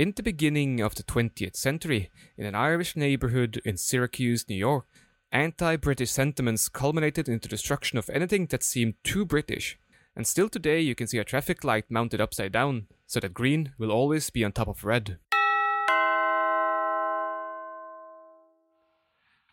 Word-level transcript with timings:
In 0.00 0.14
the 0.16 0.22
beginning 0.22 0.80
of 0.80 0.94
the 0.94 1.02
20th 1.02 1.56
century, 1.56 2.08
in 2.38 2.46
an 2.46 2.54
Irish 2.54 2.96
neighborhood 2.96 3.60
in 3.66 3.76
Syracuse, 3.76 4.48
New 4.48 4.56
York, 4.56 4.86
anti 5.30 5.76
British 5.76 6.10
sentiments 6.10 6.70
culminated 6.70 7.28
in 7.28 7.38
the 7.38 7.48
destruction 7.48 7.98
of 7.98 8.08
anything 8.08 8.46
that 8.46 8.62
seemed 8.62 8.94
too 9.04 9.26
British. 9.26 9.78
And 10.16 10.26
still 10.26 10.48
today, 10.48 10.80
you 10.80 10.94
can 10.94 11.06
see 11.06 11.18
a 11.18 11.22
traffic 11.24 11.64
light 11.64 11.90
mounted 11.90 12.18
upside 12.18 12.50
down, 12.50 12.86
so 13.06 13.20
that 13.20 13.34
green 13.34 13.74
will 13.76 13.92
always 13.92 14.30
be 14.30 14.42
on 14.42 14.52
top 14.52 14.68
of 14.68 14.86
red. 14.86 15.18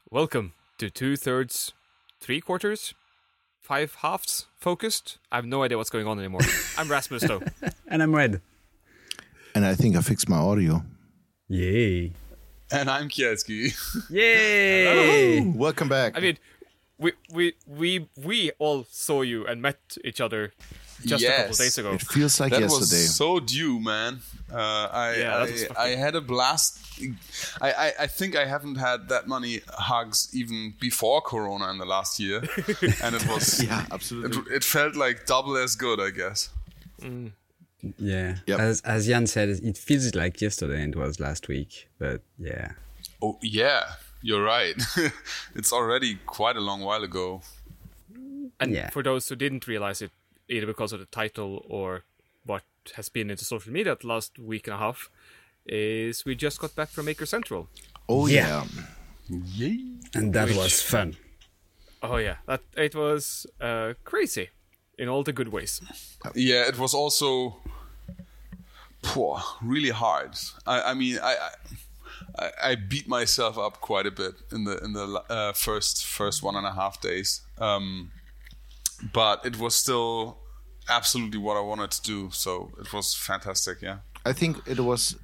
Welcome 0.10 0.54
to 0.78 0.90
two 0.90 1.18
thirds, 1.18 1.74
three 2.22 2.40
quarters, 2.40 2.94
five 3.60 3.96
halves 3.96 4.48
focused. 4.56 5.18
I 5.30 5.36
have 5.36 5.46
no 5.46 5.64
idea 5.64 5.78
what's 5.78 5.90
going 5.90 6.08
on 6.08 6.18
anymore. 6.20 6.40
I'm 6.78 6.90
Rasmus, 6.90 7.24
though. 7.24 7.42
And 7.90 8.02
I'm 8.02 8.16
red. 8.16 8.42
And 9.56 9.66
I 9.66 9.76
think 9.76 9.96
I 9.96 10.02
fixed 10.02 10.30
my 10.30 10.38
audio. 10.38 10.84
Yay. 11.48 12.12
And 12.72 12.90
I'm 12.90 13.08
Kielski. 13.10 13.74
Yay! 14.10 15.40
Welcome 15.56 15.88
back. 15.90 16.18
I 16.18 16.20
mean, 16.20 16.38
we 16.98 17.14
we 17.32 17.54
we 17.66 18.10
we 18.18 18.52
all 18.60 18.86
saw 18.92 19.22
you 19.22 19.48
and 19.48 19.62
met 19.62 19.80
each 20.04 20.20
other 20.20 20.52
just 21.06 21.24
a 21.24 21.28
couple 21.28 21.46
Yes. 21.48 21.58
days 21.58 21.78
ago. 21.78 21.94
it 21.94 22.02
feels 22.02 22.40
like 22.42 22.52
that 22.52 22.60
yesterday. 22.62 23.04
was 23.04 23.16
so 23.16 23.40
due, 23.40 23.80
man. 23.80 24.20
Uh, 24.52 24.58
I, 24.92 25.16
Yeah, 25.18 25.46
I, 25.78 25.84
I 25.84 25.88
had 25.96 26.16
a 26.16 26.22
blast. 26.22 26.80
I, 27.62 27.72
I, 27.72 27.94
I 28.02 28.08
think 28.08 28.36
I 28.36 28.46
haven't 28.46 28.76
had 28.76 29.08
that 29.10 29.28
many 29.30 29.62
hugs 29.70 30.30
even 30.34 30.74
before 30.80 31.22
Corona 31.22 31.70
in 31.70 31.78
the 31.78 31.86
last 31.86 32.20
year, 32.20 32.40
and 33.04 33.16
it 33.16 33.26
was 33.28 33.64
yeah, 33.68 33.86
absolutely. 33.92 34.40
it, 34.52 34.58
it 34.58 34.64
felt 34.66 34.96
like 34.96 35.26
double 35.26 35.56
as 35.56 35.76
good, 35.76 36.00
I 36.02 36.10
guess. 36.10 36.50
Yeah. 37.98 38.38
Yep. 38.48 38.60
As 38.60 38.82
as 38.82 39.08
Jan 39.08 39.28
said, 39.28 39.50
it 39.50 39.78
feels 39.78 40.14
like 40.16 40.42
yesterday 40.42 40.82
and 40.82 40.96
it 40.96 41.00
was 41.00 41.20
last 41.20 41.48
week. 41.48 41.88
But 42.00 42.22
yeah. 42.40 42.72
Oh 43.22 43.38
yeah, 43.42 43.84
you're 44.22 44.44
right. 44.44 44.76
it's 45.56 45.72
already 45.74 46.16
quite 46.26 46.56
a 46.58 46.62
long 46.62 46.82
while 46.82 47.04
ago. 47.04 47.42
And 48.60 48.72
Yeah. 48.74 48.90
for 48.90 49.04
those 49.04 49.30
who 49.30 49.36
didn't 49.36 49.68
realize 49.68 50.02
it, 50.02 50.12
either 50.50 50.66
because 50.66 50.92
of 50.94 51.00
the 51.00 51.06
title 51.06 51.64
or 51.70 52.04
what 52.46 52.64
has 52.96 53.10
been 53.10 53.30
into 53.30 53.46
social 53.46 53.72
media 53.72 53.96
the 54.00 54.08
last 54.08 54.40
week 54.40 54.68
and 54.68 54.74
a 54.74 54.78
half, 54.80 55.10
is 55.66 56.26
we 56.26 56.34
just 56.36 56.60
got 56.60 56.76
back 56.76 56.90
from 56.90 57.06
Maker 57.06 57.26
Central. 57.26 57.68
oh 58.10 58.28
Yeah. 58.28 58.66
yeah. 59.30 59.78
And 60.16 60.34
that 60.34 60.48
Which- 60.48 60.58
was 60.58 60.82
fun. 60.82 61.18
Oh 62.02 62.18
yeah, 62.18 62.38
that 62.46 62.62
it 62.76 62.94
was 62.96 63.48
uh, 63.60 63.94
crazy 64.04 64.50
in 64.98 65.10
all 65.10 65.24
the 65.24 65.34
good 65.34 65.50
ways. 65.50 65.82
Yeah, 66.36 66.68
it 66.68 66.78
was 66.78 66.94
also 66.94 67.58
poor, 69.02 69.42
really 69.62 69.92
hard. 69.92 70.36
I, 70.66 70.92
I 70.92 70.94
mean, 70.94 71.20
I, 71.22 71.36
I 72.40 72.52
I 72.64 72.76
beat 72.76 73.08
myself 73.08 73.58
up 73.58 73.82
quite 73.82 74.06
a 74.06 74.12
bit 74.12 74.36
in 74.52 74.64
the 74.66 74.78
in 74.84 74.94
the 74.94 75.24
uh, 75.30 75.54
first 75.54 76.06
first 76.06 76.44
one 76.44 76.56
and 76.56 76.66
a 76.66 76.72
half 76.72 77.02
days, 77.02 77.42
um, 77.58 78.12
but 79.14 79.46
it 79.46 79.58
was 79.60 79.76
still 79.76 80.38
absolutely 80.90 81.40
what 81.40 81.58
I 81.58 81.62
wanted 81.62 81.92
to 81.92 82.02
do. 82.02 82.30
So 82.32 82.72
it 82.80 82.94
was 82.94 83.14
fantastic. 83.14 83.82
Yeah. 83.82 83.98
I 84.26 84.34
think 84.34 84.58
it 84.68 84.80
was 84.80 85.16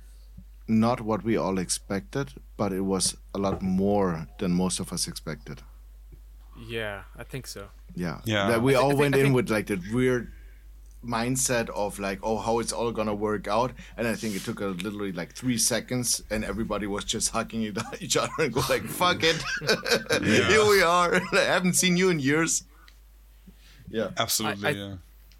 not 0.68 1.02
what 1.02 1.24
we 1.24 1.38
all 1.38 1.58
expected, 1.58 2.34
but 2.58 2.72
it 2.72 2.82
was 2.82 3.16
a 3.34 3.38
lot 3.38 3.62
more 3.62 4.28
than 4.40 4.52
most 4.52 4.80
of 4.80 4.94
us 4.94 5.08
expected. 5.08 5.62
Yeah, 6.67 7.03
I 7.17 7.23
think 7.23 7.47
so. 7.47 7.67
Yeah. 7.95 8.22
Yeah. 8.25 8.47
That 8.47 8.61
we 8.61 8.75
I 8.75 8.80
all 8.80 8.89
think- 8.89 9.00
went 9.00 9.16
I 9.16 9.19
in 9.19 9.23
think- 9.25 9.36
with 9.36 9.50
like 9.50 9.67
that 9.67 9.81
weird 9.92 10.31
mindset 11.06 11.69
of 11.72 12.00
like, 12.00 12.19
oh, 12.23 12.38
how 12.38 12.59
it's 12.59 12.72
all 12.72 12.92
gonna 12.92 13.14
work 13.14 13.47
out. 13.47 13.72
And 13.97 14.08
I 14.08 14.16
think 14.16 14.36
it 14.36 14.44
took 14.44 14.61
a 14.61 14.67
literally 14.67 15.11
like 15.11 15.34
three 15.36 15.58
seconds, 15.58 16.23
and 16.30 16.45
everybody 16.45 16.88
was 16.88 17.03
just 17.03 17.31
hugging 17.31 17.61
each 18.00 18.16
other 18.17 18.31
and 18.39 18.53
go 18.53 18.61
like, 18.69 18.84
"Fuck 18.86 19.19
it, 19.23 19.44
here 20.23 20.66
we 20.66 20.81
are." 20.81 21.16
I 21.34 21.40
haven't 21.41 21.73
seen 21.73 21.97
you 21.97 22.09
in 22.09 22.19
years. 22.19 22.63
Yeah. 23.90 24.12
Absolutely. 24.18 24.68
I- 24.68 24.72
yeah. 24.72 24.96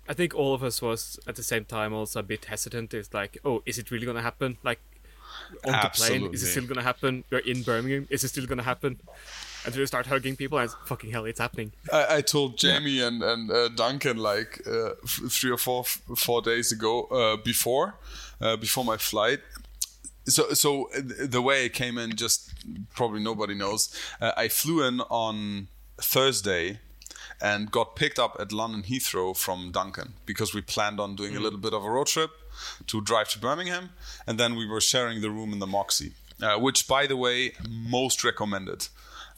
I 0.10 0.14
think 0.14 0.36
all 0.36 0.54
of 0.54 0.64
us 0.66 0.82
was 0.82 1.18
at 1.28 1.36
the 1.36 1.44
same 1.44 1.64
time 1.64 1.94
also 1.94 2.20
a 2.20 2.24
bit 2.24 2.44
hesitant. 2.44 2.94
It's 2.94 3.14
like, 3.14 3.38
oh, 3.46 3.64
is 3.66 3.78
it 3.80 3.90
really 3.90 4.06
gonna 4.06 4.22
happen? 4.22 4.58
Like 4.62 4.82
on 5.66 5.72
the 5.72 5.90
plane, 5.94 6.34
is 6.34 6.44
it 6.44 6.48
still 6.48 6.68
gonna 6.68 6.84
happen? 6.84 7.24
We're 7.32 7.38
in 7.40 7.64
Birmingham, 7.64 8.06
is 8.10 8.26
it 8.26 8.28
still 8.28 8.46
gonna 8.46 8.64
happen? 8.64 9.00
And 9.66 9.76
we 9.76 9.86
start 9.86 10.08
hugging 10.08 10.36
people, 10.36 10.58
and 10.58 10.66
it's, 10.66 10.76
fucking 10.86 11.12
hell, 11.12 11.26
it's 11.26 11.40
happening. 11.40 11.72
I, 11.92 12.18
I 12.18 12.22
told 12.22 12.58
Jamie 12.58 13.00
and 13.02 13.24
and 13.24 13.50
uh, 13.52 13.70
Duncan 13.70 14.18
like 14.18 14.62
uh, 14.68 14.92
f- 15.04 15.22
three 15.30 15.52
or 15.52 15.58
four 15.58 15.84
four 16.16 16.42
days 16.42 16.72
ago 16.72 17.04
uh, 17.06 17.38
before 17.38 17.96
uh, 18.42 18.58
before 18.58 18.84
my 18.86 18.98
flight. 18.98 19.40
So 20.26 20.54
so 20.54 20.90
uh, 20.96 21.02
the 21.30 21.42
way 21.42 21.66
I 21.66 21.70
came 21.70 21.98
in, 21.98 22.16
just 22.16 22.52
probably 22.96 23.22
nobody 23.22 23.54
knows. 23.56 23.90
Uh, 24.22 24.32
I 24.36 24.48
flew 24.50 24.86
in 24.88 25.02
on 25.10 25.68
Thursday 25.98 26.80
and 27.42 27.72
got 27.72 27.96
picked 27.96 28.20
up 28.20 28.38
at 28.40 28.52
London 28.52 28.84
Heathrow 28.84 29.36
from 29.36 29.72
Duncan 29.72 30.14
because 30.26 30.54
we 30.54 30.62
planned 30.62 31.00
on 31.00 31.16
doing 31.16 31.36
a 31.36 31.40
little 31.40 31.60
bit 31.60 31.74
of 31.74 31.84
a 31.84 31.90
road 31.90 32.08
trip 32.08 32.32
to 32.88 33.02
drive 33.02 33.30
to 33.30 33.40
Birmingham, 33.40 33.90
and 34.28 34.40
then 34.40 34.56
we 34.56 34.66
were 34.66 34.82
sharing 34.82 35.22
the 35.22 35.30
room 35.30 35.52
in 35.54 35.60
the 35.60 35.68
Moxy, 35.68 36.14
uh, 36.42 36.58
which, 36.58 36.88
by 36.88 37.08
the 37.08 37.18
way, 37.18 37.54
most 37.70 38.24
recommended. 38.24 38.88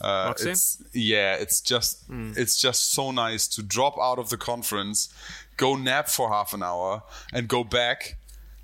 Uh, 0.01 0.33
it's 0.49 0.81
yeah, 0.93 1.35
it's 1.35 1.61
just 1.61 2.03
it's 2.35 2.57
just 2.61 2.91
so 2.91 3.11
nice 3.11 3.47
to 3.47 3.63
drop 3.63 3.95
out 3.99 4.19
of 4.19 4.29
the 4.29 4.37
conference, 4.37 5.09
go 5.57 5.75
nap 5.75 6.07
for 6.09 6.29
half 6.29 6.53
an 6.53 6.61
hour, 6.63 7.03
and 7.33 7.47
go 7.47 7.63
back. 7.63 8.17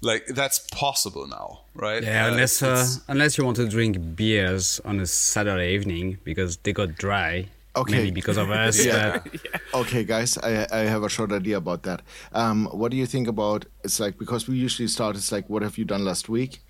Like 0.03 0.25
that's 0.27 0.57
possible 0.59 1.27
now, 1.27 1.61
right? 1.75 2.03
Yeah, 2.03 2.25
Uh, 2.25 2.31
unless 2.31 2.61
uh, 2.63 2.85
unless 3.07 3.37
you 3.37 3.45
want 3.45 3.57
to 3.57 3.67
drink 3.67 3.97
beers 4.15 4.81
on 4.83 4.99
a 4.99 5.05
Saturday 5.05 5.75
evening 5.75 6.17
because 6.23 6.57
they 6.57 6.73
got 6.73 6.95
dry. 6.97 7.45
Okay. 7.75 7.93
Maybe 7.97 8.11
because 8.11 8.37
of 8.37 8.49
us. 8.51 8.83
Yeah. 8.85 9.19
but- 9.23 9.61
Okay, 9.73 10.03
guys, 10.03 10.37
I, 10.39 10.67
I 10.71 10.79
have 10.79 11.03
a 11.03 11.09
short 11.09 11.31
idea 11.31 11.55
about 11.57 11.83
that. 11.83 12.01
Um, 12.33 12.65
what 12.73 12.91
do 12.91 12.97
you 12.97 13.05
think 13.05 13.27
about? 13.29 13.65
It's 13.85 13.99
like 13.99 14.17
because 14.17 14.45
we 14.49 14.55
usually 14.57 14.89
start. 14.89 15.15
It's 15.15 15.31
like, 15.31 15.47
what 15.49 15.61
have 15.61 15.77
you 15.77 15.85
done 15.85 16.03
last 16.03 16.27
week? 16.27 16.61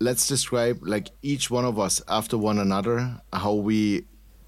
Let's 0.00 0.26
describe 0.28 0.78
like 0.82 1.08
each 1.22 1.50
one 1.50 1.64
of 1.64 1.78
us 1.78 2.00
after 2.08 2.38
one 2.38 2.58
another 2.58 3.20
how 3.32 3.54
we 3.54 4.04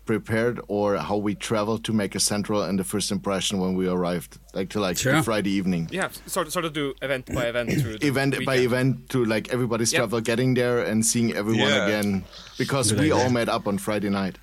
prepared 0.07 0.61
or 0.69 0.97
how 0.97 1.17
we 1.17 1.35
traveled 1.35 1.85
to 1.85 1.93
Maker 1.93 2.19
Central 2.19 2.63
and 2.63 2.79
the 2.79 2.85
first 2.85 3.11
impression 3.13 3.59
when 3.61 3.75
we 3.75 3.89
arrived, 3.89 4.39
like 4.55 4.69
to 4.71 4.81
like 4.81 4.97
the 4.97 5.03
Sure. 5.03 5.23
Friday 5.23 5.51
evening. 5.51 5.89
Yeah, 5.93 6.09
sort 6.27 6.47
of, 6.47 6.53
sort 6.53 6.65
of 6.65 6.73
do 6.73 6.95
event 7.03 7.27
by 7.33 7.47
event 7.47 7.71
through 7.81 7.99
the 7.99 8.07
Event 8.07 8.35
by 8.45 8.57
event 8.57 9.09
to 9.11 9.25
like 9.25 9.53
everybody's 9.53 9.93
Yep. 9.93 9.99
travel 10.01 10.21
getting 10.21 10.55
there 10.55 10.81
and 10.85 11.05
seeing 11.07 11.33
everyone 11.35 11.69
Yeah. 11.69 11.87
again 11.87 12.25
because 12.59 12.91
Good 12.91 13.01
we 13.01 13.13
idea. 13.13 13.17
all 13.25 13.31
met 13.31 13.49
up 13.49 13.67
on 13.67 13.79
Friday 13.79 14.09
night. 14.11 14.39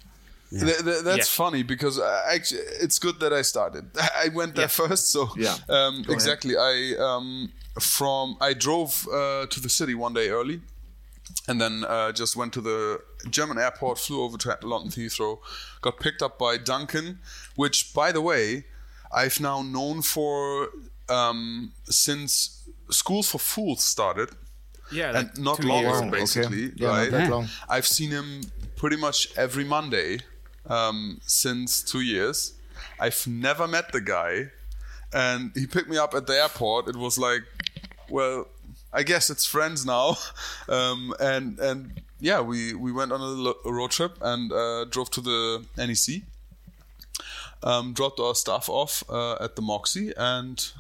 Th- 0.52 0.78
th- 0.88 1.04
that's 1.04 1.18
Yeah. 1.30 1.44
funny 1.44 1.64
because 1.64 2.00
uh, 2.00 2.24
actually 2.34 2.62
it's 2.82 3.00
good 3.00 3.20
that 3.20 3.34
I 3.34 3.42
started. 3.42 3.86
I 4.26 4.30
went 4.30 4.56
there 4.56 4.64
Yeah. 4.72 4.88
first, 4.88 5.12
so 5.12 5.30
Yeah. 5.38 5.58
Um, 5.68 6.06
exactly. 6.08 6.56
I 6.56 6.96
um, 7.00 7.52
from 7.80 8.38
I 8.40 8.54
drove 8.54 9.06
uh, 9.12 9.46
to 9.48 9.60
the 9.60 9.70
city 9.70 9.96
one 9.96 10.14
day 10.14 10.30
early, 10.30 10.62
and 11.48 11.60
then 11.62 11.84
uh, 11.86 12.12
just 12.12 12.36
went 12.36 12.54
to 12.54 12.62
the 12.62 13.02
German 13.30 13.58
airport, 13.58 14.00
flew 14.00 14.22
over 14.24 14.38
to 14.38 14.58
London 14.64 14.92
Heathrow, 14.92 15.40
got 15.82 16.00
picked 16.00 16.22
up 16.22 16.38
by 16.38 16.58
Duncan, 16.58 17.20
which, 17.56 17.94
by 17.94 18.12
the 18.12 18.22
way, 18.22 18.66
I've 19.12 19.40
now 19.40 19.62
known 19.62 20.02
for 20.02 20.70
um, 21.10 21.72
since 21.86 22.68
Schools 22.90 23.30
for 23.32 23.40
Fools 23.40 23.84
started 23.84 24.30
Yeah, 24.92 25.12
like 25.12 25.28
and 25.36 25.44
not 25.44 25.62
two 25.62 25.68
longer, 25.68 25.88
years. 25.88 26.00
Long, 26.02 26.10
okay. 26.10 26.20
basically, 26.20 26.72
Yeah, 26.76 26.88
not 26.88 26.98
right? 26.98 27.12
that 27.12 27.30
long. 27.30 27.48
I've 27.70 27.88
seen 27.88 28.12
him 28.12 28.42
pretty 28.76 28.98
much 28.98 29.30
every 29.38 29.64
Monday 29.64 30.20
um, 30.66 31.20
since 31.26 31.82
two 31.82 32.02
years. 32.02 32.54
I've 33.00 33.26
never 33.28 33.68
met 33.68 33.92
the 33.92 34.02
guy, 34.02 34.52
and 35.14 35.52
he 35.56 35.66
picked 35.68 35.90
me 35.90 35.98
up 35.98 36.14
at 36.14 36.28
the 36.28 36.34
airport. 36.34 36.88
It 36.90 36.96
was 36.96 37.18
like, 37.18 37.44
well, 38.10 38.48
I 39.00 39.04
guess 39.04 39.30
it's 39.30 39.46
friends 39.46 39.86
now, 39.86 40.18
um, 40.70 41.14
and 41.20 41.60
and 41.60 42.02
yeah, 42.20 42.42
we 42.42 42.74
we 42.74 42.92
went 42.92 43.12
on 43.12 43.22
a, 43.22 43.26
lo- 43.46 43.60
a 43.66 43.72
road 43.72 43.92
trip 43.92 44.14
and 44.22 44.52
uh, 44.52 44.86
drove 44.90 45.10
to 45.12 45.22
the 45.22 45.66
NEC. 45.78 46.24
Um, 47.64 47.94
dropped 47.94 48.20
our 48.20 48.36
stuff 48.36 48.70
off 48.70 49.04
uh, 49.10 49.44
at 49.44 49.56
the 49.56 49.62
Moxy, 49.62 50.14
and 50.18 50.72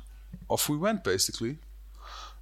off 0.48 0.69
we 0.69 0.78
went 0.78 1.04
basically. 1.04 1.58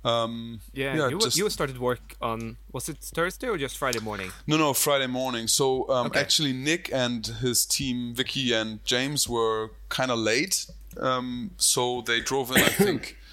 Um, 0.04 0.60
Yeah, 0.74 1.10
you, 1.10 1.20
just- 1.20 1.38
you 1.38 1.50
started 1.50 1.78
work 1.80 2.16
on 2.22 2.58
was 2.72 2.90
it 2.90 2.98
Thursday 3.16 3.48
or 3.48 3.58
just 3.58 3.78
Friday 3.78 4.00
morning? 4.00 4.32
no, 4.46 4.58
no, 4.58 4.74
Friday 4.74 5.08
morning. 5.08 5.48
So 5.48 5.90
um, 5.90 6.08
Okay. 6.08 6.20
actually, 6.20 6.54
Nick 6.54 6.90
and 6.94 7.26
his 7.42 7.66
team, 7.66 8.14
Vicky 8.14 8.54
and 8.54 8.80
James, 8.86 9.28
were 9.28 9.72
kind 9.90 10.12
of 10.12 10.20
late. 10.20 10.68
Um, 11.02 11.52
so 11.58 12.02
they 12.02 12.20
drove 12.22 12.52
in, 12.52 12.58
I 12.62 12.70
think, 12.70 13.18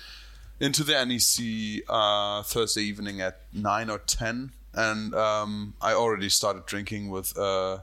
into 0.62 0.84
the 0.84 0.92
NEC 1.04 1.84
uh, 1.88 2.42
Thursday 2.42 2.82
evening 2.82 3.20
at 3.20 3.40
nine 3.52 3.90
or 3.90 3.98
ten, 3.98 4.52
and 4.72 5.14
um, 5.14 5.74
I 5.82 5.92
already 5.92 6.28
started 6.28 6.64
drinking 6.66 7.10
with 7.10 7.36
uh, 7.36 7.78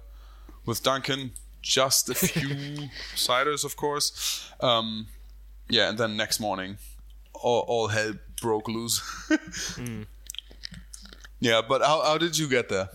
with 0.65 0.81
Duncan. 0.81 1.31
Just 1.61 2.09
a 2.09 2.15
few 2.27 2.89
ciders, 3.15 3.65
of 3.65 3.75
course. 3.75 4.49
Um, 4.61 5.07
yeah, 5.67 5.89
and 5.89 5.97
then 5.97 6.15
next 6.15 6.39
morning, 6.39 6.77
all, 7.33 7.65
all 7.67 7.87
hell 7.89 8.13
broke 8.41 8.69
loose. 8.69 9.01
Yeah, 11.39 11.61
but 11.67 11.81
how, 11.81 12.01
how 12.01 12.17
did 12.17 12.37
you 12.37 12.47
get 12.49 12.69
there? 12.69 12.89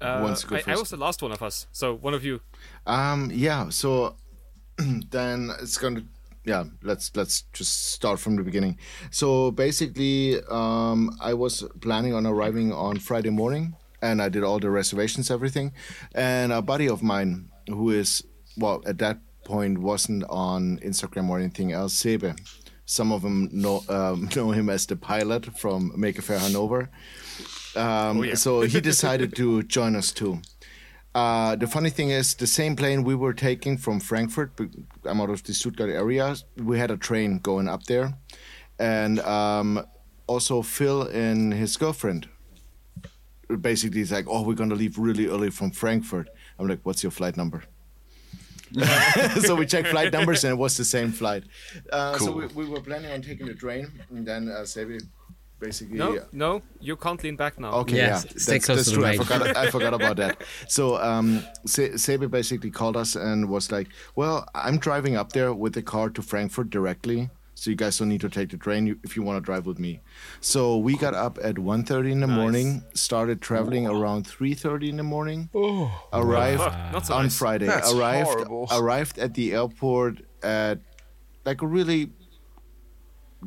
Uh, 0.00 0.20
wants 0.22 0.44
I, 0.50 0.62
I 0.66 0.76
was 0.76 0.90
the 0.90 0.96
last 0.96 1.22
one 1.22 1.32
of 1.32 1.42
us, 1.42 1.66
so 1.72 1.94
one 1.94 2.14
of 2.14 2.24
you. 2.24 2.40
Um, 2.86 3.30
yeah. 3.32 3.68
So 3.70 4.16
then 5.10 5.50
it's 5.60 5.78
gonna. 5.78 6.04
Yeah, 6.44 6.64
let's 6.82 7.10
let's 7.16 7.42
just 7.52 7.92
start 7.92 8.20
from 8.20 8.36
the 8.36 8.42
beginning. 8.42 8.78
So 9.10 9.50
basically, 9.50 10.40
um, 10.50 11.16
I 11.20 11.32
was 11.32 11.64
planning 11.80 12.12
on 12.14 12.26
arriving 12.26 12.72
on 12.72 12.98
Friday 12.98 13.30
morning, 13.30 13.76
and 14.02 14.20
I 14.20 14.28
did 14.28 14.44
all 14.44 14.58
the 14.58 14.70
reservations, 14.70 15.30
everything. 15.30 15.72
And 16.14 16.52
a 16.52 16.60
buddy 16.60 16.86
of 16.86 17.02
mine, 17.02 17.48
who 17.66 17.90
is 17.90 18.22
well 18.58 18.82
at 18.86 18.98
that 18.98 19.18
point 19.44 19.78
wasn't 19.78 20.24
on 20.28 20.78
Instagram 20.84 21.28
or 21.30 21.38
anything 21.38 21.72
else, 21.72 21.94
Sebe. 21.94 22.36
Some 22.86 23.12
of 23.12 23.22
them 23.22 23.48
know 23.50 23.82
um, 23.88 24.28
know 24.36 24.50
him 24.50 24.68
as 24.68 24.86
the 24.86 24.96
pilot 24.96 25.56
from 25.58 25.92
Maker 25.96 26.22
Faire 26.22 26.38
Hanover. 26.38 26.90
Um, 27.74 28.36
So 28.36 28.60
he 28.62 28.80
decided 28.92 29.34
to 29.36 29.62
join 29.62 29.96
us 29.96 30.12
too. 30.12 30.42
Uh, 31.14 31.54
the 31.54 31.66
funny 31.66 31.90
thing 31.90 32.10
is, 32.10 32.34
the 32.34 32.46
same 32.46 32.74
plane 32.74 33.04
we 33.04 33.14
were 33.14 33.32
taking 33.32 33.76
from 33.76 34.00
Frankfurt, 34.00 34.50
I'm 35.04 35.20
out 35.20 35.30
of 35.30 35.44
the 35.44 35.54
Stuttgart 35.54 35.90
area, 35.90 36.34
we 36.56 36.78
had 36.78 36.90
a 36.90 36.96
train 36.96 37.38
going 37.38 37.68
up 37.68 37.84
there. 37.84 38.14
And 38.78 39.20
um, 39.20 39.86
also, 40.26 40.62
Phil 40.62 41.02
and 41.02 41.54
his 41.54 41.76
girlfriend 41.76 42.28
basically 43.60 44.00
it's 44.00 44.10
like, 44.12 44.26
Oh, 44.28 44.42
we're 44.42 44.54
going 44.54 44.70
to 44.70 44.76
leave 44.76 44.98
really 44.98 45.26
early 45.26 45.50
from 45.50 45.70
Frankfurt. 45.70 46.28
I'm 46.58 46.68
like, 46.68 46.80
What's 46.82 47.02
your 47.02 47.12
flight 47.12 47.36
number? 47.36 47.62
so 49.40 49.54
we 49.54 49.66
checked 49.66 49.88
flight 49.88 50.12
numbers 50.12 50.42
and 50.44 50.52
it 50.52 50.56
was 50.56 50.76
the 50.76 50.84
same 50.84 51.12
flight. 51.12 51.44
Uh, 51.92 52.18
So 52.18 52.32
we, 52.32 52.46
we 52.46 52.66
were 52.66 52.80
planning 52.80 53.12
on 53.12 53.22
taking 53.22 53.46
the 53.46 53.54
train, 53.54 53.86
and 54.10 54.26
then 54.26 54.48
uh, 54.48 54.62
Sebi 54.62 55.00
basically. 55.64 55.98
No, 55.98 56.18
no, 56.32 56.62
you 56.80 56.96
can't 56.96 57.22
lean 57.24 57.36
back 57.36 57.58
now. 57.58 57.72
Okay, 57.82 57.96
Yeah, 57.96 58.06
yeah, 58.08 58.16
stay 58.18 58.52
that's, 58.54 58.66
close 58.66 58.78
that's 58.78 58.90
to 58.90 58.94
the 58.96 59.00
true. 59.00 59.06
I 59.06 59.16
forgot. 59.16 59.56
I 59.56 59.70
forgot 59.76 59.94
about 59.94 60.16
that. 60.22 60.42
So, 60.68 60.96
um, 61.10 61.28
Se- 61.66 61.94
Sebe 62.04 62.30
basically 62.30 62.70
called 62.70 62.96
us 62.96 63.16
and 63.16 63.48
was 63.48 63.70
like, 63.72 63.88
"Well, 64.14 64.36
I'm 64.54 64.78
driving 64.78 65.16
up 65.16 65.32
there 65.32 65.52
with 65.52 65.72
the 65.74 65.82
car 65.82 66.10
to 66.10 66.22
Frankfurt 66.22 66.70
directly, 66.70 67.30
so 67.54 67.70
you 67.70 67.76
guys 67.76 67.98
don't 67.98 68.08
need 68.08 68.20
to 68.20 68.28
take 68.28 68.50
the 68.50 68.56
train 68.66 68.98
if 69.04 69.16
you 69.16 69.22
want 69.22 69.36
to 69.40 69.44
drive 69.44 69.64
with 69.66 69.78
me." 69.78 70.00
So 70.40 70.76
we 70.76 70.96
got 70.96 71.14
up 71.14 71.38
at 71.42 71.56
1.30 71.56 72.10
in 72.12 72.20
the 72.20 72.26
morning, 72.40 72.82
started 72.94 73.40
traveling 73.40 73.86
around 73.86 74.26
3:30 74.26 74.88
in 74.90 74.96
the 74.96 75.02
morning, 75.14 75.48
arrived 76.12 76.62
Fuck, 76.62 76.92
not 76.92 77.06
so 77.06 77.14
on 77.14 77.24
nice. 77.24 77.38
Friday. 77.38 77.66
That's 77.66 77.92
arrived 77.92 78.28
horrible. 78.28 78.68
arrived 78.72 79.18
at 79.18 79.34
the 79.34 79.52
airport 79.54 80.14
at 80.42 80.78
like 81.44 81.62
a 81.62 81.66
really 81.66 82.10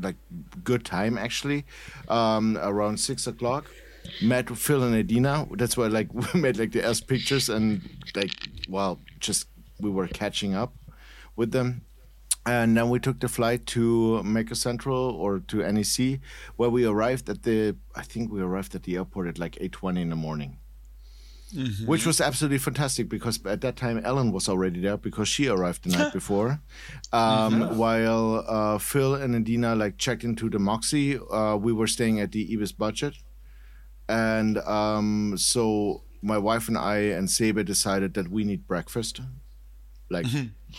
like 0.01 0.15
good 0.63 0.85
time 0.85 1.17
actually. 1.17 1.65
Um 2.07 2.57
around 2.57 2.99
six 2.99 3.27
o'clock 3.27 3.69
met 4.21 4.49
phil 4.57 4.83
and 4.83 4.95
adina 4.95 5.45
that's 5.51 5.75
why 5.75 5.85
like 5.88 6.07
we 6.33 6.39
made 6.39 6.57
like 6.57 6.71
the 6.71 6.85
ass 6.85 7.01
pictures 7.01 7.49
and 7.49 7.81
like 8.15 8.31
well 8.69 8.97
just 9.19 9.47
we 9.79 9.89
were 9.89 10.07
catching 10.07 10.55
up 10.55 10.73
with 11.35 11.51
them. 11.51 11.83
And 12.45 12.77
then 12.77 12.89
we 12.89 12.99
took 12.99 13.19
the 13.19 13.27
flight 13.27 13.65
to 13.67 14.23
Maker 14.23 14.55
Central 14.55 15.11
or 15.11 15.39
to 15.39 15.69
NEC, 15.69 16.19
where 16.55 16.69
we 16.69 16.85
arrived 16.85 17.29
at 17.29 17.44
the. 17.44 17.75
I 17.94 18.03
think 18.03 18.31
we 18.31 18.41
arrived 18.41 18.73
at 18.73 18.83
the 18.83 18.95
airport 18.95 19.27
at 19.27 19.38
like 19.38 19.57
eight 19.59 19.73
twenty 19.73 20.01
in 20.01 20.09
the 20.09 20.15
morning, 20.15 20.57
which 21.85 22.05
was 22.05 22.19
absolutely 22.19 22.57
fantastic 22.57 23.07
because 23.09 23.39
at 23.45 23.61
that 23.61 23.75
time 23.75 23.99
Ellen 24.03 24.31
was 24.31 24.49
already 24.49 24.81
there 24.81 24.97
because 24.97 25.27
she 25.27 25.47
arrived 25.47 25.83
the 25.83 25.97
night 25.97 26.13
before, 26.19 26.59
um, 27.13 27.77
while 27.77 28.44
uh, 28.47 28.77
Phil 28.77 29.15
and 29.15 29.35
Adina 29.35 29.75
like 29.75 29.97
checked 29.97 30.23
into 30.23 30.49
the 30.49 30.59
Moxy. 30.59 31.17
Uh, 31.17 31.55
we 31.55 31.71
were 31.71 31.88
staying 31.88 32.19
at 32.19 32.31
the 32.31 32.47
Ibis 32.53 32.71
budget, 32.71 33.15
and 34.09 34.57
um, 34.59 35.35
so 35.38 36.03
my 36.21 36.38
wife 36.38 36.67
and 36.67 36.77
I 36.77 36.97
and 36.97 37.27
Sebe 37.27 37.63
decided 37.63 38.13
that 38.15 38.29
we 38.29 38.44
need 38.44 38.67
breakfast 38.67 39.21
like 40.09 40.25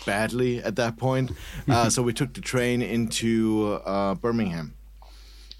badly 0.05 0.61
at 0.63 0.75
that 0.75 0.97
point. 0.97 1.31
Uh, 1.67 1.89
so 1.93 2.01
we 2.01 2.13
took 2.13 2.33
the 2.33 2.41
train 2.41 2.81
into 2.81 3.79
uh, 3.85 4.15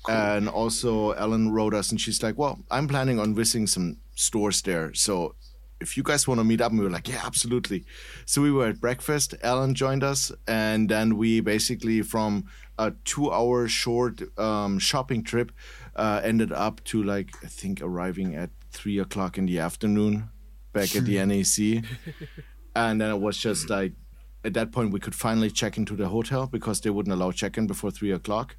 Birmingham. 0.06 0.38
And 0.38 0.50
also, 0.50 1.12
Ellen 1.12 1.52
wrote 1.52 1.74
us, 1.74 1.92
and 1.92 2.00
she's 2.00 2.22
like, 2.24 2.38
"Well, 2.38 2.60
I'm 2.72 2.88
planning 2.88 3.20
on 3.20 3.36
visiting 3.36 3.68
some 3.68 3.98
stores 4.16 4.62
there. 4.62 4.94
So, 4.94 5.36
if 5.82 5.96
you 5.98 6.04
guys 6.04 6.28
want 6.28 6.40
to 6.40 6.44
meet 6.44 6.62
up," 6.62 6.72
and 6.72 6.80
we 6.80 6.86
were 6.86 6.92
like, 6.92 7.08
"Yeah, 7.08 7.22
absolutely." 7.26 7.86
So 8.26 8.42
we 8.42 8.52
were 8.52 8.68
at 8.68 8.80
breakfast. 8.80 9.36
Ellen 9.42 9.76
joined 9.76 10.04
us, 10.04 10.32
and 10.48 10.90
then 10.90 11.18
we 11.18 11.42
basically, 11.42 12.02
from 12.02 12.46
a 12.78 12.92
two-hour 13.04 13.68
short 13.68 14.22
um, 14.40 14.80
shopping 14.80 15.24
trip, 15.24 15.52
uh, 15.96 16.22
ended 16.24 16.52
up 16.52 16.84
to 16.86 17.04
like 17.04 17.32
I 17.44 17.48
think 17.48 17.82
arriving 17.82 18.36
at 18.36 18.50
three 18.72 19.00
o'clock 19.00 19.38
in 19.38 19.46
the 19.46 19.60
afternoon, 19.60 20.30
back 20.74 20.96
at 20.96 21.06
the 21.06 21.26
NEC 21.26 21.84
and 22.76 23.02
then 23.02 23.10
it 23.10 23.20
was 23.20 23.38
just 23.38 23.70
like 23.70 23.94
at 24.46 24.54
that 24.54 24.72
point 24.72 24.92
we 24.92 25.00
could 25.00 25.16
finally 25.16 25.50
check 25.50 25.78
into 25.78 25.96
the 25.96 26.08
hotel 26.08 26.48
because 26.48 26.82
they 26.82 26.90
wouldn't 26.90 27.14
allow 27.14 27.32
check-in 27.32 27.68
before 27.68 27.92
three 27.92 28.12
o'clock 28.12 28.56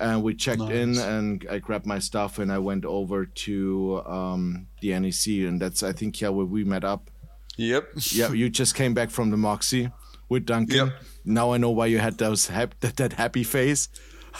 and 0.00 0.22
we 0.22 0.34
checked 0.34 0.62
in 0.62 0.98
and 0.98 1.46
i 1.50 1.58
grabbed 1.58 1.86
my 1.86 1.98
stuff 1.98 2.38
and 2.38 2.50
i 2.52 2.58
went 2.58 2.84
over 2.84 3.26
to 3.26 4.02
um, 4.06 4.66
the 4.80 4.98
nec 4.98 5.26
and 5.26 5.60
that's 5.60 5.82
i 5.82 5.92
think 5.92 6.20
yeah 6.20 6.28
where 6.28 6.46
we 6.46 6.64
met 6.64 6.84
up. 6.84 7.10
Yep. 7.56 7.88
yeah 8.12 8.32
you 8.32 8.48
just 8.48 8.74
came 8.74 8.94
back 8.94 9.10
from 9.10 9.30
the 9.30 9.36
moxy 9.36 9.90
with 10.28 10.46
duncan. 10.46 10.76
Yep. 10.76 10.92
now 11.24 11.52
i 11.52 11.58
know 11.58 11.70
why 11.70 11.86
you 11.86 11.98
had 11.98 12.18
those 12.18 12.46
hap- 12.48 12.78
that, 12.80 12.96
that 12.96 13.12
happy 13.14 13.44
face 13.44 13.88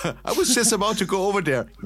I 0.25 0.33
was 0.33 0.55
just 0.55 0.73
about 0.73 0.99
to 0.99 1.05
go 1.05 1.27
over 1.29 1.41
there. 1.41 1.67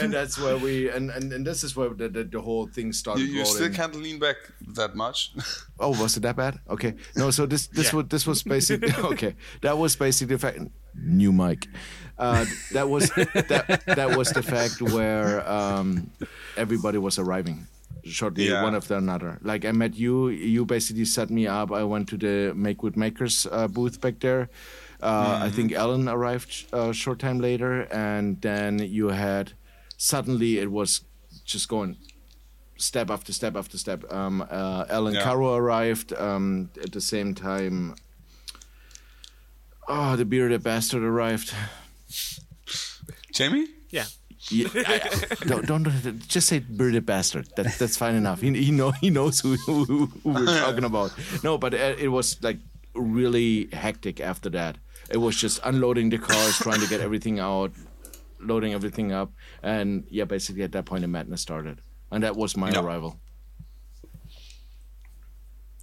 and 0.00 0.12
that's 0.12 0.38
where 0.38 0.56
we 0.58 0.88
and, 0.90 1.10
and, 1.10 1.32
and 1.32 1.46
this 1.46 1.64
is 1.64 1.76
where 1.76 1.90
the, 1.90 2.08
the, 2.08 2.24
the 2.24 2.40
whole 2.40 2.66
thing 2.66 2.92
started 2.92 3.22
You, 3.26 3.38
you 3.38 3.44
still 3.44 3.70
can't 3.70 3.94
lean 3.94 4.18
back 4.18 4.36
that 4.74 4.94
much. 4.94 5.32
Oh, 5.82 5.98
was 5.98 6.14
it 6.18 6.20
that 6.20 6.36
bad? 6.36 6.58
Okay. 6.68 6.94
No, 7.16 7.30
so 7.30 7.46
this 7.46 7.66
this 7.68 7.90
was 7.94 8.04
this 8.08 8.26
was 8.26 8.42
basically 8.42 8.92
okay. 8.98 9.34
That 9.62 9.78
was 9.78 9.96
basically 9.96 10.34
the 10.36 10.38
fact. 10.38 10.58
New 10.94 11.32
mic. 11.32 11.68
Uh, 12.18 12.44
that 12.72 12.86
was 12.90 13.08
that 13.16 13.82
that 13.86 14.14
was 14.18 14.30
the 14.32 14.42
fact 14.42 14.82
where 14.82 15.40
um, 15.48 16.10
everybody 16.58 16.98
was 16.98 17.18
arriving 17.18 17.66
shortly 18.04 18.48
Yeah. 18.48 18.62
one 18.62 18.74
after 18.74 18.94
another. 18.94 19.38
Like 19.40 19.64
I 19.64 19.72
met 19.72 19.96
you, 19.96 20.28
you 20.28 20.66
basically 20.66 21.06
set 21.06 21.30
me 21.30 21.46
up. 21.46 21.72
I 21.72 21.82
went 21.84 22.08
to 22.10 22.18
the 22.18 22.52
Make 22.54 22.82
with 22.82 22.94
Makers 22.96 23.46
uh, 23.50 23.68
booth 23.68 24.00
back 24.02 24.20
there. 24.20 24.50
Uh, 25.02 25.40
I 25.42 25.50
think 25.50 25.72
Ellen 25.72 26.08
arrived 26.08 26.66
a 26.72 26.92
short 26.92 27.18
time 27.18 27.38
later, 27.40 27.82
and 27.90 28.40
then 28.42 28.78
you 28.78 29.08
had 29.08 29.52
suddenly 29.96 30.58
it 30.58 30.70
was 30.70 31.02
just 31.44 31.68
going 31.68 31.96
step 32.76 33.10
after 33.10 33.32
step 33.32 33.56
after 33.56 33.78
step. 33.78 34.10
Um, 34.12 34.42
uh, 34.50 34.84
Ellen 34.88 35.14
Yeah. 35.14 35.22
Caro 35.24 35.54
arrived 35.54 36.12
um, 36.14 36.70
at 36.82 36.92
the 36.92 37.00
same 37.00 37.34
time. 37.34 37.94
Oh, 39.88 40.16
the 40.16 40.24
bearded 40.24 40.62
bastard 40.62 41.02
arrived. 41.02 41.52
Jamie? 43.32 43.66
Yeah. 43.90 44.04
Yeah, 44.50 44.68
don't, 45.46 45.66
don't 45.66 45.82
don't- 45.82 46.26
just 46.26 46.48
say 46.48 46.60
bearded 46.60 47.04
bastard. 47.04 47.48
That, 47.56 47.76
that's 47.78 47.96
fine 47.98 48.14
enough. 48.14 48.40
He, 48.40 48.50
he 48.64 48.70
know 48.70 48.90
he 48.92 49.10
knows 49.10 49.40
who, 49.40 49.56
who, 49.66 49.84
who 49.84 50.06
we're 50.24 50.46
talking 50.60 50.84
about. 50.84 51.12
No, 51.44 51.58
but 51.58 51.74
uh, 51.74 51.94
it 51.98 52.08
was 52.08 52.42
like 52.42 52.56
really 52.94 53.68
hectic 53.72 54.18
after 54.18 54.48
that. 54.50 54.78
It 55.10 55.16
was 55.18 55.36
just 55.36 55.60
unloading 55.64 56.10
the 56.10 56.18
cars, 56.18 56.58
trying 56.58 56.80
to 56.80 56.88
get 56.88 57.00
everything 57.08 57.40
out, 57.40 57.72
loading 58.38 58.72
everything 58.74 59.12
up, 59.12 59.32
and 59.62 60.04
yeah, 60.10 60.24
basically 60.24 60.62
at 60.62 60.72
that 60.72 60.84
point 60.84 61.02
the 61.02 61.08
madness 61.08 61.40
started, 61.42 61.80
and 62.10 62.22
that 62.22 62.36
was 62.36 62.56
my 62.56 62.70
Yeah. 62.70 62.80
arrival. 62.80 63.18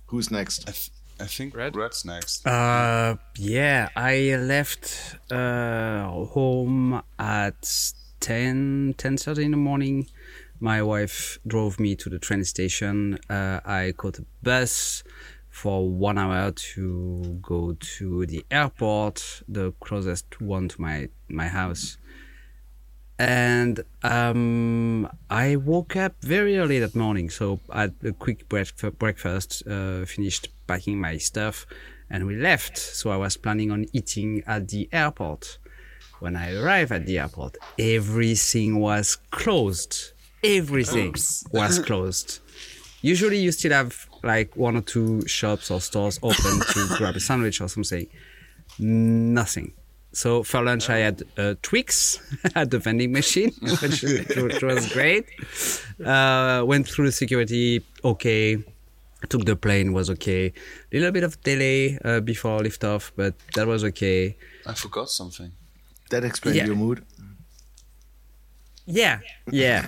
Who's 0.07 0.31
next? 0.31 0.67
I, 0.69 0.71
th- 0.71 0.91
I 1.19 1.25
think 1.25 1.55
Red? 1.55 1.75
Red's 1.75 2.05
next. 2.05 2.47
Uh, 2.47 3.17
yeah, 3.37 3.89
I 3.95 4.35
left 4.39 5.17
uh, 5.31 6.03
home 6.27 7.01
at 7.19 7.69
10, 8.21 8.93
10.30 8.97 9.43
in 9.43 9.51
the 9.51 9.57
morning. 9.57 10.07
My 10.59 10.81
wife 10.81 11.37
drove 11.45 11.79
me 11.79 11.95
to 11.97 12.09
the 12.09 12.19
train 12.19 12.43
station. 12.45 13.19
Uh, 13.29 13.59
I 13.65 13.93
caught 13.97 14.19
a 14.19 14.25
bus 14.41 15.03
for 15.57 15.89
one 15.89 16.19
hour 16.19 16.51
to 16.51 17.39
go 17.41 17.75
to 17.79 18.27
the 18.27 18.45
airport, 18.51 19.41
the 19.47 19.73
closest 19.79 20.39
one 20.39 20.67
to 20.67 20.79
my, 20.79 21.09
my 21.29 21.47
house. 21.47 21.97
And 23.17 23.83
um, 24.03 25.09
I 25.31 25.55
woke 25.55 25.95
up 25.95 26.13
very 26.21 26.59
early 26.59 26.77
that 26.77 26.95
morning, 26.95 27.31
so 27.31 27.59
I 27.71 27.81
had 27.81 27.95
a 28.03 28.11
quick 28.11 28.47
breakf- 28.47 28.99
breakfast, 28.99 29.63
uh, 29.67 30.05
finished 30.05 30.49
packing 30.67 31.01
my 31.01 31.17
stuff, 31.17 31.65
and 32.07 32.27
we 32.27 32.35
left. 32.35 32.77
So 32.77 33.09
I 33.09 33.17
was 33.17 33.35
planning 33.35 33.71
on 33.71 33.87
eating 33.93 34.43
at 34.45 34.67
the 34.67 34.87
airport. 34.93 35.57
When 36.19 36.35
I 36.35 36.53
arrived 36.53 36.91
at 36.91 37.07
the 37.07 37.17
airport, 37.17 37.57
everything 37.79 38.79
was 38.79 39.17
closed. 39.31 40.13
Everything 40.43 41.15
was 41.51 41.79
closed. 41.79 42.41
Usually, 43.01 43.39
you 43.39 43.51
still 43.51 43.71
have 43.71 44.07
like 44.27 44.55
one 44.55 44.75
or 44.77 44.81
two 44.81 45.25
shops 45.27 45.71
or 45.71 45.79
stores 45.81 46.19
open 46.21 46.59
to 46.73 46.79
grab 46.97 47.15
a 47.15 47.19
sandwich 47.19 47.61
or 47.61 47.67
something. 47.69 48.05
Nothing 48.79 49.71
So 50.13 50.43
for 50.43 50.61
lunch, 50.63 50.89
I 50.89 50.97
had 51.07 51.23
uh, 51.37 51.55
Twix 51.61 52.19
at 52.55 52.69
the 52.71 52.79
vending 52.79 53.11
machine, 53.11 53.51
which, 53.81 54.01
which 54.03 54.61
was 54.63 54.91
great. 54.93 55.25
Uh, 56.03 56.63
went 56.65 56.87
through 56.87 57.11
security, 57.11 57.83
okay. 58.03 58.57
Took 59.29 59.45
the 59.45 59.55
plane, 59.55 59.93
was 59.93 60.09
okay. 60.11 60.43
A 60.47 60.53
Little 60.95 61.11
bit 61.11 61.23
of 61.23 61.41
delay 61.41 61.97
uh, 62.05 62.19
before 62.19 62.59
liftoff, 62.59 63.11
but 63.15 63.33
that 63.55 63.65
was 63.67 63.83
okay. 63.83 64.37
I 64.65 64.73
forgot 64.73 65.09
something. 65.09 65.51
That 66.11 66.23
explains 66.23 66.57
Yeah. 66.57 66.67
your 66.67 66.75
mood. 66.75 67.03
Yeah, 68.85 69.19
yeah. 69.51 69.87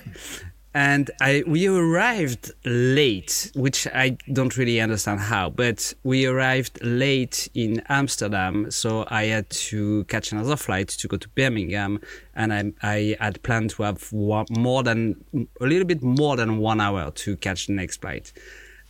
And 0.73 1.09
I 1.19 1.43
we 1.47 1.67
arrived 1.67 2.51
late, 2.63 3.51
which 3.55 3.87
I 3.87 4.17
don't 4.31 4.55
really 4.55 4.79
understand 4.79 5.19
how, 5.19 5.49
but 5.49 5.93
we 6.03 6.27
arrived 6.27 6.79
late 6.83 7.49
in 7.55 7.81
Amsterdam, 7.89 8.69
so 8.69 9.05
I 9.07 9.25
had 9.25 9.49
to 9.49 10.03
catch 10.05 10.31
another 10.31 10.55
flight 10.55 10.89
to 10.89 11.07
go 11.07 11.17
to 11.17 11.27
Birmingham, 11.29 11.99
and 12.35 12.53
I 12.53 12.73
I 12.83 13.17
had 13.19 13.41
planned 13.41 13.71
to 13.71 13.83
have 13.83 14.13
one, 14.13 14.45
more 14.51 14.83
than 14.83 15.23
a 15.59 15.65
little 15.65 15.87
bit 15.87 16.03
more 16.03 16.35
than 16.35 16.59
one 16.59 16.79
hour 16.79 17.09
to 17.11 17.35
catch 17.37 17.65
the 17.65 17.73
next 17.73 18.01
flight. 18.01 18.31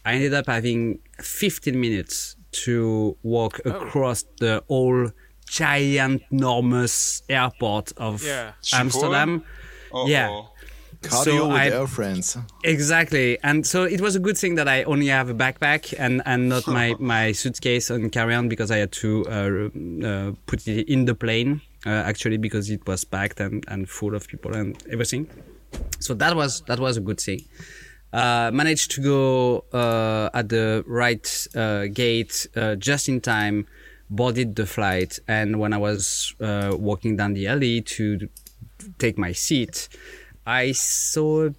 I 0.04 0.14
ended 0.14 0.34
up 0.34 0.48
having 0.48 1.00
15 1.22 1.80
minutes 1.80 2.36
to 2.52 3.16
walk 3.24 3.60
oh. 3.66 3.72
across 3.72 4.26
the 4.40 4.64
whole 4.68 5.12
giant, 5.46 6.24
enormous 6.32 7.24
airport 7.30 7.92
of 7.98 8.24
Yeah. 8.24 8.54
Amsterdam. 8.74 9.44
Yeah. 10.06 10.44
Cardio 11.02 11.24
So 11.24 11.48
with 11.48 11.74
I- 11.74 11.86
friends. 11.86 12.38
Exactly, 12.64 13.38
and 13.42 13.66
so 13.66 13.84
it 13.84 14.02
was 14.02 14.16
a 14.16 14.20
good 14.20 14.38
thing 14.38 14.56
that 14.56 14.68
I 14.68 14.84
only 14.84 15.08
have 15.08 15.30
a 15.30 15.34
backpack 15.34 15.94
and 15.98 16.22
and 16.26 16.50
not 16.50 16.68
my 16.68 16.96
my 17.00 17.32
suitcase 17.32 17.90
and 17.90 18.12
carry 18.12 18.36
on 18.36 18.50
because 18.50 18.70
I 18.70 18.78
had 18.78 18.92
to 19.04 19.26
uh, 19.28 20.06
uh, 20.08 20.32
put 20.46 20.68
it 20.68 20.90
in 20.90 21.06
the 21.06 21.16
plane 21.16 21.62
uh, 21.86 21.90
actually 21.90 22.38
because 22.38 22.70
it 22.70 22.86
was 22.86 23.06
packed 23.06 23.40
and 23.40 23.64
and 23.68 23.88
full 23.90 24.14
of 24.16 24.28
people 24.28 24.54
and 24.56 24.76
everything. 24.92 25.28
So 26.00 26.14
that 26.16 26.36
was 26.36 26.62
that 26.68 26.80
was 26.80 26.98
a 26.98 27.02
good 27.02 27.20
thing. 27.22 27.42
Uh, 28.12 28.50
managed 28.54 28.92
to 28.92 29.02
go 29.02 29.66
uh, 29.72 30.30
at 30.34 30.50
the 30.50 30.84
right 30.88 31.48
uh, 31.56 31.86
gate 31.94 32.48
uh, 32.56 32.76
just 32.76 33.08
in 33.08 33.22
time. 33.22 33.68
Boarded 34.12 34.56
the 34.56 34.66
flight, 34.66 35.20
and 35.28 35.60
when 35.60 35.72
I 35.72 35.78
was 35.78 36.34
uh, 36.42 36.76
walking 36.76 37.16
down 37.16 37.36
the 37.36 37.46
alley 37.46 37.82
to 37.82 38.28
take 38.98 39.20
my 39.20 39.34
seat, 39.34 39.88
I 40.46 40.72
saw 40.74 41.48
a 41.48 41.54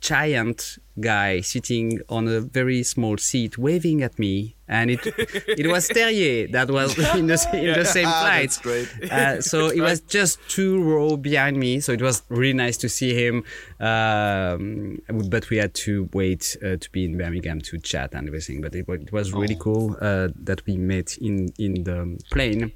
giant 0.00 0.78
guy 1.00 1.40
sitting 1.40 2.00
on 2.08 2.26
a 2.26 2.40
very 2.40 2.82
small 2.82 3.16
seat 3.16 3.56
waving 3.56 4.02
at 4.02 4.18
me 4.18 4.56
and 4.66 4.90
it 4.90 5.00
it 5.06 5.66
was 5.68 5.86
Terrier 5.88 6.48
that 6.48 6.70
was 6.70 6.98
in 7.16 7.26
the, 7.28 7.48
in 7.54 7.72
the 7.78 7.84
same 7.84 8.08
Ah, 8.08 8.22
flight. 8.22 9.10
uh, 9.12 9.40
so 9.40 9.68
it 9.68 9.80
was 9.80 10.00
just 10.18 10.38
two 10.48 10.82
row 10.82 11.16
behind 11.16 11.56
me 11.56 11.78
so 11.80 11.92
it 11.92 12.02
was 12.02 12.22
really 12.30 12.52
nice 12.54 12.76
to 12.78 12.88
see 12.88 13.14
him 13.14 13.44
um, 13.80 14.98
but 15.30 15.48
we 15.50 15.56
had 15.58 15.72
to 15.74 16.08
wait 16.12 16.56
uh, 16.64 16.76
to 16.78 16.90
be 16.90 17.04
in 17.04 17.16
Birmingham 17.16 17.60
to 17.60 17.78
chat 17.78 18.12
and 18.14 18.26
everything 18.28 18.60
but 18.60 18.74
it, 18.74 18.86
it 18.88 19.12
was 19.12 19.32
really 19.32 19.56
cool 19.58 19.96
uh, 20.00 20.28
that 20.34 20.64
we 20.66 20.76
met 20.76 21.16
in 21.18 21.52
in 21.58 21.84
the 21.84 22.18
plane 22.32 22.72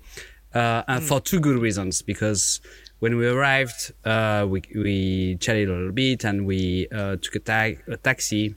uh, 0.54 0.82
and 0.88 1.02
for 1.02 1.20
two 1.20 1.40
good 1.40 1.58
reasons 1.58 2.02
because 2.02 2.60
when 2.98 3.16
we 3.16 3.26
arrived, 3.26 3.92
uh, 4.04 4.46
we, 4.48 4.62
we 4.74 5.36
chatted 5.36 5.68
a 5.68 5.72
little 5.72 5.92
bit 5.92 6.24
and 6.24 6.46
we 6.46 6.88
uh, 6.90 7.16
took 7.16 7.36
a, 7.36 7.40
ta- 7.40 7.80
a 7.88 7.96
taxi 7.96 8.54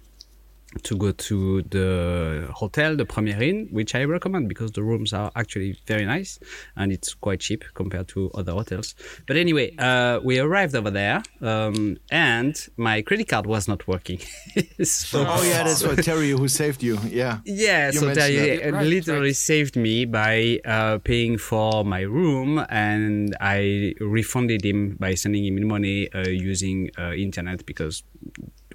to 0.83 0.95
go 0.97 1.11
to 1.11 1.63
the 1.63 2.47
hotel, 2.53 2.95
the 2.95 3.05
Premier 3.05 3.41
Inn, 3.41 3.67
which 3.71 3.95
I 3.95 4.03
recommend 4.03 4.47
because 4.47 4.71
the 4.73 4.83
rooms 4.83 5.13
are 5.13 5.31
actually 5.35 5.79
very 5.87 6.05
nice 6.05 6.39
and 6.75 6.91
it's 6.91 7.15
quite 7.15 7.39
cheap 7.39 7.63
compared 7.73 8.07
to 8.09 8.29
other 8.35 8.51
hotels. 8.51 8.93
But 9.27 9.35
anyway, 9.37 9.75
uh, 9.79 10.19
we 10.23 10.37
arrived 10.39 10.75
over 10.75 10.91
there 10.91 11.23
um, 11.41 11.97
and 12.11 12.55
my 12.77 13.01
credit 13.01 13.27
card 13.27 13.47
was 13.47 13.67
not 13.67 13.87
working. 13.87 14.19
so, 14.83 15.25
Oh 15.27 15.41
yeah, 15.43 15.63
that's 15.63 15.83
what 15.83 16.03
Terry 16.03 16.29
who 16.31 16.47
saved 16.47 16.83
you. 16.83 16.99
Yeah. 17.07 17.39
yeah, 17.45 17.87
You 17.87 17.99
so 17.99 18.13
Terry 18.13 18.57
that. 18.57 18.67
uh, 18.67 18.71
Right, 18.77 18.85
literally 18.85 19.29
right. 19.29 19.35
saved 19.35 19.75
me 19.75 20.05
by 20.05 20.59
uh, 20.65 20.99
paying 20.99 21.37
for 21.39 21.83
my 21.83 22.01
room, 22.01 22.63
and 22.69 23.35
I 23.41 23.95
refunded 23.99 24.63
him 24.63 24.97
by 24.99 25.15
sending 25.15 25.45
him 25.45 25.67
money 25.67 26.11
uh, 26.13 26.27
using 26.29 26.91
uh, 26.97 27.13
internet 27.13 27.65
because 27.65 28.03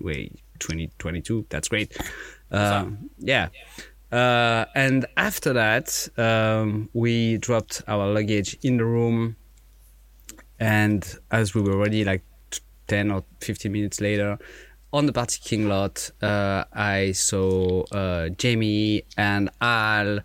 wait, 0.00 0.32
2022, 0.58 1.46
that's 1.48 1.68
great. 1.68 1.96
Uh, 2.50 2.86
yeah. 3.18 3.48
Uh, 4.12 4.64
and 4.74 5.06
after 5.16 5.52
that, 5.52 6.08
um, 6.16 6.88
we 6.92 7.38
dropped 7.38 7.82
our 7.88 8.12
luggage 8.12 8.56
in 8.62 8.76
the 8.76 8.84
room, 8.84 9.36
and 10.60 11.16
as 11.30 11.54
we 11.54 11.62
were 11.62 11.76
ready, 11.76 12.04
like 12.04 12.22
10 12.86 13.10
or 13.10 13.24
15 13.40 13.72
minutes 13.72 14.00
later 14.00 14.38
on 14.92 15.06
the 15.06 15.12
parking 15.12 15.66
lot 15.68 16.10
uh, 16.22 16.64
i 16.74 17.10
saw 17.12 17.82
uh, 17.92 18.28
jamie 18.28 19.02
and 19.16 19.48
al 19.62 20.20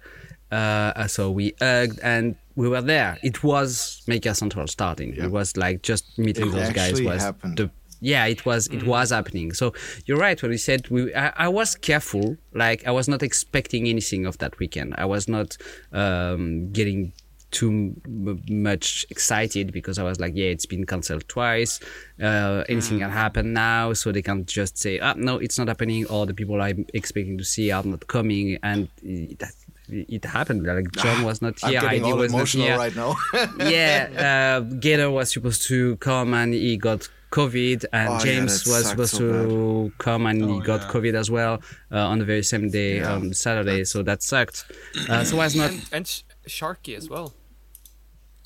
uh, 0.51 1.07
so 1.07 1.31
we 1.31 1.53
hugged 1.61 1.99
and 2.03 2.35
we 2.55 2.67
were 2.67 2.81
there 2.81 3.17
it 3.23 3.43
was 3.43 4.03
maker 4.07 4.33
central 4.33 4.67
starting 4.67 5.15
it 5.15 5.31
was 5.31 5.55
like 5.55 5.81
just 5.81 6.19
meeting 6.19 6.47
It 6.49 6.51
those 6.51 6.69
guys 6.71 7.01
was 7.01 7.21
happened. 7.23 7.57
the 7.57 7.71
yeah 8.01 8.25
it 8.25 8.45
was 8.45 8.67
it 8.67 8.83
was 8.83 9.09
happening 9.11 9.51
so 9.53 9.73
you're 10.05 10.17
right 10.17 10.41
when 10.41 10.51
you 10.51 10.57
said 10.57 10.87
we 10.89 11.13
I, 11.13 11.33
I 11.35 11.47
was 11.47 11.75
careful 11.75 12.37
like 12.53 12.85
i 12.87 12.91
was 12.91 13.07
not 13.07 13.23
expecting 13.23 13.87
anything 13.87 14.25
of 14.25 14.37
that 14.37 14.57
weekend 14.59 14.95
i 14.97 15.05
was 15.05 15.27
not 15.27 15.57
um, 15.91 16.71
getting 16.71 17.13
too 17.51 17.95
m- 18.05 18.41
much 18.47 19.05
excited 19.09 19.71
because 19.71 19.97
I 19.97 20.03
was 20.03 20.19
like, 20.19 20.33
yeah, 20.35 20.47
it's 20.47 20.65
been 20.65 20.85
cancelled 20.85 21.27
twice. 21.27 21.79
Uh, 22.21 22.63
anything 22.69 22.99
can 22.99 23.09
happen 23.09 23.53
now, 23.53 23.93
so 23.93 24.11
they 24.11 24.21
can 24.21 24.45
just 24.45 24.77
say, 24.77 24.99
ah, 24.99 25.13
no, 25.17 25.37
it's 25.37 25.57
not 25.57 25.67
happening, 25.67 26.05
or 26.07 26.25
the 26.25 26.33
people 26.33 26.61
I'm 26.61 26.85
expecting 26.93 27.37
to 27.37 27.43
see 27.43 27.71
are 27.71 27.83
not 27.83 28.07
coming, 28.07 28.59
and 28.61 28.87
it, 29.01 29.41
it 29.89 30.25
happened. 30.25 30.65
Like 30.65 30.91
John 30.93 31.23
was 31.23 31.41
not 31.41 31.55
I'm 31.63 31.71
here, 31.71 32.03
all 32.03 32.17
was 32.17 32.31
not 32.31 32.37
emotional 32.37 32.65
here. 32.67 32.77
right 32.77 32.95
now. 32.95 33.15
yeah, 33.59 34.59
uh, 34.59 34.59
Gator 34.61 35.09
was 35.09 35.31
supposed 35.31 35.63
to 35.67 35.97
come 35.97 36.33
and 36.33 36.53
he 36.53 36.77
got 36.77 37.09
COVID, 37.31 37.85
and 37.93 38.09
Oh, 38.09 38.19
James 38.19 38.63
that 38.63 38.69
was 38.71 38.87
supposed 38.89 39.13
so 39.15 39.19
to 39.19 39.93
come 39.97 40.25
and 40.25 40.43
he 40.43 40.57
Oh, 40.57 40.59
got 40.61 40.81
yeah. 40.81 40.87
COVID 40.89 41.13
as 41.15 41.29
well 41.31 41.61
uh, 41.91 41.97
on 42.11 42.19
the 42.19 42.25
very 42.25 42.43
same 42.43 42.69
day, 42.69 42.97
Yeah. 42.97 43.13
um, 43.13 43.33
Saturday. 43.33 43.83
So 43.85 44.01
that 44.03 44.23
sucked. 44.23 44.65
Uh, 45.09 45.23
so 45.23 45.35
I 45.39 45.43
was 45.45 45.55
not. 45.55 45.69
and, 45.71 45.81
and 45.91 46.07
Sh- 46.07 46.21
Sharky 46.47 46.95
as 46.97 47.09
well. 47.09 47.33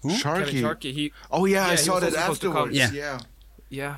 Kevin 0.02 0.18
Sharky. 0.18 0.62
Sharky, 0.62 0.94
he 0.94 1.14
Oh 1.32 1.46
yeah, 1.46 1.66
Yeah, 1.68 1.72
I 1.72 1.76
saw 1.76 2.00
that 2.00 2.14
also 2.16 2.34
supposed 2.34 2.44
afterwards. 2.44 2.76
Yeah. 2.76 2.92
yeah. 2.92 3.20
yeah. 3.70 3.96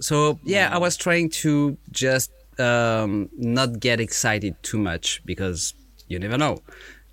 So 0.00 0.38
yeah, 0.44 0.68
I 0.72 0.78
was 0.78 0.96
trying 0.96 1.30
to 1.42 1.76
just 1.90 2.30
um, 2.60 3.30
not 3.36 3.80
get 3.80 3.98
excited 4.00 4.54
too 4.62 4.78
much 4.78 5.22
because 5.24 5.74
you 6.06 6.18
never 6.18 6.36
know. 6.36 6.58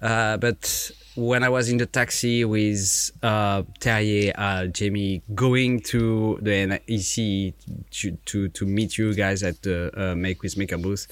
Uh, 0.02 0.36
but 0.38 0.92
when 1.16 1.44
I 1.44 1.50
was 1.50 1.70
in 1.70 1.78
the 1.78 1.86
taxi 1.86 2.44
with 2.44 3.12
uh, 3.24 3.64
Terrier, 3.80 4.34
uh, 4.36 4.68
Jamie, 4.68 5.24
going 5.34 5.80
to 5.82 6.38
the 6.42 6.68
NEC 6.68 7.54
to, 7.92 8.12
to 8.26 8.50
to 8.50 8.66
meet 8.66 8.98
you 8.98 9.14
guys 9.14 9.42
at 9.44 9.62
the 9.62 9.92
uh, 9.96 10.16
Make 10.16 10.44
with 10.44 10.58
Maker 10.58 10.78
booth, 10.78 11.08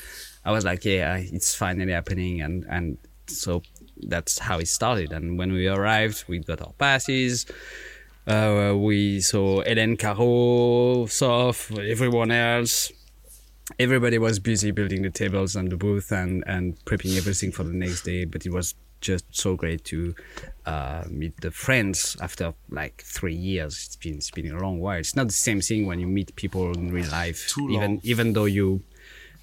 I 0.45 0.51
was 0.51 0.65
like, 0.65 0.83
yeah, 0.86 1.17
it's 1.17 1.55
finally 1.55 1.93
happening, 1.93 2.41
and 2.41 2.65
and 2.69 2.98
so 3.27 3.62
that's 4.07 4.39
how 4.39 4.60
it 4.60 4.67
started. 4.67 5.13
And 5.13 5.38
when 5.38 5.53
we 5.53 5.67
arrived, 5.67 6.25
we 6.27 6.39
got 6.39 6.62
our 6.62 6.74
passes. 6.74 7.45
Uh, 8.27 8.74
we 8.75 9.19
saw 9.19 9.63
Hélène 9.63 10.00
Caro, 10.00 11.05
Soph, 11.07 11.72
everyone 11.77 12.31
else. 12.31 12.91
Everybody 13.79 14.17
was 14.17 14.39
busy 14.39 14.72
building 14.72 15.01
the 15.01 15.10
tables 15.10 15.55
and 15.55 15.69
the 15.72 15.77
booth 15.77 16.12
and, 16.12 16.43
and 16.48 16.77
prepping 16.86 17.17
everything 17.17 17.51
for 17.51 17.63
the 17.63 17.74
next 17.74 18.03
day. 18.03 18.25
But 18.25 18.45
it 18.45 18.51
was 18.51 18.75
just 19.03 19.25
so 19.36 19.55
great 19.55 19.83
to 19.86 20.15
uh, 20.65 21.03
meet 21.10 21.33
the 21.41 21.51
friends 21.51 22.17
after 22.22 22.53
like 22.69 23.03
three 23.17 23.36
years. 23.36 23.74
It's 23.86 23.95
been 24.03 24.15
it's 24.17 24.31
been 24.31 24.51
a 24.51 24.60
long 24.60 24.79
while. 24.79 25.00
It's 25.00 25.15
not 25.15 25.27
the 25.27 25.33
same 25.48 25.62
thing 25.62 25.86
when 25.88 26.00
you 26.00 26.07
meet 26.07 26.36
people 26.36 26.72
in 26.74 26.91
real 26.91 27.12
life, 27.12 27.39
Too 27.53 27.69
even 27.69 27.91
long. 27.91 28.00
even 28.03 28.33
though 28.33 28.45
you 28.60 28.81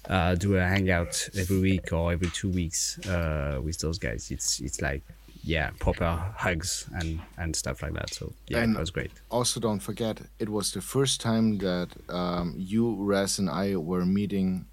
uh, 0.09 0.35
do 0.35 0.55
a 0.57 0.61
hangout 0.73 1.29
every 1.37 1.59
week 1.59 1.93
or 1.93 2.11
every 2.11 2.29
two 2.39 2.49
weeks 2.49 2.97
uh, 3.07 3.59
with 3.63 3.77
those 3.79 3.99
guys. 3.99 4.31
It's 4.31 4.59
it's 4.59 4.81
like 4.81 5.03
yeah, 5.43 5.69
proper 5.79 6.11
hugs 6.37 6.85
and 6.99 7.19
and 7.37 7.55
stuff 7.55 7.81
like 7.83 7.93
that. 7.93 8.13
So 8.13 8.33
yeah, 8.47 8.63
And- 8.63 8.75
it 8.75 8.79
was 8.79 8.91
great. 8.91 9.11
Also, 9.29 9.59
don't 9.59 9.79
forget, 9.81 10.21
it 10.39 10.49
was 10.49 10.71
the 10.71 10.81
first 10.81 11.21
time 11.21 11.57
that 11.59 11.89
um, 12.09 12.53
you, 12.57 12.95
Raz, 13.11 13.39
and 13.39 13.49
I 13.49 13.75
were 13.75 14.05
meeting 14.05 14.65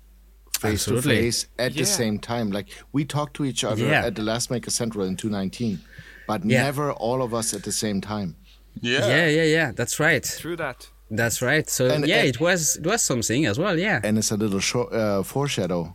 face 0.58 0.84
to 0.84 0.96
Absolutely. 0.96 1.16
face 1.22 1.46
at 1.58 1.74
the 1.74 1.84
same 1.84 2.18
time. 2.18 2.50
Like 2.50 2.68
we 2.92 3.04
talked 3.04 3.34
to 3.36 3.44
each 3.44 3.64
other 3.64 3.84
Yeah. 3.86 4.06
at 4.06 4.14
the 4.14 4.22
last 4.22 4.50
Maker 4.50 4.70
Central 4.70 5.04
in 5.06 5.16
2019, 5.16 5.78
but 6.26 6.44
Yeah. 6.44 6.62
never 6.64 6.92
all 6.92 7.22
of 7.22 7.32
us 7.32 7.54
at 7.54 7.62
the 7.62 7.72
same 7.72 8.00
time. 8.00 8.36
Yeah. 8.80 9.06
Yeah, 9.08 9.28
yeah, 9.28 9.44
yeah. 9.44 9.72
That's 9.74 9.98
right. 10.00 10.24
Through 10.24 10.56
that. 10.56 10.88
That's 11.10 11.40
right. 11.42 11.68
So 11.70 11.88
And- 11.88 12.06
yeah, 12.06 12.18
and- 12.20 12.28
it 12.28 12.38
was 12.40 12.76
it 12.76 12.86
was 12.86 13.02
something 13.02 13.46
as 13.46 13.58
well. 13.58 13.78
Yeah. 13.78 14.00
And 14.04 14.18
it's 14.18 14.30
a 14.30 14.36
little 14.36 14.60
short, 14.60 14.92
uh, 14.92 15.22
foreshadow. 15.22 15.94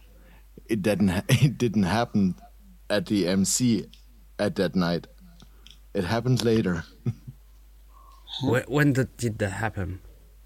It 0.67 0.81
didn't. 0.81 1.09
Ha- 1.09 1.23
it 1.45 1.57
didn't 1.57 1.83
happen 1.83 2.35
at 2.89 3.05
the 3.05 3.27
MC 3.27 3.85
at 4.39 4.55
that 4.55 4.75
night. 4.75 5.07
It 5.93 6.03
happened 6.05 6.43
later 6.43 6.83
When, 8.41 8.63
when 8.67 8.93
did, 8.93 9.15
did 9.17 9.37
that 9.39 9.51
happen? 9.51 9.99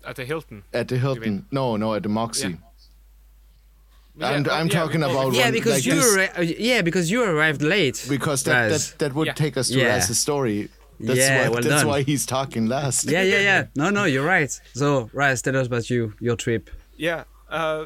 At 0.05 0.15
the 0.17 0.25
Hilton. 0.25 0.63
at 0.73 0.87
the 0.89 0.97
Hilton. 0.97 1.45
No, 1.51 1.77
no, 1.77 1.93
at 1.93 2.03
the 2.03 2.09
Moxy. 2.09 2.49
Yeah. 2.49 2.55
I'm, 4.21 4.49
I'm 4.49 4.67
yeah, 4.67 4.73
talking 4.73 5.01
we- 5.01 5.11
about 5.11 5.33
Yeah, 5.33 5.51
because 5.51 5.73
like 5.75 5.85
you 5.85 5.93
arri- 5.93 6.37
uh, 6.39 6.41
yeah 6.41 6.81
because 6.81 7.11
you 7.11 7.23
arrived 7.23 7.61
late. 7.61 8.05
because 8.09 8.43
that, 8.43 8.69
that 8.69 8.93
that 8.99 9.13
would 9.15 9.27
Yeah. 9.27 9.33
take 9.33 9.57
us 9.57 9.67
to 9.69 9.77
Yeah. 9.79 9.87
Raz's 9.95 10.19
story. 10.19 10.69
That's 10.99 11.19
Yeah, 11.19 11.43
why 11.43 11.49
well 11.49 11.61
that's 11.61 11.81
done. 11.83 11.87
why 11.87 12.01
he's 12.01 12.25
talking 12.25 12.65
last. 12.67 13.03
yeah, 13.05 13.21
yeah, 13.21 13.39
yeah. 13.39 13.65
No, 13.75 13.89
no, 13.91 14.05
you're 14.05 14.25
right. 14.25 14.51
So, 14.73 15.09
Raz, 15.13 15.41
tell 15.43 15.55
us 15.55 15.67
about 15.67 15.89
you, 15.91 16.13
your 16.19 16.35
trip. 16.35 16.69
Yeah. 16.97 17.25
Uh, 17.49 17.85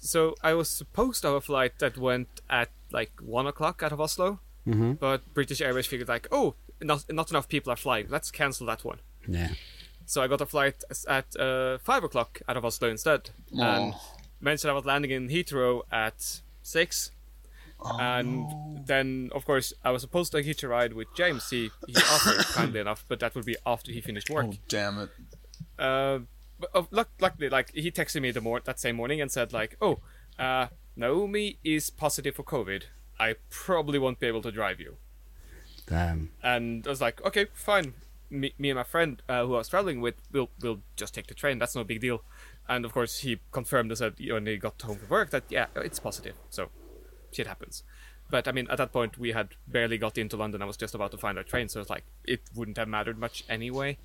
so 0.00 0.34
I 0.42 0.54
was 0.54 0.70
supposed 0.70 1.20
to 1.22 1.28
have 1.28 1.36
a 1.36 1.40
flight 1.40 1.78
that 1.80 1.98
went 1.98 2.28
at 2.48 2.70
like 2.92 3.12
one 3.20 3.46
o'clock 3.46 3.82
out 3.82 3.92
of 3.92 4.00
Oslo, 4.00 4.40
Mm-hmm. 4.66 4.92
but 4.94 5.20
British 5.34 5.60
Airways 5.60 5.86
figured 5.86 6.08
like, 6.08 6.28
oh, 6.30 6.54
not 6.82 7.04
not 7.10 7.30
enough 7.30 7.48
people 7.48 7.72
are 7.72 7.76
flying. 7.76 8.06
Let's 8.08 8.30
cancel 8.30 8.66
that 8.66 8.84
one. 8.84 8.98
Yeah. 9.26 9.50
So 10.06 10.22
I 10.22 10.26
got 10.28 10.40
a 10.40 10.46
flight 10.46 10.76
at 11.06 11.26
uh, 11.36 11.78
five 11.78 12.04
o'clock 12.04 12.40
out 12.48 12.56
of 12.56 12.64
Oslo 12.64 12.88
instead, 12.88 13.30
and 13.52 13.92
mentioned 14.40 14.70
I 14.70 14.74
was 14.74 14.84
landing 14.84 15.10
in 15.10 15.28
Heathrow 15.28 15.82
at 15.90 16.40
six. 16.62 17.10
and 18.00 18.86
then, 18.86 19.30
of 19.32 19.44
course, 19.44 19.72
I 19.84 19.90
was 19.90 20.02
supposed 20.02 20.32
to 20.32 20.42
hitch 20.42 20.62
a 20.64 20.68
ride 20.68 20.92
with 20.94 21.08
James. 21.14 21.48
He 21.50 21.70
he 21.86 21.96
offered 22.14 22.44
kindly 22.46 22.80
enough, 22.80 23.04
but 23.08 23.20
that 23.20 23.34
would 23.34 23.44
be 23.44 23.56
after 23.64 23.92
he 23.92 24.00
finished 24.00 24.30
work. 24.30 24.46
Oh 24.48 24.54
damn 24.68 24.98
it! 24.98 25.10
Uh, 25.78 26.20
but 26.58 26.70
uh, 26.74 26.82
luck, 26.90 27.10
luckily, 27.20 27.48
like 27.48 27.72
he 27.74 27.90
texted 27.92 28.20
me 28.20 28.32
the 28.32 28.40
mor- 28.40 28.60
that 28.64 28.80
same 28.80 28.96
morning 28.96 29.20
and 29.20 29.30
said 29.30 29.52
like, 29.52 29.76
"Oh, 29.80 30.00
uh, 30.38 30.66
Naomi 30.96 31.58
is 31.62 31.88
positive 31.90 32.34
for 32.34 32.42
COVID. 32.42 32.84
I 33.20 33.36
probably 33.48 33.98
won't 33.98 34.18
be 34.18 34.26
able 34.26 34.42
to 34.42 34.50
drive 34.50 34.80
you." 34.80 34.96
Damn. 35.86 36.30
And 36.42 36.84
I 36.86 36.90
was 36.90 37.00
like, 37.00 37.24
"Okay, 37.24 37.46
fine. 37.54 37.94
Me, 38.30 38.52
me 38.58 38.68
and 38.70 38.76
my 38.76 38.82
friend 38.82 39.22
uh, 39.28 39.46
who 39.46 39.54
I 39.54 39.58
was 39.58 39.68
traveling 39.68 40.00
with, 40.00 40.16
we'll 40.32 40.50
we'll 40.60 40.80
just 40.96 41.14
take 41.14 41.28
the 41.28 41.34
train. 41.34 41.58
That's 41.60 41.76
no 41.76 41.84
big 41.84 42.00
deal." 42.00 42.22
And 42.68 42.84
of 42.84 42.92
course, 42.92 43.20
he 43.20 43.40
confirmed 43.50 43.90
and 43.90 43.98
said 43.98 44.14
when 44.18 44.46
he 44.46 44.56
got 44.56 44.80
home 44.82 44.98
from 44.98 45.08
work 45.08 45.30
that 45.30 45.44
yeah, 45.48 45.66
it's 45.76 45.98
positive. 45.98 46.34
So, 46.50 46.70
shit 47.32 47.46
happens. 47.46 47.82
But 48.30 48.46
I 48.46 48.52
mean, 48.52 48.66
at 48.70 48.76
that 48.76 48.92
point, 48.92 49.18
we 49.18 49.32
had 49.32 49.48
barely 49.66 49.96
got 49.96 50.18
into 50.18 50.36
London. 50.36 50.60
I 50.60 50.66
was 50.66 50.76
just 50.76 50.94
about 50.94 51.10
to 51.12 51.18
find 51.18 51.38
our 51.38 51.44
train, 51.44 51.68
so 51.68 51.80
it's 51.80 51.88
like 51.88 52.04
it 52.24 52.42
wouldn't 52.54 52.76
have 52.76 52.88
mattered 52.88 53.18
much 53.18 53.44
anyway. 53.48 53.96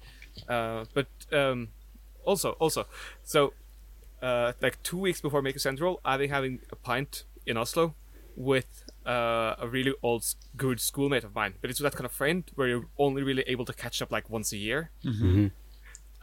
Uh, 0.48 0.86
but 0.94 1.08
um, 1.32 1.70
also, 2.24 2.52
also, 2.52 2.86
so 3.24 3.54
uh, 4.22 4.54
like 4.62 4.82
two 4.82 4.98
weeks 4.98 5.20
before 5.20 5.42
Maker 5.42 5.60
Central, 5.60 6.00
I've 6.06 6.20
been 6.20 6.30
having 6.30 6.60
a 6.72 6.78
pint 6.78 7.24
in 7.46 7.58
Oslo 7.58 7.96
with 8.36 8.86
uh, 9.06 9.56
a 9.60 9.68
really 9.68 9.94
old, 10.02 10.26
good 10.56 10.80
schoolmate 10.80 11.26
of 11.26 11.36
mine. 11.36 11.56
But 11.60 11.70
it's 11.70 11.80
that 11.80 11.94
kind 11.94 12.06
of 12.06 12.12
friend 12.14 12.50
where 12.56 12.68
you're 12.70 12.86
only 12.98 13.24
really 13.24 13.44
able 13.48 13.66
to 13.66 13.74
catch 13.74 14.02
up 14.02 14.12
like 14.12 14.30
once 14.30 14.54
a 14.54 14.58
year. 14.58 14.92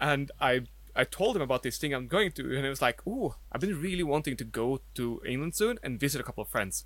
And 0.00 0.30
I 0.40 0.62
I 1.00 1.04
told 1.04 1.34
him 1.34 1.42
about 1.42 1.62
this 1.62 1.78
thing 1.78 1.94
I'm 1.94 2.08
going 2.08 2.30
to, 2.32 2.42
and 2.54 2.62
he 2.62 2.68
was 2.68 2.82
like, 2.82 2.98
"Ooh, 3.06 3.34
I've 3.50 3.62
been 3.62 3.80
really 3.80 4.02
wanting 4.02 4.36
to 4.36 4.44
go 4.44 4.66
to 4.98 5.04
England 5.26 5.54
soon 5.54 5.78
and 5.82 5.98
visit 5.98 6.20
a 6.20 6.24
couple 6.24 6.42
of 6.42 6.48
friends." 6.50 6.84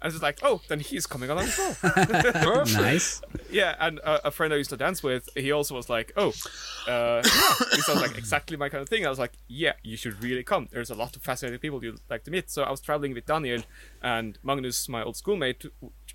I 0.00 0.06
was 0.06 0.22
like, 0.22 0.38
"Oh, 0.42 0.60
then 0.68 0.80
he's 0.80 1.06
coming 1.06 1.30
along 1.30 1.44
as 1.44 1.58
well." 1.58 2.64
Nice. 2.88 3.20
Yeah, 3.50 3.74
and 3.78 4.00
uh, 4.02 4.20
a 4.24 4.30
friend 4.30 4.52
I 4.52 4.56
used 4.56 4.70
to 4.70 4.76
dance 4.76 5.02
with, 5.02 5.28
he 5.36 5.50
also 5.52 5.74
was 5.74 5.88
like, 5.88 6.12
"Oh, 6.16 6.32
uh, 6.88 7.22
this 7.72 7.86
sounds 7.86 8.00
like 8.00 8.16
exactly 8.18 8.56
my 8.56 8.68
kind 8.68 8.82
of 8.82 8.88
thing." 8.88 9.06
I 9.06 9.10
was 9.10 9.18
like, 9.18 9.34
"Yeah, 9.46 9.74
you 9.84 9.96
should 9.96 10.22
really 10.22 10.42
come. 10.42 10.68
There's 10.72 10.90
a 10.90 10.94
lot 10.94 11.14
of 11.16 11.22
fascinating 11.22 11.60
people 11.60 11.82
you'd 11.84 12.00
like 12.10 12.24
to 12.24 12.30
meet." 12.30 12.50
So 12.50 12.62
I 12.64 12.70
was 12.70 12.80
traveling 12.80 13.14
with 13.14 13.26
Daniel, 13.26 13.62
and 14.02 14.38
Magnus, 14.42 14.88
my 14.88 15.02
old 15.02 15.16
schoolmate, 15.16 15.64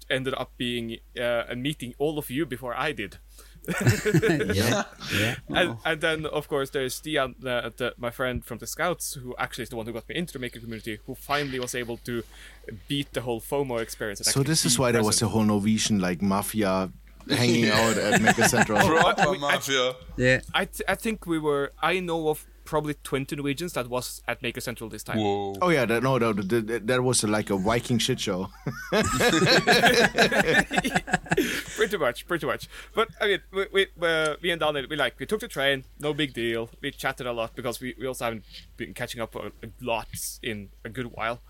ended 0.09 0.33
up 0.37 0.51
being 0.57 0.97
uh, 1.19 1.43
meeting 1.55 1.93
all 1.97 2.17
of 2.17 2.29
you 2.29 2.45
before 2.45 2.75
I 2.87 2.91
did. 2.91 3.17
Yeah. 4.53 4.83
Yeah. 5.13 5.35
And, 5.49 5.77
and 5.85 6.01
then, 6.01 6.25
of 6.25 6.47
course, 6.47 6.69
there's 6.71 6.99
Stian, 7.01 7.35
uh, 7.45 7.69
the, 7.77 7.93
my 7.97 8.11
friend 8.11 8.43
from 8.43 8.57
the 8.57 8.67
Scouts, 8.67 9.13
who 9.13 9.35
actually 9.37 9.63
is 9.63 9.69
the 9.69 9.75
one 9.75 9.85
who 9.85 9.93
got 9.93 10.07
me 10.09 10.15
into 10.15 10.33
the 10.33 10.39
maker 10.39 10.59
community, 10.59 10.99
who 11.05 11.15
finally 11.15 11.59
was 11.59 11.75
able 11.75 11.97
to 11.97 12.23
beat 12.87 13.13
the 13.13 13.21
whole 13.21 13.41
FOMO 13.41 13.79
experience. 13.81 14.19
So 14.25 14.43
this 14.43 14.65
is 14.65 14.75
be 14.77 14.81
why 14.81 14.91
there 14.91 15.03
was 15.03 15.21
a 15.21 15.27
whole 15.27 15.43
Norwegian 15.43 15.99
like 15.99 16.21
mafia 16.21 16.91
hanging 17.29 17.69
out 17.69 17.97
at 17.97 18.21
Maker 18.21 18.43
Central. 18.47 18.79
Proper 18.87 19.31
we- 19.31 19.37
I- 19.37 19.59
Yeah. 20.17 20.41
I, 20.53 20.65
th- 20.65 20.81
I 20.87 20.95
think 20.95 21.25
we 21.25 21.39
were. 21.39 21.71
I 21.81 21.99
know 21.99 22.27
of 22.29 22.45
probably 22.65 22.95
20 23.03 23.35
Norwegians 23.35 23.73
that 23.73 23.89
was 23.89 24.21
at 24.27 24.41
Maker 24.41 24.61
Central 24.61 24.89
this 24.89 25.03
time. 25.03 25.19
Whoa. 25.19 25.55
Oh 25.61 25.69
yeah, 25.69 25.85
that, 25.85 26.03
no, 26.03 26.17
no, 26.17 26.33
that, 26.33 26.67
that, 26.67 26.87
that 26.87 27.03
was 27.03 27.23
like 27.23 27.49
a 27.49 27.57
Viking 27.57 27.97
shit 27.97 28.19
show. 28.19 28.49
pretty 31.75 31.97
much, 31.97 32.27
pretty 32.27 32.45
much. 32.45 32.69
But 32.93 33.09
I 33.19 33.27
mean, 33.27 33.39
we, 33.51 33.65
we, 33.71 34.07
uh, 34.07 34.35
me 34.41 34.51
and 34.51 34.59
Daniel, 34.59 34.85
we 34.89 34.95
like 34.95 35.19
we 35.19 35.25
took 35.25 35.41
the 35.41 35.47
train, 35.47 35.85
no 35.99 36.13
big 36.13 36.33
deal. 36.33 36.69
We 36.81 36.91
chatted 36.91 37.27
a 37.27 37.33
lot 37.33 37.55
because 37.55 37.79
we, 37.81 37.95
we 37.99 38.07
also 38.07 38.25
haven't 38.25 38.45
been 38.77 38.93
catching 38.93 39.21
up 39.21 39.35
a, 39.35 39.47
a 39.47 39.69
lot 39.81 40.07
in 40.41 40.69
a 40.85 40.89
good 40.89 41.07
while. 41.07 41.41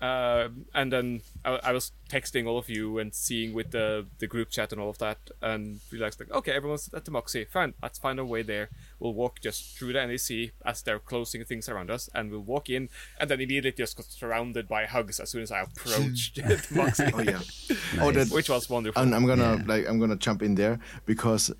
Um 0.00 0.66
and 0.74 0.92
then 0.92 1.22
I, 1.44 1.58
I 1.64 1.72
was 1.72 1.90
texting 2.08 2.46
all 2.46 2.56
of 2.58 2.68
you 2.70 2.98
and 2.98 3.12
seeing 3.12 3.52
with 3.52 3.72
the 3.72 4.06
the 4.18 4.26
group 4.28 4.48
chat 4.50 4.70
and 4.72 4.80
all 4.80 4.90
of 4.90 4.98
that, 4.98 5.18
and 5.42 5.80
realized 5.90 6.20
like, 6.20 6.30
okay, 6.30 6.52
everyone's 6.52 6.88
at 6.94 7.04
the 7.04 7.10
Moxy, 7.10 7.44
fine, 7.44 7.74
let's 7.82 7.98
find 7.98 8.20
our 8.20 8.24
way 8.24 8.42
there. 8.42 8.68
We'll 9.00 9.14
walk 9.14 9.40
just 9.40 9.76
through 9.76 9.94
the 9.94 10.06
NEC 10.06 10.52
as 10.64 10.82
they're 10.82 11.00
closing 11.00 11.44
things 11.44 11.68
around 11.68 11.90
us, 11.90 12.08
and 12.14 12.30
we'll 12.30 12.40
walk 12.54 12.70
in, 12.70 12.88
and 13.18 13.28
then 13.28 13.40
immediately 13.40 13.72
just 13.72 13.96
got 13.96 14.06
surrounded 14.06 14.68
by 14.68 14.86
hugs 14.86 15.18
as 15.20 15.30
soon 15.30 15.42
as 15.42 15.50
I 15.50 15.60
approached 15.62 16.36
the 16.48 16.66
Moxy, 16.70 17.10
Oh 17.12 17.20
yeah. 17.22 17.40
Oh, 18.00 18.12
that, 18.12 18.28
which 18.30 18.48
was 18.48 18.70
wonderful. 18.70 19.02
I'm, 19.02 19.12
I'm 19.12 19.26
gonna 19.26 19.56
Yeah. 19.56 19.62
like 19.66 19.88
I'm 19.88 19.98
gonna 19.98 20.16
jump 20.16 20.42
in 20.42 20.54
there 20.54 20.78
because 21.06 21.52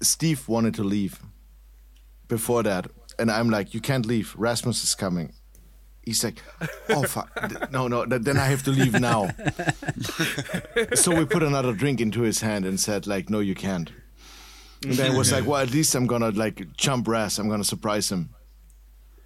Steve 0.00 0.48
wanted 0.48 0.74
to 0.76 0.84
leave 0.84 1.20
before 2.28 2.62
that, 2.62 2.86
and 3.18 3.30
I'm 3.30 3.50
like, 3.50 3.74
you 3.74 3.80
can't 3.80 4.06
leave. 4.06 4.34
Rasmus 4.36 4.82
is 4.84 4.94
coming. 4.94 5.34
He's 6.04 6.22
like, 6.22 6.42
oh 6.90 7.04
fuck, 7.04 7.30
no, 7.72 7.88
no. 7.88 8.04
Then 8.04 8.36
I 8.36 8.46
have 8.46 8.62
to 8.64 8.70
leave 8.70 8.98
now. 9.00 9.30
so 10.94 11.16
we 11.16 11.24
put 11.24 11.42
another 11.42 11.72
drink 11.72 12.00
into 12.00 12.22
his 12.22 12.40
hand 12.40 12.66
and 12.66 12.78
said 12.78 13.06
like, 13.06 13.30
no, 13.30 13.40
you 13.40 13.54
can't. 13.54 13.90
And 14.84 14.92
then 14.94 15.14
it 15.14 15.18
was 15.18 15.32
like, 15.32 15.46
well, 15.46 15.62
at 15.62 15.70
least 15.70 15.94
I'm 15.94 16.06
gonna 16.06 16.30
like 16.30 16.72
jump 16.76 17.08
Ras. 17.08 17.38
I'm 17.38 17.48
gonna 17.48 17.64
surprise 17.64 18.12
him. 18.12 18.34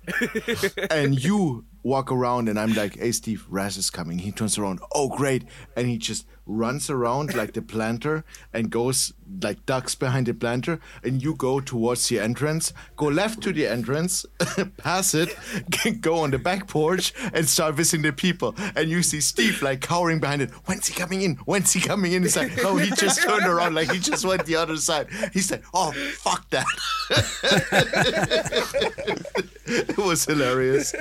and 0.91 1.23
you 1.23 1.65
walk 1.83 2.13
around 2.13 2.49
and 2.49 2.59
I'm 2.59 2.75
like, 2.75 2.97
hey 2.97 3.13
Steve, 3.13 3.45
Raz 3.49 3.77
is 3.77 3.91
coming. 3.91 4.19
He 4.19 4.31
turns 4.31 4.57
around, 4.57 4.81
oh 4.93 5.09
great. 5.09 5.45
And 5.77 5.89
he 5.89 5.99
just 5.99 6.27
runs 6.49 6.91
around 6.91 7.35
like 7.35 7.53
the 7.53 7.63
planter 7.63 8.25
and 8.53 8.71
goes 8.71 9.13
like 9.43 9.65
ducks 9.67 9.95
behind 9.95 10.27
the 10.27 10.35
planter 10.35 10.81
and 11.05 11.23
you 11.23 11.35
go 11.35 11.61
towards 11.61 12.09
the 12.09 12.19
entrance, 12.19 12.73
go 12.97 13.07
left 13.07 13.43
to 13.43 13.53
the 13.53 13.67
entrance, 13.67 14.25
pass 14.79 15.15
it, 15.15 15.37
go 16.01 16.21
on 16.21 16.31
the 16.31 16.39
back 16.39 16.67
porch 16.67 17.13
and 17.33 17.49
start 17.49 17.75
visiting 17.75 18.03
the 18.03 18.13
people. 18.13 18.55
And 18.75 18.91
you 18.91 19.03
see 19.03 19.21
Steve 19.21 19.63
like 19.63 19.83
cowering 19.83 20.21
behind 20.21 20.43
it. 20.43 20.51
When's 20.67 20.87
he 20.87 20.95
coming 20.95 21.23
in? 21.23 21.37
When's 21.45 21.73
he 21.73 21.81
coming 21.81 22.13
in? 22.13 22.25
It's 22.25 22.37
like, 22.37 22.57
no, 22.57 22.77
he 22.77 22.91
just 22.91 23.23
turned 23.23 23.47
around 23.47 23.75
like 23.75 23.93
he 23.93 23.99
just 23.99 24.25
went 24.25 24.47
the 24.47 24.57
other 24.57 24.77
side. 24.77 25.09
He 25.33 25.41
said, 25.41 25.63
oh 25.75 25.93
fuck 25.93 26.49
that. 26.51 26.67
it 29.67 29.99
was 29.99 30.25
hilarious 30.25 30.95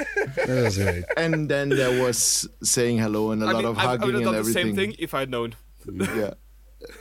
That 0.46 0.64
was 0.64 0.78
great. 0.78 1.04
and 1.18 1.50
then 1.50 1.70
there 1.70 2.02
was 2.04 2.48
saying 2.64 2.98
hello 3.00 3.32
and 3.32 3.42
a 3.44 3.48
I 3.48 3.52
lot 3.52 3.58
mean, 3.64 3.72
of 3.72 3.78
I, 3.78 3.82
I 3.82 3.86
hugging 3.88 4.06
would 4.06 4.14
have 4.16 4.22
and 4.22 4.26
done 4.26 4.34
the 4.34 4.40
everything. 4.40 4.66
same 4.68 4.76
thing 4.76 4.96
if 5.00 5.14
I'd 5.14 5.30
known. 5.30 5.56
Yeah, 6.22 6.34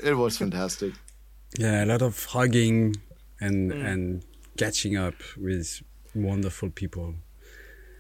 it 0.03 0.15
was 0.17 0.39
fantastic. 0.39 0.93
Yeah, 1.59 1.85
a 1.85 1.87
lot 1.87 2.03
of 2.03 2.25
hugging 2.25 2.97
and 3.41 3.73
and 3.73 4.25
catching 4.57 4.97
up 4.97 5.15
with 5.37 5.83
wonderful 6.15 6.71
people. 6.71 7.15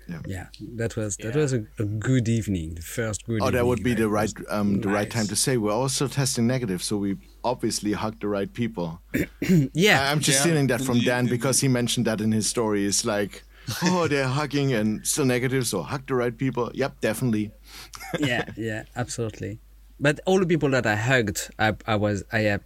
Yeah. 0.08 0.20
Yeah, 0.26 0.46
that 0.76 0.94
was 0.96 1.16
that 1.16 1.34
Yeah. 1.34 1.42
was 1.42 1.52
a, 1.52 1.66
a 1.80 1.84
good 1.84 2.28
evening. 2.28 2.76
The 2.76 2.82
first 2.82 3.26
good. 3.26 3.40
Oh, 3.42 3.50
that 3.50 3.66
would 3.66 3.82
be 3.82 3.90
evening, 3.90 4.04
the 4.04 4.08
right 4.08 4.32
was 4.38 4.46
um, 4.50 4.80
the 4.80 4.88
right 4.88 5.10
time 5.10 5.26
to 5.26 5.34
say 5.36 5.56
we're 5.56 5.72
also 5.72 6.06
testing 6.06 6.46
negative, 6.46 6.80
so 6.82 6.96
we 6.96 7.16
obviously 7.42 7.92
hugged 7.92 8.20
the 8.22 8.28
right 8.28 8.52
people. 8.52 9.00
Yeah, 9.74 10.00
I- 10.02 10.12
I'm 10.12 10.20
just 10.20 10.38
Yeah, 10.38 10.42
stealing 10.44 10.68
that 10.68 10.80
from 10.82 11.00
Dan 11.00 11.26
because 11.26 11.60
he 11.60 11.68
mentioned 11.68 12.06
that 12.06 12.20
in 12.20 12.30
his 12.32 12.46
story. 12.46 12.86
It's 12.86 13.04
like, 13.04 13.42
oh, 13.84 14.06
they're 14.10 14.28
hugging 14.28 14.72
and 14.72 15.06
still 15.06 15.24
negative, 15.24 15.66
so 15.66 15.82
hug 15.82 16.06
the 16.06 16.14
right 16.14 16.36
people. 16.36 16.70
Yep, 16.74 17.00
definitely. 17.00 17.52
yeah, 18.18 18.44
yeah, 18.56 18.84
absolutely. 18.94 19.58
But 19.98 20.20
all 20.26 20.38
the 20.38 20.46
people 20.46 20.70
that 20.70 20.86
I 20.86 20.96
hugged, 20.96 21.50
I, 21.58 21.74
I 21.86 21.96
was, 21.96 22.24
I 22.32 22.40
had, 22.40 22.60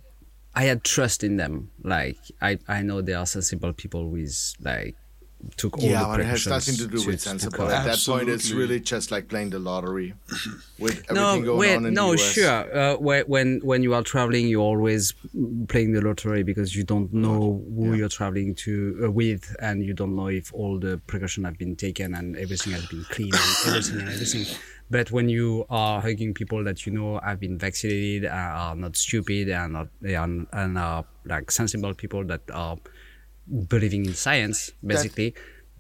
I 0.54 0.64
had 0.64 0.82
trust 0.84 1.22
in 1.22 1.36
them. 1.36 1.70
Like 1.82 2.18
I, 2.42 2.58
I 2.66 2.82
know 2.82 3.02
they 3.02 3.14
are 3.14 3.26
sensible 3.26 3.72
people 3.72 4.08
with 4.10 4.54
like 4.60 4.96
took 5.56 5.78
all 5.78 5.84
yeah, 5.84 6.02
the 6.02 6.06
but 6.06 6.20
it 6.20 6.26
has 6.26 6.46
nothing 6.46 6.74
to 6.76 6.86
do 6.86 7.06
with 7.06 7.20
sensible. 7.20 7.68
At 7.68 7.86
it. 7.86 7.90
that 7.90 8.04
point, 8.04 8.28
it's 8.28 8.50
really 8.50 8.80
just 8.80 9.10
like 9.10 9.28
playing 9.28 9.50
the 9.50 9.58
lottery 9.58 10.14
with 10.78 11.04
everything 11.10 11.14
no, 11.14 11.42
going 11.42 11.58
wait, 11.58 11.76
on 11.76 11.86
in 11.86 11.94
no, 11.94 12.14
the 12.14 12.22
US. 12.22 12.32
sure. 12.32 12.76
Uh, 12.76 12.96
when 12.96 13.60
when 13.60 13.82
you 13.82 13.94
are 13.94 14.02
traveling, 14.02 14.48
you're 14.48 14.62
always 14.62 15.14
playing 15.68 15.92
the 15.92 16.00
lottery 16.00 16.42
because 16.42 16.74
you 16.74 16.84
don't 16.84 17.12
know 17.12 17.62
who 17.74 17.94
you're 17.94 18.08
traveling 18.08 18.54
to 18.56 19.02
uh, 19.04 19.10
with, 19.10 19.54
and 19.60 19.84
you 19.84 19.94
don't 19.94 20.14
know 20.14 20.28
if 20.28 20.52
all 20.52 20.78
the 20.78 21.00
precautions 21.06 21.46
have 21.46 21.58
been 21.58 21.76
taken 21.76 22.14
and 22.14 22.36
everything 22.36 22.72
has 22.72 22.86
been 22.86 23.04
clean 23.04 23.30
and 23.32 23.56
everything 23.66 24.00
and 24.00 24.08
everything. 24.08 24.46
But 24.90 25.12
when 25.12 25.28
you 25.28 25.66
are 25.70 26.00
hugging 26.00 26.34
people 26.34 26.64
that 26.64 26.84
you 26.84 26.92
know 26.92 27.20
have 27.20 27.38
been 27.38 27.58
vaccinated, 27.58 28.24
uh, 28.24 28.34
are 28.34 28.74
not 28.74 28.96
stupid, 28.96 29.48
and 29.48 29.72
not 29.74 29.88
and, 30.02 30.46
and 30.52 30.78
are 30.78 31.04
like 31.24 31.50
sensible 31.50 31.94
people 31.94 32.24
that 32.24 32.42
are 32.52 32.76
believing 33.68 34.06
in 34.06 34.14
science, 34.14 34.70
basically. 34.86 35.34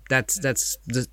that's 0.08 0.34
that's 0.40 0.76
the, 0.94 1.06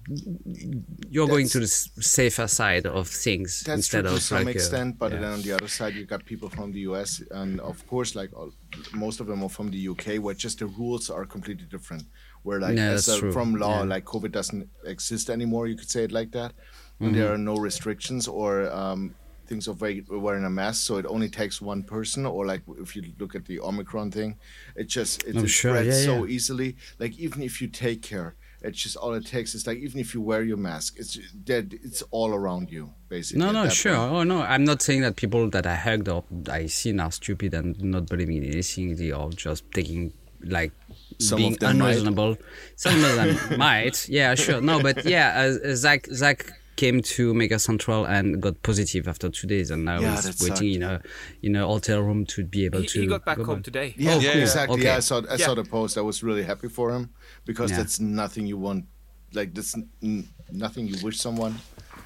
you're 1.10 1.28
going 1.28 1.48
to 1.50 1.60
the 1.60 1.68
safer 1.68 2.48
side 2.48 2.86
of 2.88 3.08
things 3.08 3.62
That's 3.66 3.78
instead 3.80 4.02
true 4.02 4.10
to 4.12 4.16
of 4.18 4.22
some 4.24 4.38
like 4.46 4.56
a- 4.56 4.58
extent, 4.58 4.98
but 4.98 5.12
yeah. 5.12 5.20
then 5.22 5.32
on 5.34 5.42
the 5.42 5.52
other 5.54 5.68
side, 5.68 5.94
you 5.96 6.06
got 6.06 6.26
people 6.26 6.50
from 6.50 6.72
the 6.72 6.80
US, 6.92 7.22
and 7.32 7.60
of 7.62 7.86
course, 7.88 8.16
like 8.16 8.32
all, 8.34 8.52
most 8.94 9.20
of 9.20 9.28
them 9.28 9.44
are 9.44 9.50
from 9.50 9.70
the 9.72 9.88
UK, 9.90 10.06
where 10.24 10.34
just 10.36 10.60
the 10.60 10.66
rules 10.68 11.10
are 11.10 11.26
completely 11.26 11.68
different. 11.76 12.04
Where 12.44 12.60
like 12.60 12.76
Yeah, 12.78 12.92
as 12.92 13.08
a, 13.08 13.32
from 13.32 13.56
law, 13.56 13.80
Yeah. 13.80 13.94
like 13.94 14.06
COVID 14.06 14.32
doesn't 14.32 14.68
exist 14.86 15.30
anymore. 15.30 15.68
You 15.68 15.76
could 15.76 15.90
say 15.90 16.04
it 16.04 16.12
like 16.12 16.32
that. 16.32 16.54
Mm-hmm. 17.00 17.14
there 17.14 17.32
are 17.32 17.38
no 17.38 17.56
restrictions 17.58 18.28
or 18.28 18.72
um, 18.72 19.14
things 19.48 19.68
of 19.68 19.82
wear- 19.82 20.02
wearing 20.10 20.46
a 20.46 20.50
mask, 20.50 20.86
so 20.86 20.98
it 20.98 21.06
only 21.06 21.30
takes 21.30 21.62
one 21.62 21.84
person. 21.84 22.26
Or 22.26 22.46
like 22.46 22.62
if 22.80 22.96
you 22.96 23.04
look 23.20 23.36
at 23.36 23.46
the 23.46 23.60
Omicron 23.60 24.12
thing, 24.12 24.38
it 24.76 24.88
just 24.88 25.24
it, 25.24 25.34
sure, 25.50 25.76
spreads 25.76 26.00
yeah, 26.00 26.06
so 26.06 26.26
yeah. 26.26 26.32
easily. 26.36 26.76
Like 27.00 27.18
even 27.20 27.42
if 27.42 27.62
you 27.62 27.68
take 27.68 28.02
care. 28.02 28.36
It's 28.60 28.82
just 28.82 28.96
all 28.96 29.14
it 29.14 29.26
takes 29.26 29.54
is 29.54 29.68
like 29.68 29.78
even 29.78 30.00
if 30.00 30.16
you 30.16 30.20
wear 30.22 30.42
your 30.42 30.58
mask, 30.58 30.96
it's 30.98 31.16
dead. 31.44 31.78
It's 31.84 32.02
all 32.10 32.34
around 32.34 32.72
you, 32.72 32.92
basically. 33.08 33.46
No, 33.46 33.52
no, 33.52 33.70
sure. 33.70 33.96
point. 33.96 34.12
Oh 34.12 34.24
no, 34.24 34.42
I'm 34.42 34.64
not 34.64 34.82
saying 34.82 35.02
that 35.02 35.16
people 35.16 35.48
that 35.52 35.68
I 35.68 35.76
hugged 35.76 36.10
or 36.10 36.24
I 36.50 36.66
seen 36.66 37.00
are 37.00 37.12
stupid 37.12 37.54
and 37.54 37.80
not 37.80 38.08
believing 38.08 38.38
in 38.38 38.46
anything. 38.46 38.96
They 38.96 39.12
are 39.12 39.30
just 39.30 39.72
taking 39.74 40.12
like 40.42 40.72
Some 41.20 41.38
being 41.38 41.54
of 41.54 41.60
them 41.60 41.78
might. 41.78 41.90
unreasonable. 41.90 42.38
Some 42.76 43.04
of 43.04 43.16
them 43.16 43.58
might. 43.60 44.10
Yeah, 44.10 44.34
sure. 44.34 44.60
No, 44.60 44.82
but 44.82 45.06
yeah, 45.06 45.54
uh, 45.64 45.76
Zach 45.76 46.08
Zach 46.12 46.52
came 46.78 47.02
to 47.02 47.34
Maker 47.34 47.60
Central 47.60 48.06
and 48.06 48.42
got 48.42 48.56
positive 48.64 49.08
after 49.08 49.28
two 49.30 49.48
days, 49.48 49.72
and 49.72 49.84
now 49.84 50.00
Yeah, 50.00 50.16
he's 50.16 50.24
that 50.38 50.50
waiting 50.50 50.74
in 50.76 50.84
a 50.84 51.02
in 51.42 51.56
a 51.56 51.66
hotel 51.74 52.00
room 52.02 52.26
to 52.34 52.46
be 52.46 52.66
able 52.66 52.82
He, 52.82 52.88
to. 52.88 53.02
he 53.02 53.08
got 53.08 53.26
back 53.26 53.38
go 53.38 53.44
home 53.46 53.56
back. 53.56 53.64
today. 53.66 53.94
Yeah, 53.98 54.14
Oh, 54.16 54.20
yeah, 54.20 54.34
cool. 54.34 54.42
exactly. 54.42 54.74
Okay. 54.76 54.84
Yeah, 54.86 54.98
I 54.98 55.02
saw 55.10 55.18
I 55.30 55.36
Yeah. 55.36 55.46
saw 55.48 55.54
the 55.56 55.64
post. 55.66 55.98
I 55.98 56.02
was 56.02 56.24
really 56.24 56.44
happy 56.52 56.70
for 56.70 56.88
him 56.96 57.10
because 57.50 57.70
Yeah. 57.72 57.78
that's 57.80 58.00
nothing 58.00 58.48
you 58.48 58.58
want. 58.68 58.86
Like 59.34 59.54
that's 59.54 59.74
n- 60.02 60.30
nothing 60.52 60.88
you 60.88 60.96
wish 61.04 61.18
someone. 61.20 61.54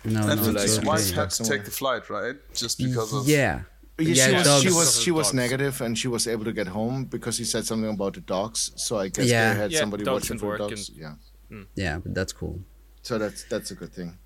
No, 0.03 0.21
And 0.31 0.41
no, 0.41 0.53
his 0.59 0.77
totally. 0.77 0.87
wife 0.87 1.11
had 1.11 1.29
to 1.37 1.43
take 1.43 1.63
the 1.69 1.71
flight, 1.81 2.09
right? 2.09 2.35
Just 2.55 2.75
because 2.79 3.13
of 3.13 3.27
yeah. 3.27 3.61
Yeah, 3.99 4.15
Yeah, 4.15 4.27
she 4.27 4.33
was 4.49 4.61
she 4.63 4.69
was 4.79 4.89
she 5.03 5.11
was 5.11 5.33
negative 5.33 5.75
and 5.85 5.91
she 6.01 6.07
was 6.07 6.25
able 6.33 6.45
to 6.45 6.53
get 6.61 6.67
home 6.79 7.05
because 7.05 7.35
he 7.37 7.45
said 7.45 7.63
something 7.69 7.91
about 7.97 8.13
the 8.15 8.21
dogs. 8.21 8.71
So 8.75 8.97
I 8.97 9.09
guess 9.09 9.27
Yeah. 9.27 9.53
they 9.53 9.59
had 9.63 9.71
Yeah, 9.71 9.79
somebody 9.81 10.03
watching 10.05 10.39
for 10.39 10.47
work 10.47 10.59
dogs. 10.59 10.89
and- 10.89 10.97
Yeah, 11.03 11.13
hmm. 11.49 11.63
Yeah, 11.75 11.95
but 12.03 12.11
that's 12.15 12.33
cool. 12.33 12.55
so 13.03 13.17
that's 13.23 13.43
that's 13.51 13.69
a 13.71 13.75
good 13.75 13.93
thing. 13.93 14.17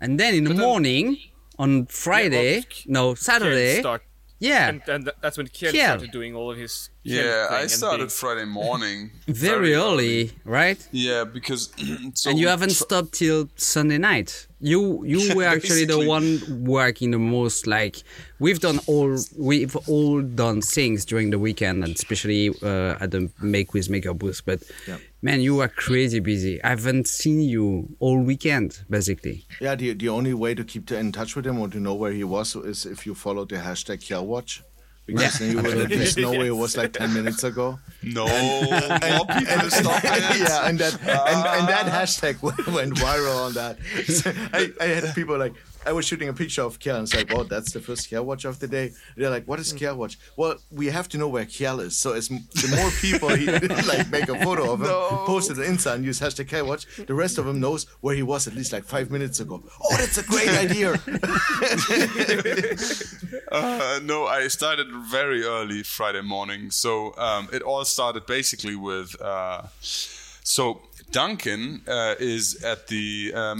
And 0.00 0.18
then 0.20 0.34
in 0.34 0.44
the 0.44 0.50
then- 0.54 0.58
morning 0.60 1.16
on 1.58 1.86
Friday, 1.86 2.62
K- 2.68 2.84
no 2.86 3.14
Saturday, 3.14 3.80
start, 3.80 4.02
yeah, 4.40 4.68
and, 4.68 4.82
and 4.88 5.10
that's 5.22 5.38
when 5.38 5.46
Kiel, 5.46 5.70
Kiel. 5.72 5.84
started 5.84 6.10
doing 6.10 6.34
all 6.34 6.50
of 6.50 6.58
his. 6.58 6.90
Yeah, 7.04 7.48
thing 7.48 7.56
I 7.56 7.66
started 7.68 7.98
being- 7.98 8.08
Friday 8.10 8.44
morning. 8.44 9.10
very 9.28 9.74
early, 9.74 10.32
right? 10.44 10.78
Yeah, 10.90 11.24
because 11.24 11.72
so 12.14 12.30
and 12.30 12.38
you 12.38 12.48
haven't 12.48 12.70
tr- 12.70 12.84
stopped 12.84 13.12
till 13.12 13.48
Sunday 13.56 13.98
night. 13.98 14.46
You 14.60 15.04
you 15.04 15.34
were 15.36 15.44
actually 15.44 15.84
the 15.84 16.04
one 16.06 16.40
working 16.64 17.12
the 17.12 17.18
most. 17.18 17.66
Like 17.66 18.02
we've 18.40 18.58
done 18.60 18.80
all 18.86 19.16
we've 19.38 19.76
all 19.88 20.20
done 20.22 20.60
things 20.60 21.04
during 21.04 21.30
the 21.30 21.38
weekend, 21.38 21.84
and 21.84 21.94
especially 21.94 22.48
uh, 22.62 22.96
at 23.00 23.10
the 23.12 23.30
Make 23.40 23.72
with 23.74 23.88
Maker 23.88 24.12
booth. 24.14 24.42
But 24.44 24.62
Yeah. 24.88 24.96
Man, 25.24 25.40
you 25.40 25.60
are 25.60 25.68
crazy 25.68 26.20
busy. 26.20 26.62
I 26.62 26.68
haven't 26.68 27.08
seen 27.08 27.40
you 27.40 27.96
all 27.98 28.20
weekend, 28.20 28.84
basically. 28.88 29.46
Yeah, 29.60 29.74
the 29.74 29.94
the 29.94 30.10
only 30.10 30.34
way 30.34 30.54
to 30.54 30.62
keep 30.62 30.92
in 30.92 31.10
touch 31.12 31.34
with 31.34 31.46
him 31.46 31.58
or 31.58 31.68
to 31.68 31.80
know 31.80 31.94
where 31.94 32.12
he 32.12 32.24
was 32.24 32.54
is 32.54 32.84
if 32.86 33.06
you 33.06 33.14
follow 33.14 33.44
the 33.46 33.56
hashtag 33.56 33.98
KielWatch. 34.04 34.62
Because 35.06 35.38
then 35.38 35.50
you 35.50 35.62
would 35.62 35.76
at 35.76 35.90
least 35.90 36.16
know 36.16 36.30
where 36.30 36.44
he 36.44 36.50
was 36.50 36.78
like 36.78 36.92
ten 36.94 37.12
minutes 37.12 37.44
ago. 37.44 37.78
no 38.02 38.24
more 38.26 39.26
people 39.38 39.70
stop 39.70 40.02
it. 40.02 40.38
yeah, 40.40 40.68
and 40.68 40.78
that 40.78 40.94
and, 41.02 41.40
and 41.58 41.68
that 41.68 41.86
hashtag 41.92 42.40
went, 42.46 42.66
went 42.68 42.94
viral 42.94 43.46
on 43.46 43.52
that. 43.52 43.76
So 44.08 44.32
I, 44.54 44.72
I 44.80 44.86
had 44.86 45.14
people 45.14 45.36
like 45.36 45.52
I 45.86 45.92
was 45.92 46.06
shooting 46.06 46.28
a 46.28 46.32
picture 46.32 46.62
of 46.62 46.78
Kiel 46.78 46.96
and 46.96 47.04
it's 47.04 47.14
like, 47.14 47.30
well, 47.30 47.44
that's 47.44 47.72
the 47.72 47.80
first 47.80 48.08
Kiel 48.08 48.24
watch 48.24 48.44
of 48.44 48.58
the 48.58 48.68
day. 48.68 48.92
They're 49.16 49.30
like, 49.30 49.46
what 49.46 49.60
is 49.60 49.72
Kiel 49.72 49.96
watch? 49.96 50.18
Well, 50.36 50.56
we 50.70 50.86
have 50.86 51.08
to 51.10 51.18
know 51.18 51.28
where 51.28 51.44
Kiel 51.44 51.80
is. 51.80 51.96
So 51.96 52.12
as 52.12 52.28
the 52.28 52.76
more 52.76 52.90
people 53.00 53.28
he 53.30 53.46
like 53.86 54.10
make 54.10 54.28
a 54.28 54.38
photo 54.42 54.72
of 54.72 54.80
him, 54.80 54.88
post 55.26 55.50
it 55.50 55.58
on 55.58 55.64
Insta 55.64 55.94
and 55.94 56.04
use 56.04 56.20
hashtag 56.20 56.48
Kiel 56.48 56.66
watch, 56.66 56.86
the 56.96 57.14
rest 57.14 57.38
of 57.38 57.46
them 57.46 57.60
knows 57.60 57.86
where 58.00 58.14
he 58.14 58.22
was 58.22 58.46
at 58.46 58.54
least 58.54 58.72
like 58.72 58.84
five 58.84 59.10
minutes 59.10 59.40
ago. 59.40 59.62
Oh, 59.82 59.96
that's 59.96 60.18
a 60.18 60.22
great 60.22 60.48
idea. 60.64 60.94
Uh, 63.52 64.00
no, 64.02 64.26
I 64.26 64.48
started 64.48 64.88
very 65.10 65.44
early 65.44 65.82
Friday 65.84 66.22
morning. 66.22 66.70
So 66.70 67.16
um, 67.16 67.48
it 67.52 67.62
all 67.62 67.84
started 67.84 68.26
basically 68.26 68.74
with. 68.74 69.20
Uh, 69.20 69.62
so 69.80 70.82
Duncan 71.10 71.82
uh, 71.86 72.14
is 72.18 72.62
at 72.64 72.88
the 72.88 73.32
uh, 73.34 73.54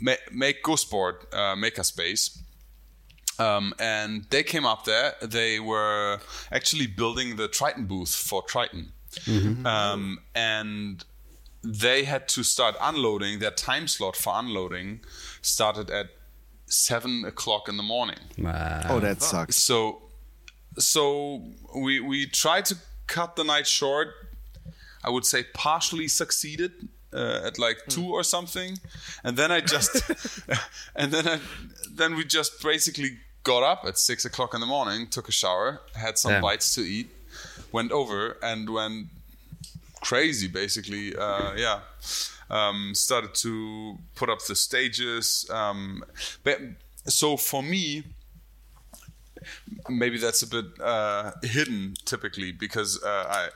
Make 0.00 0.18
Sport, 0.18 0.32
Ma- 0.32 0.36
Make 0.46 0.62
Go 0.62 0.76
Sport 0.76 1.26
uh, 1.32 1.54
Makerspace. 1.56 2.38
Um, 3.38 3.72
and 3.78 4.24
they 4.30 4.42
came 4.42 4.66
up 4.66 4.84
there. 4.84 5.14
They 5.22 5.60
were 5.60 6.18
actually 6.50 6.88
building 6.88 7.36
the 7.36 7.46
Triton 7.46 7.86
booth 7.86 8.14
for 8.14 8.42
Triton. 8.42 8.92
Um, 9.64 10.18
and 10.34 11.04
they 11.62 12.04
had 12.04 12.28
to 12.28 12.42
start 12.42 12.76
unloading. 12.80 13.38
Their 13.38 13.52
time 13.52 13.86
slot 13.88 14.16
for 14.16 14.32
unloading 14.36 15.00
started 15.40 15.90
at 15.90 16.06
seven 16.66 17.24
o'clock 17.24 17.68
in 17.68 17.76
the 17.76 17.82
morning. 17.82 18.18
Uh, 18.44 18.82
oh, 18.88 19.00
that 19.00 19.22
sucks. 19.22 19.56
So, 19.56 20.02
so 20.78 21.42
we 21.76 22.00
we 22.00 22.26
tried 22.26 22.64
to 22.66 22.76
cut 23.06 23.36
the 23.36 23.44
night 23.44 23.66
short. 23.66 24.08
I 25.04 25.10
would 25.10 25.24
say 25.24 25.44
partially 25.54 26.08
succeeded 26.08 26.88
uh, 27.12 27.40
at 27.44 27.58
like 27.58 27.78
two 27.88 28.12
or 28.12 28.22
something, 28.22 28.78
and 29.24 29.36
then 29.36 29.50
I 29.52 29.60
just 29.60 30.02
and 30.96 31.12
then 31.12 31.28
I 31.28 31.40
then 31.90 32.14
we 32.16 32.24
just 32.24 32.62
basically 32.62 33.18
got 33.42 33.62
up 33.62 33.84
at 33.86 33.98
six 33.98 34.24
o'clock 34.24 34.54
in 34.54 34.60
the 34.60 34.66
morning, 34.66 35.06
took 35.06 35.28
a 35.28 35.32
shower, 35.32 35.80
had 35.94 36.18
some 36.18 36.42
bites 36.42 36.74
to 36.74 36.82
eat, 36.82 37.08
went 37.72 37.92
over 37.92 38.36
and 38.42 38.68
went 38.70 39.08
crazy 40.00 40.48
basically. 40.48 41.16
Uh, 41.16 41.54
yeah. 41.56 41.80
Um, 42.50 42.94
started 42.94 43.34
to 43.36 43.98
put 44.14 44.30
up 44.30 44.40
the 44.46 44.54
stages. 44.54 45.46
Um, 45.50 46.02
but 46.44 46.58
so 47.04 47.36
for 47.36 47.62
me, 47.62 48.04
maybe 49.88 50.18
that's 50.18 50.42
a 50.42 50.46
bit 50.46 50.66
uh, 50.80 51.32
hidden 51.42 51.94
typically 52.04 52.52
because 52.52 53.02
uh, 53.02 53.24
I. 53.28 53.48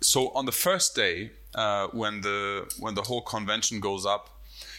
So 0.00 0.30
on 0.30 0.46
the 0.46 0.52
first 0.52 0.94
day, 0.94 1.30
uh, 1.54 1.88
when 1.88 2.20
the 2.20 2.72
when 2.78 2.94
the 2.94 3.02
whole 3.02 3.22
convention 3.22 3.80
goes 3.80 4.06
up, 4.06 4.30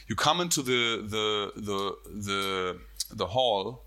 you 0.08 0.16
come 0.16 0.42
into 0.42 0.62
the 0.62 1.02
the 1.08 1.52
the 1.56 1.96
the 2.10 2.80
the 3.16 3.28
hall, 3.28 3.84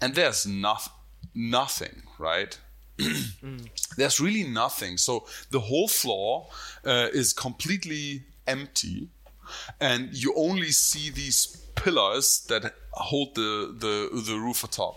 and 0.00 0.14
there's 0.14 0.46
nothing, 0.46 0.92
nothing, 1.34 2.02
right? 2.18 2.58
there's 3.96 4.20
really 4.20 4.44
nothing. 4.44 4.96
So 4.98 5.26
the 5.50 5.60
whole 5.60 5.88
floor 5.88 6.48
uh, 6.84 7.08
is 7.12 7.32
completely 7.32 8.24
empty, 8.46 9.08
and 9.80 10.12
you 10.12 10.34
only 10.36 10.72
see 10.72 11.10
these 11.10 11.58
pillars 11.74 12.44
that 12.48 12.74
hold 12.92 13.34
the 13.34 13.74
the 13.78 14.22
the 14.22 14.38
roof 14.38 14.64
atop, 14.64 14.96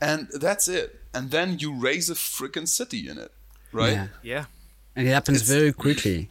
and 0.00 0.28
that's 0.34 0.68
it. 0.68 1.00
And 1.14 1.30
then 1.30 1.58
you 1.58 1.74
raise 1.74 2.10
a 2.10 2.14
freaking 2.14 2.68
city 2.68 3.08
in 3.08 3.18
it, 3.18 3.32
right? 3.72 3.92
Yeah. 3.92 4.06
Yeah. 4.22 4.44
and 4.96 5.06
it 5.06 5.12
happens 5.12 5.42
very 5.42 5.72
quickly. 5.72 6.30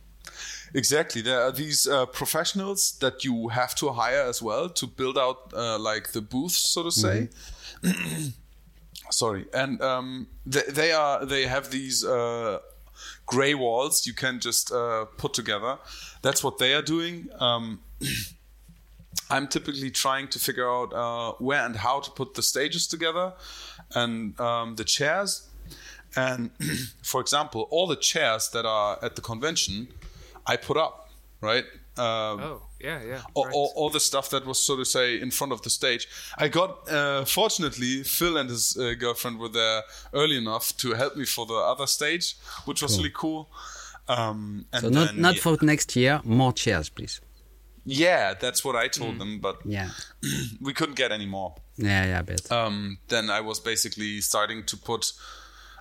Exactly. 0.74 1.22
There 1.22 1.42
are 1.42 1.52
these 1.52 1.88
uh, 1.88 2.06
professionals 2.06 2.98
that 3.00 3.24
you 3.24 3.48
have 3.50 3.74
to 3.76 3.90
hire 3.92 4.24
as 4.24 4.42
well 4.42 4.70
to 4.70 4.86
build 4.86 5.18
out 5.18 5.54
uh, 5.54 5.80
like 5.80 6.12
the 6.12 6.22
booths, 6.22 6.58
so 6.58 6.84
to 6.84 6.92
say. 6.92 7.30
Sorry, 9.10 9.46
and 9.54 9.82
um, 9.82 10.28
they, 10.46 10.64
they 10.70 10.92
are 10.92 11.26
they 11.26 11.48
have 11.48 11.72
these 11.72 12.04
uh, 12.04 12.60
gray 13.26 13.54
walls 13.54 14.06
you 14.06 14.14
can 14.14 14.40
just 14.40 14.72
uh, 14.72 15.06
put 15.18 15.34
together. 15.34 15.78
That's 16.22 16.44
what 16.44 16.58
they 16.58 16.74
are 16.74 16.82
doing. 16.82 17.30
Um, 17.40 17.80
I'm 19.30 19.48
typically 19.48 19.92
trying 19.92 20.28
to 20.30 20.40
figure 20.40 20.70
out 20.70 20.94
uh, 20.94 21.34
where 21.40 21.66
and 21.66 21.76
how 21.76 22.00
to 22.00 22.12
put 22.12 22.34
the 22.34 22.42
stages 22.42 22.88
together 22.88 23.34
and 23.96 24.40
um, 24.40 24.76
the 24.76 24.84
chairs. 24.84 25.48
And 26.18 26.50
for 27.04 27.22
example, 27.22 27.68
all 27.72 27.88
the 27.88 27.96
chairs 27.96 28.50
that 28.50 28.66
are 28.66 28.98
at 29.02 29.16
the 29.16 29.22
convention, 29.22 29.88
I 30.46 30.58
put 30.58 30.76
up, 30.78 31.10
right? 31.42 31.66
Um, 31.98 32.40
Oh, 32.42 32.62
yeah, 32.80 33.02
yeah. 33.04 33.22
all, 33.34 33.46
right. 33.46 33.54
all, 33.56 33.74
all 33.76 33.90
the 33.90 34.00
stuff 34.00 34.30
that 34.30 34.46
was 34.46 34.60
so 34.60 34.76
to 34.78 34.86
say 34.86 35.20
in 35.20 35.32
front 35.32 35.52
of 35.54 35.62
the 35.62 35.70
stage. 35.70 36.08
I 36.38 36.48
got 36.48 36.88
uh, 36.92 37.26
fortunately 37.26 38.04
Phil 38.04 38.38
and 38.38 38.50
his 38.50 38.78
uh, 38.78 38.94
girlfriend 39.00 39.40
were 39.40 39.50
there 39.50 39.82
early 40.14 40.38
enough 40.38 40.76
to 40.78 40.94
help 40.94 41.16
me 41.16 41.26
for 41.26 41.46
the 41.48 41.56
other 41.56 41.88
stage, 41.88 42.36
which 42.66 42.82
was 42.84 42.98
really 42.98 43.12
cool. 43.16 43.50
Um, 44.08 44.66
and 44.72 44.82
So 44.84 44.90
not 44.90 45.06
then, 45.08 45.22
not 45.22 45.36
yeah, 45.36 45.42
for 45.42 45.58
next 45.62 45.96
year. 45.96 46.22
More 46.24 46.54
chairs, 46.54 46.90
please. 46.90 47.20
yeah, 47.86 48.34
that's 48.36 48.64
what 48.66 48.76
I 48.76 48.88
told 48.90 49.16
Mm. 49.16 49.20
them, 49.20 49.40
but 49.40 49.58
Yeah. 49.66 49.90
we 50.62 50.74
couldn't 50.74 50.96
get 50.98 51.12
any 51.12 51.26
more. 51.26 51.56
Yeah, 51.78 52.06
yeah, 52.06 52.20
I 52.20 52.22
bet. 52.24 52.52
um, 52.52 52.98
then 53.08 53.30
I 53.30 53.42
was 53.42 53.60
basically 53.60 54.22
starting 54.22 54.66
to 54.66 54.78
put. 54.78 55.14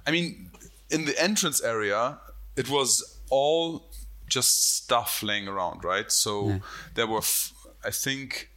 I 0.06 0.10
mean, 0.12 0.50
in 0.90 1.04
the 1.04 1.20
entrance 1.20 1.60
area, 1.62 2.18
it 2.56 2.68
was 2.70 3.18
all 3.30 3.88
just 4.28 4.76
stuff 4.76 5.22
laying 5.22 5.48
around, 5.48 5.84
right? 5.84 6.10
So 6.12 6.60
there 6.94 7.06
were, 7.06 7.18
f- 7.18 7.52
I 7.84 7.90
think, 7.90 8.50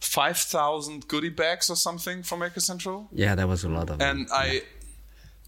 five 0.00 0.36
thousand 0.38 1.08
goodie 1.08 1.30
bags 1.30 1.70
or 1.70 1.76
something 1.76 2.22
from 2.22 2.40
Maker 2.40 2.60
Central, 2.60 3.08
yeah, 3.12 3.34
that 3.34 3.48
was 3.48 3.64
a 3.64 3.68
lot 3.68 3.90
of 3.90 3.98
them. 3.98 4.08
and 4.18 4.28
I 4.32 4.62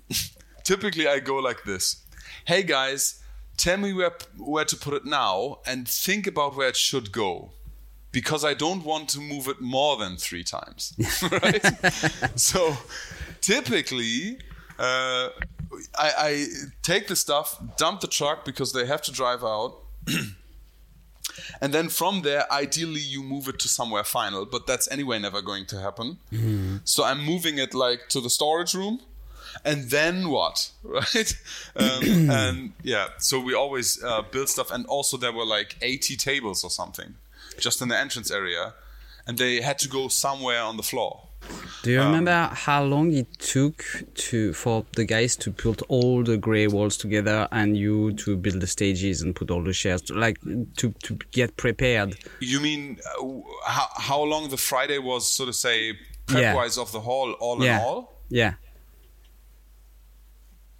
typically 0.64 1.06
I 1.06 1.20
go 1.20 1.36
like 1.36 1.64
this: 1.64 2.04
Hey 2.44 2.62
guys, 2.62 3.22
tell 3.56 3.76
me 3.76 3.92
where 3.92 4.12
where 4.38 4.64
to 4.64 4.76
put 4.76 4.94
it 4.94 5.04
now, 5.04 5.58
and 5.66 5.86
think 5.86 6.26
about 6.26 6.56
where 6.56 6.68
it 6.68 6.76
should 6.76 7.12
go. 7.12 7.50
Because 8.10 8.42
I 8.42 8.54
don't 8.54 8.84
want 8.84 9.10
to 9.10 9.20
move 9.20 9.48
it 9.48 9.60
more 9.60 9.98
than 9.98 10.16
three 10.16 10.42
times, 10.42 10.94
right? 11.30 11.62
so, 12.36 12.74
typically, 13.42 14.38
uh, 14.78 15.30
I, 15.96 16.12
I 16.18 16.46
take 16.82 17.08
the 17.08 17.16
stuff, 17.16 17.60
dump 17.76 18.00
the 18.00 18.06
truck 18.06 18.44
because 18.44 18.72
they 18.72 18.86
have 18.86 19.02
to 19.02 19.12
drive 19.12 19.42
out, 19.42 19.78
and 21.60 21.72
then 21.74 21.88
from 21.88 22.22
there, 22.22 22.50
ideally, 22.52 23.00
you 23.00 23.22
move 23.22 23.48
it 23.48 23.58
to 23.60 23.68
somewhere 23.68 24.04
final. 24.04 24.44
But 24.46 24.66
that's 24.66 24.90
anyway 24.90 25.18
never 25.18 25.42
going 25.42 25.66
to 25.66 25.80
happen. 25.80 26.18
So 26.84 27.04
I'm 27.04 27.24
moving 27.24 27.58
it 27.58 27.74
like 27.74 28.08
to 28.10 28.20
the 28.20 28.30
storage 28.30 28.74
room, 28.74 29.00
and 29.64 29.90
then 29.90 30.28
what, 30.30 30.70
right? 30.82 31.34
Um, 31.76 32.02
and 32.30 32.72
yeah, 32.82 33.08
so 33.18 33.40
we 33.40 33.54
always 33.54 34.02
uh, 34.02 34.22
build 34.22 34.48
stuff, 34.48 34.70
and 34.70 34.86
also 34.86 35.16
there 35.16 35.32
were 35.32 35.46
like 35.46 35.76
80 35.82 36.16
tables 36.16 36.64
or 36.64 36.70
something, 36.70 37.14
just 37.58 37.82
in 37.82 37.88
the 37.88 37.98
entrance 37.98 38.30
area, 38.30 38.74
and 39.26 39.38
they 39.38 39.60
had 39.60 39.78
to 39.80 39.88
go 39.88 40.08
somewhere 40.08 40.62
on 40.62 40.76
the 40.76 40.82
floor. 40.82 41.27
Do 41.82 41.92
you 41.92 42.00
remember 42.02 42.50
how 42.52 42.82
long 42.84 43.12
it 43.14 43.38
took 43.38 43.84
to 44.14 44.52
for 44.52 44.84
the 44.96 45.04
guys 45.04 45.36
to 45.36 45.50
put 45.52 45.80
all 45.88 46.24
the 46.24 46.36
grey 46.36 46.66
walls 46.66 46.96
together 46.96 47.46
and 47.52 47.76
you 47.76 48.12
to 48.14 48.36
build 48.36 48.60
the 48.60 48.66
stages 48.66 49.22
and 49.22 49.34
put 49.34 49.50
all 49.50 49.62
the 49.62 49.72
chairs, 49.72 50.02
to, 50.02 50.14
like 50.14 50.38
to 50.76 50.92
to 51.04 51.14
get 51.30 51.56
prepared? 51.56 52.16
You 52.40 52.60
mean 52.60 52.98
uh, 53.20 53.24
how, 53.66 53.86
how 53.96 54.22
long 54.22 54.48
the 54.50 54.56
Friday 54.56 54.98
was, 54.98 55.30
so 55.30 55.46
to 55.46 55.52
say, 55.52 55.96
prep 56.26 56.42
Yeah. 56.42 56.54
wise 56.54 56.76
of 56.78 56.90
the 56.92 57.00
hall, 57.00 57.32
all 57.40 57.62
yeah, 57.64 57.78
in 57.78 57.84
all? 57.84 58.20
yeah, 58.28 58.54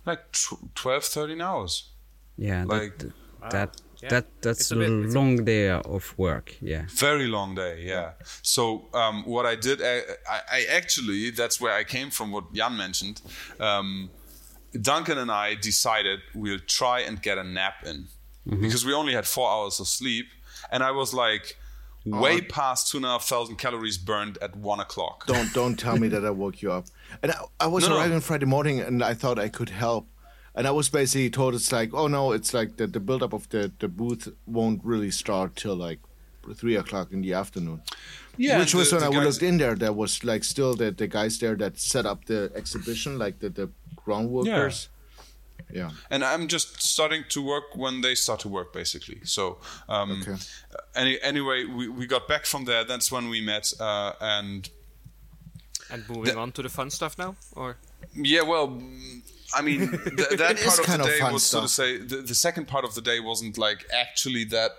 Like 0.04 0.32
tw- 0.32 0.74
12, 0.74 1.04
13 1.04 1.40
hours. 1.40 1.90
yeah. 2.36 2.64
Like- 2.64 2.98
that 2.98 3.50
that 3.50 3.76
Yeah. 4.02 4.10
that 4.10 4.26
that's 4.42 4.60
It's 4.60 4.70
a 4.70 4.76
a 4.76 4.78
bit- 4.78 5.04
it's 5.06 5.14
a- 5.14 5.18
long 5.18 5.44
day 5.44 5.70
of 5.70 6.14
work. 6.16 6.54
Yeah. 6.60 6.84
Very 6.90 7.26
long 7.26 7.54
day, 7.56 7.82
yeah. 7.84 8.12
So 8.42 8.88
um, 8.94 9.24
what 9.24 9.44
I 9.46 9.56
did, 9.56 9.82
I, 9.82 9.96
I, 10.34 10.40
I 10.58 10.64
actually, 10.70 11.30
that's 11.30 11.60
where 11.60 11.74
I 11.80 11.84
came 11.84 12.10
from. 12.10 12.30
What 12.30 12.52
Jan 12.54 12.76
mentioned, 12.76 13.20
um, 13.60 14.10
Duncan 14.80 15.18
and 15.18 15.30
I 15.30 15.54
decided 15.54 16.20
we'll 16.34 16.60
try 16.66 17.00
and 17.00 17.20
get 17.22 17.38
a 17.38 17.44
nap 17.44 17.74
in 17.86 18.08
because 18.48 18.84
we 18.86 18.92
only 18.94 19.12
had 19.14 19.26
four 19.26 19.50
hours 19.50 19.80
of 19.80 19.86
sleep, 19.88 20.26
and 20.72 20.82
I 20.82 20.90
was 20.92 21.12
like 21.12 21.56
way 22.06 22.40
past 22.40 22.90
two 22.90 22.96
and 22.98 23.04
a 23.04 23.08
half 23.08 23.24
thousand 23.24 23.56
calories 23.56 23.98
burned 23.98 24.38
at 24.40 24.56
one 24.56 24.80
o'clock. 24.80 25.26
Don't 25.26 25.52
don't 25.52 25.76
tell 25.78 25.96
me 25.98 26.08
that 26.08 26.24
I 26.24 26.30
woke 26.30 26.62
you 26.62 26.72
up. 26.72 26.86
And 27.22 27.32
I, 27.32 27.38
I 27.60 27.66
was 27.66 27.82
No, 27.84 27.90
no. 27.90 27.96
arriving 27.96 28.20
Friday 28.20 28.46
morning, 28.46 28.80
and 28.80 29.02
I 29.02 29.14
thought 29.14 29.38
I 29.38 29.48
could 29.48 29.68
help. 29.70 30.06
And 30.58 30.66
I 30.66 30.70
was 30.72 30.88
basically 30.90 31.30
told 31.30 31.54
it's 31.54 31.70
like, 31.72 31.94
oh 31.94 32.08
no, 32.08 32.32
it's 32.32 32.52
like 32.52 32.76
the 32.76 32.86
the 32.86 33.00
build 33.00 33.22
up 33.22 33.32
of 33.32 33.48
the 33.48 33.70
the 33.78 33.88
booth 33.88 34.28
won't 34.46 34.80
really 34.84 35.10
start 35.10 35.54
till 35.56 35.76
like 35.88 36.00
three 36.60 36.76
o'clock 36.76 37.12
in 37.12 37.22
the 37.22 37.34
afternoon. 37.34 37.80
Yeah, 38.36 38.58
which 38.58 38.74
was 38.74 38.90
the- 38.90 38.96
when 38.96 39.04
the 39.10 39.10
I 39.10 39.24
guys- 39.24 39.26
looked 39.26 39.42
in 39.42 39.58
there. 39.58 39.76
There 39.76 39.92
was 39.92 40.24
like 40.24 40.44
still 40.44 40.74
the 40.74 40.90
the 40.90 41.06
guys 41.06 41.38
there 41.38 41.56
that 41.56 41.78
set 41.78 42.06
up 42.06 42.24
the 42.24 42.50
exhibition, 42.54 43.18
like 43.18 43.38
the 43.38 43.50
the 43.50 43.68
ground 44.04 44.30
workers. 44.30 44.88
Yeah. 45.74 45.90
and 46.10 46.22
I'm 46.24 46.48
just 46.48 46.80
starting 46.82 47.24
to 47.28 47.42
work 47.42 47.76
when 47.76 48.00
they 48.00 48.14
start 48.16 48.40
to 48.40 48.48
work, 48.48 48.72
basically. 48.72 49.20
So, 49.24 49.58
um, 49.88 50.10
Okay. 50.22 50.36
any, 50.94 51.18
anyway, 51.20 51.64
we, 51.66 51.88
we 51.88 52.06
got 52.06 52.26
back 52.28 52.46
from 52.46 52.64
there. 52.64 52.84
That's 52.84 53.12
when 53.12 53.28
we 53.28 53.40
met, 53.42 53.72
uh, 53.80 54.12
and 54.20 54.70
And 55.90 56.08
moving 56.08 56.38
on 56.38 56.52
to 56.52 56.62
the 56.62 56.68
fun 56.68 56.90
stuff 56.90 57.18
now, 57.18 57.34
or 57.52 57.76
Yeah, 58.14 58.42
well, 58.48 58.68
mm, 58.68 59.20
I 59.54 59.62
mean, 59.62 59.90
th- 60.16 60.28
that 60.38 60.58
part 60.60 60.78
of 60.78 60.84
kind 60.84 61.02
the 61.02 61.06
day 61.08 61.18
fun 61.20 61.32
was 61.32 61.44
so 61.46 61.62
to 61.62 61.68
say. 61.68 61.98
The, 61.98 62.16
the 62.16 62.34
second 62.34 62.68
part 62.68 62.84
of 62.84 62.94
the 62.94 63.00
day 63.00 63.20
wasn't 63.20 63.56
like 63.58 63.86
actually 63.92 64.44
that 64.44 64.72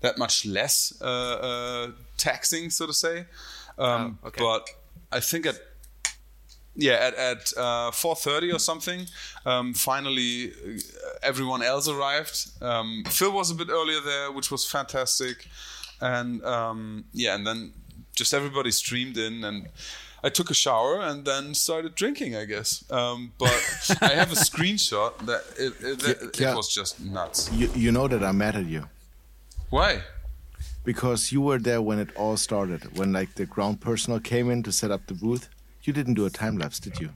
that 0.00 0.18
much 0.18 0.44
less 0.44 0.92
uh, 1.00 1.04
uh, 1.04 1.90
taxing, 2.16 2.70
so 2.70 2.86
to 2.86 2.92
say. 2.92 3.26
Um, 3.78 4.18
Oh, 4.22 4.28
okay. 4.28 4.40
But 4.42 4.68
I 5.10 5.20
think 5.20 5.46
at 5.46 5.56
yeah 6.76 6.94
at 6.94 7.14
at 7.14 7.52
uh, 7.56 7.90
four 7.92 8.16
thirty 8.16 8.52
or 8.52 8.58
something, 8.58 9.06
um, 9.46 9.74
finally 9.74 10.50
uh, 10.52 10.80
everyone 11.22 11.62
else 11.62 11.88
arrived. 11.88 12.50
Um, 12.62 13.04
Phil 13.08 13.32
was 13.32 13.50
a 13.50 13.54
bit 13.54 13.68
earlier 13.70 14.00
there, 14.00 14.32
which 14.32 14.50
was 14.50 14.66
fantastic, 14.66 15.48
and 16.00 16.44
um, 16.44 17.04
yeah, 17.12 17.34
and 17.34 17.46
then 17.46 17.72
just 18.14 18.34
everybody 18.34 18.70
streamed 18.70 19.16
in 19.18 19.44
and. 19.44 19.68
I 20.26 20.30
took 20.30 20.50
a 20.50 20.54
shower 20.54 21.00
and 21.08 21.24
then 21.26 21.54
started 21.54 21.94
drinking, 21.94 22.34
I 22.34 22.44
guess. 22.46 22.84
Um, 22.90 23.32
but 23.38 23.52
I 24.00 24.14
have 24.20 24.32
a 24.32 24.40
screenshot 24.48 25.12
that 25.26 25.42
it, 25.58 25.72
it, 25.88 25.98
that 26.04 26.40
Yeah. 26.40 26.52
it 26.52 26.56
was 26.56 26.68
just 26.74 26.98
nuts. 27.00 27.50
You 27.52 27.68
you 27.84 27.92
know 27.92 28.08
that 28.08 28.22
I'm 28.28 28.38
mad 28.38 28.56
at 28.56 28.66
you 28.74 28.82
Why? 29.70 29.92
because 30.84 31.32
you 31.32 31.40
were 31.48 31.58
there 31.68 31.80
when 31.88 31.98
it 31.98 32.10
all 32.16 32.36
started. 32.36 32.80
When 32.98 33.12
like 33.12 33.34
the 33.34 33.46
ground 33.46 33.80
personnel 33.80 34.20
came 34.20 34.50
in 34.52 34.62
to 34.62 34.72
set 34.72 34.90
up 34.90 35.02
the 35.06 35.14
booth. 35.14 35.48
You 35.86 35.92
didn't 35.92 36.14
do 36.14 36.24
a 36.26 36.30
time 36.30 36.56
lapse, 36.58 36.78
did 36.80 36.98
you? 37.00 37.10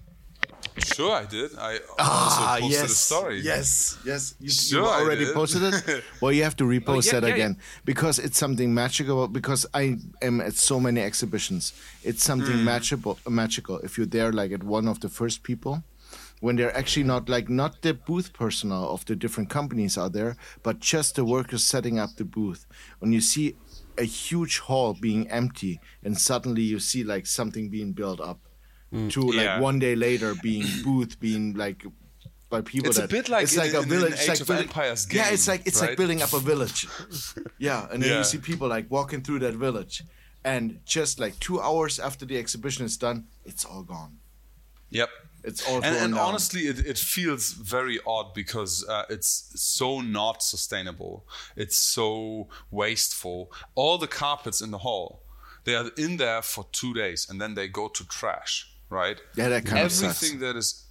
Sure, 0.85 1.13
I 1.13 1.25
did. 1.27 1.51
I 1.59 1.79
also 1.99 2.61
posted 2.61 2.85
a 2.85 2.89
story. 2.89 3.39
Ah, 3.41 3.45
Yes, 3.45 3.99
yes. 4.05 4.35
You, 4.41 4.51
Sure, 4.51 4.83
you 4.83 4.89
I 4.89 5.01
already 5.01 5.25
did. 5.25 5.35
posted 5.35 5.63
it. 5.63 6.05
well, 6.21 6.33
you 6.33 6.43
have 6.43 6.57
to 6.57 6.65
repost 6.65 7.07
yeah, 7.13 7.21
that 7.21 7.29
yeah, 7.29 7.35
again 7.35 7.59
because 7.85 8.19
it's 8.19 8.39
something 8.39 8.73
magical. 8.75 9.29
Because 9.29 9.67
I 9.75 9.99
am 10.23 10.41
at 10.41 10.55
so 10.55 10.81
many 10.81 11.01
exhibitions, 11.01 11.73
it's 12.03 12.23
something 12.23 12.65
magical. 12.65 13.19
Magical. 13.29 13.79
If 13.81 13.97
you're 13.99 14.07
there, 14.07 14.33
like 14.33 14.53
at 14.53 14.63
one 14.63 14.89
of 14.89 15.01
the 15.01 15.09
first 15.09 15.43
people, 15.43 15.83
when 16.41 16.57
they're 16.57 16.77
actually 16.77 17.05
not 17.05 17.29
like 17.29 17.49
not 17.49 17.83
the 17.83 17.95
booth 17.95 18.33
personnel 18.33 18.91
of 18.91 19.05
the 19.07 19.17
different 19.17 19.51
companies 19.51 19.99
are 19.99 20.09
there, 20.11 20.37
but 20.63 20.79
just 20.81 21.17
the 21.17 21.25
workers 21.25 21.65
setting 21.65 21.99
up 21.99 22.17
the 22.17 22.25
booth. 22.25 22.67
When 23.01 23.13
you 23.13 23.21
see 23.21 23.57
a 23.97 24.05
huge 24.05 24.59
hall 24.61 24.95
being 24.95 25.29
empty, 25.29 25.81
and 26.05 26.17
suddenly 26.19 26.63
you 26.63 26.79
see 26.79 27.03
like 27.03 27.27
something 27.27 27.69
being 27.69 27.93
built 27.93 28.21
up. 28.21 28.39
To 28.91 29.21
like 29.21 29.35
Yeah. 29.37 29.61
one 29.61 29.79
day 29.79 29.95
later 29.95 30.35
being 30.43 30.67
booth 30.85 31.21
being 31.21 31.55
like 31.55 31.85
by 32.49 32.63
people 32.63 32.89
It's 32.89 32.99
a 32.99 33.07
bit 33.07 33.29
like 33.29 33.43
it's 33.45 33.53
in- 33.53 33.59
like 33.61 33.75
a 33.75 33.79
in- 33.79 33.83
in 33.85 33.89
village 33.91 34.13
Age 34.15 34.19
it's 34.21 34.29
like 34.29 34.41
of 34.41 34.47
building- 34.47 34.69
Empires 34.69 35.07
yeah 35.13 35.31
it's 35.35 35.47
like 35.47 35.63
it's 35.67 35.81
like 35.83 35.97
building 35.99 36.23
up 36.23 36.33
a 36.33 36.41
village 36.41 36.87
yeah 37.59 37.87
and 37.91 38.03
then 38.03 38.11
Yeah. 38.11 38.19
you 38.19 38.25
see 38.25 38.39
people 38.39 38.67
like 38.69 38.87
walking 38.91 39.21
through 39.23 39.41
that 39.41 39.55
village 39.55 40.03
and 40.45 40.81
just 40.87 41.19
like 41.21 41.35
two 41.41 41.61
hours 41.61 41.99
after 41.99 42.25
the 42.25 42.39
exhibition 42.39 42.87
is 42.87 42.97
done 42.97 43.27
it's 43.45 43.65
all 43.67 43.83
gone 43.83 44.13
Yep. 44.91 45.11
it's 45.45 45.63
all 45.69 45.77
And, 45.85 45.97
and 46.05 46.15
honestly, 46.19 46.63
it, 46.63 46.79
it 46.93 46.99
feels 46.99 47.53
very 47.53 47.99
odd 48.07 48.33
because 48.33 48.87
uh, 48.89 49.05
it's 49.11 49.53
so 49.55 50.01
not 50.01 50.43
sustainable. 50.43 51.27
It's 51.57 51.77
so 51.77 52.49
wasteful. 52.71 53.53
All 53.75 53.99
the 53.99 54.07
carpets 54.07 54.61
in 54.63 54.71
the 54.71 54.79
hall, 54.79 55.21
they 55.65 55.75
are 55.77 55.91
in 55.99 56.17
there 56.17 56.41
for 56.41 56.65
two 56.73 56.95
days 56.95 57.29
and 57.29 57.39
then 57.39 57.55
they 57.55 57.69
go 57.69 57.89
to 57.89 58.03
trash, 58.07 58.55
right? 58.91 59.21
Yeah, 59.37 59.49
that 59.49 59.65
kind 59.67 59.85
of 59.87 59.93
sucks. 59.93 60.23
Everything 60.23 60.41
that 60.41 60.57
is. 60.57 60.85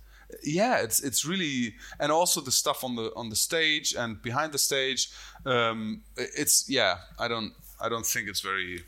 Yeah, 0.43 0.83
it's 0.83 0.99
it's 1.01 1.23
really 1.25 1.75
and 1.99 2.12
also 2.12 2.41
the 2.41 2.51
stuff 2.51 2.83
on 2.83 2.95
the 2.95 3.12
on 3.15 3.29
the 3.29 3.36
stage 3.36 3.95
and 3.97 4.21
behind 4.21 4.51
the 4.51 4.57
stage. 4.60 5.10
Um, 5.45 6.03
it's 6.17 6.69
yeah, 6.69 6.97
I 7.17 7.27
don't 7.27 7.53
I 7.79 7.88
don't 7.89 8.05
think 8.05 8.27
it's 8.27 8.41
very 8.41 8.83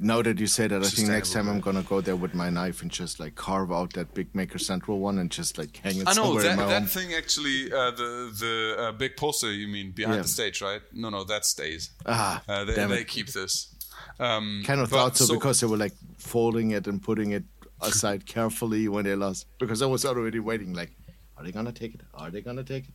now 0.00 0.22
that 0.22 0.38
you 0.38 0.46
say 0.46 0.66
that 0.68 0.82
i 0.82 0.86
think 0.86 1.08
next 1.08 1.32
time 1.32 1.48
i'm 1.48 1.60
gonna 1.60 1.82
go 1.82 2.00
there 2.02 2.14
with 2.14 2.34
my 2.34 2.50
knife 2.50 2.82
and 2.82 2.90
just 2.90 3.18
like 3.18 3.34
carve 3.34 3.72
out 3.72 3.92
that 3.94 4.12
big 4.12 4.32
maker 4.34 4.58
central 4.58 4.98
one 5.00 5.18
and 5.18 5.30
just 5.30 5.56
like 5.56 5.78
hang 5.78 5.96
it 5.96 6.06
I 6.06 6.12
know 6.12 6.38
that, 6.40 6.56
that 6.58 6.68
home 6.68 6.86
thing 6.86 7.14
actually 7.14 7.72
uh, 7.72 7.90
the 7.92 8.30
the 8.38 8.76
uh, 8.78 8.92
big 8.92 9.16
poster 9.16 9.50
you 9.50 9.66
mean 9.66 9.92
behind 9.92 10.16
Yeah. 10.16 10.22
the 10.22 10.28
stage 10.28 10.60
right? 10.60 10.82
No, 10.92 11.08
no, 11.08 11.24
that 11.24 11.44
stays. 11.46 11.90
ah 12.06 12.42
Uh, 12.46 12.64
they, 12.64 12.74
they 12.86 13.04
keep 13.04 13.28
this. 13.28 13.74
Um, 14.20 14.62
kind 14.66 14.80
of 14.80 14.88
thought 14.90 15.16
so, 15.16 15.34
because 15.34 15.60
they 15.60 15.66
were 15.66 15.76
like 15.84 15.94
folding 16.18 16.72
it 16.72 16.86
and 16.86 17.02
putting 17.02 17.32
it 17.32 17.44
aside 17.82 18.26
carefully 18.26 18.88
when 18.88 19.04
they 19.04 19.14
lost 19.14 19.46
because 19.58 19.80
i 19.82 19.86
was 19.86 20.04
already 20.04 20.40
waiting 20.40 20.72
like 20.74 20.90
Are 21.38 21.44
they 21.44 21.52
gonna 21.52 21.72
take 21.72 21.94
it? 21.94 22.00
Are 22.14 22.30
they 22.32 22.40
gonna 22.42 22.64
take 22.64 22.84
it? 22.88 22.94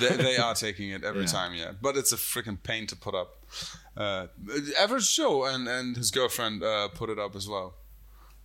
they, 0.00 0.14
they 0.22 0.36
are 0.36 0.54
taking 0.54 0.90
it 0.96 1.02
every 1.04 1.22
Yeah. 1.26 1.38
time, 1.38 1.54
yeah. 1.54 1.72
But 1.80 1.96
it's 1.96 2.12
a 2.12 2.16
freaking 2.18 2.58
pain 2.62 2.86
to 2.88 2.96
put 2.96 3.14
up. 3.14 3.28
Uh, 3.96 4.26
Average 4.78 5.08
Joe 5.16 5.46
and, 5.46 5.66
and 5.66 5.96
his 5.96 6.10
girlfriend 6.10 6.62
uh, 6.62 6.88
put 7.00 7.08
it 7.08 7.18
up 7.18 7.34
as 7.34 7.46
well. 7.48 7.68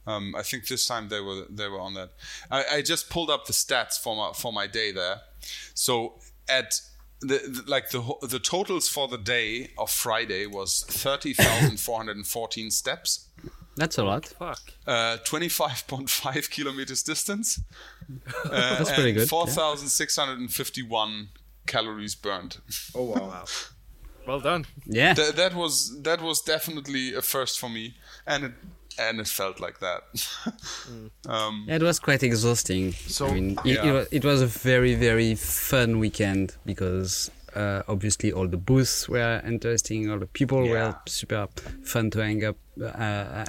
Um, 0.07 0.33
I 0.41 0.43
think 0.43 0.67
this 0.67 0.85
time 0.85 1.09
they 1.09 1.19
were 1.19 1.43
they 1.59 1.67
were 1.67 1.81
on 1.87 1.93
that. 1.95 2.09
I, 2.49 2.59
I 2.75 2.81
just 2.81 3.09
pulled 3.09 3.29
up 3.29 3.43
the 3.45 3.53
stats 3.53 3.99
for 4.03 4.15
my 4.15 4.31
for 4.33 4.51
my 4.53 4.65
day 4.79 4.93
there. 4.93 5.17
So 5.73 6.19
at 6.47 6.79
the, 7.19 7.37
the 7.55 7.63
like 7.67 7.89
the 7.89 8.01
the 8.35 8.39
totals 8.39 8.87
for 8.87 9.07
the 9.09 9.17
day 9.17 9.71
of 9.77 9.89
Friday 9.91 10.45
was 10.47 10.85
thirty 10.87 11.33
thousand 11.33 11.79
four 11.79 11.97
hundred 11.97 12.15
and 12.17 12.27
fourteen 12.27 12.71
steps, 12.71 13.27
That's 13.75 13.97
a 13.97 14.03
lot. 14.03 14.25
Fuck. 14.27 14.61
uh, 14.87 15.17
twenty 15.25 15.49
five 15.49 15.85
point 15.87 16.09
five 16.09 16.49
kilometers 16.55 17.03
distance, 17.03 17.59
uh, 18.45 18.49
That's 18.77 18.91
pretty 18.91 19.13
good, 19.13 19.27
Four 19.29 19.47
thousand 19.47 19.89
six 19.89 20.15
hundred 20.15 20.39
and 20.39 20.51
fifty 20.53 20.83
one 20.83 21.29
calories 21.65 22.15
burned. 22.15 22.57
Oh 22.95 23.03
wow! 23.03 23.45
Well 24.27 24.39
done. 24.39 24.65
Yeah. 24.85 25.13
Th- 25.15 25.33
that 25.35 25.53
was 25.53 26.01
that 26.03 26.21
was 26.21 26.41
definitely 26.41 27.13
a 27.13 27.21
first 27.21 27.59
for 27.59 27.69
me, 27.69 27.95
and 28.25 28.45
it 28.45 28.51
and 28.97 29.19
it 29.19 29.27
felt 29.27 29.59
like 29.59 29.79
that. 29.79 30.03
um, 31.27 31.65
Yeah, 31.67 31.75
it 31.75 31.81
was 31.83 31.99
quite 31.99 32.23
exhausting. 32.23 32.93
So- 32.93 33.27
I 33.27 33.33
mean, 33.33 33.57
it, 33.65 33.75
Yeah. 33.75 33.85
it, 33.85 33.91
was, 33.93 34.07
it 34.11 34.23
was 34.25 34.41
a 34.41 34.45
very, 34.47 34.95
very 34.95 35.35
fun 35.35 35.99
weekend 35.99 36.55
because 36.65 37.31
uh, 37.55 37.83
obviously 37.87 38.31
all 38.31 38.47
the 38.47 38.57
booths 38.57 39.07
were 39.09 39.41
interesting, 39.45 40.09
all 40.11 40.19
the 40.19 40.27
people 40.27 40.65
Yeah. 40.65 40.71
were 40.73 40.95
super 41.07 41.47
fun 41.83 42.09
to 42.11 42.19
hang 42.19 42.43
up, 42.45 42.57
uh, 42.81 42.85
uh, 42.85 43.45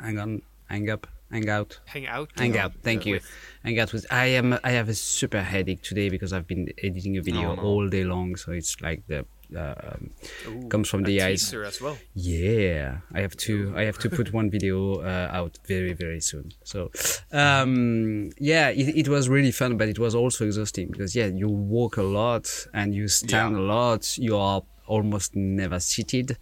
hang 0.00 0.18
on, 0.18 0.42
hang 0.68 0.90
up, 0.90 1.06
hang 1.30 1.48
out. 1.48 1.80
Hang 1.86 2.06
out. 2.06 2.30
Hang 2.36 2.56
out, 2.58 2.72
thank 2.82 3.06
you. 3.06 3.14
With- 3.14 3.30
Hang 3.64 3.78
out 3.78 3.92
with. 3.94 4.06
I 4.10 4.26
am. 4.26 4.58
I 4.62 4.72
have 4.72 4.90
a 4.90 4.94
super 4.94 5.40
headache 5.42 5.82
today 5.82 6.10
because 6.10 6.34
I've 6.34 6.46
been 6.46 6.68
editing 6.82 7.16
a 7.16 7.22
video 7.22 7.52
Oh, 7.52 7.54
no. 7.54 7.62
all 7.62 7.88
day 7.88 8.04
long, 8.04 8.36
so 8.36 8.52
it's 8.52 8.78
like 8.82 9.06
the 9.06 9.20
uh, 9.20 9.22
um, 9.56 10.10
Ooh, 10.48 10.68
comes 10.68 10.88
from 10.88 11.02
the 11.04 11.22
eyes. 11.22 11.52
as 11.54 11.80
well. 11.80 11.96
Yeah, 12.14 12.98
I 13.12 13.20
have 13.20 13.36
to. 13.38 13.72
I 13.76 13.82
have 13.84 13.98
to 13.98 14.10
put 14.10 14.32
one 14.32 14.50
video 14.50 14.96
uh, 15.00 15.28
out 15.32 15.58
very 15.66 15.92
very 15.92 16.20
soon. 16.20 16.52
So, 16.64 16.90
um, 17.32 18.30
yeah, 18.38 18.68
it, 18.70 18.88
it 18.96 19.08
was 19.08 19.28
really 19.28 19.52
fun, 19.52 19.76
but 19.76 19.88
it 19.88 19.98
was 19.98 20.14
also 20.14 20.44
exhausting 20.44 20.88
because 20.90 21.14
yeah, 21.16 21.26
you 21.26 21.48
walk 21.48 21.96
a 21.96 22.02
lot 22.02 22.48
and 22.72 22.94
you 22.94 23.08
stand 23.08 23.54
Yeah. 23.56 23.62
a 23.62 23.64
lot. 23.64 24.18
You 24.18 24.36
are 24.36 24.62
almost 24.86 25.34
never 25.34 25.80
seated. 25.80 26.36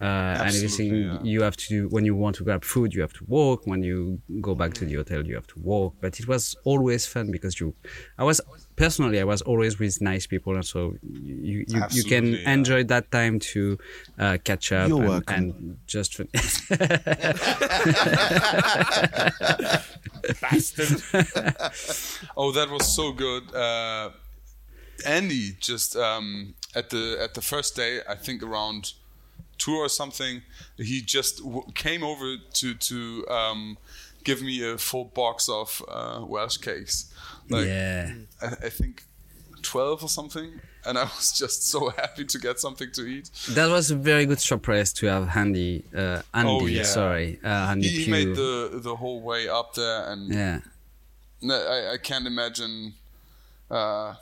Uh, 0.00 0.04
and 0.44 0.54
everything 0.54 0.94
yeah. 0.94 1.18
you 1.24 1.42
have 1.42 1.56
to 1.56 1.68
do 1.68 1.88
when 1.88 2.04
you 2.04 2.14
want 2.14 2.36
to 2.36 2.44
grab 2.44 2.64
food, 2.64 2.94
you 2.94 3.00
have 3.00 3.12
to 3.12 3.24
walk. 3.26 3.66
When 3.66 3.82
you 3.82 4.20
go 4.40 4.54
back 4.54 4.72
to 4.74 4.84
the 4.84 4.94
hotel, 4.94 5.26
you 5.26 5.34
have 5.34 5.48
to 5.48 5.58
walk. 5.58 5.96
But 6.00 6.20
it 6.20 6.28
was 6.28 6.54
always 6.62 7.04
fun 7.04 7.32
because 7.32 7.58
you, 7.58 7.74
I 8.16 8.22
was 8.22 8.40
personally, 8.76 9.18
I 9.20 9.24
was 9.24 9.42
always 9.42 9.80
with 9.80 10.00
nice 10.00 10.24
people, 10.24 10.54
and 10.54 10.64
so 10.64 10.94
you 11.02 11.64
you, 11.66 11.82
you 11.90 12.04
can 12.04 12.26
yeah. 12.34 12.52
enjoy 12.52 12.84
that 12.84 13.10
time 13.10 13.40
to 13.40 13.76
uh, 14.20 14.38
catch 14.44 14.70
up 14.70 14.88
You're 14.88 15.00
and, 15.00 15.08
welcome. 15.08 15.34
and 15.34 15.78
just 15.88 16.14
fin- 16.14 16.28
Bastard. 20.40 21.02
oh, 22.36 22.52
that 22.52 22.68
was 22.70 22.86
so 22.94 23.10
good. 23.10 23.52
Uh, 23.52 24.10
Andy 25.04 25.56
just 25.60 25.96
um, 25.96 26.54
at 26.74 26.90
the 26.90 27.18
at 27.20 27.34
the 27.34 27.42
first 27.42 27.74
day, 27.74 28.00
I 28.08 28.14
think 28.14 28.44
around 28.44 28.92
two 29.58 29.74
or 29.76 29.88
something, 29.88 30.42
he 30.76 31.00
just 31.02 31.38
w- 31.38 31.66
came 31.74 32.02
over 32.02 32.36
to 32.54 32.74
to 32.74 33.26
um, 33.28 33.76
give 34.24 34.40
me 34.42 34.62
a 34.72 34.78
full 34.78 35.04
box 35.04 35.48
of 35.48 35.82
uh, 35.88 36.24
Welsh 36.26 36.58
cakes. 36.58 37.12
Like 37.50 37.66
yeah. 37.66 38.12
I, 38.42 38.46
I 38.66 38.70
think 38.70 39.04
twelve 39.62 40.02
or 40.04 40.08
something, 40.08 40.60
and 40.86 40.96
I 40.98 41.04
was 41.04 41.32
just 41.32 41.62
so 41.68 41.88
happy 41.96 42.24
to 42.24 42.38
get 42.38 42.60
something 42.60 42.90
to 42.92 43.02
eat. 43.06 43.30
That 43.50 43.68
was 43.70 43.90
a 43.90 43.96
very 43.96 44.26
good 44.26 44.40
surprise 44.40 44.92
to 44.94 45.06
have 45.06 45.28
Handy, 45.28 45.84
uh, 45.94 46.22
Andy, 46.34 46.50
Oh, 46.52 46.66
yeah. 46.66 46.84
sorry, 46.84 47.38
uh, 47.44 47.48
Andy 47.72 47.88
He, 47.88 47.96
he 47.98 48.04
Pugh. 48.04 48.12
made 48.12 48.36
the 48.36 48.80
the 48.82 48.96
whole 48.96 49.20
way 49.22 49.48
up 49.48 49.74
there, 49.74 50.10
and 50.12 50.32
yeah, 50.32 50.60
I, 51.50 51.92
I 51.94 51.98
can't 52.02 52.26
imagine. 52.26 52.94
Uh, 53.70 54.14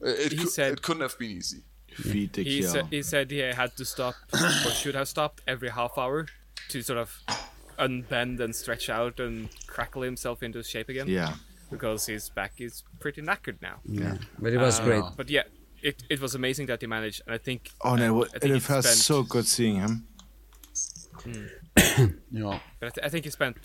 it, 0.00 0.32
He 0.32 0.38
cou- 0.38 0.46
said- 0.48 0.72
it 0.74 0.82
couldn't 0.82 1.02
have 1.02 1.18
been 1.18 1.30
easy. 1.30 1.62
Feed 1.94 2.32
the 2.32 2.42
He, 2.44 2.62
sa- 2.62 2.84
he 2.90 3.02
said 3.02 3.30
he 3.30 3.38
had 3.38 3.76
to 3.76 3.84
stop, 3.84 4.14
or 4.32 4.70
should 4.70 4.94
have 4.94 5.08
stopped, 5.08 5.42
every 5.46 5.70
half 5.70 5.96
hour 5.96 6.26
to 6.70 6.82
sort 6.82 6.98
of 6.98 7.18
unbend 7.78 8.40
and 8.40 8.54
stretch 8.54 8.88
out 8.88 9.18
and 9.20 9.48
crackle 9.66 10.02
himself 10.02 10.42
into 10.42 10.62
shape 10.62 10.88
again. 10.88 11.08
yeah, 11.08 11.34
Because 11.70 12.06
his 12.06 12.28
back 12.30 12.60
is 12.60 12.82
pretty 13.00 13.22
knackered 13.22 13.60
now. 13.62 13.76
yeah, 13.84 14.16
but 14.38 14.52
it 14.52 14.58
was 14.58 14.80
Uh, 14.80 14.84
great. 14.84 15.04
But 15.16 15.28
yeah, 15.30 15.42
it, 15.82 16.02
it 16.08 16.20
was 16.20 16.34
amazing 16.34 16.66
that 16.66 16.80
he 16.80 16.86
managed, 16.86 17.22
and 17.26 17.34
I 17.34 17.38
think. 17.38 17.70
Oh 17.82 17.94
no, 17.96 18.22
uh, 18.22 18.24
it, 18.34 18.40
think 18.42 18.54
it 18.56 18.60
felt 18.60 18.84
spent- 18.84 18.98
so 18.98 19.22
good 19.22 19.46
seeing 19.46 19.76
him. 19.76 20.06
Yeah. 22.30 22.58
But 22.80 22.86
I, 22.86 22.90
th- 22.90 23.06
I 23.06 23.08
think 23.08 23.24
he 23.24 23.30
spent 23.30 23.56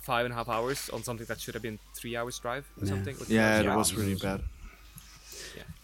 five 0.00 0.24
and 0.24 0.32
a 0.32 0.36
half 0.36 0.48
hours 0.48 0.88
on 0.90 1.02
something 1.02 1.26
that 1.26 1.40
should 1.40 1.54
have 1.54 1.62
been 1.62 1.78
three 1.94 2.16
hours 2.16 2.38
drive 2.38 2.66
or 2.80 2.86
something. 2.86 3.16
which 3.16 3.28
Yeah, 3.28 3.60
it 3.60 3.76
was 3.76 3.94
really 3.94 4.14
bad. 4.14 4.40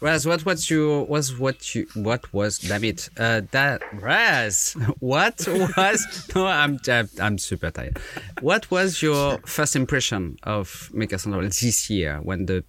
Raz, 0.00 0.26
what 0.26 0.44
was 0.44 0.68
your 0.68 1.04
was 1.06 1.38
what 1.38 1.74
you 1.74 1.86
what 1.94 2.32
was 2.32 2.58
damn 2.58 2.84
it 2.84 3.08
uh, 3.16 3.42
that 3.52 3.82
Raz 3.94 4.76
what 4.98 5.46
was 5.48 6.30
no 6.34 6.46
I'm 6.46 6.78
I'm, 7.20 7.38
super 7.38 7.70
tired. 7.70 7.98
What 8.40 8.70
was 8.70 9.00
your 9.00 9.38
first 9.46 9.76
impression 9.76 10.36
of 10.42 10.90
Maker 10.92 11.18
Central 11.18 11.42
this 11.42 11.88
year 11.88 12.20
when 12.22 12.46
the 12.46 12.64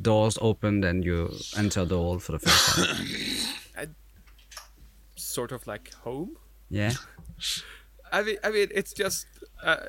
doors 0.00 0.38
opened 0.40 0.84
and 0.84 1.04
you 1.04 1.32
entered 1.56 1.88
the 1.90 1.96
hall 1.96 2.18
for 2.18 2.32
the 2.32 2.38
first 2.38 2.88
time? 3.76 3.94
Sort 5.16 5.52
of 5.52 5.66
like 5.66 5.94
home. 5.94 6.36
Yeah, 6.68 6.92
I 8.12 8.22
mean, 8.22 8.36
I 8.44 8.50
mean, 8.50 8.68
it's 8.74 8.92
just 8.92 9.26
uh, 9.62 9.86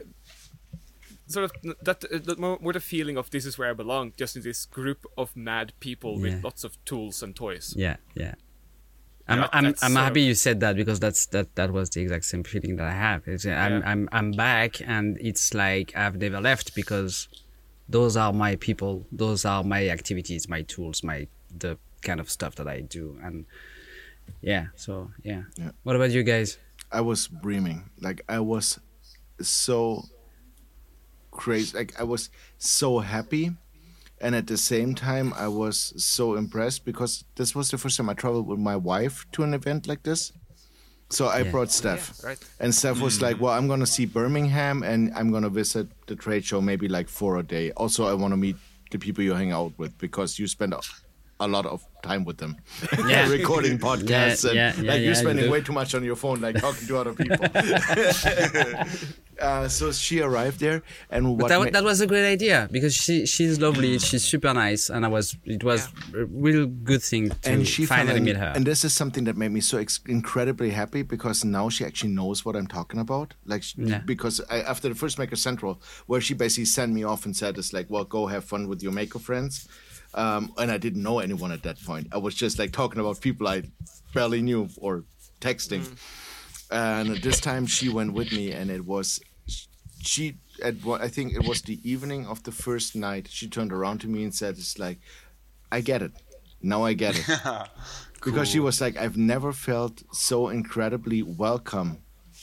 sort 1.33 1.45
of 1.45 1.75
that, 1.83 2.03
uh, 2.05 2.19
that 2.27 2.39
more, 2.39 2.57
more 2.61 2.73
the 2.73 2.79
feeling 2.79 3.17
of 3.17 3.29
this 3.31 3.45
is 3.45 3.57
where 3.57 3.69
I 3.71 3.73
belong, 3.73 4.13
just 4.17 4.35
in 4.37 4.43
this 4.43 4.65
group 4.65 5.05
of 5.17 5.35
mad 5.35 5.73
people 5.79 6.13
Yeah. 6.15 6.21
with 6.35 6.43
lots 6.43 6.63
of 6.63 6.71
tools 6.85 7.21
and 7.23 7.35
toys. 7.35 7.73
yeah, 7.77 7.97
yeah. 8.15 8.35
I'm 9.27 9.39
Yeah, 9.39 9.49
I'm, 9.53 9.65
I'm 9.67 9.75
sort 9.75 9.91
of- 9.91 9.97
happy 9.97 10.21
you 10.21 10.35
said 10.35 10.59
that 10.59 10.75
because 10.75 10.99
that's 10.99 11.25
that 11.27 11.55
that 11.55 11.71
was 11.71 11.89
the 11.91 12.01
exact 12.01 12.25
same 12.25 12.43
feeling 12.43 12.75
that 12.77 12.87
I 12.87 12.91
have. 13.07 13.21
It's, 13.27 13.45
I'm 13.45 13.51
Yeah. 13.51 13.81
I'm 13.91 14.09
I'm 14.11 14.31
back 14.31 14.81
and 14.81 15.17
it's 15.21 15.53
like 15.53 15.95
I've 15.95 16.17
never 16.17 16.41
left 16.41 16.75
because 16.75 17.29
those 17.87 18.17
are 18.17 18.33
my 18.33 18.55
people, 18.57 19.05
those 19.11 19.45
are 19.45 19.63
my 19.63 19.87
activities, 19.89 20.49
my 20.49 20.61
tools, 20.63 21.03
my 21.03 21.27
the 21.63 21.77
kind 22.01 22.19
of 22.19 22.29
stuff 22.29 22.55
that 22.55 22.67
I 22.67 22.81
do 22.81 23.17
and 23.23 23.45
yeah, 24.41 24.65
so 24.75 25.11
yeah. 25.23 25.43
Yeah. 25.57 25.71
What 25.83 25.95
about 25.95 26.11
you 26.11 26.23
guys? 26.23 26.57
I 26.91 27.01
was 27.01 27.29
dreaming. 27.41 27.89
Like 28.01 28.19
I 28.27 28.39
was 28.39 28.79
so 29.41 30.03
crazy. 31.33 31.77
Like 31.77 31.99
I 31.99 32.03
was 32.03 32.29
so 32.57 32.99
happy, 32.99 33.51
and 34.21 34.35
at 34.35 34.47
the 34.47 34.57
same 34.57 34.95
time 34.95 35.33
I 35.33 35.47
was 35.47 35.93
so 35.97 36.35
impressed 36.35 36.85
because 36.85 37.25
this 37.35 37.53
was 37.55 37.69
the 37.69 37.77
first 37.77 37.97
time 37.97 38.09
I 38.09 38.13
traveled 38.13 38.47
with 38.47 38.59
my 38.59 38.75
wife 38.77 39.25
to 39.33 39.43
an 39.43 39.53
event 39.53 39.87
like 39.87 40.03
this. 40.03 40.31
So 41.09 41.27
I 41.27 41.39
Yeah. 41.41 41.51
brought 41.51 41.71
Steph, 41.71 42.05
Yeah, 42.05 42.29
right. 42.29 42.39
and 42.59 42.73
Steph 42.73 42.99
was 42.99 43.17
mm. 43.19 43.21
like, 43.23 43.39
"Well, 43.41 43.53
I'm 43.53 43.67
gonna 43.67 43.85
see 43.85 44.05
Birmingham, 44.05 44.81
and 44.83 45.11
I'm 45.13 45.31
gonna 45.31 45.49
visit 45.49 45.87
the 46.07 46.15
trade 46.15 46.43
show 46.45 46.61
maybe 46.61 46.87
like 46.87 47.09
for 47.09 47.37
a 47.37 47.43
day. 47.43 47.71
Also, 47.77 48.05
I 48.07 48.13
want 48.13 48.31
to 48.31 48.37
meet 48.37 48.55
the 48.91 48.97
people 48.97 49.23
you 49.23 49.33
hang 49.33 49.51
out 49.51 49.73
with 49.77 49.97
because 49.97 50.39
you 50.39 50.47
spend 50.47 50.73
a, 51.39 51.45
a 51.45 51.47
lot 51.47 51.65
of 51.65 51.85
time 52.03 52.25
with 52.25 52.37
them, 52.37 52.57
Yeah. 53.07 53.29
recording 53.39 53.77
podcasts, 53.79 54.45
and 54.45 54.55
yeah, 54.55 54.73
yeah, 54.75 54.77
like 54.77 54.85
yeah, 54.85 54.95
you're 55.05 55.15
spending 55.15 55.45
do. 55.45 55.51
way 55.51 55.61
too 55.61 55.73
much 55.73 55.95
on 55.95 56.03
your 56.03 56.15
phone, 56.15 56.41
like 56.41 56.59
talking 56.59 56.87
to 56.87 56.97
other 56.97 57.13
people." 57.13 57.45
uh, 59.39 59.67
so 59.67 59.91
she 59.91 60.19
arrived 60.21 60.59
there, 60.59 60.83
and 61.09 61.37
what 61.39 61.49
that, 61.49 61.59
ma- 61.59 61.69
that 61.71 61.83
was 61.83 62.01
a 62.01 62.07
great 62.07 62.25
idea 62.31 62.67
because 62.71 62.93
she 62.93 63.25
she's 63.25 63.59
lovely, 63.59 63.99
she's 63.99 64.23
super 64.23 64.53
nice, 64.53 64.89
and 64.89 65.05
I 65.05 65.07
was 65.07 65.35
it 65.45 65.63
was 65.63 65.87
a 66.15 66.25
real 66.25 66.65
good 66.65 67.01
thing 67.03 67.29
to 67.29 67.49
and 67.51 67.67
she 67.67 67.85
finally 67.85 68.13
found- 68.15 68.25
meet 68.25 68.37
her. 68.37 68.51
And 68.55 68.65
this 68.65 68.83
is 68.83 68.93
something 68.93 69.23
that 69.25 69.37
made 69.37 69.51
me 69.51 69.61
so 69.61 69.77
ex- 69.77 69.99
incredibly 70.07 70.71
happy 70.71 71.01
because 71.03 71.43
now 71.45 71.69
she 71.69 71.85
actually 71.85 72.11
knows 72.13 72.45
what 72.45 72.55
I'm 72.55 72.67
talking 72.67 72.99
about. 72.99 73.33
Like, 73.45 73.63
she, 73.63 73.75
Yeah. 73.77 73.99
because 74.05 74.41
I, 74.49 74.61
after 74.61 74.89
the 74.89 74.95
first 74.95 75.17
Maker 75.19 75.35
Central, 75.35 75.81
where 76.07 76.21
she 76.21 76.33
basically 76.33 76.65
sent 76.65 76.93
me 76.93 77.03
off 77.03 77.25
and 77.25 77.35
said, 77.35 77.57
"It's 77.57 77.73
like, 77.73 77.87
well, 77.89 78.05
go 78.05 78.27
have 78.27 78.43
fun 78.43 78.67
with 78.67 78.83
your 78.83 78.91
Maker 78.91 79.19
friends." 79.19 79.67
Um, 80.15 80.53
and 80.57 80.71
I 80.71 80.77
didn't 80.77 81.01
know 81.01 81.19
anyone 81.19 81.51
at 81.51 81.63
that 81.63 81.81
point. 81.83 82.07
I 82.11 82.17
was 82.17 82.35
just 82.35 82.59
like 82.59 82.71
talking 82.71 82.99
about 82.99 83.21
people 83.21 83.47
I 83.47 83.63
barely 84.13 84.41
knew 84.41 84.69
or 84.77 85.03
texting. 85.41 85.87
And 86.71 87.17
this 87.17 87.39
time 87.39 87.65
she 87.65 87.89
went 87.89 88.13
with 88.13 88.31
me, 88.31 88.51
and 88.51 88.71
it 88.71 88.85
was 88.85 89.19
she 90.01 90.37
at 90.61 90.75
what 90.83 91.01
I 91.01 91.07
think 91.07 91.33
it 91.33 91.47
was 91.47 91.61
the 91.61 91.79
evening 91.89 92.25
of 92.27 92.43
the 92.43 92.51
first 92.51 92.95
night. 92.95 93.27
She 93.29 93.47
turned 93.47 93.71
around 93.71 93.99
to 93.99 94.07
me 94.07 94.23
and 94.23 94.33
said, 94.33 94.55
"It's 94.57 94.79
like, 94.79 94.99
I 95.71 95.81
get 95.81 96.01
it. 96.01 96.11
Now 96.61 96.83
I 96.83 96.93
get 96.93 97.17
it." 97.17 97.25
because 98.23 98.49
she 98.49 98.59
was 98.59 98.81
like, 98.81 98.97
"I've 98.97 99.17
never 99.17 99.51
felt 99.51 100.03
so 100.11 100.49
incredibly 100.49 101.21
welcome 101.21 101.99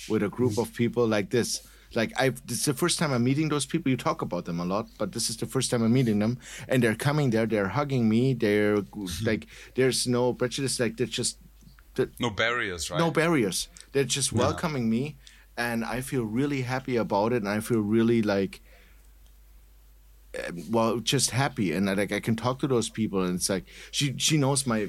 with 0.08 0.22
a 0.22 0.28
group 0.28 0.58
of 0.58 0.74
people 0.74 1.06
like 1.06 1.30
this." 1.30 1.66
Like 1.94 2.12
I've 2.18 2.44
this 2.46 2.58
is 2.58 2.64
the 2.66 2.74
first 2.74 2.98
time 2.98 3.12
I'm 3.12 3.24
meeting 3.24 3.48
those 3.48 3.66
people. 3.66 3.90
You 3.90 3.96
talk 3.96 4.22
about 4.22 4.44
them 4.44 4.60
a 4.60 4.64
lot, 4.64 4.88
but 4.98 5.12
this 5.12 5.28
is 5.28 5.36
the 5.36 5.46
first 5.46 5.70
time 5.70 5.82
I'm 5.82 5.92
meeting 5.92 6.20
them, 6.20 6.38
and 6.68 6.82
they're 6.82 6.94
coming 6.94 7.30
there. 7.30 7.46
They're 7.46 7.68
hugging 7.68 8.08
me. 8.08 8.34
They're 8.34 8.78
like 9.24 9.46
there's 9.74 10.06
no 10.06 10.32
prejudice. 10.32 10.78
Like 10.78 10.96
they're 10.96 11.06
just 11.06 11.38
no 12.20 12.30
barriers, 12.30 12.90
right? 12.90 12.98
no 12.98 13.10
barriers. 13.10 13.68
They're 13.92 14.04
just 14.04 14.32
welcoming 14.32 14.88
me, 14.88 15.16
and 15.56 15.84
I 15.84 16.00
feel 16.00 16.22
really 16.22 16.62
happy 16.62 16.96
about 16.96 17.32
it, 17.32 17.42
and 17.42 17.48
I 17.48 17.60
feel 17.60 17.80
really 17.80 18.22
like, 18.22 18.60
uh, 20.38 20.52
well, 20.70 21.00
just 21.00 21.30
happy, 21.30 21.72
and 21.72 21.90
I, 21.90 21.94
like 21.94 22.12
I 22.12 22.20
can 22.20 22.36
talk 22.36 22.60
to 22.60 22.68
those 22.68 22.88
people, 22.88 23.24
and 23.24 23.34
it's 23.34 23.50
like 23.50 23.64
she 23.90 24.14
she 24.16 24.36
knows 24.36 24.64
my 24.66 24.88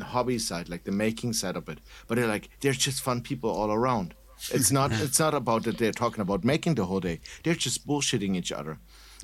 hobby 0.00 0.38
side, 0.38 0.68
like 0.68 0.84
the 0.84 0.92
making 0.92 1.32
side 1.32 1.56
of 1.56 1.68
it, 1.68 1.78
but 2.06 2.16
they're 2.16 2.26
like 2.26 2.50
they're 2.60 2.72
just 2.72 3.00
fun 3.02 3.22
people 3.22 3.50
all 3.50 3.72
around. 3.72 4.14
It's 4.50 4.70
not 4.72 4.92
it's 5.06 5.18
not 5.20 5.34
about 5.34 5.64
that 5.64 5.78
they're 5.78 5.92
talking 5.92 6.20
about 6.20 6.44
making 6.44 6.74
the 6.74 6.84
whole 6.86 7.00
day. 7.00 7.20
They're 7.44 7.54
just 7.54 7.86
bullshitting 7.86 8.36
each 8.36 8.52
other. 8.52 8.78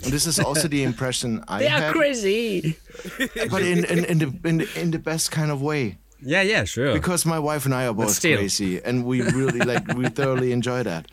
And 0.05 0.13
this 0.13 0.27
is 0.27 0.39
also 0.39 0.69
the 0.69 0.85
impression 0.85 1.43
I 1.49 1.59
They 1.59 1.67
are 1.67 1.81
had, 1.81 1.93
crazy. 1.93 2.77
but 3.51 3.63
in, 3.63 3.85
in, 3.85 4.05
in 4.05 4.19
the 4.19 4.49
in 4.49 4.59
the 4.59 4.81
in 4.81 4.91
the 4.93 4.99
best 4.99 5.31
kind 5.33 5.51
of 5.51 5.61
way 5.61 5.99
Yeah, 6.21 6.43
yeah, 6.43 6.65
sure. 6.65 6.93
because 6.95 7.27
my 7.27 7.39
wife 7.39 7.65
and 7.65 7.75
I 7.75 7.87
are 7.87 7.95
both 7.95 8.21
crazy, 8.21 8.81
and 8.85 9.05
we 9.05 9.23
really 9.23 9.61
like 9.61 9.87
we 9.95 10.09
thoroughly 10.09 10.53
enjoy 10.53 10.83
that. 10.85 11.11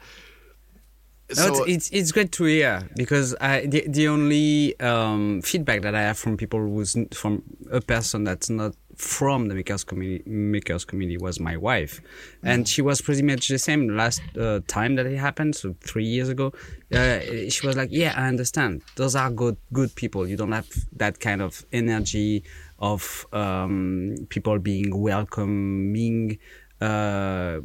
No, 1.36 1.48
it's, 1.48 1.60
it's 1.68 1.90
it's 1.90 2.12
great 2.12 2.32
to 2.34 2.44
hear 2.44 2.88
because 2.96 3.36
I 3.42 3.66
the, 3.66 3.84
the 3.88 4.08
only 4.08 4.80
um, 4.80 5.42
feedback 5.42 5.82
that 5.82 5.96
I 5.96 6.02
have 6.02 6.20
from 6.20 6.38
people 6.38 6.60
who's 6.60 6.96
from 7.16 7.42
a 7.72 7.82
person 7.82 8.24
that's 8.26 8.48
not 8.50 8.76
from 8.98 9.48
the 9.48 9.56
makers 9.56 9.84
community 9.84 10.24
makers 10.30 10.86
community 10.86 11.18
was 11.18 11.40
my 11.40 11.56
wife, 11.58 12.02
and 12.44 12.68
she 12.68 12.82
was 12.82 13.02
pretty 13.02 13.22
much 13.22 13.48
the 13.48 13.58
same 13.60 13.90
last 13.96 14.22
uh, 14.38 14.60
time 14.68 14.96
that 14.96 15.06
it 15.06 15.18
happened, 15.18 15.56
so 15.56 15.76
three 15.82 16.06
years 16.06 16.30
ago. 16.30 16.54
Uh, 16.94 17.20
she 17.50 17.66
was 17.68 17.76
like, 17.76 17.90
"Yeah, 17.92 18.14
I 18.16 18.28
understand. 18.28 18.82
Those 18.96 19.16
are 19.16 19.30
good 19.32 19.58
good 19.74 19.94
people. 19.96 20.28
You 20.28 20.38
don't 20.38 20.52
have 20.52 20.68
that 20.98 21.20
kind 21.20 21.42
of 21.42 21.66
energy 21.72 22.44
of 22.80 23.26
um, 23.34 24.16
people 24.30 24.60
being 24.60 24.90
welcoming." 25.02 26.38
Uh, 26.82 27.62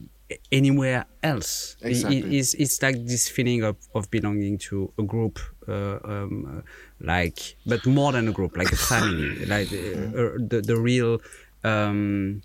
anywhere 0.52 1.06
else. 1.24 1.76
Exactly. 1.82 2.18
it- 2.18 2.32
it's, 2.32 2.54
it's 2.54 2.80
like 2.80 3.04
this 3.04 3.28
feeling 3.28 3.64
of, 3.64 3.76
of 3.96 4.08
belonging 4.12 4.58
to 4.58 4.92
a 4.96 5.02
group, 5.02 5.40
uh, 5.66 5.98
um, 6.04 6.58
uh, 6.58 6.60
like, 7.01 7.57
but 7.66 7.86
more 7.86 8.12
than 8.12 8.28
a 8.28 8.32
group, 8.32 8.57
like 8.57 8.72
a 8.72 8.76
family, 8.76 9.44
like 9.46 9.72
uh, 9.72 10.18
uh, 10.18 10.30
the, 10.38 10.62
the 10.64 10.76
real 10.76 11.20
um, 11.64 12.42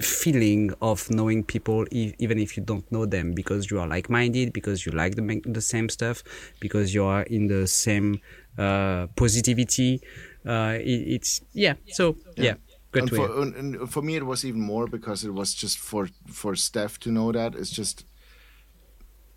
feeling 0.00 0.72
of 0.80 1.10
knowing 1.10 1.44
people, 1.44 1.84
e- 1.90 2.14
even 2.18 2.38
if 2.38 2.56
you 2.56 2.62
don't 2.62 2.90
know 2.90 3.06
them, 3.06 3.32
because 3.32 3.70
you 3.70 3.80
are 3.80 3.86
like 3.86 4.08
minded, 4.08 4.52
because 4.52 4.86
you 4.86 4.92
like 4.92 5.14
the, 5.16 5.42
the 5.44 5.60
same 5.60 5.88
stuff, 5.88 6.22
because 6.60 6.94
you 6.94 7.04
are 7.04 7.22
in 7.22 7.48
the 7.48 7.66
same 7.66 8.20
uh, 8.58 9.06
positivity. 9.16 10.00
Uh, 10.46 10.78
it, 10.80 11.14
it's, 11.14 11.40
yeah, 11.52 11.74
so, 11.88 12.16
yeah. 12.36 12.54
Good 12.92 13.02
and 13.04 13.10
for, 13.10 13.42
and 13.42 13.88
for 13.88 14.02
me, 14.02 14.16
it 14.16 14.26
was 14.26 14.44
even 14.44 14.60
more 14.60 14.88
because 14.88 15.22
it 15.22 15.32
was 15.32 15.54
just 15.54 15.78
for 15.78 16.08
for 16.26 16.56
Steph 16.56 16.98
to 17.00 17.12
know 17.12 17.30
that. 17.30 17.54
It's 17.54 17.70
just 17.70 18.04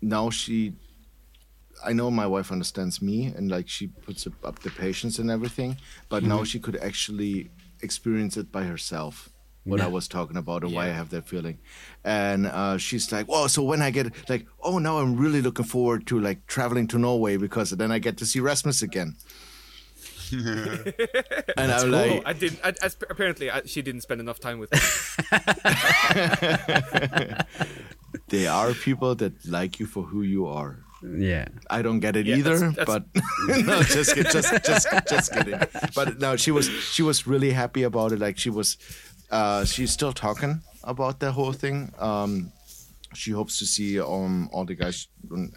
now 0.02 0.30
she, 0.30 0.72
I 1.84 1.92
know 1.92 2.10
my 2.10 2.26
wife 2.26 2.50
understands 2.50 3.02
me 3.02 3.26
and 3.26 3.50
like 3.50 3.68
she 3.68 3.88
puts 3.88 4.26
up, 4.26 4.32
up 4.44 4.58
the 4.60 4.70
patience 4.70 5.18
and 5.18 5.30
everything, 5.30 5.76
but 6.08 6.22
now 6.22 6.36
Mm-hmm. 6.36 6.44
she 6.44 6.60
could 6.60 6.76
actually 6.76 7.50
experience 7.82 8.36
it 8.36 8.50
by 8.50 8.64
herself. 8.64 9.30
What 9.66 9.80
I 9.80 9.86
was 9.86 10.08
talking 10.08 10.36
about 10.36 10.62
and 10.62 10.74
why 10.74 10.90
I 10.90 10.92
have 10.92 11.08
that 11.08 11.26
feeling, 11.26 11.56
and 12.04 12.46
uh, 12.46 12.76
she's 12.76 13.10
like, 13.10 13.24
"Oh, 13.30 13.46
so 13.46 13.62
when 13.62 13.80
I 13.80 13.90
get 13.90 14.12
like, 14.28 14.44
oh, 14.62 14.78
now 14.78 14.98
I'm 14.98 15.16
really 15.16 15.40
looking 15.40 15.64
forward 15.64 16.06
to 16.08 16.20
like 16.20 16.46
traveling 16.46 16.86
to 16.88 16.98
Norway 16.98 17.38
because 17.38 17.70
then 17.70 17.90
I 17.90 17.98
get 17.98 18.18
to 18.18 18.26
see 18.26 18.40
Rasmus 18.40 18.82
again." 18.82 19.16
and 21.56 21.72
I'm 21.72 21.90
like, 21.90 22.10
Oh, 22.12 22.22
I 22.26 22.34
didn't. 22.34 22.60
I, 22.62 22.74
I, 22.82 22.90
apparently, 23.08 23.50
I, 23.50 23.62
she 23.64 23.80
didn't 23.80 24.02
spend 24.02 24.20
enough 24.20 24.38
time 24.38 24.58
with 24.58 24.70
me. 24.70 24.80
There 28.28 28.50
are 28.50 28.72
people 28.74 29.14
that 29.16 29.44
like 29.46 29.80
you 29.80 29.86
for 29.86 30.02
who 30.04 30.22
you 30.22 30.46
are. 30.46 30.83
Yeah. 31.18 31.48
I 31.68 31.82
don't 31.82 32.00
get 32.00 32.16
it 32.16 32.26
Yeah, 32.26 32.36
either, 32.36 32.58
that's- 32.58 32.86
but 32.86 33.04
no, 33.66 33.82
just 33.96 34.14
kid- 34.14 34.30
just 34.30 34.50
just 34.64 34.88
just 35.08 35.32
kidding. 35.32 35.60
But 35.94 36.18
no, 36.18 36.36
she 36.36 36.50
was 36.50 36.66
she 36.68 37.02
was 37.02 37.26
really 37.26 37.50
happy 37.52 37.82
about 37.82 38.12
it. 38.12 38.20
Like 38.20 38.38
she 38.38 38.50
was, 38.50 38.78
uh, 39.30 39.64
she's 39.64 39.90
still 39.90 40.12
talking 40.12 40.62
about 40.82 41.20
the 41.20 41.32
whole 41.32 41.52
thing. 41.52 41.92
Um, 41.98 42.52
she 43.14 43.30
hopes 43.32 43.58
to 43.58 43.66
see 43.66 44.00
um 44.00 44.48
all 44.52 44.64
the 44.64 44.74
guys, 44.74 45.08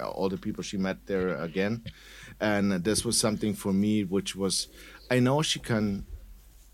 all 0.04 0.30
the 0.30 0.38
people 0.38 0.64
she 0.64 0.78
met 0.78 0.98
there 1.08 1.36
again, 1.42 1.84
and 2.40 2.84
this 2.84 3.06
was 3.06 3.18
something 3.20 3.54
for 3.56 3.72
me, 3.74 4.04
which 4.04 4.36
was, 4.36 4.68
I 5.10 5.20
know 5.20 5.42
she 5.42 5.60
can 5.60 6.06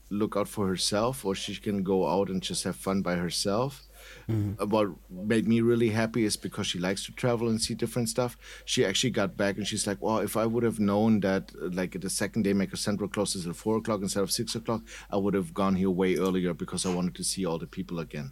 look 0.10 0.36
out 0.36 0.48
for 0.48 0.68
herself, 0.68 1.26
or 1.26 1.36
she 1.36 1.56
can 1.56 1.84
go 1.84 2.08
out 2.08 2.30
and 2.30 2.42
just 2.42 2.64
have 2.66 2.76
fun 2.76 3.02
by 3.02 3.16
herself. 3.16 3.84
Uh, 4.30 4.66
What 4.66 4.88
made 5.10 5.48
me 5.48 5.62
really 5.62 5.90
happy 5.90 6.24
is 6.24 6.38
because 6.38 6.68
she 6.68 6.80
likes 6.80 7.06
to 7.06 7.12
travel 7.12 7.50
and 7.50 7.62
see 7.62 7.74
different 7.76 8.10
stuff. 8.10 8.38
She 8.66 8.86
actually 8.86 9.12
got 9.12 9.36
back 9.38 9.58
and 9.58 9.68
she's 9.68 9.86
like, 9.86 10.02
"Well, 10.02 10.20
if 10.20 10.36
I 10.38 10.46
would 10.46 10.64
have 10.64 10.80
known 10.80 11.20
that, 11.22 11.52
uh, 11.62 11.70
like 11.72 12.00
the 12.00 12.10
second 12.10 12.44
day 12.44 12.54
Maker 12.54 12.78
Central 12.78 13.10
closes 13.10 13.46
at 13.48 13.56
four 13.56 13.78
o'clock 13.78 14.02
instead 14.02 14.24
of 14.24 14.32
six 14.32 14.56
o'clock, 14.56 14.82
I 15.12 15.18
would 15.18 15.34
have 15.34 15.54
gone 15.54 15.76
here 15.76 15.90
way 15.92 16.16
earlier 16.18 16.54
because 16.54 16.86
I 16.86 16.94
wanted 16.94 17.16
to 17.16 17.24
see 17.24 17.46
all 17.46 17.60
the 17.60 17.68
people 17.68 18.00
again." 18.00 18.32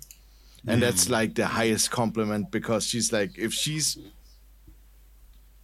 And 0.68 0.82
that's 0.82 1.10
like 1.10 1.34
the 1.36 1.48
highest 1.48 1.90
compliment 1.90 2.52
because 2.52 2.86
she's 2.86 3.12
like, 3.12 3.32
if 3.38 3.52
she's 3.52 3.98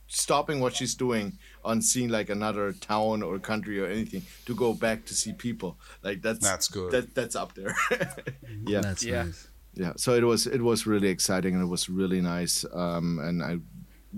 stopping 0.07 0.59
what 0.59 0.73
she's 0.75 0.95
doing 0.95 1.37
on 1.63 1.81
seeing 1.81 2.09
like 2.09 2.29
another 2.29 2.71
town 2.73 3.21
or 3.21 3.37
country 3.39 3.79
or 3.79 3.85
anything 3.87 4.23
to 4.45 4.55
go 4.55 4.73
back 4.73 5.05
to 5.05 5.13
see 5.13 5.33
people, 5.33 5.77
like 6.01 6.21
that's 6.21 6.39
That's 6.39 6.67
good. 6.67 6.91
That 6.91 7.13
that's 7.13 7.35
up 7.35 7.53
there. 7.55 7.75
yeah 8.65 8.81
That's 8.81 9.03
Yeah. 9.03 9.23
nice. 9.23 9.47
Yeah 9.77 9.93
so 9.95 10.13
it 10.15 10.23
was 10.23 10.47
it 10.47 10.61
was 10.61 10.85
really 10.87 11.09
exciting 11.09 11.53
and 11.55 11.63
it 11.63 11.67
was 11.67 11.87
really 11.89 12.21
nice 12.21 12.65
um 12.73 13.19
and 13.27 13.43
i 13.43 13.53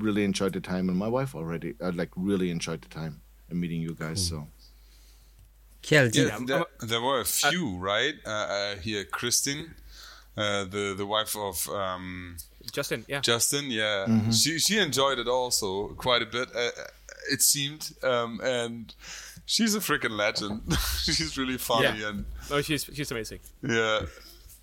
really 0.05 0.23
enjoyed 0.23 0.53
the 0.53 0.61
time 0.61 0.87
and 0.89 0.97
my 0.97 1.07
wife 1.17 1.35
already 1.35 1.73
uh, 1.81 1.91
like 1.93 2.11
really 2.15 2.49
enjoyed 2.49 2.81
the 2.81 2.87
time 2.89 3.21
and 3.49 3.59
meeting 3.59 3.81
you 3.81 3.93
guys 3.93 4.19
so 4.29 4.47
Kjell, 5.83 6.13
Yeah, 6.13 6.39
there, 6.45 6.65
there 6.81 7.01
were 7.01 7.21
a 7.21 7.25
few, 7.25 7.77
right? 7.77 8.15
Uh, 8.25 8.29
uh, 8.29 8.75
here, 8.77 9.05
Christine, 9.05 9.75
uh, 10.35 10.65
the 10.65 10.93
the 10.97 11.05
wife 11.05 11.35
of 11.37 11.67
um, 11.69 12.35
Justin, 12.71 13.05
yeah. 13.07 13.21
Justin. 13.21 13.65
Yeah, 13.71 14.05
Mm-hmm. 14.07 14.31
she 14.31 14.59
she 14.59 14.77
enjoyed 14.77 15.19
it 15.19 15.27
also 15.27 15.89
quite 15.95 16.21
a 16.21 16.25
bit. 16.25 16.49
Uh, 16.53 16.71
it 17.31 17.41
seemed, 17.41 17.91
um, 18.03 18.39
and 18.43 18.93
she's 19.45 19.73
a 19.75 19.79
freaking 19.79 20.17
legend. 20.17 20.61
she's 21.03 21.37
really 21.37 21.57
funny 21.57 21.99
Yeah. 21.99 22.09
and 22.09 22.25
No, 22.49 22.61
she's 22.61 22.83
she's 22.93 23.11
amazing. 23.11 23.39
yeah, 23.63 24.01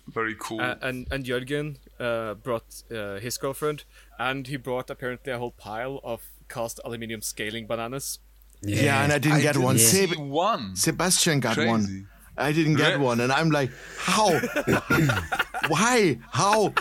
very 0.07 0.35
cool. 0.39 0.61
Uh, 0.61 0.75
and 0.81 1.07
and 1.11 1.23
Jürgen 1.25 1.77
uh, 1.99 2.33
brought 2.35 2.83
uh, 2.91 3.19
his 3.19 3.37
girlfriend, 3.37 3.83
and 4.17 4.47
he 4.47 4.57
brought 4.57 4.89
apparently 4.89 5.31
a 5.33 5.37
whole 5.37 5.51
pile 5.51 5.99
of 6.03 6.21
cast 6.49 6.79
aluminium 6.85 7.21
scaling 7.21 7.67
bananas. 7.67 8.19
yeah, 8.61 9.03
and 9.03 9.11
i 9.13 9.19
didn't 9.19 9.41
get 9.41 9.55
one 9.57 9.75
didn't 9.75 9.89
Seb- 9.91 10.09
see 10.09 10.21
one. 10.21 10.75
sebastian 10.75 11.39
got 11.39 11.53
Crazy. 11.55 11.69
one 11.69 12.07
i 12.37 12.51
didn't 12.51 12.75
get 12.77 12.95
Re- 12.95 13.03
one 13.09 13.19
and 13.21 13.31
i'm 13.31 13.51
like 13.51 13.69
how 13.99 14.29
why 15.67 16.17
how 16.31 16.73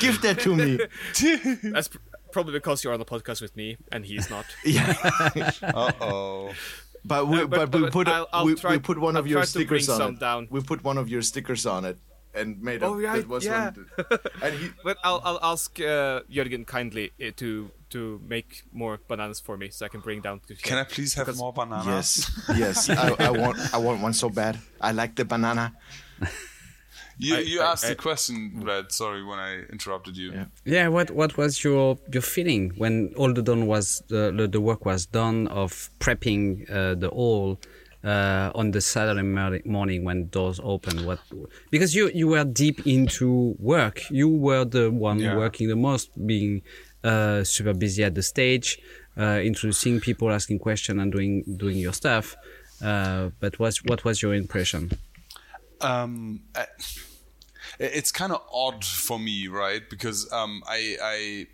give 0.00 0.20
that 0.22 0.40
to 0.40 0.54
me 0.56 0.78
That's 1.72 1.88
pr- 1.88 1.98
probably 2.32 2.52
because 2.54 2.82
you're 2.84 2.92
on 2.92 2.98
the 2.98 3.04
podcast 3.14 3.40
with 3.40 3.56
me 3.56 3.76
and 3.90 4.04
he's 4.04 4.28
not. 4.30 4.46
yeah 4.64 4.94
Uh 5.62 5.92
oh. 6.00 6.52
but 7.04 7.28
we, 7.28 7.40
Uh, 7.42 7.46
but, 7.46 7.70
but- 7.70 7.80
we 7.82 7.90
put 7.90 8.08
I'll- 8.08 8.28
I'll 8.32 8.44
we, 8.46 8.54
try- 8.54 8.72
we 8.72 8.78
put 8.78 8.98
one 8.98 9.16
I'll 9.16 9.20
of 9.22 9.26
your 9.26 9.40
try 9.40 9.46
to 9.46 9.66
bring 9.66 9.82
stickers 9.82 9.88
on 10.00 10.14
it 10.14 10.20
down. 10.20 10.48
we 10.50 10.60
put 10.62 10.82
one 10.84 10.98
of 10.98 11.08
your 11.08 11.22
stickers 11.22 11.66
on 11.66 11.84
it 11.84 11.98
and 12.34 12.62
made 12.62 12.82
Oh, 12.82 12.94
up 12.94 13.02
right, 13.04 13.20
that 13.20 13.28
was 13.28 13.44
yeah. 13.44 13.70
one 13.70 13.86
and 14.42 14.54
he 14.54 14.70
But 14.84 14.96
I'll 15.04 15.20
I'll 15.24 15.40
ask 15.52 15.78
uh, 15.80 16.20
Jürgen 16.30 16.64
kindly 16.66 17.12
uh, 17.20 17.30
to 17.36 17.70
to 17.90 18.20
make 18.26 18.62
more 18.72 18.98
bananas 19.08 19.40
for 19.40 19.56
me 19.56 19.68
so 19.70 19.84
I 19.86 19.88
can 19.88 20.00
bring 20.00 20.22
down 20.22 20.40
to. 20.48 20.54
Can 20.54 20.78
I 20.78 20.84
please 20.84 21.14
have 21.14 21.26
Because- 21.26 21.38
more 21.38 21.52
bananas? 21.52 22.30
Yes, 22.48 22.88
yes. 22.88 22.88
I, 22.90 23.14
I 23.28 23.30
want, 23.30 23.58
I 23.74 23.78
want 23.78 24.00
one 24.02 24.14
so 24.14 24.28
bad. 24.30 24.58
I 24.80 24.92
like 24.92 25.14
the 25.14 25.24
banana. 25.24 25.72
You, 27.18 27.36
I- 27.36 27.40
you 27.40 27.60
I- 27.60 27.72
asked 27.72 27.84
I- 27.84 27.90
the 27.90 27.94
question, 27.94 28.62
Red. 28.64 28.90
Sorry 28.90 29.22
when 29.22 29.38
I 29.38 29.60
interrupted 29.70 30.16
you. 30.16 30.32
Yeah. 30.32 30.44
Yeah, 30.64 30.88
what 30.88 31.10
what 31.10 31.36
was 31.36 31.62
your 31.62 31.98
your 32.12 32.22
feeling 32.22 32.72
when 32.78 33.12
all 33.16 33.32
the 33.34 33.42
done 33.42 33.66
was 33.66 34.02
the 34.08 34.32
the, 34.36 34.48
the 34.48 34.60
work 34.60 34.84
was 34.86 35.06
done 35.06 35.46
of 35.48 35.90
prepping 36.00 36.64
uh, 36.70 36.94
the 36.94 37.10
hall 37.10 37.58
uh, 38.04 38.50
on 38.54 38.70
the 38.72 38.80
Saturday 38.80 39.22
morning- 39.64 40.04
when 40.04 40.28
doors 40.28 40.60
open? 40.62 41.04
What 41.06 41.20
because 41.70 41.94
you 41.94 42.10
you 42.14 42.28
were 42.28 42.44
deep 42.44 42.86
into 42.86 43.54
work, 43.58 44.02
you 44.10 44.28
were 44.28 44.64
the 44.64 44.90
one 44.90 45.18
Yeah. 45.20 45.36
working 45.36 45.68
the 45.68 45.76
most, 45.76 46.10
being 46.26 46.62
uh, 47.04 47.42
super 47.44 47.74
busy 47.74 48.04
at 48.04 48.14
the 48.14 48.22
stage, 48.22 48.78
uh, 49.18 49.40
introducing 49.42 50.00
people, 50.00 50.30
asking 50.30 50.58
questions, 50.60 51.00
and 51.00 51.10
doing 51.12 51.44
doing 51.56 51.78
your 51.78 51.92
stuff. 51.92 52.36
Uh, 52.80 53.30
but 53.40 53.58
what 53.58 53.74
what 53.86 54.04
was 54.04 54.22
your 54.22 54.34
impression? 54.34 54.90
um 55.80 56.40
I, 56.54 56.66
it's 57.78 58.12
kind 58.12 58.32
of 58.32 58.40
odd 58.52 58.84
for 58.84 59.18
me 59.18 59.48
right 59.48 59.82
because 59.90 60.30
um 60.32 60.62
i 60.68 60.96
i 61.02 61.46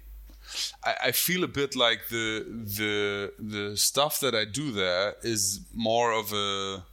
I, 0.84 0.94
I 1.08 1.12
feel 1.12 1.44
a 1.44 1.48
bit 1.48 1.74
like 1.76 2.08
the 2.08 2.44
the 2.78 3.32
the 3.38 3.76
stuff 3.76 4.20
that 4.20 4.34
I 4.34 4.44
do 4.44 4.72
there 4.72 5.14
is 5.22 5.60
more 5.74 6.12
of 6.12 6.32
a 6.32 6.84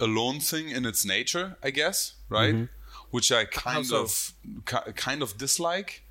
alone 0.00 0.40
thing 0.40 0.68
in 0.70 0.84
its 0.86 1.04
nature, 1.04 1.56
I 1.62 1.70
guess, 1.70 2.14
right? 2.28 2.68
Which 3.10 3.30
I 3.30 3.44
kind 3.44 3.86
so? 3.86 4.02
of 4.02 4.32
ki- 4.66 4.92
kind 4.94 5.22
of 5.22 5.36
dislike. 5.38 6.02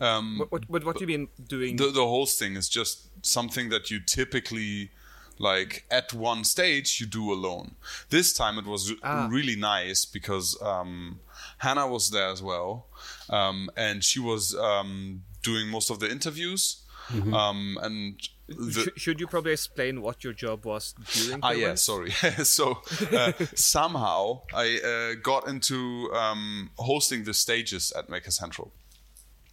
Um, 0.00 0.38
What, 0.38 0.50
what, 0.52 0.68
what, 0.70 0.84
what 0.84 0.96
do 0.98 1.02
you 1.04 1.06
mean 1.18 1.28
doing? 1.48 1.76
the 1.76 1.90
the 1.90 2.06
hosting 2.06 2.56
is 2.56 2.68
just 2.68 3.08
something 3.22 3.70
that 3.70 3.90
you 3.90 4.00
typically 4.00 4.90
like 5.38 5.84
at 5.90 6.12
one 6.12 6.44
stage 6.44 7.00
you 7.00 7.06
do 7.06 7.32
alone. 7.32 7.74
This 8.08 8.32
time 8.32 8.58
it 8.58 8.66
was 8.66 8.92
Ah. 9.02 9.28
really 9.30 9.56
nice 9.56 10.04
because 10.06 10.56
um, 10.62 11.20
Hannah 11.58 11.86
was 11.86 12.10
there 12.10 12.28
as 12.32 12.42
well, 12.42 12.86
um, 13.30 13.70
and 13.76 14.02
she 14.04 14.20
was 14.20 14.54
um, 14.54 15.22
doing 15.42 15.68
most 15.68 15.90
of 15.90 16.00
the 16.00 16.10
interviews. 16.10 16.82
Mm-hmm. 17.08 17.34
Um, 17.34 17.78
and 17.82 18.28
the, 18.48 18.90
Sh- 18.96 19.00
should 19.00 19.20
you 19.20 19.26
probably 19.26 19.52
explain 19.52 20.02
what 20.02 20.24
your 20.24 20.32
job 20.32 20.64
was 20.64 20.94
during? 21.12 21.40
Ah, 21.42 21.52
the 21.52 21.58
yeah, 21.58 21.74
sorry. 21.74 22.10
so 22.42 22.82
uh, 23.12 23.32
somehow 23.54 24.42
I 24.54 24.80
uh, 24.80 25.20
got 25.22 25.48
into 25.48 26.12
um, 26.12 26.70
hosting 26.76 27.24
the 27.24 27.34
stages 27.34 27.92
at 27.96 28.08
Maker 28.08 28.30
Central. 28.30 28.72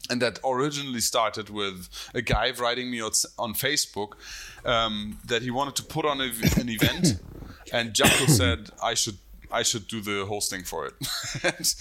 And 0.09 0.21
that 0.21 0.39
originally 0.45 1.01
started 1.01 1.49
with 1.49 1.89
a 2.13 2.21
guy 2.21 2.51
writing 2.51 2.89
me 2.89 3.01
on 3.01 3.11
on 3.37 3.53
Facebook 3.53 4.13
um, 4.63 5.19
that 5.25 5.41
he 5.41 5.51
wanted 5.51 5.75
to 5.77 5.83
put 5.83 6.05
on 6.05 6.21
a, 6.21 6.31
an 6.57 6.69
event, 6.69 7.19
and 7.73 7.93
Jaco 7.93 8.29
said 8.29 8.69
I 8.81 8.93
should 8.93 9.17
I 9.51 9.63
should 9.63 9.87
do 9.87 10.01
the 10.01 10.25
hosting 10.25 10.63
for 10.63 10.85
it. 10.85 10.93
and 11.43 11.75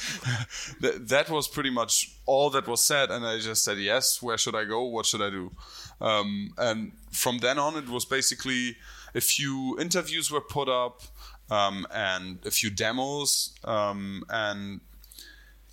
th- 0.80 1.08
that 1.08 1.30
was 1.30 1.48
pretty 1.48 1.70
much 1.70 2.16
all 2.26 2.50
that 2.50 2.66
was 2.66 2.82
said, 2.82 3.10
and 3.10 3.26
I 3.26 3.38
just 3.38 3.64
said 3.64 3.78
yes. 3.78 4.22
Where 4.22 4.38
should 4.38 4.54
I 4.54 4.64
go? 4.64 4.84
What 4.84 5.06
should 5.06 5.22
I 5.22 5.30
do? 5.30 5.52
Um, 6.00 6.54
and 6.58 6.92
from 7.10 7.38
then 7.38 7.58
on, 7.58 7.76
it 7.76 7.88
was 7.88 8.04
basically 8.04 8.76
a 9.14 9.20
few 9.20 9.76
interviews 9.80 10.30
were 10.30 10.40
put 10.40 10.68
up 10.68 11.02
um, 11.50 11.86
and 11.92 12.38
a 12.44 12.50
few 12.50 12.70
demos, 12.70 13.52
um, 13.64 14.24
and 14.28 14.80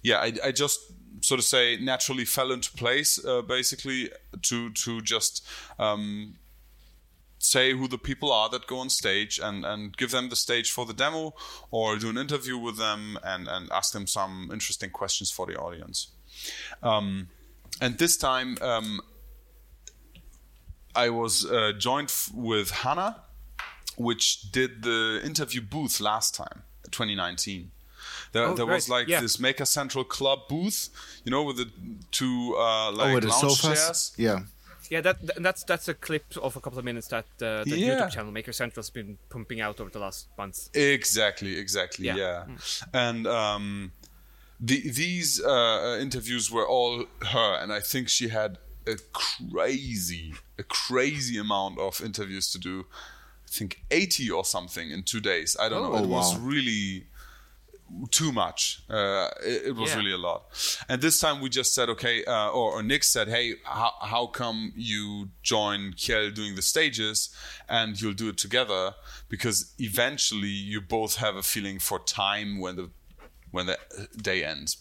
yeah, 0.01 0.17
I, 0.19 0.33
I 0.43 0.51
just 0.51 0.79
sort 1.21 1.39
of 1.39 1.45
say 1.45 1.77
naturally 1.77 2.25
fell 2.25 2.51
into 2.51 2.71
place, 2.71 3.23
uh, 3.25 3.41
basically 3.41 4.09
to 4.43 4.69
to 4.71 5.01
just 5.01 5.45
um, 5.79 6.35
say 7.43 7.73
who 7.73 7.87
the 7.87 7.97
people 7.97 8.31
are 8.31 8.49
that 8.49 8.67
go 8.67 8.79
on 8.79 8.89
stage 8.89 9.39
and, 9.43 9.65
and 9.65 9.95
give 9.97 10.11
them 10.11 10.29
the 10.29 10.35
stage 10.35 10.71
for 10.71 10.85
the 10.85 10.93
demo 10.93 11.33
or 11.71 11.97
do 11.97 12.09
an 12.09 12.17
interview 12.17 12.57
with 12.57 12.77
them 12.77 13.17
and, 13.23 13.47
and 13.47 13.69
ask 13.71 13.93
them 13.93 14.07
some 14.07 14.49
interesting 14.51 14.89
questions 14.89 15.29
for 15.31 15.45
the 15.45 15.55
audience. 15.55 16.07
Um, 16.81 17.27
and 17.81 17.97
this 17.97 18.17
time 18.17 18.57
um, 18.61 19.01
I 20.95 21.09
was 21.09 21.45
uh, 21.45 21.71
joined 21.77 22.09
f- 22.09 22.29
with 22.33 22.71
Hannah, 22.71 23.21
which 23.97 24.51
did 24.51 24.83
the 24.83 25.21
interview 25.23 25.61
booth 25.61 25.99
last 25.99 26.35
time, 26.35 26.63
2019. 26.91 27.71
There, 28.31 28.45
Oh, 28.47 28.53
there 28.55 28.65
was 28.65 28.89
right, 28.89 28.99
like 28.99 29.07
yeah. 29.07 29.21
this 29.21 29.39
Maker 29.39 29.65
Central 29.65 30.03
Club 30.03 30.39
booth, 30.49 30.89
you 31.23 31.31
know, 31.31 31.43
with 31.43 31.57
the 31.57 31.69
two 32.11 32.55
uh, 32.57 32.91
like 32.91 33.23
oh, 33.23 33.27
lounge 33.27 33.41
sofas. 33.57 33.61
chairs. 33.61 34.13
Yeah. 34.17 34.39
Yeah, 34.93 35.01
that 35.01 35.17
th- 35.27 35.39
that's 35.47 35.63
that's 35.63 35.87
a 35.87 35.95
clip 36.07 36.25
of 36.47 36.55
a 36.55 36.61
couple 36.61 36.77
of 36.79 36.85
minutes 36.85 37.07
that 37.07 37.25
uh, 37.41 37.63
the 37.71 37.77
Yeah. 37.77 37.87
YouTube 37.89 38.11
channel 38.15 38.31
Maker 38.31 38.53
Central's 38.53 38.91
been 38.99 39.17
pumping 39.29 39.59
out 39.65 39.79
over 39.81 39.89
the 39.89 39.99
last 39.99 40.27
months. 40.37 40.69
Exactly, 40.73 41.57
exactly, 41.57 42.05
Yeah. 42.05 42.15
yeah. 42.15 42.45
And 42.93 43.25
um, 43.27 43.91
the, 44.69 44.79
these 45.03 45.41
uh, 45.43 45.97
interviews 46.05 46.51
were 46.51 46.67
all 46.67 47.05
her, 47.33 47.49
and 47.61 47.69
I 47.73 47.79
think 47.91 48.07
she 48.17 48.27
had 48.29 48.51
a 48.85 48.97
crazy, 49.11 50.33
a 50.59 50.63
crazy 50.63 51.37
amount 51.39 51.79
of 51.79 52.01
interviews 52.01 52.51
to 52.51 52.59
do. 52.59 52.85
I 53.47 53.49
think 53.59 53.83
80 53.91 54.31
or 54.31 54.45
something 54.45 54.91
in 54.91 55.03
two 55.03 55.19
days. 55.21 55.55
I 55.59 55.69
don't 55.69 55.83
know. 55.83 55.97
Oh, 55.99 56.03
It 56.03 56.07
was 56.09 56.37
really 56.37 57.05
too 58.11 58.31
much. 58.31 58.81
Uh, 58.89 59.29
it, 59.45 59.67
it 59.67 59.75
was 59.75 59.89
Yeah. 59.91 59.97
really 59.97 60.11
a 60.13 60.17
lot. 60.17 60.43
And 60.89 61.01
this 61.01 61.19
time 61.19 61.41
we 61.41 61.49
just 61.49 61.73
said, 61.73 61.89
okay, 61.89 62.23
uh, 62.25 62.49
or, 62.49 62.73
or 62.73 62.83
Nick 62.83 63.03
said, 63.03 63.27
hey, 63.27 63.55
how, 63.65 63.93
how 64.01 64.27
come 64.27 64.73
you 64.75 65.29
join 65.41 65.93
Kjell 65.93 66.33
doing 66.33 66.55
the 66.55 66.61
stages 66.61 67.29
and 67.69 67.99
you'll 67.99 68.13
do 68.13 68.29
it 68.29 68.37
together? 68.37 68.95
Because 69.29 69.73
eventually 69.79 70.47
you 70.49 70.81
both 70.81 71.15
have 71.17 71.35
a 71.35 71.43
feeling 71.43 71.79
for 71.79 71.99
time 71.99 72.59
when 72.59 72.75
the 72.75 72.89
when 73.51 73.65
the 73.67 73.77
day 74.21 74.43
ends. 74.43 74.77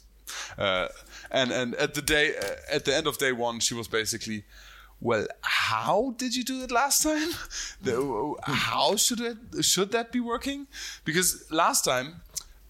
Uh, 0.57 0.89
and 1.31 1.53
and 1.53 1.75
at 1.75 1.93
the 1.95 2.03
day 2.03 2.35
at 2.71 2.85
the 2.85 2.95
end 2.97 3.07
of 3.07 3.19
day 3.19 3.33
one, 3.33 3.61
she 3.61 3.75
was 3.75 3.89
basically. 3.89 4.45
Well, 5.05 5.27
how 5.41 6.15
did 6.17 6.37
you 6.37 6.45
do 6.45 6.63
it 6.63 6.71
last 6.71 7.03
time? 7.03 7.31
How 8.45 8.95
should 8.97 9.21
it 9.21 9.65
should 9.65 9.91
that 9.93 10.13
be 10.13 10.21
working? 10.21 10.69
Because 11.05 11.45
last 11.51 11.85
time, 11.85 12.22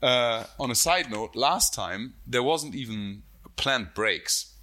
uh, 0.02 0.44
on 0.58 0.70
a 0.70 0.74
side 0.74 1.10
note, 1.10 1.36
last 1.36 1.74
time 1.74 2.14
there 2.26 2.42
wasn't 2.42 2.74
even 2.74 3.22
planned 3.56 3.88
breaks, 3.94 4.54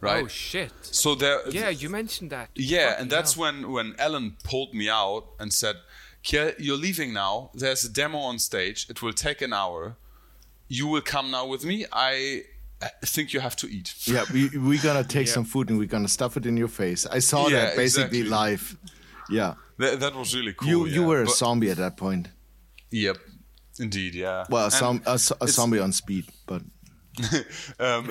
right? 0.00 0.24
Oh 0.24 0.28
shit! 0.28 0.72
so 0.82 1.14
there, 1.14 1.48
Yeah, 1.50 1.70
you 1.70 1.88
mentioned 1.88 2.30
that. 2.30 2.50
yeah, 2.54 2.88
Fucking 2.90 3.02
and 3.02 3.10
that's 3.10 3.34
hell. 3.34 3.42
when 3.44 3.70
when 3.72 3.94
Ellen 3.98 4.36
pulled 4.44 4.74
me 4.74 4.88
out 4.88 5.24
and 5.40 5.52
said, 5.52 5.76
"Kjell, 6.22 6.54
you're 6.58 6.76
leaving 6.76 7.12
now. 7.12 7.50
There's 7.54 7.84
a 7.84 7.88
demo 7.92 8.18
on 8.18 8.38
stage. 8.38 8.86
It 8.90 9.00
will 9.02 9.12
take 9.14 9.40
an 9.42 9.52
hour. 9.52 9.96
You 10.68 10.86
will 10.88 11.02
come 11.02 11.30
now 11.30 11.46
with 11.46 11.64
me. 11.64 11.86
I 11.92 12.42
I 12.82 12.88
think 13.06 13.32
you 13.32 13.40
have 13.40 13.56
to 13.56 13.66
eat." 13.68 13.94
Yeah, 14.06 14.24
we, 14.32 14.48
we're 14.58 14.82
gonna 14.82 15.04
take 15.04 15.26
Yeah. 15.28 15.32
some 15.34 15.44
food 15.44 15.70
and 15.70 15.78
we're 15.78 15.88
gonna 15.96 16.08
stuff 16.08 16.36
it 16.36 16.44
in 16.46 16.56
your 16.56 16.68
face. 16.68 17.06
I 17.06 17.20
saw 17.20 17.48
Yeah, 17.48 17.56
that 17.66 17.76
basically 17.76 18.20
exactly. 18.20 18.50
live. 18.50 18.76
Yeah. 19.30 19.54
That, 19.78 20.00
that 20.00 20.14
was 20.14 20.34
really 20.34 20.52
cool. 20.54 20.68
You 20.68 20.86
you 20.86 21.00
yeah. 21.02 21.06
were 21.08 21.22
a 21.22 21.28
zombie 21.28 21.70
at 21.70 21.76
that 21.78 21.96
point. 21.96 22.28
Yep, 22.90 23.18
indeed, 23.80 24.14
yeah. 24.14 24.44
Well, 24.50 24.62
a, 24.62 24.66
And 24.66 24.72
zom- 24.72 25.02
a, 25.06 25.18
zo- 25.18 25.36
a 25.40 25.48
zombie 25.48 25.78
on 25.80 25.92
speed, 25.92 26.26
but 26.46 26.62
Um, 27.80 28.08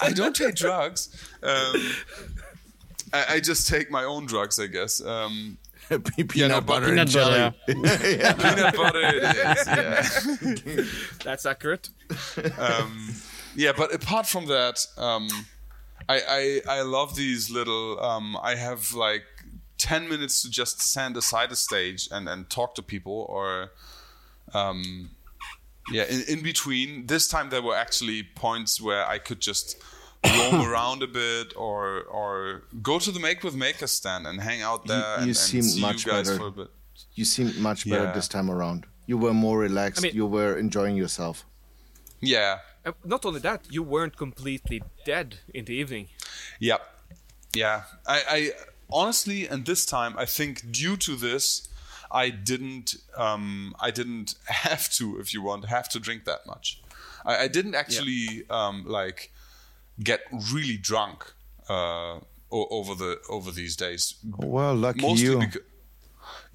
I 0.00 0.10
don't 0.12 0.34
take 0.34 0.54
drugs. 0.54 1.08
Um, 1.42 1.74
I, 3.12 3.24
I 3.34 3.40
just 3.40 3.68
take 3.68 3.90
my 3.90 4.04
own 4.04 4.26
drugs, 4.26 4.58
I 4.58 4.66
guess. 4.66 5.04
Um, 5.04 5.58
peanut 6.28 6.50
no, 6.50 6.60
butter 6.60 6.86
but- 6.86 6.98
and 6.98 7.08
Peanut 7.08 7.08
jelly. 7.08 7.54
butter. 7.66 8.34
peanut 8.54 8.76
butter 8.76 9.00
it 9.02 9.24
is, 9.24 9.66
yeah. 9.66 10.84
That's 11.24 11.46
accurate. 11.46 11.90
um, 12.58 13.12
yeah, 13.56 13.72
but 13.76 13.94
apart 13.94 14.26
from 14.26 14.46
that, 14.46 14.84
um, 14.96 15.28
I, 16.08 16.60
I 16.68 16.78
I 16.78 16.82
love 16.82 17.14
these 17.16 17.50
little. 17.50 18.00
Um, 18.02 18.36
I 18.42 18.54
have 18.56 18.92
like 18.94 19.22
ten 19.90 20.02
minutes 20.12 20.36
to 20.42 20.48
just 20.60 20.74
stand 20.92 21.16
aside 21.22 21.48
the 21.54 21.56
stage 21.68 22.00
and 22.14 22.24
and 22.32 22.40
talk 22.58 22.70
to 22.78 22.82
people, 22.94 23.18
or 23.36 23.48
um, 24.60 25.10
yeah, 25.96 26.04
in, 26.14 26.20
in 26.28 26.40
between. 26.42 26.88
This 27.06 27.24
time 27.34 27.46
there 27.50 27.62
were 27.68 27.76
actually 27.86 28.20
points 28.44 28.72
where 28.86 29.04
I 29.14 29.18
could 29.26 29.40
just 29.50 29.76
roam 30.38 30.56
around 30.70 31.02
a 31.02 31.10
bit, 31.22 31.48
or 31.56 31.80
or 32.18 32.62
go 32.90 32.98
to 32.98 33.10
the 33.16 33.20
Make 33.20 33.40
with 33.46 33.54
Maker 33.66 33.86
stand 33.86 34.26
and 34.26 34.40
hang 34.40 34.62
out 34.70 34.82
there 34.86 34.98
you 34.98 35.14
and, 35.16 35.24
and 35.26 35.36
seemed 35.36 35.64
see 35.64 35.80
much 35.80 36.04
you 36.06 36.12
guys 36.12 36.26
better. 36.28 36.38
for 36.40 36.46
a 36.46 36.56
bit. 36.60 36.68
You 37.18 37.24
seemed 37.24 37.54
much 37.68 37.80
better 37.90 38.04
Yeah. 38.08 38.12
this 38.18 38.28
time 38.28 38.50
around. 38.50 38.80
You 39.06 39.18
were 39.18 39.34
more 39.34 39.58
relaxed. 39.68 40.00
I 40.00 40.02
mean- 40.06 40.16
you 40.16 40.26
were 40.36 40.58
enjoying 40.58 40.96
yourself. 40.96 41.44
Yeah, 42.20 42.58
Uh, 42.86 42.92
not 43.04 43.24
only 43.26 43.40
that, 43.40 43.60
you 43.76 43.82
weren't 43.94 44.16
completely 44.16 44.78
dead 45.06 45.28
in 45.54 45.64
the 45.64 45.72
evening. 45.82 46.06
Yep. 46.60 46.80
Yeah. 47.54 47.82
I, 48.06 48.18
I 48.36 48.38
honestly, 48.90 49.46
and 49.48 49.64
this 49.66 49.84
time, 49.86 50.14
I 50.18 50.24
think 50.24 50.70
due 50.72 50.96
to 50.98 51.16
this, 51.16 51.68
I 52.10 52.30
didn't, 52.30 52.94
um, 53.16 53.74
I 53.80 53.90
didn't 53.90 54.34
have 54.46 54.88
to, 54.94 55.18
if 55.18 55.32
you 55.34 55.42
want, 55.42 55.66
have 55.66 55.88
to 55.90 56.00
drink 56.00 56.24
that 56.24 56.46
much. 56.46 56.80
I, 57.24 57.44
I 57.44 57.48
didn't 57.48 57.74
actually 57.74 58.44
um, 58.50 58.84
like 58.86 59.32
get 60.02 60.20
really 60.52 60.76
drunk 60.76 61.32
uh, 61.68 62.18
o- 62.52 62.68
over 62.70 62.94
the 62.94 63.18
over 63.28 63.50
these 63.50 63.76
days. 63.76 64.14
Well, 64.38 64.74
lucky 64.74 65.02
Mostly 65.02 65.24
you. 65.26 65.38
because. 65.38 65.62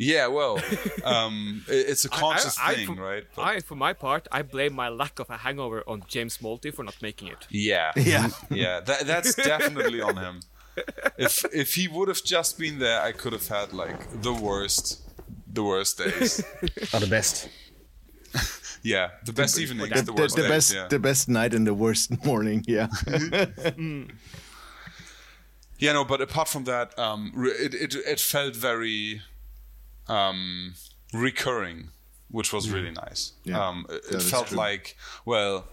Yeah, 0.01 0.27
well, 0.27 0.59
um, 1.03 1.63
it's 1.67 2.05
a 2.05 2.09
conscious 2.09 2.57
I, 2.57 2.71
I, 2.71 2.75
thing, 2.75 2.95
for, 2.95 3.01
right? 3.03 3.25
But- 3.35 3.41
I, 3.41 3.59
for 3.59 3.75
my 3.75 3.91
part, 3.93 4.27
I 4.31 4.41
blame 4.43 4.73
my 4.73 4.87
lack 4.87 5.19
of 5.19 5.29
a 5.29 5.37
hangover 5.37 5.83
on 5.87 6.03
James 6.07 6.37
Malty 6.37 6.73
for 6.73 6.83
not 6.83 6.95
making 7.01 7.27
it. 7.27 7.45
Yeah. 7.49 7.91
Yeah. 7.97 8.29
Yeah. 8.49 8.79
That, 8.79 9.05
that's 9.05 9.35
definitely 9.35 9.99
on 10.01 10.15
him. 10.15 10.39
If 11.17 11.45
if 11.53 11.75
he 11.75 11.87
would 11.87 12.07
have 12.07 12.23
just 12.23 12.57
been 12.57 12.79
there, 12.79 13.01
I 13.01 13.11
could 13.11 13.33
have 13.33 13.47
had 13.47 13.73
like 13.73 14.21
the 14.21 14.33
worst, 14.33 15.01
the 15.53 15.63
worst 15.63 15.97
days. 15.97 16.41
Are 16.93 16.99
the 16.99 17.07
best. 17.09 17.49
Yeah, 18.81 19.09
the 19.25 19.33
best 19.33 19.59
evenings, 19.59 19.89
The, 19.89 19.95
the, 19.95 20.03
the, 20.03 20.13
worst 20.13 20.35
the 20.37 20.41
days. 20.43 20.51
best, 20.51 20.73
yeah. 20.73 20.87
the 20.87 20.99
best 20.99 21.27
night 21.27 21.53
and 21.53 21.67
the 21.67 21.73
worst 21.73 22.23
morning. 22.25 22.63
Yeah. 22.65 22.87
yeah, 25.79 25.93
no. 25.93 26.05
But 26.05 26.21
apart 26.21 26.47
from 26.47 26.63
that, 26.63 26.97
um, 26.97 27.33
it 27.35 27.73
it 27.73 27.95
it 27.95 28.19
felt 28.21 28.55
very 28.55 29.21
um, 30.07 30.75
recurring, 31.13 31.89
which 32.31 32.53
was 32.53 32.69
really 32.69 32.91
nice. 32.91 33.33
Yeah, 33.43 33.67
um, 33.67 33.85
it, 33.89 34.03
that 34.03 34.15
it 34.15 34.21
is 34.23 34.29
felt 34.31 34.47
true. 34.47 34.57
like 34.57 34.95
well. 35.25 35.65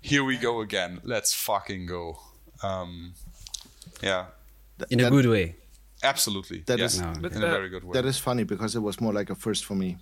here 0.00 0.24
we 0.24 0.36
go 0.36 0.60
again. 0.60 1.00
Let's 1.04 1.32
fucking 1.34 1.86
go. 1.86 2.18
Um, 2.62 3.14
yeah, 4.02 4.26
In 4.90 5.00
a 5.00 5.10
good 5.10 5.26
way. 5.26 5.56
absolutely. 6.02 6.62
That 6.66 6.78
yeah. 6.78 6.84
is- 6.86 7.00
No, 7.00 7.12
But, 7.20 7.32
in 7.32 7.42
a 7.42 7.50
very 7.58 7.68
good 7.68 7.84
way. 7.84 7.92
That 7.92 8.06
is 8.06 8.18
funny 8.18 8.44
because 8.44 8.74
it 8.74 8.80
was 8.80 9.00
more 9.00 9.12
like 9.12 9.30
a 9.30 9.34
first 9.34 9.64
for 9.64 9.74
me. 9.74 9.98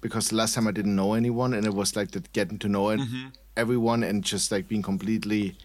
Because 0.00 0.32
last 0.32 0.54
time 0.54 0.68
I 0.68 0.72
didn't 0.72 0.94
know 0.94 1.14
anyone, 1.14 1.54
and 1.54 1.66
it 1.66 1.74
was 1.74 1.96
like 1.96 2.10
that 2.12 2.32
getting 2.32 2.58
to 2.60 2.68
know 2.68 2.90
it, 2.90 3.00
mm-hmm. 3.00 3.28
everyone 3.56 4.04
and 4.04 4.22
just 4.22 4.52
like 4.52 4.68
being 4.68 4.82
completely 4.82 5.56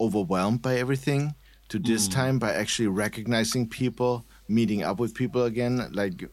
overwhelmed 0.00 0.60
by 0.62 0.76
everything. 0.76 1.34
To 1.70 1.78
this 1.78 2.08
mm. 2.08 2.12
time, 2.12 2.38
by 2.38 2.52
actually 2.52 2.88
recognizing 2.88 3.66
people, 3.66 4.26
meeting 4.48 4.82
up 4.82 5.00
with 5.00 5.14
people 5.14 5.44
again, 5.44 5.90
like 5.92 6.28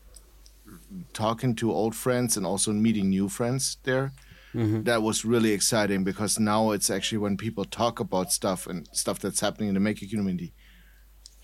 talking 1.13 1.55
to 1.55 1.71
old 1.71 1.95
friends 1.95 2.37
and 2.37 2.45
also 2.45 2.71
meeting 2.73 3.09
new 3.09 3.29
friends 3.29 3.77
there. 3.83 4.11
Mm-hmm. 4.53 4.83
That 4.83 5.01
was 5.01 5.23
really 5.23 5.51
exciting 5.51 6.03
because 6.03 6.37
now 6.39 6.71
it's 6.71 6.89
actually 6.89 7.19
when 7.19 7.37
people 7.37 7.63
talk 7.63 7.99
about 7.99 8.31
stuff 8.31 8.67
and 8.67 8.87
stuff 8.91 9.19
that's 9.19 9.39
happening 9.39 9.69
in 9.69 9.75
the 9.75 9.79
maker 9.79 10.05
community, 10.05 10.53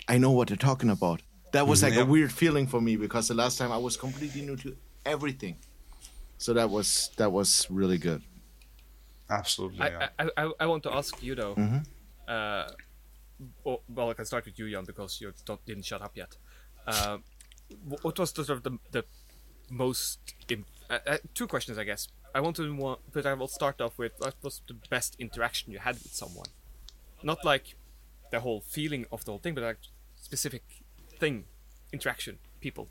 I 0.08 0.18
know 0.18 0.30
what 0.30 0.48
they're 0.48 0.56
talking 0.56 0.90
about. 0.90 1.20
That 1.52 1.66
was 1.66 1.82
like 1.82 1.94
Yeah. 1.94 2.02
a 2.02 2.06
weird 2.06 2.32
feeling 2.32 2.66
for 2.66 2.80
me 2.80 2.96
because 2.96 3.28
the 3.28 3.34
last 3.34 3.58
time 3.58 3.72
I 3.72 3.78
was 3.78 3.96
completely 3.96 4.42
new 4.42 4.56
to 4.56 4.76
everything. 5.04 5.56
So 6.38 6.52
that 6.54 6.68
was 6.70 7.10
that 7.16 7.30
was 7.32 7.66
really 7.70 7.98
good. 7.98 8.22
absolutely. 9.30 9.80
I, 9.80 9.88
yeah. 9.88 10.08
I, 10.18 10.30
I, 10.36 10.52
I 10.60 10.66
want 10.66 10.82
to 10.84 10.92
ask 10.94 11.22
you 11.22 11.34
though. 11.34 11.54
Mhm. 11.54 11.84
Uh, 12.26 12.68
well, 13.64 13.82
well, 13.88 14.10
I 14.10 14.14
can 14.14 14.24
start 14.24 14.44
with 14.46 14.58
you, 14.58 14.70
Jan, 14.70 14.84
because 14.84 15.20
you 15.20 15.32
don't, 15.44 15.64
didn't 15.64 15.84
shut 15.84 16.02
up 16.02 16.16
yet. 16.16 16.36
Uh, 16.86 17.18
what 18.02 18.18
was 18.18 18.32
the 18.32 18.44
sort 18.44 18.58
of 18.58 18.62
the, 18.64 18.78
the 18.90 19.04
most 19.70 20.18
im- 20.48 20.64
uh, 20.90 20.98
uh, 21.06 21.18
two 21.34 21.46
questions, 21.46 21.78
I 21.78 21.84
guess. 21.84 22.08
I 22.34 22.40
want 22.40 22.56
to 22.56 22.74
want, 22.74 23.00
but 23.12 23.26
I 23.26 23.34
will 23.34 23.48
start 23.48 23.80
off 23.80 23.96
with 23.98 24.12
what 24.18 24.34
was 24.42 24.60
the 24.66 24.74
best 24.90 25.16
interaction 25.18 25.72
you 25.72 25.78
had 25.78 25.94
with 25.96 26.12
someone, 26.12 26.46
not 27.22 27.44
like 27.44 27.76
the 28.32 28.40
whole 28.40 28.60
feeling 28.60 29.06
of 29.12 29.24
the 29.24 29.30
whole 29.32 29.38
thing, 29.38 29.54
but 29.54 29.62
like 29.64 29.78
specific 30.20 30.62
thing, 31.18 31.44
interaction, 31.92 32.38
people. 32.60 32.88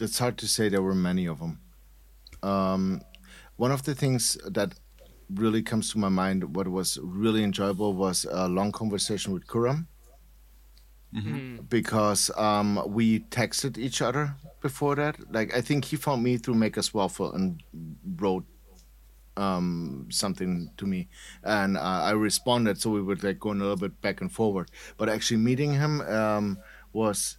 It's 0.00 0.18
hard 0.18 0.36
to 0.38 0.46
say. 0.46 0.68
There 0.68 0.82
were 0.82 0.94
many 0.94 1.26
of 1.26 1.38
them. 1.38 1.60
Um, 2.42 3.00
one 3.56 3.72
of 3.72 3.84
the 3.84 3.94
things 3.94 4.36
that 4.46 4.74
really 5.30 5.62
comes 5.62 5.90
to 5.92 5.98
my 5.98 6.08
mind, 6.10 6.54
what 6.54 6.68
was 6.68 6.98
really 7.02 7.42
enjoyable, 7.42 7.94
was 7.94 8.26
a 8.30 8.46
long 8.48 8.72
conversation 8.72 9.32
with 9.32 9.46
Kuram. 9.46 9.86
Because 11.68 12.30
um, 12.36 12.82
we 12.86 13.20
texted 13.20 13.78
each 13.78 14.02
other 14.02 14.34
before 14.60 14.94
that. 14.96 15.16
Like 15.32 15.56
I 15.56 15.62
think 15.62 15.86
he 15.86 15.96
found 15.96 16.22
me 16.22 16.36
through 16.36 16.54
Maker's 16.54 16.92
Waffle 16.92 17.32
and 17.32 17.62
wrote 18.16 18.44
um, 19.36 20.06
something 20.10 20.70
to 20.76 20.86
me, 20.86 21.08
and 21.44 21.76
uh, 21.76 21.80
I 21.80 22.12
responded. 22.12 22.80
So 22.80 22.90
we 22.90 23.02
were 23.02 23.16
like 23.16 23.38
going 23.38 23.60
a 23.60 23.62
little 23.62 23.76
bit 23.76 24.00
back 24.00 24.20
and 24.20 24.30
forward. 24.30 24.70
But 24.96 25.08
actually 25.08 25.38
meeting 25.38 25.72
him 25.74 26.00
um, 26.02 26.58
was 26.92 27.38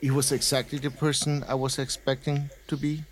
he 0.00 0.10
was 0.10 0.32
exactly 0.32 0.78
the 0.78 0.90
person 0.90 1.44
I 1.48 1.54
was 1.54 1.78
expecting 1.78 2.50
to 2.68 2.76
be 2.76 3.04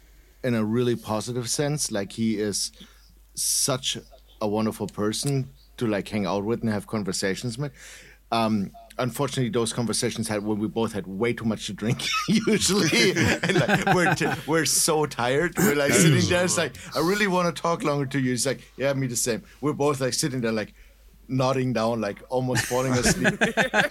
in 0.42 0.54
a 0.54 0.64
really 0.64 0.96
positive 0.96 1.48
sense. 1.48 1.90
Like 1.90 2.12
he 2.12 2.38
is 2.38 2.72
such 3.34 3.98
a 4.40 4.48
wonderful 4.48 4.86
person 4.86 5.50
to 5.76 5.86
like 5.86 6.08
hang 6.08 6.26
out 6.26 6.44
with 6.44 6.60
and 6.60 6.70
have 6.70 6.86
conversations 6.86 7.58
with. 7.58 7.72
Um, 8.30 8.70
unfortunately, 8.98 9.50
those 9.50 9.72
conversations 9.72 10.28
had 10.28 10.44
when 10.44 10.58
we 10.58 10.68
both 10.68 10.92
had 10.92 11.06
way 11.06 11.32
too 11.32 11.44
much 11.44 11.66
to 11.66 11.72
drink 11.72 12.02
usually, 12.28 13.10
and 13.42 13.60
like 13.60 13.94
we're 13.94 14.14
t- 14.14 14.28
we're 14.46 14.64
so 14.64 15.06
tired. 15.06 15.56
We're 15.56 15.74
like 15.74 15.92
sitting 15.92 16.28
there. 16.28 16.44
It's 16.44 16.58
like 16.58 16.76
I 16.94 17.00
really 17.00 17.26
want 17.26 17.54
to 17.54 17.62
talk 17.62 17.82
longer 17.82 18.06
to 18.06 18.20
you. 18.20 18.32
It's 18.32 18.46
like 18.46 18.60
yeah, 18.76 18.92
me 18.92 19.06
the 19.06 19.16
same. 19.16 19.42
We're 19.60 19.72
both 19.72 20.00
like 20.00 20.14
sitting 20.14 20.40
there 20.40 20.52
like 20.52 20.74
nodding 21.28 21.72
down, 21.72 22.00
like 22.00 22.22
almost 22.28 22.66
falling 22.66 22.92
asleep. 22.92 23.40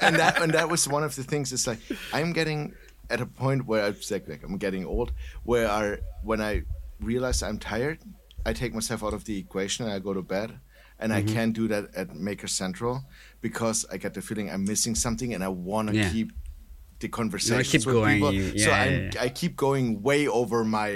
and 0.01 0.15
that 0.15 0.41
and 0.41 0.53
that 0.53 0.69
was 0.69 0.87
one 0.87 1.03
of 1.03 1.15
the 1.15 1.23
things. 1.23 1.51
It's 1.51 1.67
like 1.67 1.79
I'm 2.13 2.33
getting 2.33 2.73
at 3.09 3.21
a 3.21 3.25
point 3.25 3.65
where 3.65 3.83
I'm 3.83 3.95
like, 4.09 4.27
like 4.27 4.43
I'm 4.43 4.57
getting 4.57 4.85
old, 4.85 5.11
where 5.43 5.69
I 5.69 5.97
when 6.23 6.41
I 6.41 6.63
realize 6.99 7.43
I'm 7.43 7.59
tired, 7.59 7.99
I 8.45 8.53
take 8.53 8.73
myself 8.73 9.03
out 9.03 9.13
of 9.13 9.25
the 9.25 9.37
equation 9.37 9.85
and 9.85 9.93
I 9.93 9.99
go 9.99 10.13
to 10.13 10.21
bed. 10.21 10.59
And 10.99 11.11
I 11.11 11.21
can't 11.21 11.53
do 11.53 11.67
that 11.67 11.93
at 11.95 12.15
Maker 12.15 12.47
Central 12.47 13.03
because 13.43 13.85
I 13.93 13.97
get 14.03 14.11
the 14.17 14.21
feeling 14.29 14.49
I'm 14.49 14.63
missing 14.73 14.95
something 14.95 15.29
and 15.35 15.43
I 15.43 15.49
want 15.49 15.89
to 15.89 15.95
Yeah. 15.95 16.09
keep 16.15 16.29
the 17.03 17.09
conversations 17.09 17.71
keep 17.71 17.85
with 17.85 17.95
going, 17.99 18.15
people. 18.17 18.33
you- 18.33 18.57
so 18.57 18.69
yeah, 18.71 18.81
I'm, 18.83 18.91
yeah, 18.93 19.11
yeah. 19.15 19.25
I 19.25 19.29
keep 19.29 19.53
going 19.67 20.01
way 20.01 20.21
over 20.39 20.63
my 20.79 20.91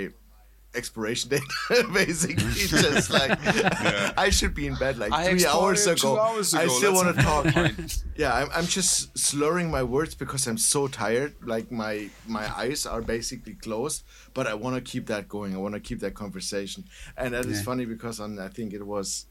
expiration 0.73 1.29
date. 1.33 1.49
Basically, 1.93 2.53
just 2.77 3.09
like 3.19 3.31
I 4.25 4.29
should 4.37 4.53
be 4.53 4.65
in 4.71 4.75
bed 4.75 4.97
like 5.03 5.11
I 5.11 5.29
three 5.29 5.45
hours 5.45 5.85
ago. 5.87 6.15
two 6.15 6.19
hours 6.25 6.53
I 6.53 6.67
still 6.67 6.93
want 6.99 7.09
to 7.15 7.21
talk. 7.29 7.45
Yeah, 8.23 8.33
I'm, 8.39 8.49
I'm 8.57 8.65
just 8.77 8.93
slurring 9.17 9.69
my 9.77 9.83
words 9.95 10.13
because 10.23 10.47
I'm 10.49 10.57
so 10.57 10.87
tired. 10.87 11.31
Like 11.53 11.67
my 11.83 12.09
my 12.37 12.45
eyes 12.63 12.85
are 12.93 13.01
basically 13.15 13.55
closed, 13.65 13.99
but 14.33 14.43
I 14.47 14.53
want 14.63 14.73
to 14.77 14.81
keep 14.91 15.05
that 15.13 15.23
going. 15.35 15.51
I 15.57 15.59
want 15.65 15.75
to 15.79 15.83
keep 15.89 15.99
that 16.05 16.13
conversation, 16.23 16.81
and 17.19 17.33
that 17.35 17.45
is 17.45 17.57
Yeah. 17.59 17.69
funny 17.69 17.85
because 17.85 18.17
on 18.23 18.39
I 18.39 18.49
think 18.57 18.73
it 18.73 18.85
was 18.95 19.25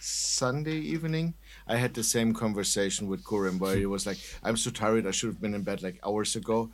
Sunday 0.00 0.78
evening, 0.94 1.34
I 1.66 1.76
had 1.76 1.94
the 1.94 2.02
same 2.02 2.34
conversation 2.34 3.08
with 3.08 3.24
Kurim 3.24 3.58
where 3.58 3.76
he 3.76 3.86
was 3.86 4.06
like, 4.06 4.18
"I'm 4.42 4.56
so 4.56 4.70
tired. 4.70 5.06
I 5.06 5.10
should 5.10 5.28
have 5.28 5.40
been 5.40 5.54
in 5.54 5.62
bed 5.62 5.82
like 5.82 5.98
hours 6.04 6.36
ago, 6.36 6.70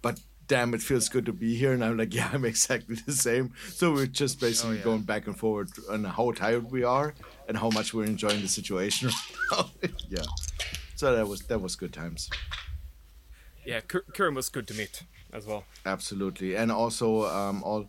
but." 0.00 0.20
Damn, 0.48 0.74
it 0.74 0.82
feels 0.82 1.08
good 1.08 1.24
to 1.26 1.32
be 1.32 1.54
here, 1.54 1.72
and 1.72 1.82
I'm 1.82 1.96
like, 1.96 2.12
yeah, 2.12 2.28
I'm 2.34 2.44
exactly 2.44 2.96
the 2.96 3.12
same. 3.12 3.54
So 3.68 3.92
we're 3.92 4.06
just 4.06 4.38
basically 4.40 4.78
yeah. 4.78 4.84
going 4.84 5.02
back 5.02 5.26
and 5.26 5.38
forward 5.38 5.70
on 5.88 6.04
how 6.04 6.32
tired 6.32 6.70
we 6.70 6.82
are 6.82 7.14
and 7.48 7.56
how 7.56 7.70
much 7.70 7.94
we're 7.94 8.04
enjoying 8.04 8.42
the 8.42 8.48
situation. 8.48 9.08
yeah, 10.10 10.24
so 10.96 11.14
that 11.14 11.26
was 11.26 11.42
that 11.42 11.60
was 11.60 11.76
good 11.76 11.92
times. 11.92 12.28
Yeah, 13.64 13.80
Kur- 13.80 14.04
Kurum 14.12 14.34
was 14.34 14.48
good 14.48 14.66
to 14.68 14.74
meet 14.74 15.04
as 15.32 15.46
well. 15.46 15.64
Absolutely, 15.86 16.56
and 16.56 16.70
also 16.72 17.24
um, 17.26 17.62
all. 17.62 17.88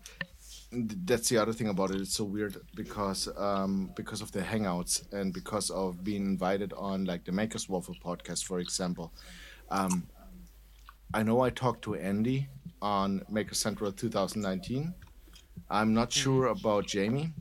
That's 0.73 1.29
the 1.29 1.37
other 1.37 1.53
thing 1.53 1.67
about 1.67 1.91
it. 1.91 2.01
It's 2.01 2.15
so 2.15 2.23
weird 2.23 2.57
because 2.75 3.29
um, 3.37 3.91
because 3.95 4.21
of 4.21 4.31
the 4.31 4.41
hangouts 4.41 5.11
and 5.13 5.33
because 5.33 5.69
of 5.69 6.03
being 6.03 6.25
invited 6.25 6.73
on 6.73 7.05
like 7.05 7.25
the 7.25 7.31
Makers 7.31 7.69
Waffle 7.69 7.95
podcast, 8.03 8.43
for 8.45 8.59
example. 8.59 9.11
Um, 9.69 10.07
I 11.13 11.21
know 11.21 11.41
I 11.41 11.51
talked 11.51 11.83
to 11.83 11.95
Andy 11.95 12.47
on 12.81 13.23
Maker 13.29 13.53
Central 13.53 13.91
2019. 13.91 14.93
I'm 15.69 15.93
not 15.93 16.11
sure 16.11 16.47
about 16.47 16.87
Jamie, 16.87 17.33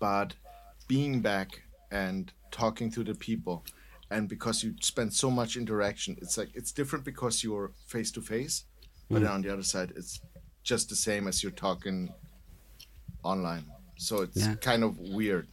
but 0.00 0.34
being 0.88 1.20
back 1.20 1.62
and 1.92 2.32
talking 2.50 2.90
to 2.92 3.04
the 3.04 3.14
people, 3.14 3.64
and 4.10 4.28
because 4.28 4.64
you 4.64 4.74
spend 4.80 5.12
so 5.12 5.30
much 5.30 5.56
interaction, 5.56 6.16
it's 6.20 6.36
like 6.36 6.50
it's 6.54 6.72
different 6.72 7.04
because 7.04 7.44
you're 7.44 7.70
face 7.86 8.10
to 8.12 8.20
face, 8.20 8.64
but 9.08 9.22
then 9.22 9.30
on 9.30 9.42
the 9.42 9.52
other 9.52 9.62
side, 9.62 9.92
it's 9.96 10.20
just 10.64 10.88
the 10.88 10.96
same 10.96 11.28
as 11.28 11.42
you're 11.42 11.52
talking 11.52 12.12
online. 13.24 13.64
So 13.96 14.22
it's 14.22 14.36
Yeah. 14.36 14.54
kind 14.56 14.84
of 14.84 14.98
weird, 14.98 15.46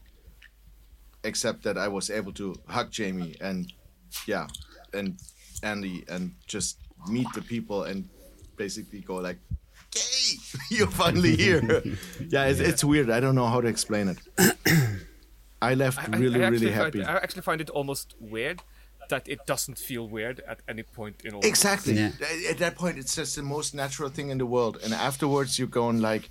except 1.23 1.63
that 1.63 1.77
I 1.77 1.87
was 1.87 2.09
able 2.09 2.33
to 2.33 2.55
hug 2.67 2.91
Jamie 2.91 3.35
and 3.41 3.71
yeah, 4.27 4.47
and 4.93 5.17
Andy 5.63 6.03
and 6.09 6.31
just 6.47 6.77
meet 7.07 7.27
the 7.33 7.41
people 7.41 7.83
and 7.83 8.07
basically 8.57 8.99
go 9.01 9.15
like, 9.15 9.37
"Yay, 9.95 10.37
you're 10.77 10.87
finally 10.91 11.35
here!" 11.35 11.61
yeah, 12.29 12.45
it's, 12.45 12.59
it's 12.59 12.83
weird. 12.83 13.09
I 13.09 13.19
don't 13.19 13.35
know 13.35 13.47
how 13.47 13.61
to 13.61 13.67
explain 13.67 14.07
it. 14.09 14.19
I 15.61 15.75
left 15.75 15.99
I- 15.99 16.13
I- 16.13 16.19
really, 16.19 16.43
I 16.43 16.47
really 16.49 16.71
happy. 16.71 17.03
Find, 17.03 17.17
I 17.17 17.21
actually 17.23 17.43
find 17.43 17.61
it 17.61 17.69
almost 17.69 18.15
weird 18.19 18.61
that 19.09 19.27
it 19.27 19.45
doesn't 19.45 19.77
feel 19.77 20.07
weird 20.07 20.39
at 20.47 20.59
any 20.67 20.83
point 20.83 21.21
in 21.25 21.33
all. 21.35 21.45
Exactly. 21.45 21.93
Yeah. 21.93 22.11
At- 22.21 22.51
At 22.51 22.57
that 22.59 22.75
point, 22.75 22.97
it's 22.97 23.15
just 23.15 23.35
the 23.35 23.43
most 23.43 23.73
natural 23.75 24.09
thing 24.09 24.29
in 24.29 24.37
the 24.37 24.45
world, 24.45 24.77
and 24.83 24.93
afterwards, 24.93 25.59
you're 25.59 25.67
going 25.81 25.99
like, 26.01 26.29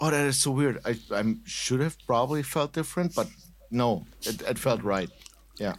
"Oh, 0.00 0.10
that 0.10 0.26
is 0.26 0.36
so 0.36 0.50
weird." 0.50 0.80
I 0.84 0.98
I 1.10 1.36
should 1.44 1.80
have 1.80 1.96
probably 2.06 2.42
felt 2.42 2.72
different, 2.72 3.14
but 3.14 3.28
no, 3.70 4.06
it, 4.22 4.42
it 4.42 4.58
felt 4.58 4.82
right. 4.82 5.10
Yeah. 5.58 5.74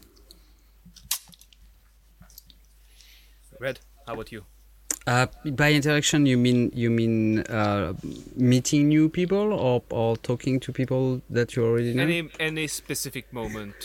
Red, 3.60 3.80
how 4.08 4.14
about 4.14 4.32
you? 4.32 4.46
Uh, 5.08 5.28
by 5.52 5.72
interaction, 5.72 6.26
you 6.26 6.38
mean 6.38 6.72
you 6.74 6.90
mean 6.90 7.40
uh, 7.42 7.94
meeting 8.36 8.88
new 8.90 9.10
people 9.10 9.54
or 9.54 9.82
or 9.90 10.18
talking 10.18 10.60
to 10.60 10.72
people 10.72 11.22
that 11.30 11.56
you 11.56 11.66
already 11.66 11.94
know? 11.94 12.04
Any 12.04 12.30
any 12.40 12.68
specific 12.68 13.34
moment 13.34 13.76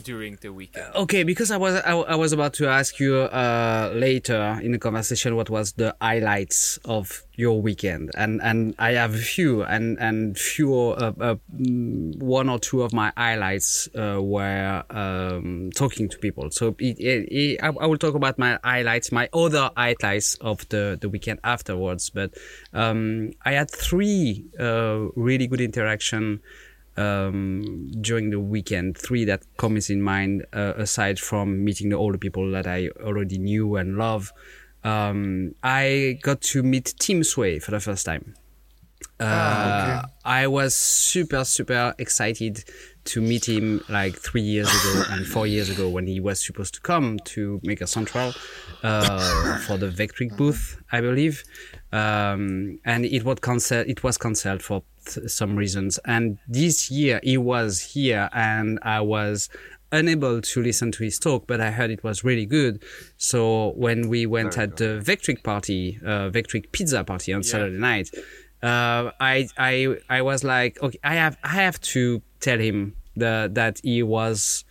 during 0.00 0.38
the 0.40 0.52
weekend? 0.52 0.94
Okay, 0.94 1.22
because 1.22 1.50
I 1.50 1.56
was 1.56 1.74
I, 1.76 1.92
I 1.92 2.14
was 2.14 2.32
about 2.32 2.54
to 2.54 2.68
ask 2.68 2.98
you 2.98 3.16
uh, 3.16 3.92
later 3.94 4.58
in 4.62 4.72
the 4.72 4.78
conversation 4.78 5.36
what 5.36 5.50
was 5.50 5.72
the 5.72 5.94
highlights 6.00 6.78
of 6.84 7.22
your 7.36 7.60
weekend, 7.62 8.10
and 8.16 8.40
and 8.42 8.74
I 8.78 8.92
have 8.92 9.14
a 9.14 9.18
few, 9.18 9.62
and 9.62 9.98
and 10.00 10.36
few 10.36 10.74
uh, 10.74 11.12
uh, 11.20 11.36
mm, 11.54 12.16
one 12.20 12.48
or 12.48 12.58
two 12.58 12.82
of 12.82 12.92
my 12.92 13.12
highlights 13.16 13.88
uh, 13.94 14.20
were 14.20 14.82
um, 14.90 15.70
talking 15.74 16.08
to 16.08 16.18
people. 16.18 16.50
So 16.50 16.74
it, 16.78 16.98
it, 16.98 17.28
it, 17.30 17.62
I, 17.62 17.68
I 17.68 17.86
will 17.86 17.98
talk 17.98 18.14
about 18.14 18.38
my 18.38 18.58
highlights, 18.64 19.12
my 19.12 19.28
other 19.32 19.70
highlights 19.76 20.34
of 20.36 20.68
the 20.68 20.98
the 21.00 21.08
weekend 21.08 21.38
afterwards. 21.44 22.10
But 22.10 22.34
um, 22.72 23.32
I 23.44 23.52
had 23.52 23.70
three 23.70 24.46
uh, 24.58 25.08
really 25.14 25.46
good 25.46 25.60
interaction 25.60 26.40
um, 26.98 27.90
during 28.00 28.30
the 28.30 28.40
weekend. 28.40 28.98
Three 28.98 29.24
that 29.24 29.42
comes 29.56 29.88
in 29.88 30.02
mind 30.02 30.44
uh, 30.52 30.74
aside 30.76 31.18
from 31.18 31.64
meeting 31.64 31.90
the 31.90 31.96
older 31.96 32.18
people 32.18 32.50
that 32.50 32.66
I 32.66 32.88
already 33.00 33.38
knew 33.38 33.76
and 33.76 33.96
love. 33.96 34.32
Um, 34.84 35.54
I 35.62 36.18
got 36.22 36.40
to 36.52 36.62
meet 36.62 36.94
Tim 36.98 37.24
Sway 37.24 37.58
for 37.58 37.70
the 37.70 37.80
first 37.80 38.04
time. 38.04 38.34
Uh, 39.20 40.02
I 40.24 40.46
was 40.46 40.76
super 40.76 41.44
super 41.44 41.92
excited 41.98 42.64
to 43.04 43.20
meet 43.20 43.48
him 43.48 43.82
like 43.88 44.16
three 44.16 44.42
years 44.42 44.68
ago 44.68 45.02
and 45.10 45.26
four 45.26 45.46
years 45.46 45.68
ago 45.70 45.88
when 45.88 46.06
he 46.06 46.20
was 46.20 46.44
supposed 46.44 46.74
to 46.74 46.80
come 46.80 47.18
to 47.24 47.60
Maker 47.64 47.86
Central 47.86 48.32
uh, 48.82 49.58
for 49.60 49.76
the 49.76 49.88
Vectric 49.88 50.36
booth, 50.36 50.80
I 50.92 51.00
believe, 51.00 51.42
um, 51.90 52.78
and 52.84 53.04
it 53.04 53.24
was 53.24 53.38
cancelled. 53.40 53.88
It 53.88 54.04
was 54.04 54.18
cancelled 54.18 54.62
for 54.62 54.84
some 55.26 55.56
reasons. 55.56 55.98
And 56.04 56.38
this 56.48 56.90
year 56.90 57.20
he 57.22 57.38
was 57.38 57.80
here, 57.80 58.28
and 58.32 58.78
I 58.82 59.00
was 59.00 59.48
unable 59.90 60.40
to 60.42 60.62
listen 60.62 60.92
to 60.92 61.02
his 61.02 61.18
talk, 61.18 61.46
but 61.46 61.60
I 61.60 61.70
heard 61.70 61.90
it 61.90 62.04
was 62.04 62.22
really 62.22 62.46
good. 62.46 62.82
So 63.16 63.70
when 63.70 64.08
we 64.08 64.26
went 64.26 64.58
at 64.58 64.76
the 64.76 65.00
Vectric 65.02 65.42
party, 65.42 65.98
uh, 66.04 66.30
Vectric 66.30 66.72
pizza 66.72 67.04
party 67.04 67.32
on 67.32 67.42
Saturday 67.42 67.78
night, 67.78 68.10
uh, 68.62 69.12
I 69.20 69.48
I 69.56 69.96
I 70.10 70.22
was 70.22 70.44
like, 70.44 70.82
okay, 70.82 70.98
I 71.04 71.14
have 71.14 71.38
I 71.42 71.48
have 71.48 71.80
to 71.80 72.22
tell 72.40 72.58
him 72.58 72.94
the, 73.16 73.50
that 73.52 73.80
he 73.82 74.02
was 74.02 74.64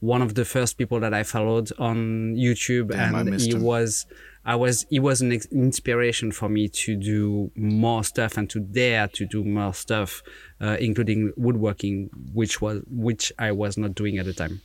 one 0.00 0.22
of 0.22 0.34
the 0.34 0.44
first 0.44 0.78
people 0.78 1.00
that 1.00 1.12
I 1.14 1.22
followed 1.22 1.70
on 1.78 2.34
YouTube, 2.36 2.90
Damn, 2.90 3.14
and 3.14 3.40
he 3.40 3.52
him. 3.52 3.62
was 3.62 4.06
I 4.44 4.56
was 4.56 4.86
he 4.88 4.98
was 4.98 5.20
an 5.20 5.32
inspiration 5.52 6.32
for 6.32 6.48
me 6.48 6.68
to 6.68 6.96
do 6.96 7.50
more 7.54 8.02
stuff 8.04 8.36
and 8.36 8.48
to 8.50 8.60
dare 8.60 9.08
to 9.08 9.26
do 9.26 9.44
more 9.44 9.74
stuff, 9.74 10.22
uh, 10.60 10.76
including 10.80 11.32
woodworking, 11.36 12.10
which 12.32 12.60
was 12.60 12.82
which 12.88 13.32
I 13.38 13.52
was 13.52 13.76
not 13.76 13.94
doing 13.94 14.18
at 14.18 14.24
the 14.24 14.32
time. 14.34 14.62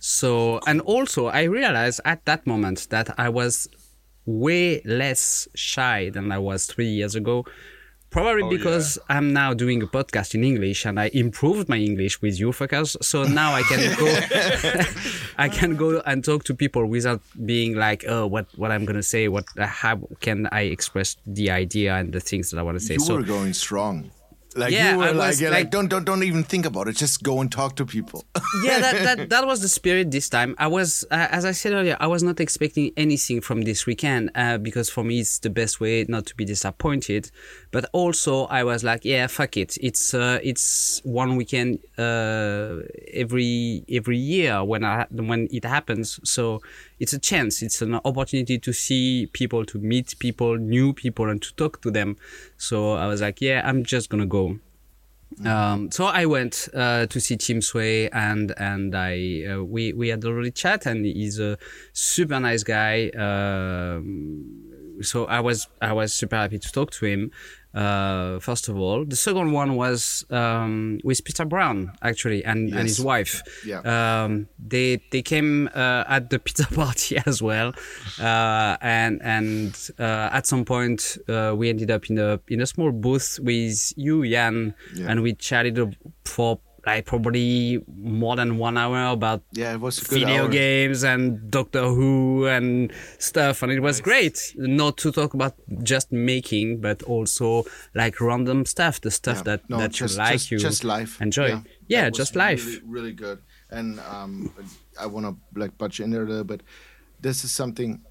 So, 0.00 0.60
and 0.66 0.80
also 0.80 1.26
I 1.26 1.42
realized 1.42 2.00
at 2.04 2.24
that 2.24 2.46
moment 2.46 2.88
that 2.90 3.18
I 3.18 3.28
was 3.28 3.68
way 4.26 4.80
less 4.84 5.48
shy 5.54 6.10
than 6.10 6.32
I 6.32 6.38
was 6.38 6.66
three 6.66 6.88
years 6.88 7.14
ago. 7.14 7.44
Probably 8.14 8.44
Oh, 8.44 8.48
because 8.48 8.96
I'm 9.08 9.32
now 9.32 9.54
doing 9.54 9.82
a 9.82 9.88
podcast 9.88 10.36
in 10.36 10.44
English 10.44 10.86
and 10.86 11.00
I 11.00 11.10
improved 11.12 11.68
my 11.68 11.78
English 11.78 12.22
with 12.22 12.38
you 12.38 12.50
fuckers. 12.52 12.90
So 13.02 13.24
now 13.24 13.52
I 13.52 13.62
can 13.62 13.80
go, 13.98 14.06
I 15.44 15.48
can 15.48 15.74
go 15.74 16.00
and 16.06 16.24
talk 16.24 16.44
to 16.44 16.54
people 16.54 16.86
without 16.86 17.20
being 17.44 17.74
like, 17.74 18.04
oh, 18.06 18.28
what, 18.28 18.46
what 18.54 18.70
I'm 18.70 18.84
going 18.84 19.00
to 19.04 19.08
say, 19.14 19.26
what, 19.26 19.46
how 19.58 19.96
can 20.20 20.46
I 20.52 20.62
express 20.76 21.16
the 21.26 21.50
idea 21.50 21.96
and 21.96 22.12
the 22.12 22.20
things 22.20 22.50
that 22.50 22.58
I 22.60 22.62
want 22.62 22.78
to 22.78 22.84
say. 22.84 22.94
You 22.94 23.00
so 23.00 23.16
were 23.16 23.22
going 23.22 23.52
strong. 23.52 24.12
Like 24.56 24.72
Yeah, 24.72 24.92
you 24.92 24.98
were 24.98 25.12
like, 25.12 25.40
like, 25.40 25.50
like- 25.50 25.70
don't 25.70 25.88
don't 25.88 26.04
don't 26.04 26.22
even 26.22 26.44
think 26.44 26.64
about 26.66 26.88
it. 26.88 26.96
Just 26.96 27.22
go 27.22 27.40
and 27.40 27.50
talk 27.50 27.74
to 27.76 27.84
people. 27.86 28.24
yeah, 28.62 28.78
that, 28.80 29.02
that 29.04 29.28
that 29.34 29.46
was 29.46 29.60
the 29.60 29.68
spirit 29.68 30.10
this 30.10 30.28
time. 30.28 30.54
I 30.58 30.66
was, 30.68 31.04
uh, 31.10 31.26
as 31.30 31.44
I 31.44 31.52
said 31.52 31.72
earlier, 31.72 31.96
I 32.00 32.06
was 32.06 32.22
not 32.22 32.38
expecting 32.40 32.92
anything 32.96 33.40
from 33.40 33.62
this 33.62 33.84
weekend 33.86 34.30
uh, 34.34 34.58
because 34.58 34.88
for 34.90 35.02
me 35.04 35.20
it's 35.20 35.38
the 35.40 35.50
best 35.50 35.80
way 35.80 36.04
not 36.08 36.26
to 36.26 36.34
be 36.36 36.44
disappointed. 36.44 37.30
But 37.72 37.84
also 37.92 38.44
I 38.46 38.62
was 38.64 38.84
like, 38.84 39.04
yeah, 39.04 39.26
fuck 39.26 39.56
it. 39.56 39.76
It's 39.80 40.14
uh, 40.14 40.38
it's 40.42 41.00
one 41.04 41.36
weekend 41.36 41.80
uh, 41.98 42.78
every 43.12 43.84
every 43.90 44.18
year 44.18 44.62
when 44.62 44.84
I 44.84 45.06
when 45.10 45.48
it 45.50 45.64
happens. 45.64 46.20
So 46.24 46.60
it's 47.04 47.12
a 47.12 47.18
chance. 47.18 47.60
It's 47.60 47.82
an 47.82 47.96
opportunity 47.96 48.58
to 48.58 48.72
see 48.72 49.28
people, 49.34 49.66
to 49.66 49.78
meet 49.78 50.18
people, 50.18 50.56
new 50.56 50.94
people, 50.94 51.28
and 51.28 51.40
to 51.42 51.54
talk 51.54 51.82
to 51.82 51.90
them. 51.90 52.16
So 52.56 52.92
I 52.92 53.06
was 53.06 53.20
like, 53.20 53.42
yeah, 53.42 53.60
I'm 53.62 53.84
just 53.84 54.08
gonna 54.08 54.24
go. 54.24 54.58
Um, 55.44 55.90
so 55.90 56.06
I 56.06 56.24
went 56.24 56.68
uh, 56.72 57.04
to 57.04 57.20
see 57.20 57.36
Tim 57.36 57.60
Sway 57.60 58.08
and 58.08 58.54
and 58.56 58.94
I 58.94 59.44
uh, 59.50 59.64
we 59.64 59.92
we 59.92 60.08
had 60.08 60.24
a 60.24 60.32
really 60.32 60.50
chat 60.50 60.86
and 60.86 61.04
he's 61.04 61.38
a 61.38 61.58
super 61.92 62.40
nice 62.40 62.62
guy. 62.62 63.10
Um, 63.10 65.02
so 65.02 65.26
I 65.26 65.40
was 65.40 65.68
I 65.82 65.92
was 65.92 66.14
super 66.14 66.36
happy 66.36 66.58
to 66.58 66.72
talk 66.72 66.90
to 66.92 67.04
him. 67.04 67.32
Uh, 67.74 68.38
first 68.38 68.68
of 68.68 68.78
all, 68.78 69.04
the 69.04 69.16
second 69.16 69.50
one 69.52 69.74
was 69.74 70.24
um, 70.30 71.00
with 71.02 71.24
Peter 71.24 71.44
Brown 71.44 71.90
actually 72.02 72.44
and, 72.44 72.72
and 72.72 72.82
his 72.88 73.00
wife. 73.00 73.42
Yeah. 73.66 73.80
Um, 73.80 74.48
they 74.58 75.02
they 75.10 75.22
came 75.22 75.68
uh, 75.74 76.04
at 76.06 76.30
the 76.30 76.38
pizza 76.38 76.66
party 76.74 77.18
as 77.26 77.42
well, 77.42 77.72
uh, 78.20 78.76
and 78.80 79.20
and 79.22 79.90
uh, 79.98 80.30
at 80.32 80.46
some 80.46 80.64
point 80.64 81.18
uh, 81.28 81.52
we 81.56 81.68
ended 81.68 81.90
up 81.90 82.08
in 82.10 82.18
a 82.18 82.38
in 82.48 82.60
a 82.60 82.66
small 82.66 82.92
booth 82.92 83.38
with 83.42 83.92
you, 83.96 84.24
Jan, 84.28 84.74
Yeah. 84.94 85.10
and 85.10 85.22
we 85.22 85.34
chatted 85.34 85.96
for 86.24 86.60
like 86.86 87.06
probably 87.06 87.82
more 87.96 88.36
than 88.36 88.58
one 88.58 88.76
hour 88.76 89.12
about 89.12 89.42
yeah, 89.52 89.72
it 89.74 89.80
was 89.80 89.98
a 89.98 90.04
good 90.04 90.20
video 90.20 90.44
hour. 90.44 90.48
games 90.50 91.02
and 91.04 91.50
Doctor 91.50 91.84
Who 91.88 92.46
and 92.46 92.92
stuff, 93.18 93.62
and 93.62 93.72
it 93.72 93.80
was 93.80 94.00
great. 94.00 94.38
Not 94.56 94.96
to 94.98 95.10
talk 95.12 95.34
about 95.34 95.54
just 95.82 96.12
making, 96.12 96.80
but 96.80 97.02
also 97.04 97.64
like 97.94 98.20
random 98.20 98.66
stuff, 98.66 99.00
the 99.00 99.10
stuff 99.10 99.38
Yeah. 99.38 99.42
that 99.56 99.70
No, 99.70 99.78
that 99.78 99.92
just, 99.92 100.14
you 100.14 100.18
like, 100.22 100.32
just, 100.32 100.50
you 100.50 100.58
just 100.58 100.84
life. 100.84 101.20
enjoy. 101.20 101.46
Yeah, 101.48 101.60
Yeah, 101.88 102.10
just 102.10 102.36
life. 102.36 102.64
Really, 102.66 102.82
really 102.84 103.12
good. 103.12 103.38
And 103.70 103.98
um, 104.00 104.52
I 105.00 105.06
want 105.06 105.26
to 105.26 105.58
like 105.58 105.76
budge 105.78 106.00
in 106.00 106.10
there 106.10 106.22
a 106.22 106.28
little 106.28 106.44
bit. 106.44 106.62
This 107.20 107.44
is 107.44 107.50
something. 107.52 108.02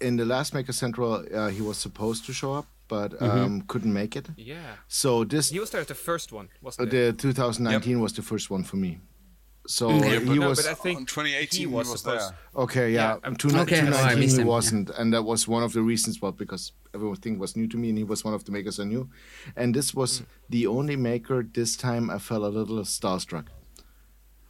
In 0.00 0.16
the 0.16 0.24
last 0.24 0.54
Maker 0.54 0.72
Central, 0.72 1.26
uh, 1.34 1.48
he 1.48 1.60
was 1.60 1.76
supposed 1.76 2.24
to 2.24 2.32
show 2.32 2.54
up, 2.54 2.66
but 2.90 3.10
Mm-hmm. 3.12 3.38
um, 3.44 3.62
couldn't 3.72 3.92
make 4.02 4.12
it. 4.20 4.26
Yeah. 4.36 4.74
So 4.88 5.24
this 5.24 5.50
He 5.50 5.60
was 5.60 5.70
there 5.70 5.80
at 5.80 5.88
the 5.88 5.94
first 6.08 6.32
one, 6.32 6.46
uh, 6.46 6.58
wasn't 6.66 6.92
it? 6.92 7.16
the 7.18 7.22
2019 7.22 8.00
was 8.00 8.12
the 8.12 8.22
first 8.22 8.50
one 8.50 8.64
for 8.64 8.76
me. 8.78 8.92
So 9.66 9.84
Mm-hmm. 9.88 10.04
Yeah, 10.04 10.18
he 10.20 10.26
but- 10.26 10.34
no, 10.44 10.48
was 10.48 10.58
but 10.62 10.70
I 10.70 10.74
think 10.84 10.96
on 11.00 11.06
2018 11.06 11.58
he 11.58 11.58
he 11.58 11.66
was, 11.76 11.88
was 11.90 12.02
there. 12.02 12.30
Okay, 12.64 12.86
yeah. 12.98 13.18
Yeah, 13.24 13.34
two, 13.38 13.48
Okay, 13.62 13.80
two 13.80 13.94
I 14.12 14.14
missed 14.16 14.38
he 14.38 14.44
wasn't, 14.44 14.90
and 14.98 15.12
that 15.14 15.22
was 15.32 15.46
one 15.56 15.62
of 15.68 15.72
the 15.72 15.82
reasons. 15.92 16.14
Well, 16.22 16.32
because 16.32 16.72
everything 16.96 17.38
was 17.38 17.54
new 17.56 17.68
to 17.68 17.76
me, 17.82 17.88
and 17.90 17.98
he 17.98 18.04
was 18.12 18.24
one 18.24 18.34
of 18.34 18.42
the 18.44 18.52
makers 18.56 18.80
I 18.80 18.84
knew, 18.92 19.04
and 19.60 19.74
this 19.74 19.88
was 20.00 20.10
Mm. 20.20 20.24
the 20.54 20.62
only 20.76 20.96
maker. 20.96 21.38
This 21.58 21.76
time, 21.76 22.04
I 22.16 22.18
felt 22.18 22.42
a 22.42 22.48
little 22.58 22.82
starstruck 22.96 23.46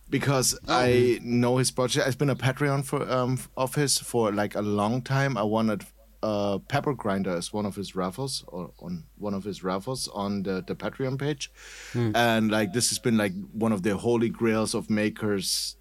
because 0.09 0.49
Oh. 0.69 0.75
I 0.85 1.19
know 1.23 1.59
his 1.59 1.71
project. 1.71 2.07
I've 2.07 2.19
been 2.19 2.31
a 2.31 2.37
Patreon 2.47 2.85
for 2.85 3.01
um 3.19 3.39
of 3.57 3.75
his 3.75 3.99
for 3.99 4.33
like 4.43 4.55
a 4.59 4.63
long 4.63 5.03
time. 5.03 5.33
I 5.37 5.43
wanted 5.57 5.81
uh 6.23 6.59
Pepper 6.59 6.95
Grinder 6.95 7.35
as 7.37 7.53
one 7.53 7.67
of 7.67 7.77
his 7.77 7.97
raffles 7.97 8.45
or 8.49 8.73
on 8.81 9.05
one 9.17 9.35
of 9.35 9.45
his 9.45 9.65
raffles 9.65 10.09
on 10.09 10.43
the 10.43 10.63
the 10.67 10.75
Patreon 10.75 11.19
page, 11.19 11.51
hmm. 11.93 12.13
and 12.15 12.51
like 12.51 12.73
this 12.73 12.91
has 12.91 12.99
been 12.99 13.17
like 13.17 13.33
one 13.53 13.73
of 13.73 13.83
the 13.83 13.97
holy 13.97 14.29
grails 14.29 14.75
of 14.75 14.91
makers 14.91 15.77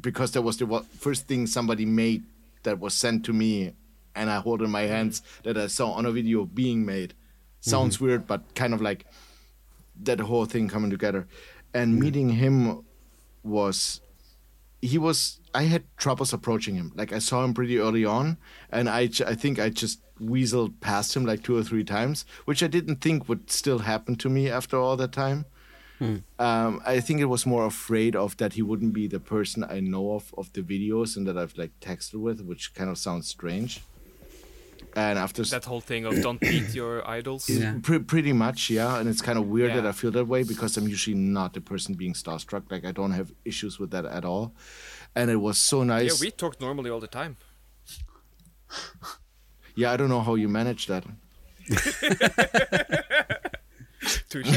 because 0.00 0.32
that 0.32 0.42
was 0.42 0.58
the 0.58 0.84
first 0.98 1.26
thing 1.26 1.46
somebody 1.46 1.86
made 1.86 2.22
that 2.62 2.78
was 2.78 2.92
sent 2.92 3.24
to 3.24 3.32
me 3.32 3.72
and 4.18 4.30
I 4.30 4.40
hold 4.40 4.62
in 4.62 4.70
my 4.70 4.82
hands 4.82 5.22
that 5.44 5.56
I 5.56 5.68
saw 5.68 5.92
on 5.92 6.04
a 6.04 6.10
video 6.10 6.44
being 6.44 6.84
made. 6.84 7.10
Mm-hmm. 7.10 7.70
Sounds 7.70 8.00
weird, 8.00 8.26
but 8.26 8.54
kind 8.54 8.74
of 8.74 8.82
like 8.82 9.06
that 10.02 10.20
whole 10.20 10.44
thing 10.44 10.68
coming 10.68 10.90
together. 10.90 11.26
And 11.72 11.92
mm-hmm. 11.92 12.00
meeting 12.02 12.28
him 12.30 12.84
was 13.44 14.00
he 14.80 14.98
was 14.98 15.40
I 15.54 15.64
had 15.64 15.84
troubles 15.96 16.32
approaching 16.32 16.76
him. 16.76 16.92
Like 16.94 17.12
I 17.12 17.18
saw 17.18 17.44
him 17.44 17.54
pretty 17.54 17.78
early 17.78 18.04
on 18.04 18.36
and 18.70 18.88
I 18.88 19.08
I 19.26 19.34
think 19.34 19.58
I 19.58 19.70
just 19.70 20.00
weaseled 20.20 20.80
past 20.80 21.14
him 21.16 21.24
like 21.24 21.42
two 21.42 21.56
or 21.56 21.62
three 21.62 21.84
times, 21.84 22.24
which 22.44 22.62
I 22.62 22.66
didn't 22.66 23.00
think 23.00 23.28
would 23.28 23.50
still 23.50 23.80
happen 23.80 24.16
to 24.16 24.28
me 24.28 24.48
after 24.50 24.76
all 24.76 24.96
that 24.96 25.12
time. 25.12 25.46
Um, 26.38 26.80
I 26.86 27.00
think 27.00 27.20
it 27.20 27.24
was 27.24 27.44
more 27.44 27.66
afraid 27.66 28.14
of 28.14 28.36
that 28.36 28.52
he 28.52 28.62
wouldn't 28.62 28.92
be 28.92 29.08
the 29.08 29.18
person 29.18 29.64
I 29.64 29.80
know 29.80 30.12
of 30.12 30.32
of 30.38 30.52
the 30.52 30.62
videos 30.62 31.16
and 31.16 31.26
that 31.26 31.36
I've 31.36 31.56
like 31.58 31.72
texted 31.80 32.20
with, 32.20 32.40
which 32.42 32.72
kind 32.74 32.88
of 32.90 32.98
sounds 32.98 33.28
strange. 33.28 33.82
And 34.96 35.18
after 35.18 35.42
That 35.44 35.64
whole 35.64 35.80
thing 35.80 36.04
of 36.06 36.20
don't 36.22 36.40
beat 36.40 36.74
your 36.74 37.08
idols. 37.08 37.48
Yeah. 37.48 37.76
Pre- 37.82 38.00
pretty 38.00 38.32
much, 38.32 38.70
yeah. 38.70 38.98
And 38.98 39.08
it's 39.08 39.20
kind 39.22 39.38
of 39.38 39.46
weird 39.46 39.74
that 39.74 39.86
I 39.86 39.92
feel 39.92 40.10
that 40.12 40.26
way 40.26 40.42
because 40.42 40.76
I'm 40.76 40.88
usually 40.88 41.16
not 41.16 41.52
the 41.54 41.60
person 41.60 41.94
being 41.94 42.14
starstruck. 42.14 42.70
Like 42.70 42.84
I 42.84 42.92
don't 42.92 43.12
have 43.12 43.30
issues 43.44 43.78
with 43.78 43.90
that 43.90 44.04
at 44.06 44.24
all. 44.24 44.54
And 45.14 45.30
it 45.30 45.36
was 45.36 45.58
so 45.58 45.84
nice 45.84 46.02
Yeah, 46.04 46.08
nice. 46.10 46.20
we 46.20 46.30
talk 46.30 46.60
normally 46.60 46.90
all 46.90 47.00
the 47.00 47.06
time. 47.06 47.36
Yeah, 49.76 49.92
I 49.92 49.96
don't 49.96 50.08
know 50.08 50.20
how 50.20 50.34
you 50.34 50.48
manage 50.48 50.86
that. 50.86 51.04
Touche. 54.28 54.46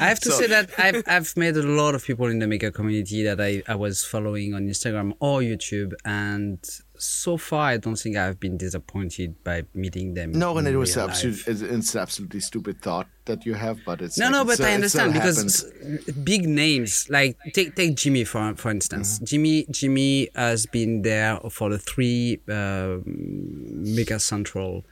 I 0.00 0.06
have 0.08 0.20
to 0.20 0.30
So- 0.30 0.38
say 0.40 0.46
that 0.48 0.70
I've 0.78 1.02
I've 1.06 1.36
met 1.36 1.56
a 1.56 1.62
lot 1.62 1.94
of 1.94 2.04
people 2.04 2.26
in 2.26 2.38
the 2.38 2.46
maker 2.46 2.70
community 2.70 3.22
that 3.24 3.40
I, 3.40 3.62
I 3.68 3.74
was 3.74 4.04
following 4.04 4.54
on 4.54 4.66
Instagram 4.68 5.14
or 5.20 5.40
YouTube, 5.40 5.92
and 6.04 6.58
so 6.96 7.36
far 7.36 7.66
I 7.68 7.76
don't 7.78 7.96
think 7.96 8.16
I've 8.16 8.38
been 8.38 8.56
disappointed 8.56 9.42
by 9.42 9.64
meeting 9.74 10.14
them. 10.14 10.32
No, 10.32 10.56
and 10.58 10.68
in 10.68 10.74
it 10.74 10.76
was 10.76 10.96
real 10.96 11.06
absolute, 11.08 11.46
it's, 11.48 11.60
it's 11.60 11.96
absolutely 11.96 12.40
stupid 12.40 12.80
thought 12.80 13.08
that 13.24 13.44
you 13.44 13.54
have, 13.54 13.78
but 13.84 14.00
it's 14.00 14.16
No, 14.18 14.26
like, 14.26 14.32
no, 14.32 14.44
but 14.44 14.60
uh, 14.60 14.64
I 14.64 14.72
understand 14.74 15.12
because 15.12 15.38
happens. 15.64 16.04
big 16.22 16.48
names 16.48 17.08
like 17.10 17.36
take 17.52 17.74
take 17.74 17.96
Jimmy 17.96 18.24
for 18.24 18.54
for 18.56 18.70
instance. 18.70 19.16
Mm-hmm. 19.16 19.24
Jimmy 19.24 19.66
Jimmy 19.70 20.28
has 20.34 20.66
been 20.66 21.02
there 21.02 21.38
for 21.50 21.70
the 21.70 21.78
three 21.78 22.40
uh, 22.48 22.98
Maker 23.04 24.18
Central. 24.18 24.84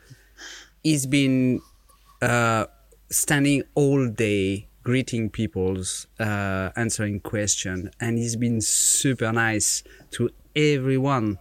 He's 0.82 1.04
been 1.06 1.60
uh, 2.22 2.66
standing 3.10 3.62
all 3.74 4.08
day 4.08 4.68
greeting 4.82 5.30
people's 5.30 6.06
uh, 6.18 6.70
answering 6.76 7.20
question. 7.20 7.90
And 8.00 8.18
he's 8.18 8.36
been 8.36 8.60
super 8.60 9.32
nice 9.32 9.82
to 10.12 10.30
everyone 10.56 11.38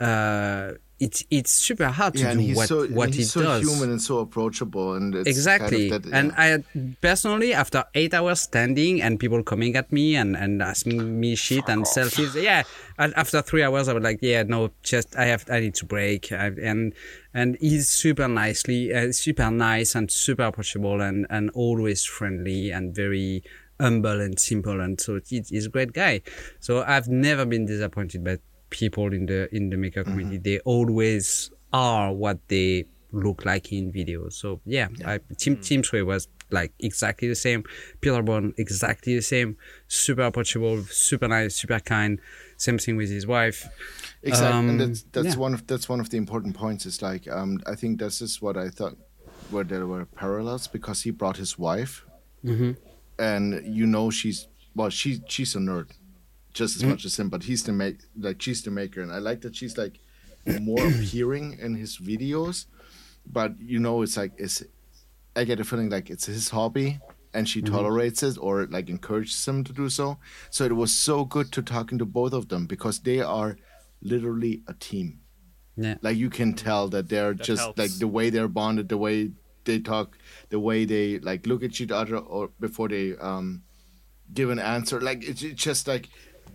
uh, 0.00 0.72
it's 1.00 1.24
it's 1.30 1.52
super 1.52 1.86
hard 1.86 2.14
to 2.14 2.20
yeah, 2.20 2.32
do 2.34 2.40
he's 2.40 2.56
what 2.56 2.68
so 2.68 2.86
what 2.88 3.04
and 3.06 3.14
he 3.14 3.20
he's 3.20 3.32
so 3.32 3.42
does. 3.42 3.62
human 3.62 3.90
and 3.90 4.02
so 4.02 4.18
approachable, 4.18 4.94
and 4.94 5.14
it's 5.14 5.28
exactly 5.28 5.90
Kind 5.90 6.04
of 6.04 6.10
that, 6.10 6.18
and 6.18 6.32
i 6.36 6.92
personally 7.00 7.54
after 7.54 7.84
eight 7.94 8.14
hours 8.14 8.40
standing 8.40 9.00
and 9.00 9.20
people 9.20 9.42
coming 9.42 9.76
at 9.76 9.92
me 9.92 10.16
and 10.16 10.36
and 10.36 10.60
asking 10.60 11.20
me 11.20 11.36
shit 11.36 11.68
and 11.68 11.84
selfies 11.84 12.40
yeah 12.40 12.64
after 12.98 13.42
three 13.42 13.62
hours 13.62 13.88
i 13.88 13.92
was 13.92 14.02
like 14.02 14.18
yeah 14.22 14.42
no 14.42 14.70
just 14.82 15.16
i 15.16 15.24
have 15.26 15.44
i 15.50 15.60
need 15.60 15.74
to 15.74 15.86
break. 15.86 16.32
I, 16.32 16.46
and 16.62 16.92
and 17.32 17.56
he's 17.60 17.88
super 17.88 18.26
nicely 18.26 18.92
uh, 18.92 19.12
super 19.12 19.50
nice 19.50 19.94
and 19.94 20.10
super 20.10 20.42
approachable 20.42 21.00
and 21.00 21.26
and 21.30 21.50
always 21.50 22.04
friendly 22.04 22.70
and 22.70 22.94
very 22.94 23.44
humble 23.80 24.20
and 24.20 24.38
simple. 24.38 24.80
And 24.80 25.00
so 25.00 25.20
he's 25.24 25.66
a 25.66 25.68
great 25.68 25.92
guy. 25.92 26.22
So 26.60 26.82
i've 26.82 27.08
never 27.08 27.44
been 27.44 27.66
disappointed 27.66 28.24
by 28.24 28.38
people 28.70 29.12
in 29.12 29.26
the 29.26 29.54
in 29.54 29.70
the 29.70 29.76
maker 29.76 30.04
community 30.04 30.38
they 30.38 30.58
always 30.60 31.50
are 31.72 32.12
what 32.12 32.38
they 32.48 32.84
look 33.12 33.44
like 33.46 33.72
in 33.72 33.90
videos. 33.90 34.34
So 34.34 34.60
yeah, 34.66 34.88
I, 35.06 35.18
team 35.38 35.56
Tim 35.56 35.82
Sway 35.82 36.02
was 36.02 36.28
like 36.50 36.72
exactly 36.78 37.28
the 37.28 37.34
same. 37.34 37.64
Peter 38.00 38.22
bond 38.22 38.54
exactly 38.58 39.14
the 39.14 39.22
same. 39.22 39.56
Super 39.86 40.22
approachable 40.22 40.82
super 40.84 41.28
nice 41.28 41.54
super 41.56 41.80
kind. 41.80 42.20
Same 42.58 42.78
thing 42.78 42.96
with 42.96 43.10
his 43.10 43.26
wife. 43.26 43.66
Exactly, 44.22 44.58
Um, 44.58 44.68
and 44.70 44.80
that's 44.80 45.02
that's 45.12 45.28
yeah. 45.34 45.36
one 45.36 45.54
of 45.54 45.66
that's 45.66 45.88
one 45.88 46.00
of 46.00 46.10
the 46.10 46.16
important 46.16 46.54
points. 46.56 46.84
Is 46.86 47.00
like 47.02 47.28
um, 47.28 47.60
I 47.66 47.74
think 47.76 47.98
this 48.00 48.20
is 48.20 48.42
what 48.42 48.56
I 48.56 48.68
thought 48.68 48.96
where 49.50 49.64
there 49.64 49.86
were 49.86 50.04
parallels 50.04 50.66
because 50.68 51.02
he 51.02 51.10
brought 51.10 51.36
his 51.38 51.58
wife, 51.58 52.04
Mm-hmm. 52.44 52.72
and 53.18 53.62
you 53.66 53.86
know 53.86 54.10
she's 54.10 54.48
well 54.74 54.90
she 54.90 55.20
she's 55.28 55.54
a 55.56 55.58
nerd, 55.58 55.90
just 56.58 56.76
Mm. 56.76 56.80
as 56.82 56.84
much 56.90 57.04
as 57.04 57.18
him, 57.18 57.28
but 57.30 57.42
he's 57.44 57.62
the 57.64 57.72
make 57.72 57.98
like 58.26 58.42
she's 58.42 58.62
the 58.62 58.70
maker, 58.70 59.00
and 59.02 59.12
I 59.12 59.18
like 59.18 59.40
that 59.42 59.56
she's 59.56 59.76
like 59.78 60.00
more 60.46 60.86
appearing 60.92 61.46
in 61.66 61.74
his 61.76 61.98
videos, 61.98 62.66
but 63.38 63.50
you 63.60 63.78
know 63.78 64.02
it's 64.02 64.16
like 64.16 64.32
it's 64.38 64.62
I 65.36 65.44
get 65.44 65.60
a 65.60 65.64
feeling 65.64 65.90
like 65.90 66.10
it's 66.10 66.26
his 66.26 66.48
hobby 66.50 67.00
and 67.34 67.48
she 67.48 67.60
Mm-hmm. 67.62 67.74
tolerates 67.74 68.22
it 68.22 68.36
or 68.40 68.66
like 68.76 68.88
encourages 68.88 69.46
him 69.46 69.62
to 69.64 69.72
do 69.72 69.88
so. 69.88 70.18
So 70.50 70.64
it 70.64 70.74
was 70.76 70.92
so 70.92 71.24
good 71.24 71.52
to 71.52 71.62
talking 71.62 71.98
to 71.98 72.06
both 72.06 72.32
of 72.32 72.48
them 72.48 72.66
because 72.66 73.00
they 73.00 73.20
are 73.20 73.56
literally 74.02 74.62
a 74.66 74.74
team. 74.74 75.20
yeah 75.76 75.96
Like 76.02 76.16
you 76.16 76.30
can 76.30 76.54
tell 76.54 76.88
that 76.88 77.08
they're 77.08 77.34
That 77.34 77.44
just 77.50 77.62
helps. 77.62 77.78
like 77.78 77.92
the 77.98 78.08
way 78.08 78.30
they're 78.30 78.48
bonded, 78.60 78.88
the 78.88 78.98
way 78.98 79.32
they 79.64 79.78
talk, 79.80 80.16
the 80.48 80.58
way 80.58 80.84
they 80.86 81.18
like 81.20 81.46
look 81.46 81.62
at 81.62 81.80
each 81.80 81.92
other 81.92 82.16
or 82.18 82.50
before 82.58 82.88
they 82.88 83.16
um 83.30 83.62
give 84.32 84.50
an 84.50 84.58
answer. 84.58 85.00
Like 85.00 85.22
it's 85.30 85.42
it's 85.42 85.62
just 85.62 85.86
like 85.88 86.08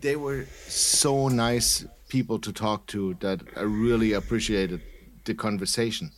they 0.04 0.16
were 0.16 0.46
so 0.68 1.28
nice 1.30 1.86
people 2.10 2.38
to 2.40 2.52
talk 2.54 2.86
to 2.88 3.16
that 3.22 3.40
I 3.56 3.62
really 3.62 4.14
appreciated 4.14 4.82
the 5.26 5.34
conversation. 5.34 6.12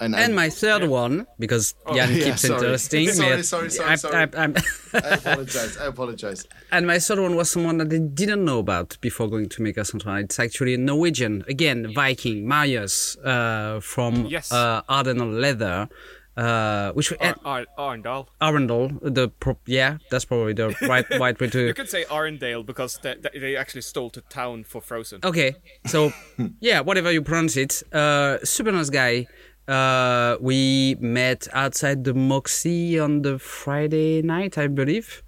And, 0.00 0.12
and 0.16 0.34
my 0.34 0.50
third 0.50 0.88
one 0.88 1.24
because 1.38 1.74
Jan 1.94 2.12
yeah, 2.16 2.24
keeps 2.24 2.42
sorry. 2.42 2.54
interesting 2.54 3.08
Sorry, 3.20 3.36
me- 3.36 3.42
sorry, 3.42 3.70
sorry, 3.70 3.90
I- 3.90 3.94
sorry. 3.94 4.16
I- 4.16 4.40
I'm- 4.42 4.54
I 4.94 4.98
apologize. 4.98 5.76
I 5.78 5.86
apologize. 5.86 6.46
And 6.72 6.86
my 6.86 6.98
third 6.98 7.20
one 7.20 7.36
was 7.36 7.50
someone 7.50 7.78
that 7.78 7.92
I 7.92 7.98
didn't 7.98 8.44
know 8.44 8.58
about 8.58 8.98
before 9.00 9.28
going 9.28 9.48
to 9.50 9.62
Maker 9.62 9.84
Central. 9.84 10.16
It's 10.16 10.38
actually 10.40 10.74
a 10.74 10.78
Norwegian, 10.78 11.44
again, 11.48 11.92
Viking, 11.94 12.46
Marius, 12.46 13.16
uh, 13.18 13.78
from 13.80 14.26
Yes. 14.26 14.50
uh, 14.52 14.82
Ardenal 14.90 15.32
Leather, 15.40 15.88
uh, 16.36 16.92
which 16.92 17.10
we, 17.10 17.16
Ar- 17.18 17.36
Ar- 17.44 17.66
Arndal. 17.78 18.26
Arundel, 18.40 18.90
the 19.02 19.28
pro- 19.28 19.58
yeah, 19.66 19.98
that's 20.10 20.24
probably 20.24 20.52
the 20.52 20.74
right 20.82 21.06
right 21.18 21.38
way 21.40 21.46
to. 21.48 21.66
You 21.66 21.74
could 21.74 21.88
say 21.90 22.04
Arndale 22.04 22.64
because 22.64 22.98
they, 23.02 23.14
they- 23.16 23.38
they 23.38 23.56
actually 23.56 23.82
stole 23.82 24.10
the 24.10 24.20
town 24.22 24.64
for 24.64 24.80
Frozen. 24.80 25.20
Okay, 25.24 25.54
so 25.86 26.12
yeah, 26.60 26.80
whatever 26.80 27.12
you 27.12 27.22
pronounce 27.22 27.56
it, 27.56 27.82
uh, 27.92 28.38
super 28.44 28.72
nice 28.72 28.90
guy. 28.90 29.26
Uh, 29.66 30.36
we 30.40 30.94
met 31.00 31.48
outside 31.54 32.04
the 32.04 32.12
Moxy 32.12 32.98
on 32.98 33.22
the 33.22 33.38
Friday 33.38 34.20
night, 34.20 34.58
I 34.58 34.66
believe. 34.66 35.22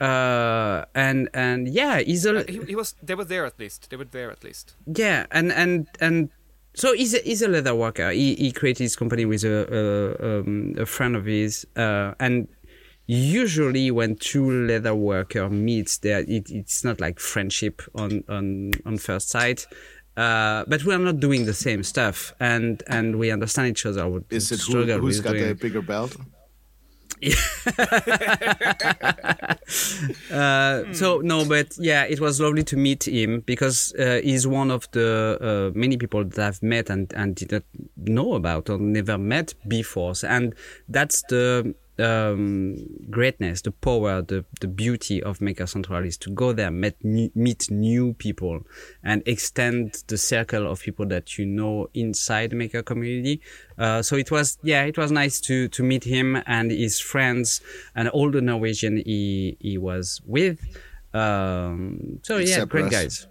Uh, 0.00 0.84
and 0.94 1.28
and 1.34 1.68
yeah, 1.68 1.98
he's 2.00 2.24
a 2.24 2.42
He, 2.48 2.58
he 2.68 2.76
was. 2.76 2.94
They 3.02 3.14
were 3.14 3.24
there 3.24 3.44
at 3.44 3.58
least. 3.58 3.90
They 3.90 3.96
were 3.96 4.04
there 4.06 4.30
at 4.30 4.42
least. 4.44 4.76
Yeah, 4.86 5.26
and 5.30 5.52
and 5.52 5.88
and 6.00 6.30
so 6.74 6.94
he's 6.94 7.14
a, 7.14 7.18
he's 7.18 7.42
a 7.42 7.48
leather 7.48 7.74
worker. 7.74 8.10
He 8.10 8.34
he 8.34 8.52
created 8.52 8.84
his 8.84 8.96
company 8.96 9.24
with 9.24 9.44
a 9.44 10.16
a, 10.20 10.40
um, 10.40 10.74
a 10.78 10.86
friend 10.86 11.16
of 11.16 11.26
his, 11.26 11.66
uh, 11.76 12.14
and 12.20 12.48
usually 13.06 13.90
when 13.90 14.16
two 14.16 14.50
leather 14.66 14.94
worker 14.94 15.50
meets, 15.50 15.98
there 15.98 16.20
it, 16.20 16.50
it's 16.50 16.84
not 16.84 17.00
like 17.00 17.18
friendship 17.18 17.82
on 17.94 18.24
on 18.28 18.72
on 18.86 18.98
first 18.98 19.30
sight. 19.30 19.66
Uh, 20.16 20.64
but 20.66 20.84
we 20.84 20.94
are 20.94 20.98
not 20.98 21.18
doing 21.18 21.46
the 21.46 21.54
same 21.54 21.82
stuff, 21.82 22.32
and 22.40 22.82
and 22.88 23.18
we 23.18 23.30
understand 23.30 23.68
each 23.68 23.86
other. 23.86 24.20
Is 24.30 24.52
it 24.52 24.60
who, 24.60 24.84
who's 24.84 25.20
got 25.20 25.32
doing. 25.32 25.48
the 25.48 25.54
bigger 25.54 25.82
belt? 25.82 26.16
Uh, 30.32 30.92
so 30.92 31.18
no, 31.18 31.44
but 31.44 31.76
yeah, 31.78 32.04
it 32.04 32.20
was 32.20 32.40
lovely 32.40 32.64
to 32.64 32.76
meet 32.76 33.06
him 33.06 33.40
because 33.40 33.94
uh, 33.98 34.20
he's 34.22 34.46
one 34.46 34.70
of 34.70 34.90
the 34.90 35.38
uh, 35.40 35.78
many 35.78 35.96
people 35.96 36.24
that 36.24 36.38
I've 36.40 36.62
met 36.62 36.90
and 36.90 37.12
and 37.14 37.36
didn't 37.36 37.64
know 37.96 38.34
about 38.34 38.68
or 38.68 38.78
never 38.78 39.16
met 39.16 39.54
before, 39.68 40.14
and 40.26 40.54
that's 40.88 41.22
the 41.28 41.74
um, 42.00 42.76
greatness, 43.10 43.62
the 43.62 43.70
power, 43.70 44.22
the 44.22 44.44
the 44.60 44.68
beauty 44.68 45.22
of 45.22 45.40
Maker 45.40 45.66
Central 45.66 46.04
is 46.04 46.16
to 46.18 46.30
go 46.30 46.52
there, 46.52 46.70
meet 46.70 46.96
new, 47.04 47.30
meet 47.34 47.70
new 47.70 48.14
people, 48.14 48.60
and 49.04 49.22
extend 49.26 50.02
the 50.08 50.16
circle 50.18 50.66
of 50.70 50.80
people 50.80 51.06
that 51.06 51.38
you 51.38 51.46
know 51.46 51.88
inside 51.94 52.50
the 52.50 52.56
Maker 52.56 52.82
community. 52.82 53.40
Uh, 53.78 54.02
so 54.02 54.16
it 54.16 54.30
was 54.30 54.58
yeah, 54.62 54.84
it 54.84 54.96
was 54.98 55.10
nice 55.12 55.40
to 55.42 55.68
to 55.68 55.82
meet 55.82 56.04
him 56.04 56.42
and 56.46 56.70
his 56.70 57.00
friends 57.00 57.60
and 57.94 58.08
all 58.08 58.30
the 58.30 58.40
Norwegian 58.40 58.96
he 59.04 59.56
he 59.60 59.78
was 59.78 60.20
with. 60.26 60.58
Um, 61.12 62.20
so 62.22 62.36
yeah, 62.36 62.42
Except 62.42 62.70
great 62.70 62.84
Russ. 62.84 62.92
guys. 62.92 63.26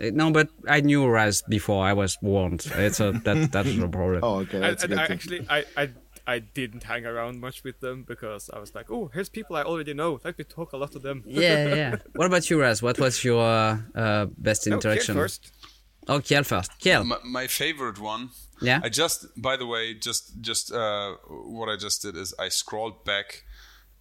Uh, 0.00 0.10
No, 0.12 0.30
but 0.30 0.48
I 0.68 0.80
knew 0.80 1.08
Raz 1.08 1.42
before 1.48 1.84
I 1.84 1.92
was 1.92 2.16
warned. 2.22 2.64
It's 2.76 3.00
a 3.00 3.10
that 3.24 3.50
that's 3.50 3.74
no 3.74 3.88
problem. 3.88 4.20
Oh, 4.22 4.36
okay, 4.40 4.60
that's 4.60 4.84
a 4.84 4.86
I, 4.86 4.88
good 4.88 4.98
I 4.98 5.04
actually, 5.12 5.46
I, 5.50 5.64
I, 5.76 5.90
I 6.28 6.40
didn't 6.40 6.82
hang 6.82 7.06
around 7.06 7.40
much 7.40 7.64
with 7.64 7.80
them 7.80 8.04
because 8.06 8.50
I 8.50 8.58
was 8.58 8.74
like, 8.74 8.90
oh, 8.90 9.10
here's 9.14 9.30
people 9.30 9.56
I 9.56 9.62
already 9.62 9.94
know. 9.94 10.20
Let 10.22 10.36
me 10.38 10.44
talk 10.44 10.74
a 10.74 10.76
lot 10.76 10.92
to 10.92 10.98
them. 10.98 11.24
Yeah, 11.26 11.74
yeah. 11.74 11.96
what 12.14 12.26
about 12.26 12.50
you, 12.50 12.60
Raz? 12.60 12.82
What 12.82 12.98
was 12.98 13.24
your 13.24 13.42
uh, 13.94 14.26
best 14.36 14.66
No, 14.66 14.72
Kjell 14.72 14.74
interaction? 14.74 15.14
first. 15.14 15.50
Oh, 16.06 16.20
Kjell 16.20 16.44
first. 16.44 16.70
Kjell. 16.80 17.06
my, 17.06 17.16
my 17.24 17.46
favorite 17.46 17.98
one. 17.98 18.28
Yeah? 18.60 18.80
I 18.84 18.90
just, 18.90 19.26
by 19.40 19.56
the 19.56 19.64
way, 19.64 19.94
just 19.94 20.38
just 20.42 20.70
uh, 20.70 21.14
what 21.28 21.70
I 21.70 21.76
just 21.76 22.02
did 22.02 22.14
is 22.14 22.34
I 22.38 22.50
scrolled 22.50 23.06
back 23.06 23.44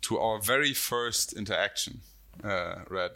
to 0.01 0.17
our 0.19 0.41
very 0.41 0.73
first 0.73 1.32
interaction, 1.32 2.01
uh, 2.43 2.84
Red, 2.89 3.11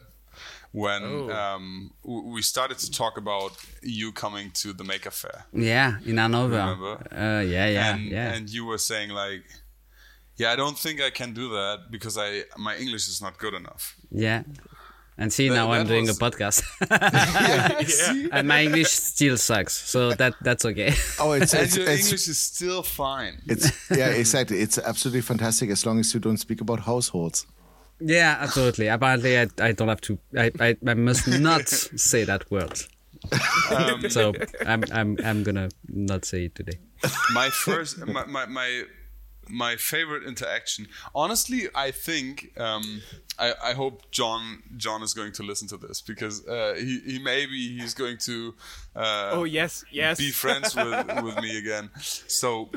when 0.72 1.04
Oh. 1.04 1.30
um, 1.32 1.92
we 2.36 2.42
started 2.42 2.78
to 2.80 2.90
talk 2.92 3.18
about 3.18 3.52
you 3.82 4.12
coming 4.14 4.52
to 4.62 4.72
the 4.74 4.84
Maker 4.84 5.12
Faire, 5.12 5.46
Yeah, 5.54 5.98
in 6.06 6.18
Hanover. 6.18 6.56
Remember? 6.58 6.94
Uh, 7.12 7.42
yeah, 7.42 7.68
yeah, 7.68 7.94
and 7.96 8.02
yeah. 8.12 8.34
and 8.34 8.50
you 8.50 8.66
were 8.66 8.78
saying 8.78 9.10
like, 9.10 9.44
yeah, 10.38 10.52
I 10.54 10.56
don't 10.56 10.78
think 10.80 11.02
I 11.02 11.10
can 11.10 11.34
do 11.34 11.50
that 11.50 11.92
because 11.92 12.18
I 12.18 12.44
my 12.58 12.76
English 12.78 13.08
is 13.08 13.22
not 13.22 13.38
good 13.38 13.54
enough. 13.54 13.96
yeah. 14.12 14.44
And 15.18 15.32
see, 15.32 15.50
That- 15.50 15.56
now 15.56 15.72
I'm 15.72 15.84
that 15.86 15.94
doing 15.94 16.10
a 16.10 16.14
podcast. 16.14 16.64
yeah. 16.90 18.28
and 18.38 18.48
my 18.48 18.64
English 18.64 18.88
still 18.90 19.38
sucks, 19.38 19.74
so 19.74 20.14
that 20.14 20.34
that's 20.42 20.66
okay. 20.66 20.94
Oh, 21.20 21.34
it's 21.34 21.54
And 21.54 21.64
it's, 21.64 21.78
your 21.78 21.88
it's, 21.90 22.06
English 22.06 22.28
is 22.28 22.40
still 22.40 22.82
fine. 22.82 23.42
it's 23.46 23.70
yeah, 23.92 24.08
exactly. 24.10 24.60
It's 24.62 24.78
absolutely 24.78 25.22
fantastic 25.22 25.70
as 25.70 25.86
long 25.86 26.00
as 26.00 26.14
you 26.14 26.20
don't 26.20 26.38
speak 26.40 26.62
about 26.62 26.80
households. 26.80 27.46
Yeah, 28.04 28.38
absolutely. 28.40 28.88
Apparently, 28.88 29.38
I, 29.40 29.48
I 29.60 29.72
don't 29.74 29.88
have 29.88 30.02
to. 30.02 30.18
I, 30.38 30.52
I, 30.60 30.78
I 30.88 30.94
must 30.94 31.28
not 31.28 31.68
say 31.70 32.24
that 32.24 32.50
word. 32.52 32.80
Um, 33.72 34.10
So 34.10 34.34
I'm 34.66 34.84
I'm 34.92 35.18
I'm 35.24 35.44
gonna 35.44 35.70
not 35.88 36.26
say 36.26 36.46
it 36.46 36.56
today. 36.56 36.80
my 37.34 37.50
first 37.50 37.98
my, 38.06 38.26
my 38.26 38.46
my 38.46 38.84
my 39.50 39.76
favorite 39.76 40.24
interaction 40.24 40.88
honestly 41.14 41.68
i 41.76 41.90
think 41.92 42.52
um 42.58 43.02
I, 43.40 43.54
I 43.70 43.74
hope 43.74 44.10
john 44.12 44.62
john 44.78 45.02
is 45.02 45.14
going 45.16 45.34
to 45.34 45.44
listen 45.44 45.68
to 45.70 45.78
this 45.78 46.00
because 46.02 46.48
uh 46.48 46.76
he, 46.78 47.00
he 47.06 47.20
maybe 47.20 47.78
he's 47.78 47.94
going 47.96 48.18
to 48.20 48.54
uh 48.96 49.32
Oh 49.34 49.44
yes, 49.44 49.84
yes. 49.92 50.20
be 50.20 50.30
friends 50.32 50.76
with 50.76 51.24
with 51.24 51.38
me 51.42 51.58
again 51.58 51.90
so 52.28 52.70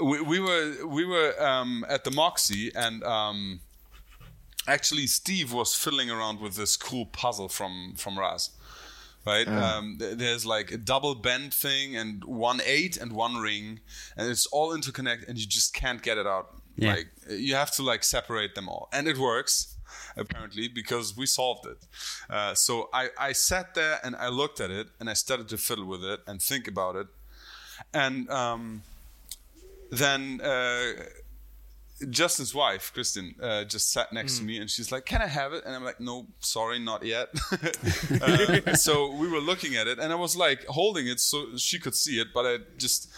we, 0.00 0.20
we 0.22 0.38
were 0.40 0.86
we 0.86 1.04
were 1.04 1.34
um 1.42 1.84
at 1.88 2.04
the 2.04 2.10
moxy 2.12 2.70
and 2.74 3.02
um 3.04 3.60
actually 4.66 5.06
steve 5.06 5.52
was 5.52 5.74
fiddling 5.74 6.10
around 6.10 6.40
with 6.40 6.54
this 6.56 6.76
cool 6.76 7.06
puzzle 7.06 7.48
from 7.48 7.94
from 7.96 8.18
raz 8.18 8.50
right? 9.26 9.46
Um, 9.48 9.96
th- 9.98 10.16
there's 10.16 10.44
like 10.44 10.72
a 10.72 10.76
double 10.76 11.14
bend 11.14 11.54
thing 11.54 11.96
and 11.96 12.24
one 12.24 12.60
eight 12.64 12.96
and 12.96 13.12
one 13.12 13.36
ring, 13.36 13.80
and 14.16 14.28
it's 14.28 14.46
all 14.46 14.74
interconnected, 14.74 15.28
and 15.28 15.38
you 15.38 15.46
just 15.46 15.74
can't 15.74 16.02
get 16.02 16.18
it 16.18 16.26
out. 16.26 16.56
Yeah. 16.76 16.94
Like 16.94 17.08
you 17.28 17.54
have 17.54 17.70
to 17.72 17.82
like 17.82 18.04
separate 18.04 18.54
them 18.54 18.68
all, 18.68 18.88
and 18.92 19.06
it 19.06 19.18
works 19.18 19.76
apparently 20.16 20.68
because 20.68 21.16
we 21.16 21.26
solved 21.26 21.66
it. 21.66 21.78
Uh, 22.28 22.54
so 22.54 22.88
I 22.92 23.10
I 23.18 23.32
sat 23.32 23.74
there 23.74 24.00
and 24.02 24.16
I 24.16 24.28
looked 24.28 24.60
at 24.60 24.70
it 24.70 24.88
and 24.98 25.08
I 25.08 25.14
started 25.14 25.48
to 25.50 25.58
fiddle 25.58 25.86
with 25.86 26.04
it 26.04 26.20
and 26.26 26.40
think 26.40 26.66
about 26.68 26.96
it, 26.96 27.06
and 27.92 28.28
um, 28.30 28.82
then. 29.90 30.40
Uh, 30.40 31.04
Justin's 32.10 32.54
wife, 32.54 32.92
Kristen, 32.94 33.34
uh, 33.42 33.64
just 33.64 33.92
sat 33.92 34.12
next 34.12 34.38
to 34.38 34.44
me 34.44 34.58
and 34.58 34.70
she's 34.70 34.90
like, 34.90 35.06
Can 35.06 35.22
I 35.22 35.26
have 35.26 35.52
it? 35.52 35.64
And 35.64 35.74
I'm 35.74 35.84
like, 35.84 36.00
No, 36.00 36.26
sorry, 36.40 36.78
not 36.78 37.04
yet. 37.04 37.28
uh, 38.22 38.74
so 38.74 39.12
we 39.14 39.28
were 39.28 39.40
looking 39.40 39.76
at 39.76 39.86
it 39.86 39.98
and 39.98 40.12
I 40.12 40.16
was 40.16 40.36
like 40.36 40.64
holding 40.66 41.06
it 41.06 41.20
so 41.20 41.56
she 41.56 41.78
could 41.78 41.94
see 41.94 42.20
it, 42.20 42.28
but 42.34 42.46
I 42.46 42.58
just. 42.78 43.10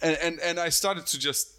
And, 0.00 0.16
and, 0.22 0.40
and 0.40 0.60
I 0.60 0.68
started 0.68 1.06
to 1.06 1.18
just 1.18 1.57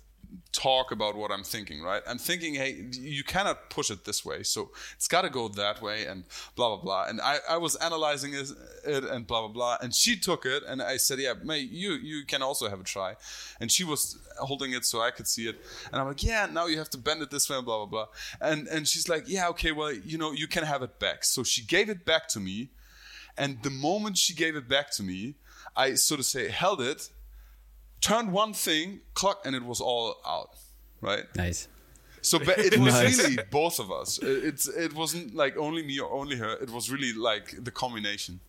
talk 0.51 0.91
about 0.91 1.15
what 1.15 1.31
I'm 1.31 1.43
thinking, 1.43 1.81
right? 1.81 2.01
I'm 2.07 2.17
thinking, 2.17 2.55
hey, 2.55 2.85
you 2.91 3.23
cannot 3.23 3.69
push 3.69 3.91
it 3.91 4.05
this 4.05 4.25
way, 4.25 4.43
so 4.43 4.71
it's 4.95 5.07
got 5.07 5.21
to 5.21 5.29
go 5.29 5.47
that 5.49 5.81
way, 5.81 6.05
and 6.05 6.23
blah 6.55 6.75
blah 6.75 6.83
blah. 6.83 7.05
And 7.07 7.21
I, 7.21 7.37
I 7.47 7.57
was 7.57 7.75
analyzing 7.75 8.33
it, 8.33 8.49
and 8.85 9.27
blah 9.27 9.41
blah 9.41 9.49
blah. 9.49 9.77
And 9.81 9.93
she 9.93 10.19
took 10.19 10.45
it, 10.45 10.63
and 10.67 10.81
I 10.81 10.97
said, 10.97 11.19
yeah, 11.19 11.33
May, 11.43 11.59
you 11.59 11.91
you 11.91 12.25
can 12.25 12.41
also 12.41 12.69
have 12.69 12.79
a 12.79 12.83
try. 12.83 13.15
And 13.59 13.71
she 13.71 13.83
was 13.83 14.17
holding 14.39 14.73
it 14.73 14.85
so 14.85 15.01
I 15.01 15.11
could 15.11 15.27
see 15.27 15.47
it, 15.47 15.57
and 15.91 16.01
I'm 16.01 16.07
like, 16.07 16.23
yeah, 16.23 16.47
now 16.51 16.65
you 16.65 16.77
have 16.77 16.89
to 16.91 16.97
bend 16.97 17.21
it 17.21 17.29
this 17.29 17.49
way, 17.49 17.57
and 17.57 17.65
blah 17.65 17.85
blah 17.85 17.85
blah. 17.85 18.05
And 18.41 18.67
and 18.67 18.87
she's 18.87 19.07
like, 19.07 19.25
yeah, 19.27 19.49
okay, 19.49 19.71
well, 19.71 19.93
you 19.93 20.17
know, 20.17 20.31
you 20.31 20.47
can 20.47 20.63
have 20.63 20.81
it 20.81 20.99
back. 20.99 21.23
So 21.25 21.43
she 21.43 21.63
gave 21.63 21.89
it 21.89 22.05
back 22.05 22.27
to 22.29 22.39
me, 22.39 22.69
and 23.37 23.61
the 23.61 23.69
moment 23.69 24.17
she 24.17 24.33
gave 24.33 24.55
it 24.55 24.67
back 24.67 24.89
to 24.91 25.03
me, 25.03 25.35
I 25.75 25.93
sort 25.93 26.19
of 26.19 26.25
say 26.25 26.49
held 26.49 26.81
it 26.81 27.09
turned 28.01 28.31
one 28.31 28.53
thing, 28.53 29.01
clock, 29.13 29.41
and 29.45 29.55
it 29.55 29.63
was 29.63 29.81
all 29.81 30.17
out, 30.25 30.51
right? 31.01 31.25
Nice. 31.35 31.67
So 32.21 32.37
but 32.39 32.57
it 32.59 32.77
was 32.77 32.93
Nice. 33.03 33.17
really 33.17 33.37
both 33.51 33.79
of 33.79 33.91
us. 33.91 34.19
It- 34.19 34.43
It's 34.49 34.67
it 34.67 34.93
wasn't 34.93 35.33
like 35.35 35.57
only 35.57 35.83
me 35.83 35.99
or 35.99 36.11
only 36.11 36.35
her. 36.37 36.53
It 36.61 36.69
was 36.69 36.89
really 36.91 37.13
like 37.13 37.63
the 37.63 37.71
combination. 37.71 38.39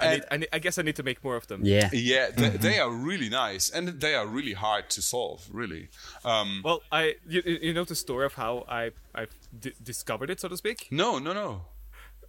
I, 0.00 0.04
And 0.04 0.12
need, 0.14 0.24
I, 0.30 0.36
need, 0.36 0.48
I 0.52 0.58
guess 0.60 0.78
I 0.78 0.82
need 0.82 0.96
to 0.96 1.02
make 1.02 1.22
more 1.24 1.36
of 1.36 1.46
them. 1.46 1.60
Yeah. 1.64 1.88
yeah, 1.92 2.30
they, 2.30 2.50
they 2.50 2.78
are 2.80 2.90
really 2.90 3.28
nice, 3.28 3.70
and 3.70 3.88
they 4.00 4.14
are 4.14 4.26
really 4.26 4.52
hard 4.54 4.90
to 4.90 5.02
solve. 5.02 5.48
Really. 5.52 5.88
Um, 6.24 6.60
Well, 6.64 6.82
I 6.92 7.16
you, 7.28 7.42
you 7.44 7.58
you 7.62 7.72
know 7.74 7.84
the 7.84 7.94
story 7.96 8.24
of 8.26 8.34
how 8.34 8.64
I 8.68 8.92
I 9.14 9.26
d- 9.60 9.74
discovered 9.82 10.30
it, 10.30 10.40
so 10.40 10.48
to 10.48 10.56
speak. 10.56 10.88
no, 10.90 11.18
no, 11.18 11.32
no. 11.32 11.62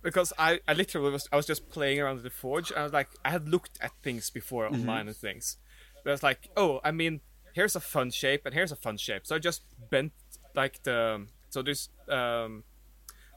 because 0.01 0.33
I, 0.37 0.59
I 0.67 0.73
literally 0.73 1.11
was 1.11 1.27
I 1.31 1.35
was 1.35 1.45
just 1.47 1.69
playing 1.69 1.99
around 2.01 2.15
with 2.15 2.23
the 2.23 2.29
forge 2.43 2.71
and 2.71 2.79
I 2.79 2.83
was 2.83 2.93
like 2.93 3.09
I 3.25 3.29
had 3.31 3.49
looked 3.49 3.77
at 3.81 3.91
things 4.03 4.29
before 4.31 4.65
online 4.67 5.07
and 5.07 5.17
things. 5.17 5.57
But 6.03 6.11
I 6.11 6.13
was 6.13 6.23
like, 6.23 6.49
oh, 6.57 6.79
I 6.83 6.91
mean, 6.91 7.21
here's 7.53 7.75
a 7.75 7.79
fun 7.79 8.11
shape 8.11 8.41
and 8.45 8.53
here's 8.53 8.71
a 8.71 8.75
fun 8.75 8.97
shape. 8.97 9.25
So 9.25 9.35
I 9.35 9.39
just 9.39 9.63
bent 9.89 10.13
like 10.55 10.81
the 10.83 11.25
so 11.49 11.61
there's 11.61 11.89
um 12.07 12.63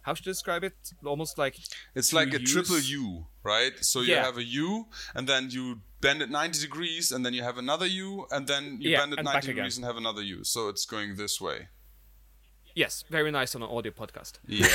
how 0.02 0.14
should 0.14 0.26
I 0.26 0.30
describe 0.30 0.64
it? 0.64 0.74
Almost 1.04 1.38
like 1.38 1.56
It's 1.94 2.12
like 2.12 2.34
a 2.34 2.40
U's. 2.40 2.52
triple 2.52 2.78
U, 2.80 3.26
right? 3.44 3.72
So 3.84 4.00
you 4.00 4.14
Yeah. 4.14 4.24
have 4.24 4.36
a 4.36 4.42
U, 4.44 4.86
and 5.14 5.28
then 5.28 5.50
you 5.50 5.80
bend 6.00 6.22
it 6.22 6.28
90 6.30 6.58
degrees, 6.60 7.12
and 7.12 7.24
then 7.24 7.34
you 7.34 7.42
have 7.44 7.56
another 7.56 7.86
U, 7.86 8.26
and 8.32 8.48
then 8.48 8.78
you 8.80 8.90
Yeah, 8.90 8.98
bend 8.98 9.12
it 9.12 9.16
90 9.22 9.24
back 9.32 9.44
again. 9.44 9.54
degrees 9.56 9.76
and 9.76 9.84
have 9.86 9.96
another 9.96 10.20
U. 10.22 10.42
So 10.42 10.68
it's 10.68 10.84
going 10.86 11.14
this 11.14 11.40
way. 11.40 11.68
Yes, 12.74 13.04
very 13.10 13.30
nice 13.30 13.54
on 13.54 13.62
an 13.62 13.68
audio 13.68 13.92
podcast. 13.92 14.38
Yeah. 14.48 14.66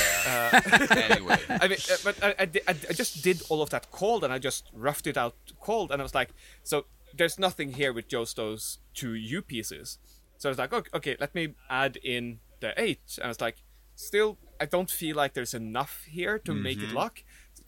anyway. 1.10 1.38
I 1.48 1.66
mean, 1.68 1.78
uh, 1.92 1.96
but 2.04 2.22
I, 2.22 2.28
I, 2.38 2.42
I, 2.68 2.76
I 2.90 2.92
just 2.94 3.22
did 3.22 3.42
all 3.50 3.60
of 3.60 3.68
that 3.70 3.90
cold, 3.90 4.22
and 4.24 4.32
I 4.32 4.38
just 4.38 4.70
roughed 4.72 5.06
it 5.06 5.16
out 5.18 5.34
cold, 5.60 5.90
and 5.90 6.00
I 6.00 6.04
was 6.04 6.14
like, 6.14 6.30
so 6.62 6.86
there's 7.18 7.38
nothing 7.38 7.72
here 7.72 7.92
with 7.92 8.08
just 8.08 8.36
those 8.36 8.78
two 8.94 9.14
U 9.14 9.42
pieces. 9.42 9.98
So 10.38 10.48
I 10.48 10.50
was 10.50 10.58
like, 10.58 10.72
okay, 10.72 10.90
okay, 10.94 11.16
let 11.20 11.34
me 11.34 11.54
add 11.68 11.96
in 11.96 12.38
the 12.60 12.72
eight, 12.80 13.00
and 13.16 13.24
I 13.26 13.28
was 13.28 13.40
like, 13.40 13.56
still, 13.96 14.38
I 14.60 14.66
don't 14.66 14.90
feel 14.90 15.16
like 15.16 15.34
there's 15.34 15.54
enough 15.54 16.04
here 16.08 16.38
to 16.40 16.54
make 16.54 16.78
it 16.78 16.92
lock. 16.92 17.22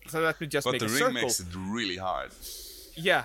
So 0.09 0.21
let 0.21 0.41
me 0.41 0.47
just 0.47 0.67
Mm-hmm. 0.67 0.79
But 0.79 0.83
make 0.83 0.89
the 0.91 0.97
a 1.05 1.07
ring 1.07 1.15
circle. 1.17 1.23
makes 1.23 1.41
it 1.41 1.47
really 1.57 1.97
hard. 1.97 2.31
Yeah, 2.95 3.25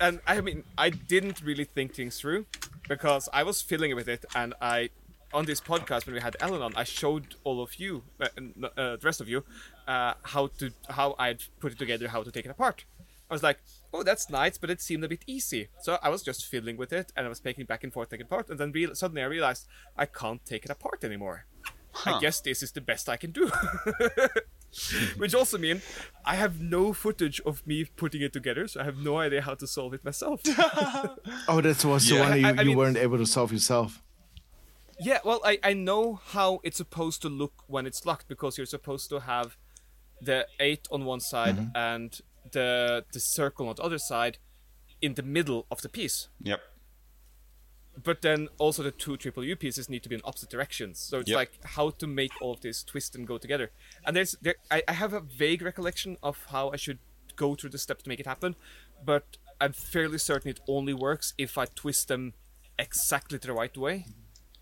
and 0.00 0.20
I 0.26 0.40
mean, 0.40 0.64
I 0.76 0.90
didn't 0.90 1.42
really 1.42 1.64
think 1.64 1.94
things 1.94 2.18
through 2.20 2.46
because 2.88 3.28
I 3.32 3.42
was 3.42 3.60
fiddling 3.62 3.94
with 3.96 4.08
it, 4.08 4.24
and 4.34 4.54
I, 4.60 4.90
on 5.32 5.44
this 5.44 5.60
podcast 5.60 6.06
when 6.06 6.14
we 6.14 6.20
had 6.20 6.36
Ellen 6.40 6.62
on, 6.62 6.72
I 6.76 6.84
showed 6.84 7.34
all 7.44 7.62
of 7.62 7.76
you, 7.76 8.02
uh, 8.20 8.26
uh, 8.26 8.96
the 8.96 9.00
rest 9.02 9.20
of 9.20 9.28
you, 9.28 9.44
uh, 9.86 10.14
how 10.22 10.48
to 10.58 10.70
how 10.90 11.14
I'd 11.18 11.42
put 11.60 11.72
it 11.72 11.78
together, 11.78 12.08
how 12.08 12.22
to 12.22 12.30
take 12.30 12.44
it 12.46 12.50
apart. 12.50 12.84
I 13.30 13.34
was 13.34 13.42
like, 13.42 13.58
oh, 13.92 14.02
that's 14.02 14.28
nice, 14.30 14.58
but 14.58 14.70
it 14.70 14.80
seemed 14.80 15.04
a 15.04 15.08
bit 15.08 15.22
easy. 15.26 15.68
So 15.80 15.98
I 16.02 16.08
was 16.08 16.22
just 16.22 16.46
fiddling 16.46 16.76
with 16.76 16.92
it, 16.92 17.12
and 17.16 17.26
I 17.26 17.28
was 17.28 17.40
taking 17.40 17.64
back 17.64 17.84
and 17.84 17.92
forth, 17.92 18.10
taking 18.10 18.26
it 18.26 18.32
apart, 18.32 18.50
and 18.50 18.58
then 18.58 18.72
real 18.72 18.94
suddenly 18.94 19.22
I 19.22 19.26
realized 19.26 19.66
I 19.96 20.06
can't 20.06 20.44
take 20.44 20.64
it 20.64 20.70
apart 20.70 21.04
anymore. 21.04 21.46
I 22.04 22.20
guess 22.20 22.40
this 22.40 22.62
is 22.62 22.70
the 22.72 22.80
best 22.80 23.08
I 23.08 23.16
can 23.16 23.32
do. 23.32 23.50
Which 25.16 25.34
also 25.34 25.56
mean 25.58 25.80
I 26.24 26.36
have 26.36 26.60
no 26.60 26.92
footage 26.92 27.40
of 27.40 27.66
me 27.66 27.84
putting 27.96 28.20
it 28.22 28.32
together, 28.32 28.68
so 28.68 28.80
I 28.80 28.84
have 28.84 28.98
no 28.98 29.18
idea 29.18 29.40
how 29.42 29.54
to 29.54 29.66
solve 29.66 29.94
it 29.94 30.04
myself. 30.04 30.40
Oh, 31.48 31.60
that 31.62 31.82
was 31.84 32.08
the 32.08 32.18
one 32.18 32.38
you, 32.40 32.46
I- 32.46 32.50
I 32.50 32.60
you 32.60 32.68
mean- 32.68 32.76
weren't 32.76 32.96
able 32.98 33.18
to 33.18 33.26
solve 33.26 33.52
yourself. 33.52 34.02
yeah, 35.00 35.18
well, 35.24 35.40
I, 35.44 35.58
I 35.62 35.72
know 35.72 36.20
how 36.26 36.60
it's 36.62 36.76
supposed 36.76 37.22
to 37.22 37.28
look 37.28 37.54
when 37.66 37.86
it's 37.86 38.04
locked 38.04 38.28
because 38.28 38.58
you're 38.58 38.66
supposed 38.66 39.08
to 39.10 39.20
have 39.20 39.56
the 40.20 40.46
eight 40.60 40.86
on 40.90 41.04
one 41.04 41.20
side 41.20 41.56
mm-hmm. 41.56 41.76
and 41.76 42.20
the 42.52 43.04
the 43.12 43.20
circle 43.20 43.68
on 43.68 43.76
the 43.76 43.82
other 43.82 43.98
side 43.98 44.38
in 45.00 45.14
the 45.14 45.22
middle 45.22 45.66
of 45.70 45.80
the 45.82 45.88
piece. 45.88 46.28
Yep. 46.42 46.60
But 48.02 48.22
then 48.22 48.48
also 48.58 48.82
the 48.84 48.92
two 48.92 49.16
triple 49.16 49.44
U 49.44 49.56
pieces 49.56 49.88
need 49.88 50.02
to 50.04 50.08
be 50.08 50.14
in 50.14 50.20
opposite 50.24 50.50
directions. 50.50 51.00
So 51.00 51.18
it's 51.20 51.30
Yep. 51.30 51.36
like 51.36 51.52
how 51.64 51.90
to 51.90 52.06
make 52.06 52.30
all 52.40 52.52
of 52.52 52.60
this 52.60 52.84
twist 52.84 53.16
and 53.16 53.26
go 53.26 53.38
together. 53.38 53.70
And 54.04 54.14
there's 54.16 54.36
there 54.40 54.54
I, 54.70 54.82
I 54.86 54.92
have 54.92 55.12
a 55.12 55.20
vague 55.20 55.62
recollection 55.62 56.16
of 56.22 56.44
how 56.50 56.70
I 56.70 56.76
should 56.76 56.98
go 57.36 57.54
through 57.56 57.70
the 57.70 57.78
steps 57.78 58.02
to 58.04 58.08
make 58.08 58.20
it 58.20 58.26
happen, 58.26 58.54
but 59.04 59.36
I'm 59.60 59.72
fairly 59.72 60.18
certain 60.18 60.50
it 60.50 60.60
only 60.68 60.94
works 60.94 61.34
if 61.38 61.58
I 61.58 61.64
twist 61.66 62.06
them 62.08 62.34
exactly 62.78 63.38
the 63.38 63.52
right 63.52 63.76
way. 63.76 64.06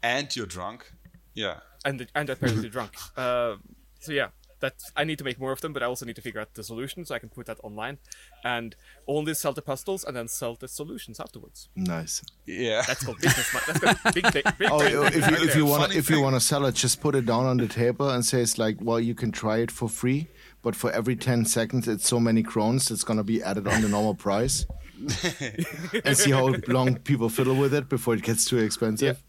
And 0.03 0.35
you're 0.35 0.47
drunk. 0.47 0.93
Yeah. 1.35 1.61
and 1.85 2.07
and 2.15 2.31
apparently 2.31 2.69
drunk. 2.77 2.93
Uh, 3.17 3.57
so 4.01 4.13
yeah, 4.13 4.29
that's 4.61 4.91
I 4.97 5.05
need 5.05 5.19
to 5.19 5.25
make 5.25 5.39
more 5.39 5.53
of 5.53 5.61
them, 5.61 5.73
but 5.73 5.83
I 5.83 5.87
also 5.87 6.07
need 6.07 6.17
to 6.17 6.23
figure 6.23 6.41
out 6.41 6.55
the 6.55 6.65
solution 6.65 7.05
so 7.05 7.15
I 7.15 7.19
can 7.19 7.29
put 7.29 7.47
that 7.47 7.59
online, 7.63 7.99
and 8.45 8.75
only 9.07 9.35
sell 9.35 9.53
the 9.53 9.63
puzzles 9.63 10.05
and 10.05 10.17
then 10.17 10.29
sell 10.29 10.55
the 10.55 10.69
solutions 10.69 11.21
afterwards. 11.21 11.69
Nice. 11.77 12.23
Yeah. 12.47 12.83
That's 12.87 13.05
called 13.05 13.19
business. 13.21 13.51
That's 13.67 13.81
called 13.81 14.15
big, 14.15 14.33
big, 14.33 14.45
big 14.59 14.69
Oh, 14.71 14.81
if 14.81 15.15
you, 15.15 15.21
right 15.21 15.43
if 15.43 15.57
you 15.57 15.67
want 15.67 15.83
Funny 15.83 15.97
if 15.97 16.11
you 16.11 16.21
want 16.21 16.37
to 16.37 16.41
sell 16.41 16.65
it, 16.67 16.75
just 16.75 17.01
put 17.01 17.15
it 17.15 17.27
down 17.27 17.47
on 17.47 17.57
the 17.59 17.69
table 17.69 18.11
and 18.11 18.25
say 18.25 18.41
it's 18.41 18.59
like, 18.59 18.77
well, 18.81 19.01
you 19.01 19.15
can 19.15 19.33
try 19.33 19.59
it 19.59 19.71
for 19.71 19.89
free, 19.89 20.29
but 20.63 20.75
for 20.75 20.91
every 20.93 21.17
ten 21.17 21.45
seconds, 21.45 21.87
it's 21.89 22.09
so 22.09 22.19
many 22.19 22.43
crowns, 22.43 22.91
it's 22.91 23.05
gonna 23.05 23.25
be 23.25 23.43
added 23.43 23.67
on 23.69 23.83
the 23.83 23.89
normal 23.89 24.15
price. 24.15 24.67
and 26.05 26.17
see 26.17 26.31
how 26.31 26.55
long 26.69 26.97
people 26.97 27.29
fiddle 27.29 27.55
with 27.55 27.75
it 27.75 27.89
before 27.89 28.15
it 28.15 28.23
gets 28.23 28.47
too 28.47 28.59
expensive. 28.59 29.23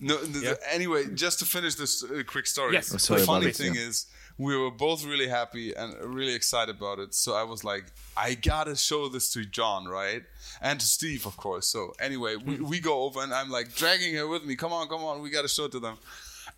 No, 0.00 0.18
th- 0.18 0.32
th- 0.32 0.56
anyway, 0.70 1.06
just 1.14 1.40
to 1.40 1.44
finish 1.44 1.74
this 1.74 2.04
uh, 2.04 2.22
quick 2.24 2.46
story. 2.46 2.74
Yes. 2.74 2.94
Oh, 2.94 2.98
sorry 2.98 3.20
the 3.20 3.24
about 3.24 3.32
funny 3.34 3.46
it, 3.46 3.56
thing 3.56 3.74
yeah. 3.74 3.80
is, 3.88 4.06
we 4.38 4.56
were 4.56 4.70
both 4.70 5.04
really 5.04 5.28
happy 5.28 5.74
and 5.74 5.94
really 6.02 6.34
excited 6.34 6.76
about 6.76 6.98
it. 6.98 7.14
So 7.14 7.34
I 7.34 7.44
was 7.44 7.62
like, 7.62 7.84
I 8.16 8.34
gotta 8.34 8.74
show 8.76 9.08
this 9.08 9.32
to 9.34 9.44
John, 9.44 9.86
right? 9.86 10.22
And 10.60 10.80
to 10.80 10.86
Steve, 10.86 11.26
of 11.26 11.36
course. 11.36 11.66
So 11.66 11.92
anyway, 12.00 12.36
we, 12.36 12.56
hmm. 12.56 12.68
we 12.68 12.80
go 12.80 13.02
over 13.02 13.22
and 13.22 13.32
I'm 13.32 13.50
like 13.50 13.74
dragging 13.74 14.14
her 14.16 14.26
with 14.26 14.44
me. 14.44 14.56
Come 14.56 14.72
on, 14.72 14.88
come 14.88 15.04
on, 15.04 15.22
we 15.22 15.30
gotta 15.30 15.48
show 15.48 15.66
it 15.66 15.72
to 15.72 15.80
them. 15.80 15.96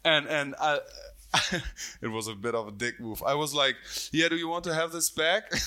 And 0.05 0.27
and 0.27 0.55
I. 0.61 0.81
it 2.03 2.09
was 2.09 2.29
a 2.29 2.35
bit 2.35 2.55
of 2.55 2.69
a 2.69 2.73
dick 2.73 3.01
move. 3.01 3.23
I 3.23 3.35
was 3.35 3.55
like, 3.55 3.77
"Yeah, 4.13 4.29
do 4.29 4.37
you 4.37 4.49
want 4.49 4.65
to 4.65 4.75
have 4.75 4.93
this 4.93 5.11
back?" 5.11 5.53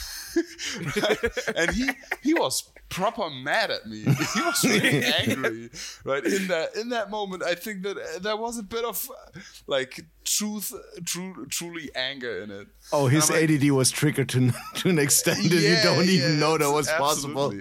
Right? 0.95 1.37
And 1.55 1.71
he 1.71 1.89
he 2.21 2.33
was 2.35 2.69
proper 2.89 3.29
mad 3.29 3.71
at 3.71 3.85
me. 3.87 4.01
He 4.01 4.41
was 4.41 4.63
really 4.63 5.03
angry. 5.19 5.69
Right 6.03 6.23
in 6.23 6.47
that 6.47 6.75
in 6.75 6.89
that 6.89 7.09
moment, 7.09 7.43
I 7.43 7.55
think 7.55 7.83
that 7.83 7.97
uh, 7.97 8.19
there 8.19 8.37
was 8.37 8.57
a 8.57 8.63
bit 8.63 8.85
of 8.85 9.09
uh, 9.09 9.39
like 9.67 10.05
truth, 10.23 10.73
true, 11.05 11.47
truly 11.49 11.89
anger 11.95 12.41
in 12.43 12.51
it. 12.51 12.67
Oh, 12.91 13.07
his 13.07 13.29
I'm 13.29 13.41
like, 13.41 13.49
ADD 13.49 13.71
was 13.71 13.89
triggered 13.91 14.29
to 14.29 14.51
to 14.75 14.89
an 14.89 14.99
extent 14.99 15.49
that 15.49 15.61
you 15.61 15.77
don't 15.83 16.05
even 16.07 16.39
know 16.39 16.57
that 16.57 16.71
was 16.71 16.89
possible. 16.89 17.53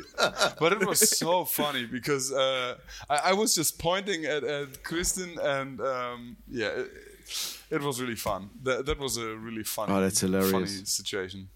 but 0.59 0.73
it 0.73 0.87
was 0.87 1.19
so 1.19 1.45
funny 1.45 1.87
because 1.87 2.33
uh, 2.33 2.77
I, 3.09 3.31
I 3.31 3.33
was 3.33 3.55
just 3.55 3.79
pointing 3.79 4.25
at, 4.25 4.45
at 4.45 4.83
Kristen 4.83 5.39
and 5.41 5.81
um, 5.81 6.37
yeah, 6.51 6.69
it, 6.69 6.91
it 7.71 7.83
was 7.83 8.01
really 8.01 8.17
fun. 8.17 8.51
That, 8.63 8.87
that 8.87 8.99
was 8.99 9.17
a 9.17 9.37
really 9.37 9.65
funny, 9.65 9.93
Oh, 9.93 10.01
that's 10.01 10.21
hilarious. 10.21 10.51
funny 10.53 10.67
situation. 10.67 11.49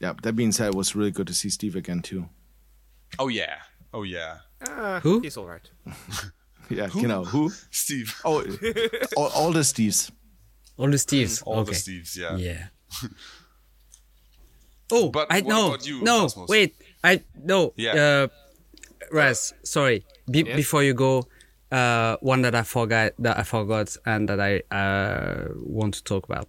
Yeah. 0.00 0.12
That 0.22 0.34
being 0.34 0.52
said, 0.52 0.68
it 0.68 0.74
was 0.74 0.94
really 0.94 1.10
good 1.10 1.26
to 1.28 1.34
see 1.34 1.50
Steve 1.50 1.74
again 1.76 2.02
too. 2.02 2.28
Oh 3.18 3.28
yeah, 3.28 3.56
oh 3.92 4.02
yeah, 4.02 4.38
Ah, 4.66 5.00
Who? 5.02 5.20
He's 5.20 5.36
all 5.36 5.46
right. 5.46 5.68
Yeah, 6.70 6.88
you 6.94 7.08
know 7.08 7.24
who? 7.24 7.50
Steve. 7.70 8.14
Oh, 8.26 8.42
all, 9.16 9.28
all 9.28 9.52
the 9.52 9.60
Steves. 9.60 10.10
All 10.76 10.90
the 10.90 10.98
Steves. 10.98 11.42
All 11.46 11.60
okay. 11.60 11.70
the 11.70 11.76
Steves, 11.76 12.14
yeah. 12.14 12.36
Yeah. 12.36 12.66
Oh, 14.90 15.10
But 15.10 15.26
I 15.30 15.40
know. 15.40 15.68
about 15.68 15.86
you, 15.86 16.02
no, 16.02 16.20
Cosmos? 16.22 16.48
wait. 16.48 16.74
I 17.04 17.22
no. 17.42 17.72
Yeah. 17.76 17.92
Uh, 17.94 18.28
Raz, 19.12 19.52
sorry. 19.62 20.04
Be- 20.30 20.42
Yes? 20.46 20.56
Before 20.56 20.82
you 20.82 20.94
go, 20.94 21.26
uh, 21.70 22.16
one 22.20 22.42
that 22.42 22.54
I 22.54 22.62
forgot 22.62 23.12
that 23.18 23.38
I 23.38 23.42
forgot 23.42 23.96
and 24.06 24.28
that 24.28 24.40
I 24.40 24.62
uh, 24.74 25.48
want 25.56 25.94
to 25.94 26.04
talk 26.04 26.24
about. 26.24 26.48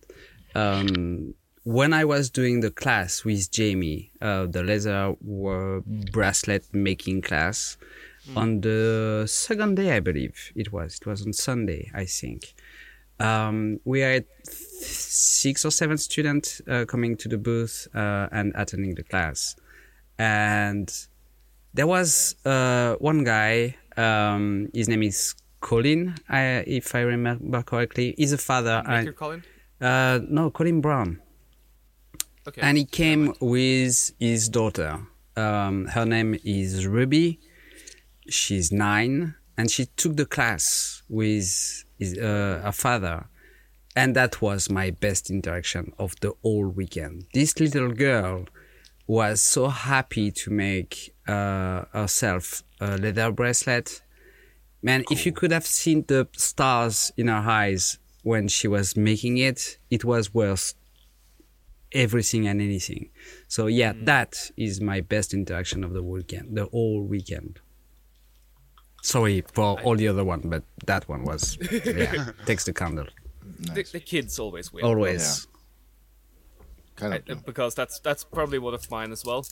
Um, 0.55 1.33
when 1.63 1.93
I 1.93 2.05
was 2.05 2.29
doing 2.29 2.61
the 2.61 2.71
class 2.71 3.23
with 3.23 3.51
Jamie, 3.51 4.11
uh, 4.21 4.47
the 4.47 4.63
leather 4.63 5.15
bracelet 6.11 6.65
making 6.73 7.21
class, 7.21 7.77
on 8.35 8.61
the 8.61 9.25
second 9.27 9.75
day, 9.75 9.95
I 9.95 9.99
believe 9.99 10.51
it 10.55 10.71
was. 10.71 10.95
It 11.01 11.07
was 11.07 11.25
on 11.25 11.33
Sunday, 11.33 11.89
I 11.93 12.05
think. 12.05 12.53
Um, 13.19 13.79
we 13.85 13.99
had 14.01 14.25
six 14.43 15.65
or 15.65 15.71
seven 15.71 15.97
students 15.97 16.61
uh, 16.67 16.85
coming 16.85 17.17
to 17.17 17.27
the 17.27 17.37
booth 17.37 17.87
uh, 17.93 18.27
and 18.31 18.53
attending 18.55 18.95
the 18.95 19.03
class, 19.03 19.55
and 20.17 20.91
there 21.73 21.87
was 21.87 22.35
uh, 22.45 22.95
one 22.95 23.23
guy. 23.23 23.75
Um, 23.99 24.69
his 24.73 24.87
name 24.87 25.03
is 25.03 25.35
Colin, 25.61 26.15
I, 26.29 26.63
if 26.65 26.95
I 26.95 27.01
remember 27.01 27.61
correctly. 27.63 28.15
He's 28.17 28.31
a 28.33 28.37
father. 28.37 28.81
Maker 28.87 29.11
Colin? 29.13 29.43
uh, 29.81 30.19
no, 30.29 30.49
Colin 30.51 30.79
Brown 30.81 31.19
Okay. 32.47 32.61
and 32.61 32.77
he 32.77 32.85
came 32.85 33.33
with 33.41 34.11
his 34.19 34.49
daughter. 34.49 34.91
Um, 35.35 35.85
her 35.87 36.05
name 36.05 36.37
is 36.43 36.87
Ruby. 36.87 37.39
She's 38.29 38.71
nine, 38.71 39.35
and 39.57 39.69
she 39.69 39.85
took 39.85 40.15
the 40.15 40.25
class 40.25 41.03
with 41.09 41.83
his, 41.97 42.17
uh, 42.17 42.61
her 42.63 42.71
father, 42.71 43.27
and 43.95 44.15
that 44.15 44.41
was 44.41 44.69
my 44.69 44.91
best 44.91 45.29
interaction 45.29 45.91
of 45.99 46.15
the 46.21 46.33
whole 46.41 46.67
weekend. 46.69 47.25
This 47.33 47.59
little 47.59 47.91
girl 47.91 48.45
was 49.07 49.41
so 49.41 49.67
happy 49.67 50.31
to 50.31 50.51
make 50.51 51.13
uh, 51.27 51.83
herself 51.91 52.63
a 52.79 52.97
leather 52.97 53.31
bracelet. 53.31 54.01
Man, 54.81 55.03
if 55.11 55.25
you 55.25 55.31
could 55.31 55.51
have 55.51 55.65
seen 55.65 56.05
the 56.07 56.27
stars 56.33 57.11
in 57.17 57.27
her 57.27 57.33
eyes 57.49 57.99
when 58.23 58.47
she 58.47 58.67
was 58.67 58.95
making 58.95 59.37
it, 59.37 59.77
it 59.89 60.05
was 60.05 60.33
worth 60.33 60.73
everything 61.91 62.47
and 62.47 62.61
anything. 62.61 63.09
So 63.47 63.67
yeah, 63.67 63.93
that 64.03 64.51
is 64.55 64.79
my 64.79 65.01
best 65.01 65.33
interaction 65.33 65.83
of 65.83 65.93
the 65.93 66.03
weekend, 66.03 66.55
the 66.55 66.65
whole 66.67 67.01
weekend. 67.03 67.59
Sorry 69.01 69.43
for 69.53 69.79
all 69.81 69.95
the 69.95 70.07
other 70.07 70.23
one, 70.23 70.41
but 70.45 70.63
that 70.85 71.07
one 71.09 71.23
was 71.23 71.57
yeah 71.85 72.31
takes 72.45 72.65
the 72.65 72.73
candle 72.73 73.07
the, 73.59 73.83
the 73.91 73.99
kids 73.99 74.39
always 74.39 74.71
win. 74.71 74.85
always. 74.85 75.47
Kind 76.95 77.13
I- 77.13 77.17
of. 77.31 77.37
uh, 77.39 77.41
because 77.45 77.75
that's 77.75 77.99
that's 77.99 78.23
probably 78.23 78.59
one 78.59 78.73
of 78.73 78.89
mine 78.89 79.11
as 79.11 79.25
well. 79.25 79.45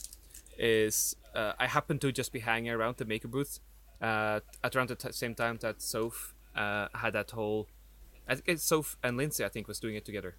Is 0.58 1.14
uh, 1.34 1.52
I 1.58 1.66
happen 1.66 1.98
to 2.00 2.10
just 2.12 2.32
be 2.32 2.40
hanging 2.40 2.70
around 2.72 2.96
the 2.96 3.04
maker 3.04 3.28
booth 3.28 3.60
uh, 4.02 4.40
at 4.64 4.74
around 4.74 4.88
the 4.88 4.96
t- 4.96 5.12
same 5.12 5.34
time 5.34 5.58
that 5.60 5.80
Soph 5.80 6.34
uh, 6.56 6.88
had 6.94 7.12
that 7.12 7.30
whole. 7.30 7.68
I 8.28 8.34
think 8.34 8.48
it's 8.48 8.64
Soph 8.64 8.96
and 9.02 9.16
Lindsay. 9.16 9.44
I 9.44 9.48
think 9.48 9.68
was 9.68 9.78
doing 9.80 9.94
it 9.94 10.04
together. 10.04 10.34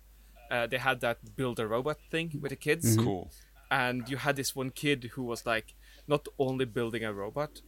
Uh, 0.51 0.67
they 0.67 0.77
had 0.77 0.99
that 1.01 1.35
build 1.35 1.59
a 1.59 1.67
robot 1.67 1.97
thing 2.11 2.37
with 2.41 2.49
the 2.49 2.55
kids, 2.55 2.97
Cool. 2.97 3.31
and 3.71 4.09
you 4.09 4.17
had 4.17 4.35
this 4.35 4.55
one 4.55 4.71
kid 4.71 5.11
who 5.13 5.23
was 5.23 5.45
like 5.45 5.73
not 6.07 6.27
only 6.37 6.65
building 6.65 7.03
a 7.03 7.13
robot, 7.13 7.61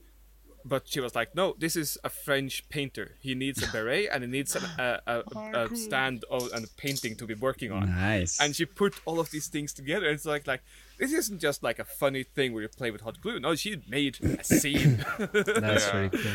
but 0.65 0.87
she 0.87 0.99
was 0.99 1.15
like, 1.15 1.33
"No, 1.35 1.55
this 1.57 1.75
is 1.75 1.97
a 2.03 2.09
French 2.09 2.67
painter. 2.69 3.15
He 3.21 3.33
needs 3.35 3.63
a 3.63 3.71
beret 3.71 4.09
and 4.11 4.23
he 4.23 4.29
needs 4.29 4.55
an, 4.55 4.63
a, 4.77 4.99
a, 5.07 5.23
a, 5.35 5.65
a 5.71 5.75
stand 5.75 6.25
of, 6.29 6.49
and 6.53 6.65
a 6.65 6.67
painting 6.75 7.15
to 7.17 7.25
be 7.25 7.33
working 7.35 7.71
on." 7.71 7.89
Nice. 7.89 8.39
and 8.41 8.55
she 8.55 8.65
put 8.65 8.95
all 9.05 9.19
of 9.19 9.29
these 9.31 9.47
things 9.47 9.73
together. 9.73 10.07
It's 10.09 10.25
like 10.25 10.45
like 10.47 10.61
this 11.01 11.11
isn't 11.11 11.39
just 11.41 11.59
like 11.63 11.79
a 11.79 11.83
funny 12.01 12.23
thing 12.23 12.53
where 12.53 12.63
you 12.63 12.69
play 12.69 12.91
with 12.91 13.01
hot 13.01 13.19
glue. 13.21 13.39
No, 13.39 13.55
she 13.55 13.71
made 13.89 14.13
a 14.39 14.43
scene. 14.43 15.03
That's 15.17 15.85
Yeah. 15.87 15.97
really 15.97 16.09
cool. 16.09 16.31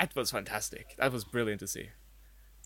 that 0.00 0.10
was 0.16 0.30
fantastic. 0.32 0.84
That 0.98 1.12
was 1.12 1.22
brilliant 1.24 1.60
to 1.60 1.68
see. 1.68 1.86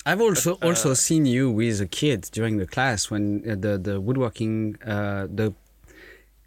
I've 0.07 0.21
also 0.29 0.55
uh, 0.55 0.67
also 0.69 0.95
seen 0.95 1.27
you 1.27 1.51
with 1.51 1.81
a 1.81 1.87
kid 2.01 2.21
during 2.33 2.55
the 2.63 2.67
class 2.67 3.11
when 3.11 3.25
uh, 3.49 3.55
the 3.65 3.73
the 3.89 4.01
woodworking 4.01 4.77
uh, 4.95 5.27
the 5.41 5.53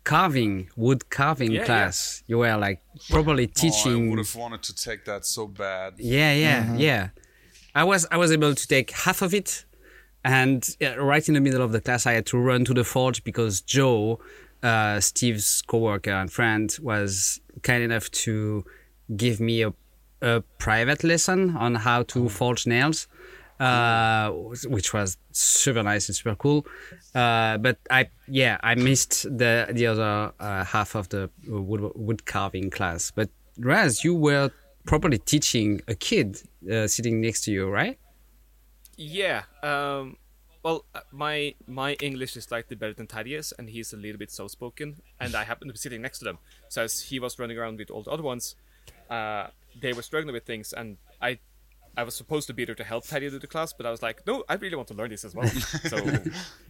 carving 0.03 0.69
wood 0.75 1.09
carving 1.09 1.51
Yeah, 1.51 1.59
yeah. 1.61 1.65
class. 1.65 2.23
You 2.27 2.37
were 2.39 2.55
like 2.57 2.81
probably 3.09 3.45
Oh, 3.47 3.51
I 3.57 3.61
teaching. 3.61 4.09
would 4.09 4.19
have 4.19 4.35
wanted 4.35 4.63
to 4.63 4.75
take 4.75 5.05
that 5.05 5.25
so 5.25 5.47
bad. 5.47 5.93
Yeah, 5.97 6.33
yeah, 6.33 6.75
yeah. 6.75 7.09
I 7.73 7.83
was 7.83 8.05
I 8.11 8.17
was 8.17 8.31
able 8.31 8.53
to 8.55 8.67
take 8.67 8.91
half 8.91 9.21
of 9.21 9.33
it, 9.33 9.65
and 10.23 10.61
uh, 10.81 10.97
right 10.99 11.27
in 11.27 11.33
the 11.33 11.41
middle 11.41 11.61
of 11.61 11.71
the 11.71 11.81
class, 11.81 12.05
I 12.05 12.13
had 12.13 12.25
to 12.27 12.37
run 12.37 12.65
to 12.65 12.73
the 12.73 12.83
forge 12.83 13.23
because 13.23 13.61
Joe, 13.61 14.19
uh, 14.65 14.99
Steve's 14.99 15.61
coworker 15.61 16.11
and 16.11 16.31
friend, 16.31 16.75
was 16.81 17.39
kind 17.61 17.83
enough 17.83 18.09
to 18.25 18.65
give 19.15 19.39
me 19.39 19.61
a, 19.61 19.73
a 20.21 20.41
private 20.57 21.03
lesson 21.03 21.55
on 21.55 21.75
how 21.75 22.03
to 22.03 22.27
forge 22.29 22.65
nails, 22.65 23.07
uh, 23.59 24.31
which 24.67 24.93
was 24.93 25.17
super 25.31 25.83
nice 25.83 26.09
and 26.09 26.15
super 26.15 26.35
cool. 26.35 26.65
Uh, 27.13 27.57
but 27.59 27.77
I 27.89 28.09
yeah 28.27 28.57
I 28.63 28.75
missed 28.75 29.23
the 29.23 29.67
the 29.71 29.85
other 29.87 30.33
uh, 30.39 30.63
half 30.65 30.95
of 30.95 31.09
the 31.09 31.29
wood 31.47 31.91
wood 31.95 32.25
carving 32.25 32.69
class. 32.71 33.11
But 33.11 33.29
Raz, 33.59 34.03
you 34.03 34.15
were 34.15 34.49
properly 34.85 35.19
teaching 35.19 35.81
a 35.87 35.95
kid 35.95 36.41
uh, 36.71 36.87
sitting 36.87 37.21
next 37.21 37.43
to 37.45 37.51
you, 37.51 37.69
right? 37.69 37.97
Yeah. 38.97 39.43
Um. 39.61 40.17
Well, 40.65 40.83
uh, 40.95 41.01
my 41.11 41.53
my 41.67 41.93
English 42.01 42.35
is 42.35 42.45
slightly 42.45 42.75
better 42.75 42.93
than 42.93 43.05
Thaddeus, 43.05 43.53
and 43.59 43.69
he's 43.69 43.93
a 43.93 43.97
little 43.97 44.17
bit 44.17 44.31
soft 44.31 44.49
spoken, 44.49 44.95
and 45.19 45.35
I 45.35 45.43
happened 45.43 45.69
to 45.69 45.73
be 45.73 45.77
sitting 45.77 46.01
next 46.01 46.17
to 46.19 46.25
them. 46.25 46.39
So 46.69 46.81
as 46.81 47.01
he 47.01 47.19
was 47.19 47.37
running 47.37 47.59
around 47.59 47.77
with 47.77 47.91
all 47.91 48.01
the 48.01 48.09
other 48.09 48.23
ones, 48.23 48.55
uh, 49.11 49.49
they 49.79 49.93
were 49.93 50.01
struggling 50.01 50.33
with 50.33 50.43
things, 50.43 50.73
and 50.73 50.97
I. 51.21 51.39
I 51.97 52.03
was 52.03 52.13
supposed 52.13 52.47
to 52.47 52.53
be 52.53 52.65
there 52.65 52.75
to 52.75 52.83
help 52.83 53.05
Thaddeus 53.05 53.31
do 53.31 53.39
the 53.39 53.47
class, 53.47 53.71
but 53.71 53.85
I 53.85 53.89
was 53.89 54.01
like, 54.01 54.27
no, 54.27 54.43
I 54.49 54.55
really 54.55 54.75
want 54.75 54.89
to 54.89 54.93
learn 54.93 55.11
this 55.11 55.23
as 55.23 55.33
well. 55.33 55.49
So 55.91 55.97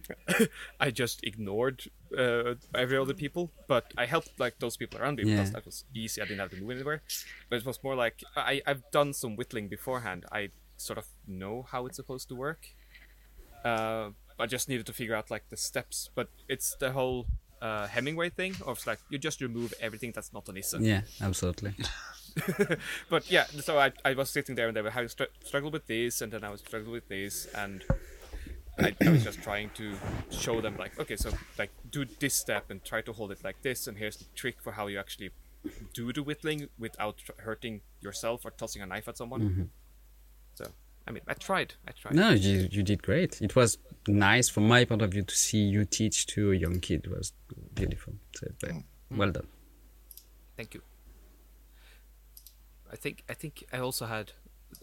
I 0.80 0.92
just 0.92 1.24
ignored 1.24 1.82
uh, 2.16 2.54
every 2.76 2.96
other 2.96 3.12
people, 3.12 3.50
but 3.66 3.92
I 3.98 4.06
helped 4.06 4.38
like 4.38 4.60
those 4.60 4.76
people 4.76 5.00
around 5.00 5.16
me 5.16 5.24
because 5.24 5.50
that 5.50 5.64
was 5.66 5.84
easy. 5.92 6.22
I 6.22 6.26
didn't 6.26 6.38
have 6.38 6.50
to 6.50 6.56
move 6.60 6.70
anywhere. 6.70 7.02
But 7.50 7.56
it 7.56 7.66
was 7.66 7.82
more 7.82 7.96
like 7.96 8.22
I, 8.36 8.62
I've 8.68 8.88
done 8.92 9.14
some 9.14 9.34
whittling 9.34 9.66
beforehand. 9.66 10.26
I 10.30 10.50
sort 10.76 10.96
of 10.96 11.06
know 11.26 11.66
how 11.72 11.86
it's 11.86 11.96
supposed 11.96 12.28
to 12.28 12.36
work. 12.36 12.75
Uh, 13.64 14.10
I 14.38 14.46
just 14.46 14.68
needed 14.68 14.86
to 14.86 14.92
figure 14.92 15.14
out 15.14 15.30
like 15.30 15.48
the 15.48 15.56
steps. 15.56 16.10
But 16.14 16.28
it's 16.48 16.76
the 16.76 16.92
whole 16.92 17.26
uh, 17.62 17.86
Hemingway 17.86 18.30
thing 18.30 18.54
of 18.66 18.86
like 18.86 18.98
you 19.10 19.18
just 19.18 19.40
remove 19.40 19.72
everything 19.80 20.12
that's 20.14 20.32
not 20.32 20.48
an 20.48 20.56
issa. 20.56 20.78
Yeah, 20.80 21.02
absolutely. 21.20 21.74
But 23.08 23.30
yeah, 23.30 23.44
so 23.46 23.78
I, 23.78 23.92
I 24.04 24.12
was 24.12 24.28
sitting 24.28 24.56
there 24.56 24.68
and 24.68 24.76
they 24.76 24.82
were 24.82 24.90
having 24.90 25.08
str- 25.08 25.32
struggle 25.42 25.70
with 25.70 25.86
this, 25.86 26.20
and 26.20 26.30
then 26.30 26.44
I 26.44 26.50
was 26.50 26.60
struggling 26.60 26.92
with 26.92 27.08
this, 27.08 27.46
and 27.54 27.82
I, 28.78 28.94
I 29.04 29.08
was 29.08 29.24
just 29.24 29.42
trying 29.42 29.70
to 29.76 29.94
show 30.30 30.60
them 30.60 30.76
like, 30.76 30.98
okay, 31.00 31.16
so 31.16 31.30
like 31.58 31.70
do 31.90 32.04
this 32.20 32.34
step 32.34 32.70
and 32.70 32.84
try 32.84 33.00
to 33.00 33.12
hold 33.14 33.32
it 33.32 33.42
like 33.42 33.62
this, 33.62 33.86
and 33.86 33.96
here's 33.96 34.18
the 34.18 34.26
trick 34.34 34.56
for 34.60 34.72
how 34.72 34.86
you 34.86 34.98
actually 34.98 35.30
do 35.94 36.12
the 36.12 36.22
whittling 36.22 36.68
without 36.78 37.16
tr- 37.16 37.32
hurting 37.38 37.80
yourself 38.02 38.44
or 38.44 38.50
tossing 38.50 38.82
a 38.82 38.86
knife 38.86 39.08
at 39.08 39.16
someone. 39.16 39.40
So 40.56 40.66
I 41.06 41.12
mean, 41.12 41.22
I 41.28 41.34
tried. 41.34 41.74
I 41.86 41.92
tried. 41.92 42.14
No, 42.14 42.30
you 42.30 42.68
you 42.70 42.82
did 42.82 43.02
great. 43.02 43.40
It 43.40 43.54
was 43.54 43.78
nice 44.08 44.48
from 44.48 44.66
my 44.68 44.84
point 44.84 45.02
of 45.02 45.10
view 45.10 45.22
to 45.22 45.34
see 45.36 45.58
you 45.58 45.84
teach 45.84 46.26
to 46.28 46.52
a 46.52 46.54
young 46.56 46.80
kid. 46.80 47.04
It 47.04 47.10
was 47.10 47.32
beautiful. 47.74 48.14
So, 48.34 48.46
but 48.60 48.70
well 49.10 49.30
done. 49.30 49.46
Thank 50.56 50.74
you. 50.74 50.82
I 52.92 52.96
think 52.96 53.22
I 53.28 53.34
think 53.34 53.64
I 53.72 53.78
also 53.78 54.06
had. 54.06 54.32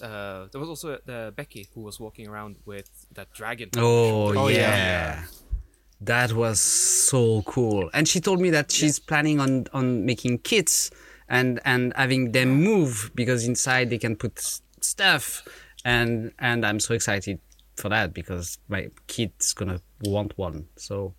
Uh, 0.01 0.47
there 0.51 0.59
was 0.61 0.69
also 0.69 0.97
uh, 1.07 1.31
Becky 1.31 1.67
who 1.73 1.81
was 1.81 1.99
walking 1.99 2.27
around 2.27 2.55
with 2.65 2.89
that 3.13 3.31
dragon. 3.33 3.69
Oh, 3.77 4.33
Oh, 4.35 4.47
yeah. 4.47 4.57
yeah. 4.57 5.23
That 6.01 6.33
was 6.33 6.59
so 6.59 7.41
cool. 7.43 7.89
And 7.93 8.07
she 8.07 8.19
told 8.19 8.39
me 8.41 8.49
that 8.51 8.71
she's 8.71 8.97
planning 8.97 9.39
on, 9.39 9.67
on 9.73 10.05
making 10.05 10.39
kits 10.39 10.89
and, 11.29 11.59
and 11.63 11.93
having 11.95 12.31
them 12.31 12.61
move 12.63 13.11
because 13.13 13.45
inside 13.45 13.89
they 13.89 13.97
can 13.99 14.15
put 14.15 14.39
stuff. 14.81 15.43
And, 15.85 16.31
and 16.39 16.65
I'm 16.65 16.79
so 16.79 16.93
excited 16.93 17.39
for 17.75 17.89
that 17.89 18.13
because 18.13 18.57
my 18.67 18.89
kid's 19.07 19.53
gonna 19.53 19.81
want 20.01 20.37
one. 20.37 20.67
So 20.77 21.15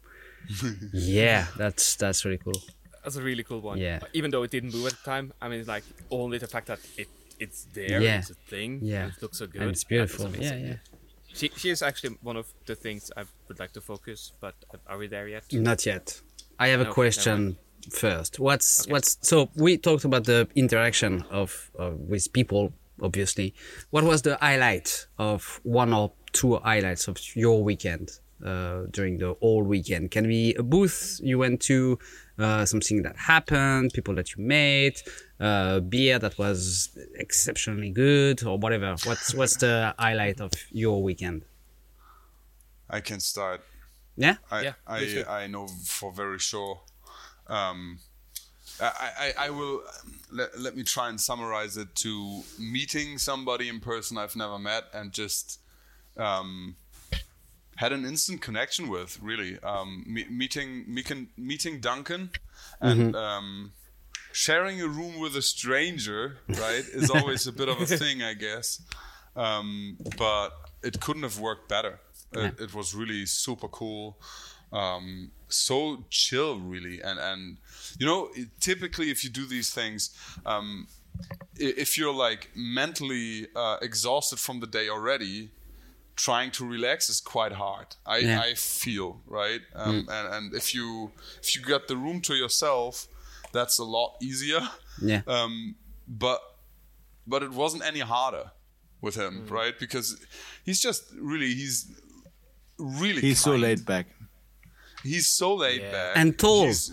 yeah, 0.93 1.47
that's, 1.57 1.97
that's 1.97 2.25
really 2.25 2.39
cool. 2.39 2.61
That's 3.03 3.17
a 3.17 3.23
really 3.23 3.43
cool 3.43 3.61
one. 3.61 3.79
Yeah. 3.79 4.01
Even 4.15 4.31
though 4.31 4.43
it 4.45 4.51
didn't 4.51 4.73
move 4.73 4.87
at 4.87 4.93
the 4.93 5.05
time, 5.05 5.33
I 5.41 5.49
mean, 5.49 5.65
like 5.67 5.85
only 6.11 6.39
the 6.39 6.47
fact 6.47 6.69
that 6.69 6.79
it 6.97 7.09
it's 7.41 7.67
there, 7.75 8.01
Yeah. 8.01 8.19
it's 8.19 8.31
a 8.31 8.35
thing. 8.35 8.79
Yeah. 8.83 9.09
It 9.09 9.21
looks 9.21 9.39
so 9.39 9.47
good. 9.47 9.61
And 9.61 9.71
it's 9.71 9.85
that 9.85 10.01
was 10.01 10.09
beautiful. 10.11 10.31
Yeah, 10.31 10.37
amazing. 10.53 10.67
yeah. 10.67 10.77
She 11.35 11.51
she 11.57 11.69
is 11.71 11.83
actually 11.83 12.17
one 12.23 12.37
of 12.37 12.47
the 12.67 12.75
things 12.77 13.11
I 13.17 13.25
would 13.49 13.59
like 13.59 13.73
to 13.73 13.81
focus. 13.81 14.33
But 14.41 14.55
are 14.87 14.97
we 14.97 15.09
there 15.09 15.29
yet? 15.29 15.45
Not 15.53 15.85
yet. 15.85 16.21
I 16.59 16.69
have 16.69 16.81
a 16.81 16.87
question 16.87 17.57
first. 17.91 18.39
What's 18.39 18.87
what's 18.89 19.19
so 19.21 19.51
we 19.57 19.77
talked 19.77 20.05
about 20.05 20.25
the 20.25 20.49
interaction 20.55 21.25
of 21.31 21.71
uh, 21.79 21.91
with 21.97 22.33
people, 22.33 22.73
obviously. 23.03 23.55
What 23.91 24.05
was 24.05 24.23
the 24.23 24.37
highlight 24.41 25.07
of 25.19 25.61
one 25.63 25.93
or 25.93 26.13
two 26.33 26.57
highlights 26.57 27.09
of 27.09 27.19
your 27.37 27.63
weekend 27.63 28.11
uh, 28.45 28.83
during 28.91 29.19
the 29.19 29.35
whole 29.35 29.63
weekend? 29.63 30.11
Can 30.11 30.27
be 30.29 30.55
a 30.55 30.63
booth 30.63 31.21
you 31.23 31.39
went 31.39 31.61
to, 31.63 31.99
uh, 32.39 32.65
something 32.65 33.03
that 33.03 33.17
happened, 33.17 33.93
people 33.93 34.15
that 34.15 34.35
you 34.35 34.45
met, 34.45 35.03
uh, 35.41 35.81
beer 35.81 36.19
that 36.19 36.39
was 36.39 36.97
exceptionally 37.17 37.91
good, 37.91 38.45
or 38.45 38.59
whatever. 38.59 38.97
What's 39.05 39.35
what's 39.35 39.57
the 39.57 39.95
highlight 39.99 40.41
of 40.41 40.53
your 40.71 41.03
weekend? 41.03 41.45
I 42.91 43.01
can 43.01 43.21
start. 43.21 43.63
Yeah. 44.17 44.37
I 44.51 44.63
Yeah. 44.63 44.75
I, 44.87 45.25
I 45.45 45.47
know 45.47 45.67
for 45.85 46.13
very 46.13 46.39
sure. 46.39 46.81
Um, 47.47 47.99
I, 48.81 49.33
I, 49.39 49.47
I 49.47 49.51
will 49.51 49.83
let, 50.33 50.59
let 50.59 50.77
me 50.77 50.83
try 50.83 51.09
and 51.09 51.21
summarize 51.21 51.77
it 51.77 51.95
to 51.97 52.43
meeting 52.59 53.19
somebody 53.19 53.69
in 53.69 53.81
person 53.81 54.19
I've 54.19 54.37
never 54.37 54.59
met 54.59 54.85
and 54.93 55.13
just 55.13 55.61
um, 56.17 56.77
had 57.77 57.93
an 57.93 58.05
instant 58.05 58.41
connection 58.41 58.89
with 58.89 59.19
really. 59.23 59.59
Um, 59.63 60.05
me- 60.07 60.27
meeting 60.29 60.85
meeting 60.89 61.29
meeting 61.37 61.81
Duncan 61.81 62.31
and 62.81 63.15
um, 63.15 63.73
sharing 64.33 64.81
a 64.81 64.89
room 64.89 65.21
with 65.21 65.37
a 65.37 65.43
stranger 65.43 66.39
right 66.49 66.85
is 66.93 67.11
always 67.11 67.47
a 67.47 67.53
bit 67.53 67.69
of 67.69 67.81
a 67.81 67.87
thing 67.99 68.23
I 68.23 68.35
guess. 68.35 68.83
Um, 69.37 69.97
but 70.17 70.51
it 70.83 71.01
couldn't 71.01 71.23
have 71.23 71.39
worked 71.39 71.69
better. 71.69 72.01
It, 72.33 72.59
it 72.59 72.75
was 72.75 72.95
really 72.97 73.27
super 73.27 73.69
cool 73.69 74.19
um, 74.75 75.31
so 75.49 76.05
chill 76.11 76.59
really. 76.59 77.01
And 77.01 77.19
and 77.19 77.57
you 77.99 78.07
know 78.07 78.29
typically 78.61 79.11
if 79.11 79.25
you 79.25 79.31
do 79.31 79.47
these 79.47 79.71
things 79.71 80.11
um, 80.45 80.89
if 81.57 81.97
you're 81.97 82.13
like 82.13 82.51
mentally 82.55 83.47
uh, 83.55 83.79
exhausted 83.81 84.39
from 84.39 84.61
the 84.61 84.67
day 84.67 84.89
already 84.89 85.51
trying 86.17 86.51
to 86.53 86.65
relax 86.65 87.09
is 87.09 87.21
quite 87.21 87.53
hard. 87.53 87.87
I, 88.07 88.19
Yeah. 88.19 88.41
I 88.41 88.55
feel 88.55 89.21
right? 89.27 89.61
Um, 89.75 90.09
and, 90.11 90.35
and 90.35 90.55
if 90.55 90.75
you 90.75 91.13
if 91.43 91.57
you 91.57 91.63
got 91.63 91.89
the 91.89 91.97
room 91.97 92.21
to 92.23 92.35
yourself 92.35 93.07
that's 93.53 93.79
a 93.79 93.85
lot 93.85 94.17
easier. 94.21 94.61
Yeah. 95.01 95.23
um, 95.29 95.77
but 96.09 96.41
but 97.27 97.43
it 97.43 97.53
wasn't 97.53 97.85
any 97.85 98.01
harder 98.01 98.51
with 99.01 99.15
him 99.15 99.47
right? 99.49 99.79
Because 99.79 100.19
he's 100.65 100.81
just 100.81 101.05
really 101.17 101.55
he's 101.55 101.91
really 102.79 103.21
He's 103.21 103.41
so 103.41 103.55
laid 103.55 103.85
back. 103.87 104.07
He's 105.05 105.29
so 105.29 105.55
laid 105.55 105.83
Yeah. 105.83 105.93
back 105.93 106.17
And 106.17 106.37
tall. 106.39 106.67
He's, 106.67 106.89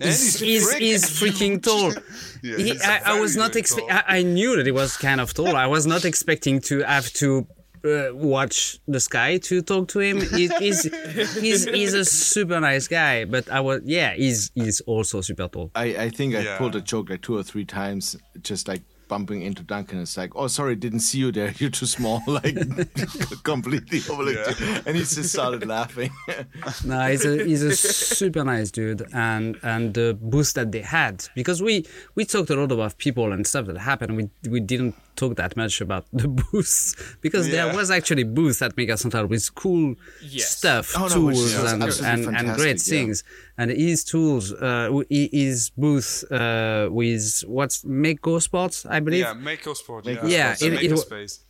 and 0.00 0.10
He's, 0.10 0.40
he's, 0.40 0.72
he's, 0.72 0.72
freaking 0.72 0.80
he's 0.80 1.04
freaking 1.04 1.62
tall. 1.62 1.92
Yeah, 2.42 2.56
He- 2.56 2.62
he's 2.72 2.82
I, 2.82 3.00
I 3.14 3.20
was 3.20 3.36
not 3.36 3.52
very 3.52 3.60
expecting. 3.60 3.90
I, 3.90 4.04
I 4.18 4.22
knew 4.22 4.56
that 4.56 4.66
he 4.66 4.72
was 4.72 4.96
kind 4.96 5.20
of 5.20 5.32
tall. 5.32 5.56
I 5.56 5.66
was 5.66 5.86
not 5.86 6.04
expecting 6.04 6.60
to 6.62 6.80
have 6.82 7.10
to 7.14 7.46
uh, 7.84 8.08
watch 8.14 8.78
the 8.88 8.98
sky 9.00 9.38
to 9.38 9.62
talk 9.62 9.88
to 9.88 10.00
him. 10.00 10.20
He, 10.20 10.48
he's, 10.58 10.82
he's 11.38 11.64
he's 11.66 11.94
a 11.94 12.04
super 12.04 12.58
nice 12.60 12.88
guy, 12.88 13.24
but 13.26 13.48
I 13.50 13.60
was 13.60 13.80
yeah. 13.84 14.14
He's 14.14 14.50
he's 14.54 14.80
also 14.82 15.20
super 15.20 15.48
tall. 15.48 15.70
I, 15.74 15.84
I 16.06 16.08
think 16.10 16.34
I 16.34 16.40
Yeah. 16.40 16.58
pulled 16.58 16.76
a 16.76 16.80
joke 16.80 17.08
like 17.10 17.22
two 17.22 17.36
or 17.36 17.42
three 17.42 17.64
times, 17.66 18.16
just 18.42 18.68
like 18.68 18.82
bumping 19.08 19.42
into 19.42 19.62
Duncan. 19.62 20.00
It's 20.00 20.16
like, 20.16 20.32
oh, 20.34 20.46
sorry, 20.46 20.76
didn't 20.76 21.00
see 21.00 21.18
you 21.18 21.32
there. 21.32 21.52
You're 21.58 21.70
too 21.70 21.86
small. 21.86 22.22
Like 22.34 22.56
completely 23.44 24.00
overlooked 24.10 24.60
you. 24.60 24.66
And 24.86 24.96
he 24.96 25.02
just 25.02 25.30
started 25.30 25.66
laughing. 25.66 26.10
No, 26.84 27.08
he's 27.08 27.24
a 27.24 27.44
he's 27.44 27.62
a 27.62 27.76
super 27.76 28.42
nice 28.42 28.70
dude, 28.72 29.06
and 29.12 29.56
and 29.62 29.94
the 29.94 30.18
boost 30.20 30.56
that 30.56 30.72
they 30.72 30.80
had 30.80 31.28
because 31.36 31.62
we 31.62 31.86
we 32.16 32.24
talked 32.24 32.50
a 32.50 32.56
lot 32.56 32.72
about 32.72 32.98
people 32.98 33.32
and 33.32 33.46
stuff 33.46 33.66
that 33.66 33.78
happened. 33.78 34.16
We 34.16 34.30
we 34.50 34.60
didn't 34.60 34.96
talk 35.16 35.36
that 35.36 35.56
much 35.56 35.80
about 35.80 36.04
the 36.12 36.28
booths 36.52 36.94
because 37.20 37.50
there 37.50 37.74
was 37.74 37.90
actually 37.90 38.24
booths 38.24 38.60
at 38.62 38.76
Maker 38.76 38.96
Central 38.96 39.26
with 39.26 39.54
cool 39.54 39.94
Yes. 40.22 40.56
stuff, 40.58 40.92
Oh, 40.96 41.02
no, 41.08 41.14
tools, 41.14 41.40
is 41.40 41.54
and, 41.72 41.82
and, 41.82 42.36
and 42.36 42.56
great 42.56 42.84
yeah. 42.86 42.90
things. 42.92 43.24
And 43.56 43.70
his 43.70 44.02
tools, 44.02 44.52
uh, 44.52 44.90
his 45.08 45.70
booth 45.76 46.24
uh, 46.32 46.88
with 46.90 47.44
what's 47.46 47.84
Mako 47.84 48.40
Sports, 48.40 48.84
I 48.86 48.98
believe. 49.00 49.20
yeah 49.20 49.32
Mako 49.32 49.74
Sport 49.74 50.06
Mako 50.06 50.26
yeah, 50.26 50.36
Yeah, 50.36 50.52
It's 50.52 50.62
a 50.62 50.66
it, 50.66 50.72
it, 50.72 50.90
Maker 50.90 50.96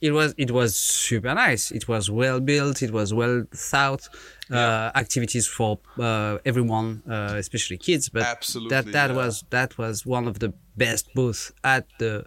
it 0.03 0.11
was 0.13 0.35
it 0.37 0.51
was 0.51 0.77
super 0.77 1.35
nice. 1.35 1.71
It 1.71 1.89
was 1.89 2.11
well 2.11 2.41
built. 2.41 2.83
It 2.83 2.91
was 2.91 3.15
well 3.15 3.45
thought. 3.55 4.09
Uh, 4.51 4.91
activities 4.95 5.47
for 5.49 5.79
uh, 5.99 6.37
everyone, 6.45 7.03
uh, 7.09 7.35
especially 7.39 7.79
kids. 7.79 8.11
But 8.11 8.25
Absolutely, 8.25 8.69
that 8.77 8.93
that 8.93 9.11
yeah. 9.11 9.17
was 9.17 9.43
that 9.49 9.79
was 9.79 10.05
one 10.05 10.29
of 10.29 10.39
the 10.39 10.53
best 10.77 11.09
booths 11.15 11.51
at 11.65 11.87
the 11.99 12.27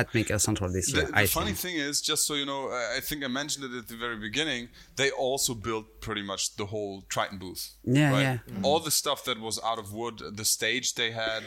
at 0.00 0.06
Maker 0.14 0.38
Central 0.38 0.70
this 0.76 0.90
the, 0.92 0.98
year. 0.98 1.06
the 1.06 1.16
I 1.22 1.26
funny 1.26 1.52
think. 1.52 1.58
thing 1.64 1.76
is, 1.88 1.94
just 2.10 2.22
so 2.28 2.34
you 2.40 2.46
know, 2.52 2.62
I 2.80 2.96
I 2.98 3.00
think 3.08 3.18
I 3.28 3.28
mentioned 3.40 3.64
it 3.68 3.74
at 3.82 3.86
the 3.92 3.96
very 4.04 4.18
beginning. 4.28 4.62
They 5.00 5.10
also 5.26 5.52
built 5.68 5.86
pretty 6.06 6.24
much 6.30 6.42
the 6.60 6.66
whole 6.72 6.94
Triton 7.12 7.38
booth. 7.38 7.64
Yeah, 7.84 8.10
right? 8.14 8.22
yeah. 8.22 8.66
All 8.68 8.80
the 8.88 8.90
stuff 9.02 9.20
that 9.28 9.38
was 9.48 9.56
out 9.70 9.78
of 9.82 9.86
wood, 10.00 10.16
the 10.40 10.44
stage 10.56 10.86
they 11.00 11.10
had, 11.24 11.42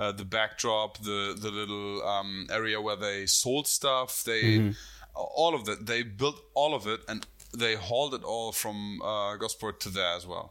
uh, 0.00 0.12
the 0.20 0.24
backdrop, 0.38 0.90
the 1.10 1.20
the 1.44 1.50
little 1.60 1.88
um, 2.14 2.30
area 2.60 2.78
where 2.86 2.96
they 3.06 3.18
sold 3.26 3.66
stuff. 3.78 4.10
They 4.30 4.42
Mm-hmm. 4.42 4.72
all 5.40 5.52
of 5.58 5.62
that. 5.68 5.78
They 5.90 6.02
built 6.22 6.38
all 6.60 6.72
of 6.80 6.84
it, 6.94 7.00
and 7.10 7.20
they 7.62 7.74
hauled 7.88 8.14
it 8.18 8.24
all 8.32 8.52
from 8.62 8.76
uh, 9.02 9.36
Gosport 9.44 9.74
to 9.84 9.88
there 9.98 10.14
as 10.18 10.24
well. 10.32 10.46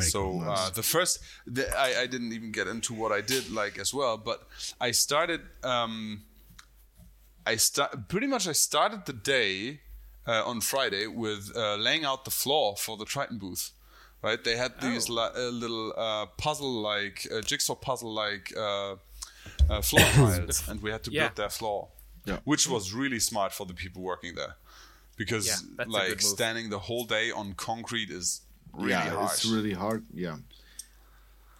so 0.00 0.20
uh, 0.42 0.70
the 0.70 0.82
first, 0.94 1.18
the, 1.46 1.64
I, 1.86 2.02
I 2.02 2.06
didn't 2.06 2.32
even 2.32 2.50
get 2.52 2.66
into 2.74 2.94
what 2.94 3.12
I 3.18 3.20
did 3.34 3.44
like 3.50 3.78
as 3.84 3.92
well, 3.92 4.16
but 4.30 4.38
I 4.80 4.90
started. 4.92 5.40
Um, 5.62 6.22
I 7.52 7.56
start 7.56 8.08
pretty 8.08 8.26
much. 8.26 8.46
I 8.48 8.52
started 8.52 9.00
the 9.06 9.12
day 9.12 9.80
uh, 10.26 10.42
on 10.50 10.60
Friday 10.60 11.06
with 11.06 11.42
uh, 11.56 11.76
laying 11.76 12.04
out 12.04 12.24
the 12.24 12.30
floor 12.30 12.76
for 12.76 12.96
the 12.96 13.04
Triton 13.04 13.38
booth. 13.38 13.70
Right, 14.20 14.42
they 14.42 14.56
had 14.56 14.72
these 14.80 15.08
li- 15.08 15.34
uh, 15.36 15.50
little 15.62 15.92
uh, 15.96 16.26
puzzle-like, 16.44 17.18
uh, 17.32 17.40
jigsaw 17.40 17.76
puzzle-like 17.76 18.52
uh, 18.56 18.96
uh, 19.70 19.80
floor 19.80 20.04
tiles, 20.14 20.68
and 20.68 20.82
we 20.82 20.90
had 20.90 21.02
to 21.04 21.12
Yeah. 21.12 21.22
build 21.28 21.36
their 21.36 21.50
floor, 21.50 21.88
Yeah. 22.24 22.38
which 22.44 22.66
was 22.68 22.92
really 22.92 23.20
smart 23.20 23.52
for 23.52 23.64
the 23.64 23.74
people 23.74 24.02
working 24.02 24.34
there, 24.34 24.54
because 25.16 25.46
Yeah, 25.46 25.84
like 25.86 26.20
standing 26.20 26.68
the 26.68 26.80
whole 26.80 27.04
day 27.04 27.30
on 27.30 27.54
concrete 27.54 28.10
is 28.10 28.40
really 28.72 28.90
yeah, 28.90 29.10
harsh. 29.10 29.34
it's 29.34 29.44
really 29.46 29.74
hard. 29.74 30.02
Yeah. 30.12 30.38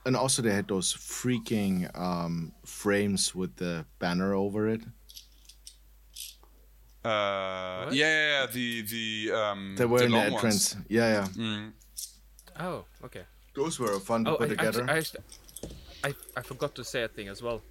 And 0.05 0.17
also, 0.17 0.43
they 0.43 0.53
had 0.53 0.67
those 0.67 0.93
freaking 0.93 1.77
um, 1.97 2.53
frames 2.65 3.35
with 3.37 3.55
the 3.57 3.85
banner 4.01 4.35
over 4.35 4.67
it. 4.75 4.83
Uh, 7.05 7.89
yeah, 7.91 7.93
yeah, 7.93 8.41
yeah, 8.41 8.47
the 8.53 8.83
the 8.83 9.33
um, 9.33 9.75
They 9.77 9.85
were 9.87 9.99
the 10.01 10.05
in 10.07 10.11
the 10.13 10.19
entrance. 10.19 10.75
ones. 10.75 10.77
Yeah, 10.89 11.27
yeah. 11.39 11.69
Oh, 12.61 12.85
okay. 13.05 13.23
Those 13.55 13.79
were 13.79 13.99
fun 14.01 14.25
to 14.25 14.33
Oh, 14.33 14.37
put 14.37 14.47
I, 14.47 14.55
together. 14.55 14.85
actually, 14.89 15.21
I, 16.05 16.09
I, 16.09 16.15
I 16.39 16.43
forgot 16.43 16.75
to 16.77 16.85
say 16.85 17.03
a 17.03 17.09
thing 17.09 17.29
as 17.29 17.43
well. 17.43 17.63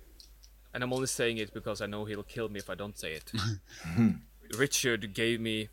And 0.74 0.84
I'm 0.84 0.94
only 0.94 1.08
saying 1.08 1.38
it 1.38 1.54
because 1.54 1.82
I 1.82 1.88
know 1.88 2.06
he'll 2.06 2.24
kill 2.24 2.50
me 2.50 2.60
if 2.60 2.70
I 2.70 2.76
don't 2.76 2.98
say 2.98 3.14
it. 3.14 3.32
Richard 4.58 5.14
gave 5.14 5.40
me 5.42 5.70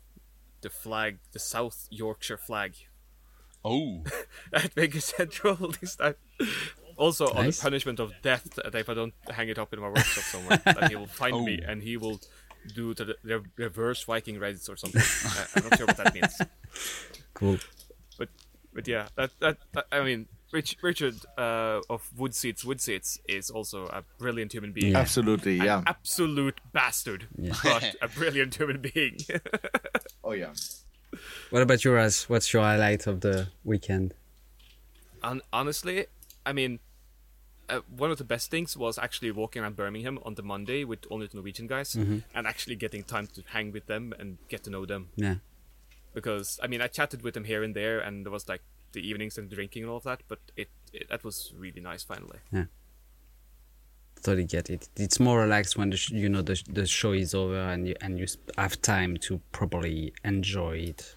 the 0.61 0.69
flag, 0.69 1.19
the 1.31 1.39
South 1.39 1.87
Yorkshire 1.91 2.37
flag, 2.37 2.73
Oh, 3.63 4.03
at 4.53 4.75
Maker 4.75 4.99
Central 4.99 5.55
this 5.81 5.95
time. 5.95 6.15
Also, 6.97 7.27
on 7.33 7.47
the 7.47 7.59
punishment 7.61 7.99
of 7.99 8.13
death, 8.21 8.47
that 8.55 8.73
if 8.75 8.89
I 8.89 8.93
don't 8.93 9.13
hang 9.29 9.49
it 9.49 9.57
up 9.59 9.73
in 9.73 9.79
my 9.81 9.87
workshop 9.89 10.23
somewhere, 10.23 10.61
that 10.65 10.89
he 10.89 10.95
will 10.95 11.07
find 11.07 11.43
me 11.43 11.61
Oh. 11.65 11.71
and 11.71 11.83
he 11.83 11.97
will 11.97 12.19
do 12.73 12.93
to 12.93 13.05
the 13.05 13.15
re- 13.23 13.41
reverse 13.57 14.03
Viking 14.03 14.39
raids 14.39 14.67
or 14.69 14.75
something. 14.77 15.01
I, 15.01 15.45
I'm 15.59 15.63
not 15.69 15.77
sure 15.77 15.87
what 15.87 15.97
that 15.97 16.13
means. 16.13 16.41
Cool. 17.33 17.57
but 18.17 18.29
but 18.73 18.87
yeah, 18.87 19.07
that 19.15 19.31
that, 19.41 19.57
that 19.73 19.85
I 19.91 20.03
mean, 20.03 20.27
Rich, 20.53 20.77
Richard 20.81 21.15
uh, 21.37 21.81
of 21.89 22.09
Woodseats 22.17 22.63
Wood 22.63 22.79
Seats 22.79 23.19
is 23.27 23.49
also 23.49 23.87
a 23.87 24.03
brilliant 24.19 24.53
human 24.53 24.71
being. 24.71 24.93
Yeah. 24.93 24.99
Absolutely, 24.99 25.59
An 25.59 25.65
yeah. 25.65 25.81
absolute 25.85 26.61
bastard, 26.71 27.27
but 27.63 27.95
a 28.01 28.07
brilliant 28.07 28.55
human 28.55 28.79
being. 28.79 29.17
Oh, 30.23 30.31
yeah. 30.31 30.53
What 31.49 31.61
about 31.61 31.83
yours? 31.83 32.29
What's 32.29 32.53
your 32.53 32.63
highlight 32.63 33.05
of 33.07 33.21
the 33.21 33.47
weekend? 33.63 34.13
Hon- 35.23 35.41
honestly, 35.51 36.05
I 36.45 36.53
mean, 36.53 36.79
uh, 37.69 37.81
one 37.89 38.11
of 38.11 38.17
the 38.17 38.23
best 38.23 38.51
things 38.51 38.77
was 38.77 38.97
actually 38.97 39.31
walking 39.31 39.61
around 39.61 39.75
Birmingham 39.75 40.19
on 40.23 40.35
the 40.35 40.43
Monday 40.43 40.83
with 40.83 40.99
only 41.09 41.27
the 41.27 41.37
Norwegian 41.37 41.67
guys, 41.67 41.95
and 41.95 42.23
actually 42.47 42.75
getting 42.75 43.03
time 43.03 43.27
to 43.27 43.43
hang 43.47 43.71
with 43.71 43.85
them 43.87 44.13
and 44.19 44.37
get 44.49 44.63
to 44.63 44.69
know 44.69 44.85
them. 44.85 45.09
Yeah. 45.15 45.35
Because 46.13 46.59
I 46.63 46.67
mean, 46.67 46.81
I 46.81 46.87
chatted 46.87 47.23
with 47.23 47.33
them 47.33 47.43
here 47.45 47.63
and 47.63 47.75
there, 47.75 47.99
and 47.99 48.25
there 48.25 48.31
was 48.31 48.47
like 48.47 48.61
the 48.93 49.01
evenings 49.07 49.37
and 49.37 49.49
drinking 49.49 49.83
and 49.83 49.89
all 49.91 49.97
of 49.97 50.03
that. 50.03 50.21
But 50.27 50.39
it, 50.55 50.69
it 50.93 51.09
that 51.09 51.23
was 51.23 51.53
really 51.57 51.81
nice 51.81 52.03
finally. 52.03 52.39
Yeah. 52.51 52.65
Totally 54.23 54.45
get 54.45 54.69
it. 54.69 54.89
It's 54.95 55.19
more 55.19 55.39
relaxed 55.41 55.77
when 55.77 55.89
the 55.91 55.97
sh- 55.97 56.11
you 56.11 56.29
know 56.29 56.41
the 56.41 56.55
sh- 56.55 56.63
the 56.67 56.87
show 56.87 57.11
is 57.11 57.35
over 57.35 57.59
and 57.59 57.87
you 57.87 57.95
and 58.01 58.17
you 58.17 58.25
sp- 58.25 58.49
have 58.57 58.81
time 58.81 59.17
to 59.17 59.39
properly 59.51 60.13
enjoy 60.23 60.77
it. 60.77 61.15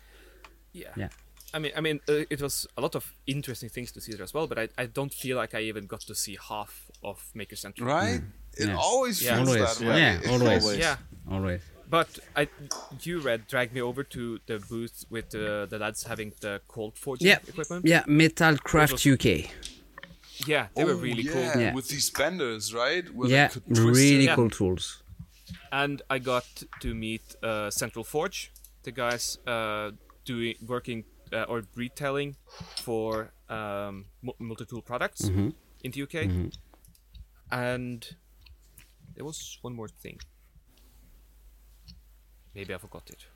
Yeah. 0.73 0.89
Yeah. 0.97 1.09
I 1.55 1.59
mean, 1.59 1.73
I 1.77 1.81
mean, 1.81 2.01
uh, 2.09 2.25
it 2.31 2.41
was 2.43 2.67
a 2.77 2.81
lot 2.81 2.95
of 2.95 3.13
interesting 3.27 3.69
things 3.71 3.91
to 3.93 4.01
see 4.01 4.13
there 4.13 4.23
as 4.23 4.35
well. 4.35 4.47
But 4.47 4.59
I, 4.59 4.69
I 4.77 4.87
don't 4.87 5.13
feel 5.13 5.37
like 5.37 5.55
I 5.55 5.61
even 5.63 5.87
got 5.87 6.01
to 6.03 6.15
see 6.15 6.37
half 6.49 6.91
of 7.03 7.23
Maker 7.35 7.57
Central. 7.57 7.89
right? 7.89 8.21
It 8.57 8.69
Yeah. 8.69 8.77
always 8.77 9.23
Yeah. 9.23 9.37
feels 9.37 9.49
Always. 9.49 9.79
that 9.79 9.87
way. 9.89 9.99
Yeah. 10.01 10.31
Always. 10.33 10.63
Always. 10.65 10.79
Yeah. 10.79 10.97
Always. 11.31 11.61
But 11.91 12.19
I, 12.37 12.49
you 13.03 13.21
read 13.21 13.47
dragged 13.47 13.73
me 13.73 13.81
over 13.81 14.03
to 14.05 14.41
the 14.47 14.59
booth 14.69 15.07
with 15.09 15.31
the, 15.31 15.67
the 15.71 15.79
lads 15.79 16.03
having 16.05 16.33
the 16.41 16.61
cold 16.69 16.99
forging 16.99 17.29
Yeah, 17.29 17.39
equipment. 17.49 17.87
yeah, 17.87 18.03
Metalcraft 18.05 18.93
was- 18.93 19.07
UK. 19.07 19.51
yeah, 20.47 20.67
they 20.77 20.85
were 20.85 20.93
Oh, 20.93 20.97
really 20.97 21.23
yeah, 21.23 21.33
cool. 21.33 21.63
Yeah. 21.63 21.75
with 21.75 21.89
these 21.89 22.11
benders, 22.11 22.75
right? 22.75 23.09
Where 23.15 23.31
Yeah, 23.31 23.49
really 23.69 24.17
it. 24.17 24.23
Yeah. 24.25 24.35
cool 24.37 24.51
tools. 24.51 25.03
and 25.73 26.03
I 26.11 26.19
got 26.19 26.45
to 26.81 26.95
meet 26.95 27.23
uh, 27.43 27.71
Central 27.71 28.05
Forge, 28.05 28.51
the 28.83 28.93
guys 28.93 29.39
uh, 29.47 29.93
doing 30.27 30.57
working 30.67 31.05
uh, 31.33 31.43
or 31.49 31.63
retailing 31.75 32.37
for 32.77 33.31
um, 33.49 34.07
multi-tool 34.39 34.83
products 34.83 35.23
Mm-hmm. 35.23 35.51
in 35.85 35.91
the 35.93 36.03
UK, 36.03 36.17
and 37.51 38.17
there 39.15 39.25
was 39.25 39.59
one 39.63 39.75
more 39.75 39.89
thing. 39.89 40.19
Maybe 42.55 42.75
I 42.75 42.79
forgot 42.79 43.09
it. 43.11 43.27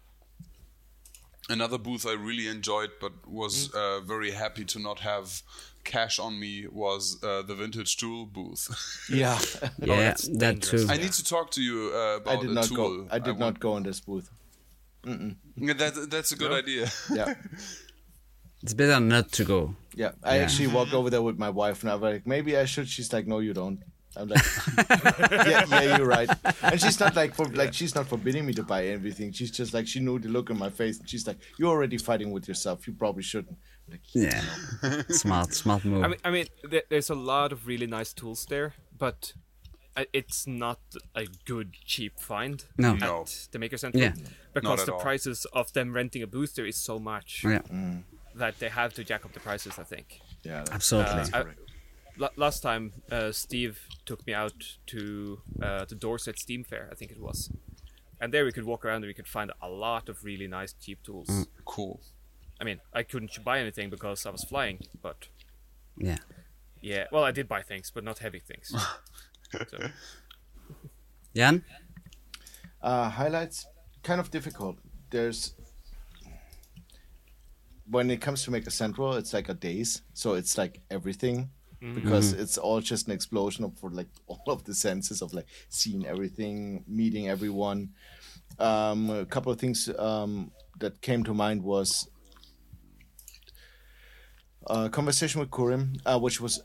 Another 1.48 1.76
booth 1.78 2.06
I 2.06 2.12
really 2.12 2.46
enjoyed, 2.48 2.90
but 3.00 3.12
was 3.26 3.68
Mm. 3.68 3.74
uh, 3.74 4.00
very 4.06 4.30
happy 4.30 4.64
to 4.64 4.78
not 4.78 5.00
have 5.00 5.42
cash 5.84 6.18
on 6.20 6.38
me, 6.38 6.66
was 6.68 7.18
uh, 7.22 7.42
the 7.42 7.54
vintage 7.54 7.96
tool 7.96 8.26
booth. 8.26 8.68
Yeah, 9.10 9.38
Yeah, 9.80 9.96
that's 9.96 10.28
that 10.38 10.62
too. 10.62 10.86
I 10.88 10.96
need 10.96 11.12
to 11.12 11.24
talk 11.24 11.50
to 11.52 11.60
you 11.60 11.90
uh, 11.92 11.98
I 11.98 12.14
about 12.16 12.40
did 12.42 12.50
not 12.50 12.64
tool. 12.64 12.76
go. 12.76 13.08
I 13.10 13.18
did 13.18 13.30
want- 13.38 13.40
not 13.40 13.60
go 13.60 13.76
in 13.76 13.82
this 13.82 14.00
booth. 14.00 14.30
Yeah, 15.04 15.72
that, 15.74 16.08
that's 16.10 16.32
a 16.32 16.36
good 16.36 16.52
idea. 16.52 16.88
Yeah, 17.12 17.34
It's 18.62 18.74
better 18.74 19.00
not 19.00 19.32
to 19.32 19.44
go. 19.44 19.74
yeah. 19.96 20.12
I 20.22 20.36
Yeah. 20.36 20.42
actually 20.44 20.68
walked 20.68 20.94
over 20.94 21.10
there 21.10 21.22
with 21.22 21.38
my 21.38 21.50
wife, 21.50 21.82
and 21.82 21.90
I 21.90 21.94
was 21.96 22.02
like, 22.02 22.26
maybe 22.26 22.56
I 22.56 22.64
should. 22.64 22.88
She's 22.88 23.12
like, 23.12 23.26
no, 23.26 23.40
you 23.40 23.52
don't. 23.52 23.80
I'm 24.16 24.28
like, 24.28 24.44
yeah, 25.48 25.64
yeah, 25.70 25.96
you're 25.96 26.06
right. 26.06 26.28
And 26.62 26.80
she's 26.80 27.00
not 27.00 27.16
like 27.16 27.34
for 27.34 27.46
like 27.60 27.72
she's 27.74 27.94
not 27.94 28.06
forbidding 28.08 28.44
me 28.46 28.52
to 28.54 28.62
buy 28.62 28.86
everything. 28.88 29.32
She's 29.32 29.50
just 29.50 29.72
like 29.74 29.88
she 29.88 30.00
knew 30.00 30.18
the 30.18 30.28
look 30.28 30.50
on 30.50 30.58
my 30.58 30.70
face, 30.70 31.00
and 31.00 31.08
she's 31.08 31.26
like, 31.26 31.38
you're 31.58 31.70
already 31.70 31.98
fighting 31.98 32.30
with 32.30 32.46
yourself. 32.46 32.86
You 32.86 32.92
probably 32.92 33.22
shouldn't. 33.22 33.56
Like, 33.90 34.02
Yeah, 34.14 34.42
smart, 35.08 35.54
smart 35.54 35.84
move. 35.84 36.04
I 36.04 36.08
mean, 36.08 36.18
I 36.24 36.30
mean, 36.30 36.46
there, 36.70 36.82
there's 36.90 37.10
a 37.10 37.14
lot 37.16 37.52
of 37.52 37.66
really 37.66 37.86
nice 37.88 38.12
tools 38.12 38.46
there, 38.48 38.74
but 38.96 39.32
I- 39.36 39.40
it's 40.12 40.46
not 40.46 40.80
a 41.14 41.26
good 41.44 41.74
cheap 41.84 42.18
find 42.18 42.64
No. 42.78 42.92
at 42.94 43.00
No. 43.00 43.26
the 43.50 43.58
Maker 43.58 43.76
Center 43.76 43.98
Yeah. 43.98 44.14
because 44.54 44.80
at 44.80 44.86
the 44.86 44.94
all. 44.94 45.00
prices 45.00 45.44
of 45.52 45.72
them 45.72 45.92
renting 45.92 46.22
a 46.22 46.26
booster 46.26 46.64
is 46.64 46.76
so 46.76 46.98
much 46.98 47.44
yeah, 47.44 47.62
that 48.34 48.58
they 48.58 48.68
have 48.70 48.94
to 48.94 49.04
jack 49.04 49.24
up 49.24 49.32
the 49.32 49.40
prices. 49.40 49.78
I 49.78 49.84
think. 49.84 50.20
yeah, 50.44 50.58
that's- 50.64 50.74
absolutely. 50.74 51.12
Uh, 51.32 51.44
I- 51.44 51.54
la- 52.16 52.30
last 52.36 52.62
time, 52.62 52.92
uh, 53.10 53.32
Steve 53.32 53.86
took 54.06 54.26
me 54.26 54.32
out 54.34 54.78
to 54.86 55.42
uh, 55.62 55.84
the 55.84 55.94
Dorset 55.94 56.38
Steam 56.38 56.64
Fair, 56.64 56.88
I 56.90 56.94
think 56.94 57.10
it 57.10 57.20
was, 57.20 57.50
and 58.20 58.32
there 58.32 58.44
we 58.44 58.52
could 58.52 58.64
walk 58.64 58.84
around 58.84 58.96
and 59.04 59.06
we 59.06 59.14
could 59.14 59.28
find 59.28 59.52
a 59.60 59.68
lot 59.68 60.08
of 60.08 60.24
really 60.24 60.46
nice 60.48 60.72
cheap 60.72 61.02
tools. 61.02 61.46
Cool. 61.64 62.00
I 62.60 62.64
mean, 62.64 62.80
I 62.94 63.02
couldn't 63.02 63.42
buy 63.44 63.58
anything 63.58 63.90
because 63.90 64.24
I 64.24 64.30
was 64.30 64.44
flying, 64.44 64.86
but 65.02 65.28
yeah. 65.96 66.18
yeah, 66.80 67.06
well, 67.12 67.24
I 67.24 67.30
did 67.32 67.46
buy 67.48 67.62
things, 67.62 67.90
but 67.90 68.04
not 68.04 68.18
heavy 68.20 68.40
things. 68.40 68.72
so, 69.52 69.88
Jan? 71.34 71.64
Uh, 72.80 73.08
highlights, 73.08 73.66
kind 74.02 74.20
of 74.20 74.30
difficult. 74.30 74.78
There's 75.10 75.54
when 77.88 78.10
it 78.10 78.20
comes 78.20 78.44
to 78.44 78.50
Maker 78.50 78.70
Central, 78.70 79.14
it's 79.14 79.32
like 79.32 79.48
a 79.48 79.54
days, 79.54 80.02
so 80.14 80.34
it's 80.34 80.56
like 80.56 80.80
everything 80.90 81.50
because 81.94 82.32
it's 82.32 82.58
all 82.58 82.80
just 82.80 83.06
an 83.08 83.12
explosion 83.12 83.64
of 83.64 83.76
for 83.76 83.90
like 83.90 84.06
all 84.28 84.44
of 84.46 84.62
the 84.64 84.74
senses 84.74 85.20
of 85.20 85.34
like 85.34 85.46
seeing 85.68 86.06
everything, 86.06 86.84
meeting 86.86 87.28
everyone. 87.28 87.90
Um, 88.58 89.10
a 89.10 89.26
couple 89.26 89.50
of 89.50 89.58
things 89.58 89.88
um, 89.98 90.52
that 90.78 91.00
came 91.00 91.24
to 91.24 91.34
mind 91.34 91.62
was 91.62 92.08
a 94.68 94.88
conversation 94.88 95.40
with 95.40 95.50
Kurim, 95.50 95.98
uh, 96.06 96.18
which 96.20 96.40
was 96.40 96.62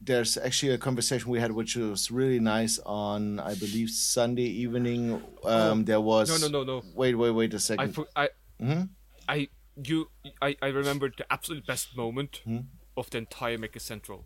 there's 0.00 0.36
actually 0.36 0.72
a 0.72 0.78
conversation 0.78 1.30
we 1.30 1.40
had 1.40 1.52
which 1.52 1.74
was 1.76 2.10
really 2.10 2.38
nice 2.40 2.78
on 2.86 3.40
I 3.40 3.54
believe 3.54 3.90
Sunday 3.90 4.44
evening. 4.64 5.22
Um, 5.44 5.84
there 5.84 6.00
was 6.00 6.30
Oh. 6.30 6.36
no, 6.36 6.48
no, 6.48 6.62
no, 6.64 6.80
no. 6.80 6.82
Wait, 6.94 7.14
wait, 7.14 7.30
wait 7.30 7.54
a 7.54 7.58
second. 7.58 7.94
for, 7.94 8.06
I, 8.14 8.28
Mm-hmm. 8.60 8.84
I, 9.28 9.48
you, 9.84 10.08
I, 10.40 10.56
I 10.62 10.68
remembered 10.68 11.14
the 11.18 11.30
absolute 11.32 11.66
best 11.66 11.96
moment 11.96 12.40
Hmm? 12.44 12.58
of 12.96 13.10
the 13.10 13.18
entire 13.18 13.58
Maker 13.58 13.78
Central. 13.80 14.24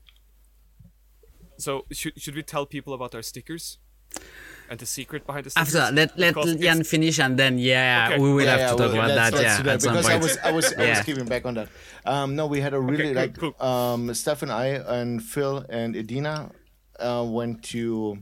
So 1.59 1.87
should 1.93 2.21
should 2.21 2.35
we 2.35 2.43
tell 2.43 2.65
people 2.67 2.95
about 2.95 3.15
our 3.15 3.23
stickers 3.23 3.79
and 4.71 4.79
the 4.79 4.87
secret 4.87 5.27
behind 5.27 5.45
the 5.47 5.51
stickers? 5.51 5.75
After 5.77 5.95
let 5.95 6.17
let 6.19 6.35
Jan 6.61 6.85
finish 6.85 7.19
and 7.19 7.37
then 7.37 7.59
yeah, 7.59 8.09
Okay. 8.13 8.19
we 8.23 8.33
will 8.33 8.45
Yeah, 8.45 8.51
have 8.53 8.61
yeah, 8.61 8.71
to 8.71 8.77
talk 8.77 8.93
well, 8.93 9.11
about 9.11 9.15
that. 9.21 9.33
Yeah, 9.43 9.63
that, 9.63 9.67
at 9.75 9.83
some 9.83 9.93
because 9.93 10.07
I 10.07 10.13
point. 10.13 10.23
was 10.23 10.39
I 10.39 10.51
was 10.53 10.73
I 10.75 10.89
was 10.91 11.01
keeping 11.09 11.27
back 11.27 11.45
on 11.45 11.55
that. 11.55 11.69
Um, 12.07 12.37
no, 12.37 12.47
we 12.47 12.61
had 12.61 12.73
a 12.75 12.81
really 12.81 13.13
cool, 13.13 13.15
like 13.23 13.39
cool. 13.39 13.55
um, 13.61 14.15
Steph 14.15 14.43
and 14.43 14.53
I 14.53 14.67
and 14.99 15.23
Phil 15.23 15.65
and 15.69 15.97
Edina 15.97 16.51
uh, 17.01 17.25
went 17.29 17.63
to 17.75 18.19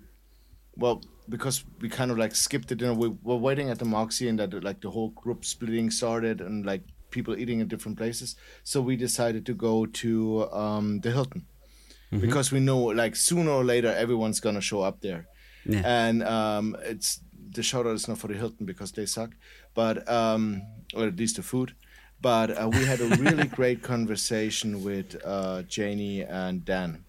well 0.77 1.03
because 1.29 1.65
we 1.81 1.89
kind 1.91 2.11
of 2.11 2.17
like 2.19 2.35
skipped 2.35 2.69
the 2.69 2.75
dinner. 2.75 2.95
We 2.95 3.09
were 3.23 3.37
waiting 3.37 3.69
at 3.71 3.79
the 3.79 3.85
Moxy 3.85 4.29
and 4.29 4.39
that 4.39 4.51
like 4.65 4.81
the 4.81 4.91
whole 4.91 5.11
group 5.11 5.45
splitting 5.45 5.91
started 5.91 6.41
and 6.41 6.65
like 6.65 6.83
people 7.11 7.37
eating 7.39 7.61
in 7.61 7.69
different 7.69 7.99
places. 7.99 8.37
So 8.65 8.81
we 8.81 8.97
decided 8.97 9.45
to 9.47 9.55
go 9.55 9.87
to 10.03 10.51
um, 10.53 11.01
the 11.01 11.11
Hilton 11.11 11.45
because 12.11 12.51
we 12.51 12.61
know 12.61 12.79
like 12.79 13.15
sooner 13.17 13.51
or 13.51 13.65
later 13.65 13.93
everyone's 14.05 14.41
gonna 14.41 14.63
show 14.63 14.81
up 14.81 15.01
there. 15.03 15.27
Yeah. 15.65 15.83
And 15.85 16.23
um, 16.23 16.77
it's 16.83 17.21
the 17.51 17.63
shout 17.63 17.87
out 17.87 17.95
is 17.95 18.09
not 18.09 18.19
for 18.19 18.29
the 18.29 18.35
Hilton 18.35 18.67
because 18.67 18.93
they 18.93 19.07
suck, 19.07 19.31
but 19.75 20.09
um, 20.09 20.63
or 20.95 21.07
at 21.07 21.17
least 21.17 21.37
the 21.37 21.43
food. 21.43 21.75
But 22.21 22.51
uh, 22.51 22.69
we 22.69 22.85
had 22.85 23.01
a 23.01 23.09
really 23.17 23.47
great 23.61 23.83
conversation 23.83 24.83
with 24.83 25.17
uh, 25.25 25.63
Janie 25.63 26.23
and 26.23 26.65
Dan. 26.65 27.05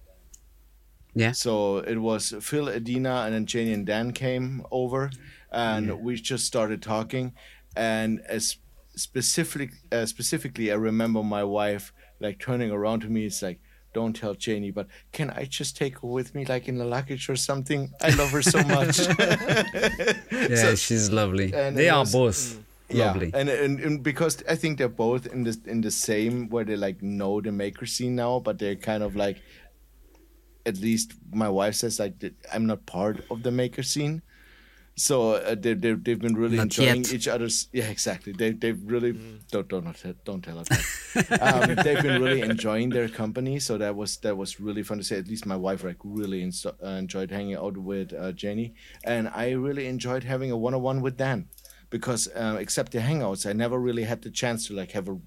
Yeah. 1.15 1.31
So 1.31 1.77
it 1.77 1.97
was 1.97 2.33
Phil, 2.41 2.69
Adina, 2.69 3.23
and 3.25 3.33
then 3.33 3.45
Janie 3.45 3.73
and 3.73 3.85
Dan 3.85 4.11
came 4.11 4.63
over, 4.71 5.09
and 5.51 6.01
we 6.01 6.15
just 6.15 6.45
started 6.45 6.81
talking. 6.81 7.33
And 7.75 8.21
as 8.27 8.57
specific, 8.95 9.71
uh, 9.91 10.05
specifically, 10.05 10.71
I 10.71 10.75
remember 10.75 11.23
my 11.23 11.43
wife 11.43 11.91
like 12.19 12.39
turning 12.39 12.71
around 12.71 13.01
to 13.01 13.07
me. 13.07 13.25
It's 13.25 13.41
like, 13.41 13.59
"Don't 13.93 14.15
tell 14.15 14.33
Janie, 14.35 14.71
but 14.71 14.87
can 15.11 15.29
I 15.31 15.45
just 15.45 15.75
take 15.77 15.99
her 15.99 16.07
with 16.07 16.33
me, 16.35 16.45
like 16.45 16.67
in 16.67 16.77
the 16.77 16.85
luggage 16.85 17.29
or 17.29 17.35
something? 17.35 17.91
I 18.01 18.09
love 18.15 18.31
her 18.31 18.41
so 18.41 18.61
much." 18.63 18.99
Yeah, 20.31 20.75
she's 20.75 21.11
lovely. 21.11 21.47
They 21.51 21.89
are 21.89 21.99
was- 22.01 22.13
both 22.13 22.59
mm, 22.89 22.97
lovely. 22.97 23.29
Yeah, 23.33 23.39
and, 23.39 23.49
and 23.49 23.79
and 23.79 24.03
because 24.03 24.43
I 24.49 24.55
think 24.55 24.77
they're 24.77 24.87
both 24.89 25.27
in 25.27 25.43
the 25.43 25.57
in 25.65 25.81
the 25.81 25.91
same 25.91 26.49
where 26.49 26.63
they 26.65 26.75
like 26.77 27.01
know 27.01 27.41
the 27.41 27.51
maker 27.51 27.85
scene 27.85 28.15
now, 28.15 28.39
but 28.39 28.57
they're 28.59 28.75
kind 28.75 29.03
of 29.03 29.15
like, 29.15 29.41
at 30.65 30.77
least 30.77 31.13
my 31.31 31.49
wife 31.49 31.75
says 31.75 31.99
like 31.99 32.13
I'm 32.53 32.65
not 32.65 32.85
part 32.85 33.23
of 33.31 33.43
the 33.43 33.51
maker 33.51 33.83
scene, 33.83 34.21
so 35.07 35.15
uh, 35.33 35.55
they 35.63 35.73
they 35.83 35.93
they've 36.05 36.19
been 36.27 36.35
really 36.43 36.57
Not 36.57 36.63
enjoying 36.69 37.03
yet. 37.03 37.13
each 37.17 37.27
other's 37.35 37.57
yeah 37.79 37.89
exactly 37.95 38.31
they 38.41 38.49
they've 38.61 38.81
really 38.93 39.13
don't 39.53 39.67
don't 39.73 39.85
tell- 40.01 40.19
don't 40.27 40.43
tell 40.47 40.57
her 40.59 40.65
um, 41.45 41.75
they've 41.83 42.03
been 42.07 42.21
really 42.25 42.41
enjoying 42.53 42.89
their 42.97 43.09
company, 43.21 43.55
so 43.67 43.77
that 43.83 43.93
was 44.01 44.11
that 44.25 44.35
was 44.41 44.59
really 44.65 44.83
fun 44.83 44.97
to 45.01 45.03
say. 45.09 45.17
At 45.23 45.27
least 45.33 45.45
my 45.53 45.59
wife 45.67 45.81
like 45.89 45.97
really 46.03 46.41
insto- 46.49 46.75
uh, 46.83 46.97
enjoyed 47.03 47.31
hanging 47.37 47.55
out 47.65 47.75
with 47.91 48.13
uh, 48.13 48.31
Jenny, 48.41 48.67
and 49.13 49.23
I 49.43 49.45
really 49.67 49.85
enjoyed 49.95 50.23
having 50.33 50.51
a 50.51 50.57
one 50.65 50.73
on 50.75 50.81
one 50.91 50.99
with 51.01 51.15
Dan 51.17 51.47
because 51.89 52.21
uh, 52.35 52.57
except 52.59 52.91
the 52.91 52.99
hangouts, 52.99 53.45
I 53.49 53.53
never 53.53 53.77
really 53.87 54.03
had 54.11 54.21
the 54.21 54.31
chance 54.41 54.67
to 54.67 54.73
like 54.81 54.91
have 54.91 55.07
a 55.09 55.17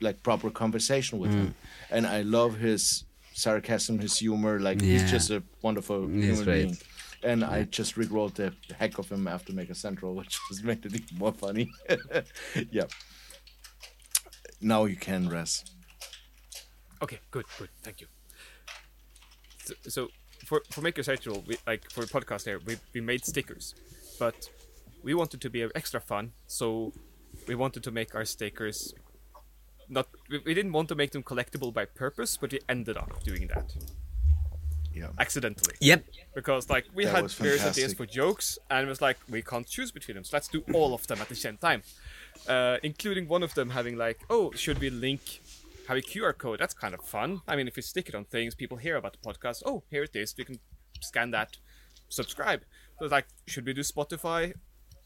like 0.00 0.22
proper 0.22 0.50
conversation 0.50 1.18
with 1.18 1.30
him, 1.32 1.54
and 1.90 2.06
I 2.06 2.22
love 2.22 2.52
his 2.58 3.04
sarcasm, 3.34 3.98
his 3.98 4.18
humor. 4.18 4.60
Like 4.60 4.80
Yeah. 4.80 4.92
he's 4.92 5.10
just 5.10 5.30
a 5.30 5.42
wonderful 5.62 6.06
He's 6.08 6.24
human 6.24 6.44
great. 6.44 6.62
being. 6.64 6.76
And 7.22 7.44
I 7.44 7.64
just 7.64 7.96
rickrolled 7.96 8.34
the 8.34 8.54
heck 8.74 8.98
of 8.98 9.10
him 9.10 9.28
after 9.28 9.52
Maker 9.52 9.74
Central, 9.74 10.14
which 10.14 10.38
just 10.48 10.64
made 10.64 10.84
it 10.84 10.94
even 10.94 11.18
more 11.18 11.32
funny. 11.32 11.70
yeah. 12.70 12.84
Now 14.60 14.84
you 14.84 14.96
can 14.96 15.28
rest. 15.28 15.72
Okay, 17.02 17.18
good, 17.30 17.46
good, 17.58 17.68
thank 17.82 18.00
you. 18.00 18.06
So, 19.64 19.74
so 19.88 20.08
for 20.44 20.62
for 20.70 20.82
Maker 20.82 21.02
Central, 21.02 21.42
we, 21.46 21.56
like 21.66 21.90
for 21.90 22.04
the 22.04 22.06
podcast 22.06 22.44
here, 22.44 22.60
we 22.66 22.76
we 22.94 23.00
made 23.00 23.24
stickers, 23.24 23.74
but 24.18 24.50
we 25.02 25.14
wanted 25.14 25.40
to 25.40 25.50
be 25.50 25.66
extra 25.74 26.00
fun, 26.00 26.32
so 26.46 26.92
we 27.46 27.54
wanted 27.54 27.82
to 27.84 27.90
make 27.90 28.14
our 28.14 28.26
stickers. 28.26 28.94
Not 29.88 30.08
we 30.30 30.54
didn't 30.54 30.72
want 30.72 30.88
to 30.90 30.94
make 30.94 31.12
them 31.12 31.22
collectible 31.22 31.72
by 31.72 31.86
purpose, 31.86 32.36
but 32.36 32.52
we 32.52 32.60
ended 32.68 32.96
up 32.98 33.22
doing 33.24 33.46
that 33.48 33.74
Yeah. 34.92 35.08
accidentally. 35.18 35.74
Yep. 35.80 36.04
Because 36.34 36.68
like 36.68 36.86
we 36.94 37.04
That 37.04 37.14
had 37.14 37.30
various 37.30 37.64
ideas 37.64 37.94
for 37.94 38.06
jokes, 38.06 38.58
and 38.70 38.86
it 38.86 38.88
was 38.88 39.00
like 39.00 39.18
we 39.28 39.42
can't 39.42 39.66
choose 39.66 39.90
between 39.92 40.16
them, 40.16 40.24
so 40.24 40.36
let's 40.36 40.48
do 40.48 40.62
all 40.72 40.94
of 40.94 41.06
them 41.06 41.20
at 41.20 41.28
the 41.28 41.34
same 41.36 41.56
time, 41.56 41.82
uh, 42.48 42.78
including 42.82 43.28
one 43.28 43.42
of 43.42 43.54
them 43.54 43.70
having 43.70 43.96
like, 43.96 44.20
oh, 44.30 44.50
should 44.52 44.78
we 44.80 44.90
link 44.90 45.40
have 45.88 45.96
a 45.96 46.02
QR 46.02 46.36
code? 46.36 46.58
That's 46.60 46.74
kind 46.74 46.94
of 46.94 47.02
fun. 47.04 47.42
I 47.48 47.56
mean, 47.56 47.68
if 47.68 47.76
we 47.76 47.82
stick 47.82 48.08
it 48.08 48.14
on 48.14 48.24
things, 48.24 48.54
people 48.54 48.76
hear 48.78 48.96
about 48.96 49.12
the 49.16 49.18
podcast. 49.28 49.62
Oh, 49.66 49.82
here 49.90 50.02
it 50.04 50.14
is. 50.14 50.34
We 50.36 50.44
can 50.44 50.58
scan 51.00 51.30
that, 51.32 51.56
subscribe. 52.08 52.60
So 52.98 53.04
it's 53.06 53.12
like, 53.12 53.26
should 53.46 53.66
we 53.66 53.72
do 53.72 53.80
Spotify 53.82 54.54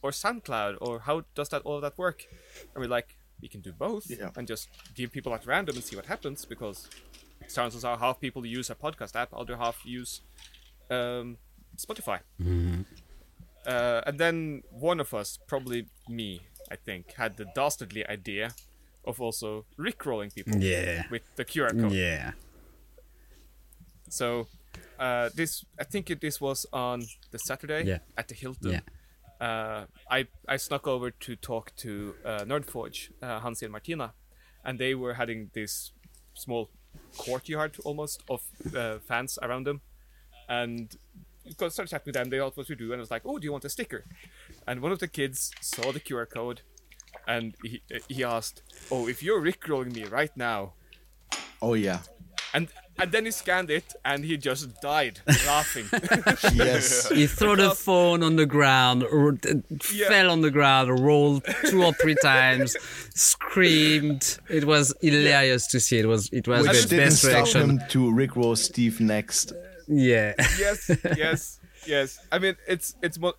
or 0.03 0.11
SoundCloud, 0.11 0.77
or 0.81 1.01
how 1.01 1.25
does 1.35 1.49
that 1.51 1.63
all 1.63 1.77
of 1.77 1.83
that 1.83 1.97
work? 1.97 2.27
And 2.75 2.83
we're 2.83 2.89
like, 2.89 3.17
we 3.41 3.49
can 3.49 3.61
do 3.61 3.73
both 3.73 4.07
Yeah. 4.11 4.31
and 4.37 4.47
just 4.47 4.69
give 4.95 5.13
people 5.13 5.35
at 5.35 5.47
random 5.47 5.75
and 5.77 5.85
see 5.85 5.97
what 5.97 6.07
happens 6.07 6.45
because 6.45 6.89
chances 7.53 7.85
are 7.85 7.99
half 7.99 8.21
people 8.21 8.45
use 8.47 8.71
a 8.71 8.75
podcast 8.75 9.17
app, 9.17 9.33
other 9.33 9.57
half 9.57 9.85
use 9.85 10.21
um, 10.91 11.39
Spotify. 11.77 12.21
Uh, 13.67 14.03
and 14.07 14.19
then 14.19 14.63
one 14.71 15.01
of 15.01 15.15
us, 15.15 15.39
probably 15.47 15.87
me, 16.09 16.41
I 16.71 16.77
think, 16.77 17.15
had 17.15 17.37
the 17.37 17.47
dastardly 17.55 18.07
idea 18.07 18.51
of 19.07 19.21
also 19.21 19.65
rickrolling 19.79 20.35
people 20.35 20.57
Yeah. 20.59 21.05
with 21.11 21.23
the 21.37 21.45
QR 21.45 21.71
code. 21.79 21.93
Yeah. 21.93 22.33
So 24.09 24.47
uh, 24.99 25.31
this, 25.35 25.65
I 25.79 25.85
think 25.85 26.11
it, 26.11 26.21
this 26.21 26.41
was 26.41 26.67
on 26.73 27.05
the 27.31 27.39
Saturday 27.39 27.85
Yeah. 27.85 27.99
at 28.17 28.29
the 28.29 28.35
Hilton. 28.35 28.73
Yeah. 28.73 28.81
Uh, 29.41 29.87
I 30.11 30.27
I 30.49 30.57
snuck 30.57 30.87
over 30.87 31.11
to 31.11 31.37
talk 31.37 31.75
to 31.79 32.15
uh, 32.25 32.45
Nerdforge, 32.45 33.11
uh, 33.21 33.41
Hansi 33.41 33.67
and 33.67 33.73
Martina, 33.73 34.15
and 34.65 34.79
they 34.79 34.95
were 34.95 35.15
having 35.15 35.51
this 35.55 35.93
small 36.35 36.71
courtyard 37.17 37.77
almost 37.85 38.23
of 38.29 38.41
uh, 38.75 38.99
fans 38.99 39.39
around 39.43 39.67
them, 39.67 39.81
and 40.49 40.97
started 41.69 41.89
chatting 41.89 42.07
with 42.07 42.15
them. 42.15 42.31
They 42.31 42.41
asked 42.41 42.57
what 42.57 42.67
to 42.67 42.77
do, 42.77 42.93
and 42.93 43.01
I 43.01 43.01
was 43.01 43.11
like, 43.11 43.23
"Oh, 43.25 43.39
do 43.39 43.45
you 43.45 43.53
want 43.53 43.65
a 43.65 43.69
sticker?" 43.71 44.05
And 44.67 44.81
one 44.81 44.93
of 44.93 44.99
the 44.99 45.09
kids 45.09 45.51
saw 45.61 45.93
the 45.93 46.01
QR 46.01 46.27
code, 46.27 46.63
and 47.27 47.55
he 47.63 47.83
he 48.09 48.25
asked, 48.25 48.63
"Oh, 48.91 49.09
if 49.09 49.23
you're 49.23 49.41
rickrolling 49.41 49.95
me 49.95 50.05
right 50.05 50.35
now," 50.37 50.75
Oh 51.65 51.75
yeah. 51.75 52.01
And 52.55 52.69
and 52.97 53.11
then 53.11 53.25
he 53.25 53.33
scanned 53.33 53.71
it, 53.71 53.93
and 54.05 54.25
he 54.25 54.37
just 54.37 54.81
died 54.81 55.21
laughing. 55.47 55.87
Yes. 56.55 57.09
He 57.11 57.27
threw 57.27 57.57
the 57.57 57.71
phone 57.75 58.23
on 58.23 58.37
the 58.37 58.47
ground, 58.47 59.03
r- 59.03 59.37
Yeah. 59.93 60.09
fell 60.09 60.31
on 60.31 60.41
the 60.43 60.51
ground, 60.53 61.01
rolled 61.01 61.43
two 61.69 61.83
or 61.83 61.93
three 61.95 62.15
times, 62.23 62.77
screamed. 63.15 64.39
It 64.49 64.65
was 64.65 64.95
hilarious 65.01 65.67
to 65.69 65.81
see. 65.81 65.99
It 65.99 66.07
was 66.07 66.29
it 66.33 66.47
was 66.49 66.67
Which 66.69 66.83
the 66.83 66.89
didn't 66.89 67.05
best 67.07 67.19
stop 67.19 67.33
reaction. 67.33 67.71
him 67.71 67.81
to 67.91 67.99
rickroll 68.13 68.57
Steve 68.57 69.01
next. 69.01 69.53
Yeah. 69.89 70.35
yes, 70.59 70.91
yes, 71.17 71.61
yes. 71.87 72.19
I 72.33 72.39
mean, 72.39 72.57
it's 72.69 72.95
it's 73.03 73.19
mo- 73.19 73.35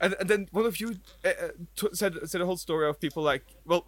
and, 0.00 0.14
and 0.20 0.28
then 0.28 0.48
one 0.52 0.66
of 0.66 0.78
you 0.80 0.88
uh, 1.24 1.28
uh, 1.28 1.48
t- 1.76 1.88
said 1.94 2.14
said 2.26 2.40
a 2.40 2.46
whole 2.46 2.56
story 2.58 2.88
of 2.88 3.00
people 3.00 3.22
like, 3.22 3.44
well, 3.64 3.86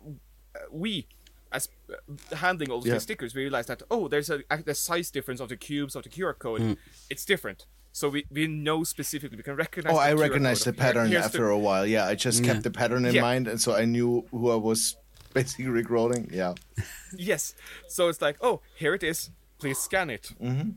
uh, 0.56 0.60
we 0.72 1.06
as 1.52 1.68
uh, 1.90 2.36
handling 2.36 2.70
all 2.70 2.78
of 2.78 2.86
Yeah. 2.86 2.94
these 2.94 3.02
stickers, 3.02 3.34
we 3.34 3.42
realized 3.42 3.68
that 3.68 3.82
oh, 3.90 4.08
there's 4.08 4.30
a, 4.30 4.40
a 4.50 4.62
the 4.62 4.74
size 4.74 5.10
difference 5.10 5.40
of 5.40 5.48
the 5.48 5.56
cubes 5.56 5.94
of 5.96 6.02
the 6.04 6.08
QR 6.10 6.38
code. 6.38 6.76
It's 7.10 7.24
different. 7.24 7.66
So 7.92 8.08
we, 8.10 8.26
we 8.30 8.46
know 8.46 8.84
specifically 8.84 9.36
we 9.36 9.42
can 9.42 9.56
recognize. 9.56 9.92
Oh, 9.92 9.96
the 9.96 10.02
I 10.02 10.12
QR 10.12 10.20
recognized 10.20 10.62
the 10.62 10.72
code 10.72 10.74
of 10.74 10.80
pattern 10.80 11.08
here's 11.08 11.24
after 11.24 11.38
the, 11.38 11.52
a 11.52 11.58
while. 11.58 11.86
Yeah, 11.86 12.06
I 12.06 12.14
just 12.14 12.44
kept 12.44 12.62
the 12.62 12.70
pattern 12.70 13.04
in 13.06 13.14
Yeah. 13.14 13.22
mind, 13.22 13.48
and 13.48 13.60
so 13.60 13.74
I 13.74 13.84
knew 13.86 14.26
who 14.30 14.50
I 14.50 14.56
was 14.56 14.96
basically 15.34 15.66
rickrolling. 15.66 16.30
Yeah. 16.32 16.54
Yes. 17.16 17.54
So 17.88 18.08
it's 18.08 18.20
like, 18.20 18.36
oh, 18.42 18.60
here 18.76 18.94
it 18.94 19.02
is. 19.02 19.30
Please 19.58 19.78
scan 19.78 20.10
it. 20.10 20.30
Mm-hmm. 20.40 20.70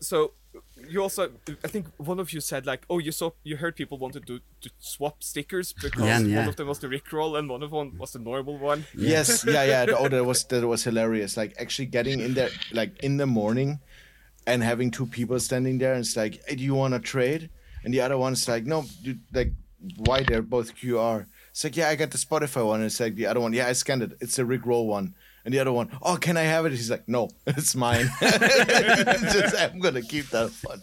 So 0.00 0.32
you 0.88 1.02
also, 1.02 1.30
I 1.64 1.68
think 1.68 1.86
one 1.96 2.18
of 2.18 2.32
you 2.32 2.40
said 2.40 2.66
like, 2.66 2.82
oh, 2.90 2.98
you 2.98 3.12
saw, 3.12 3.30
you 3.44 3.56
heard 3.56 3.76
people 3.76 3.98
wanted 3.98 4.26
to, 4.26 4.40
to 4.62 4.70
swap 4.78 5.22
stickers 5.22 5.72
because 5.72 6.02
Yeah, 6.02 6.18
yeah. 6.20 6.38
one 6.40 6.48
of 6.48 6.56
them 6.56 6.68
was 6.68 6.78
the 6.80 6.88
Rickroll 6.88 7.38
and 7.38 7.48
one 7.48 7.62
of 7.62 7.70
them 7.70 7.96
was 7.98 8.12
the 8.12 8.18
normal 8.18 8.58
one. 8.58 8.86
Yes, 8.96 9.44
yeah, 9.46 9.64
yeah. 9.64 9.86
Oh, 9.96 10.08
that 10.08 10.24
was 10.30 10.44
that 10.44 10.66
was 10.66 10.84
hilarious. 10.84 11.36
Like 11.36 11.54
actually 11.58 11.86
getting 11.86 12.20
in 12.20 12.34
there, 12.34 12.50
like 12.72 12.98
in 13.02 13.16
the 13.16 13.26
morning, 13.26 13.80
and 14.46 14.62
having 14.62 14.90
two 14.90 15.06
people 15.06 15.38
standing 15.38 15.78
there, 15.78 15.92
and 15.94 16.04
it's 16.04 16.16
like, 16.16 16.40
hey, 16.46 16.56
do 16.56 16.62
you 16.64 16.74
want 16.74 16.94
to 16.94 17.00
trade? 17.00 17.50
And 17.84 17.94
the 17.94 18.00
other 18.00 18.18
one's 18.18 18.48
like, 18.48 18.64
no, 18.66 18.84
dude, 19.02 19.20
like, 19.32 19.52
why 19.96 20.22
they're 20.22 20.42
both 20.42 20.74
QR? 20.76 21.26
It's 21.50 21.64
like, 21.64 21.76
yeah, 21.76 21.88
I 21.88 21.96
got 21.96 22.10
the 22.10 22.18
Spotify 22.18 22.66
one. 22.66 22.80
And 22.80 22.86
it's 22.86 23.00
like 23.00 23.14
the 23.14 23.26
other 23.26 23.40
one, 23.40 23.52
yeah, 23.52 23.66
I 23.68 23.72
scanned 23.72 24.02
it. 24.02 24.12
It's 24.20 24.38
a 24.38 24.44
Rickroll 24.44 24.86
one. 24.86 25.14
And 25.44 25.54
the 25.54 25.58
other 25.58 25.72
one, 25.72 25.88
oh, 26.02 26.16
can 26.16 26.36
I 26.36 26.42
have 26.42 26.66
it? 26.66 26.72
He's 26.72 26.90
like, 26.90 27.08
no, 27.08 27.30
it's 27.46 27.74
mine. 27.74 28.08
Just, 28.20 29.56
I'm 29.56 29.78
gonna 29.80 30.02
keep 30.02 30.28
that 30.30 30.50
one. 30.62 30.82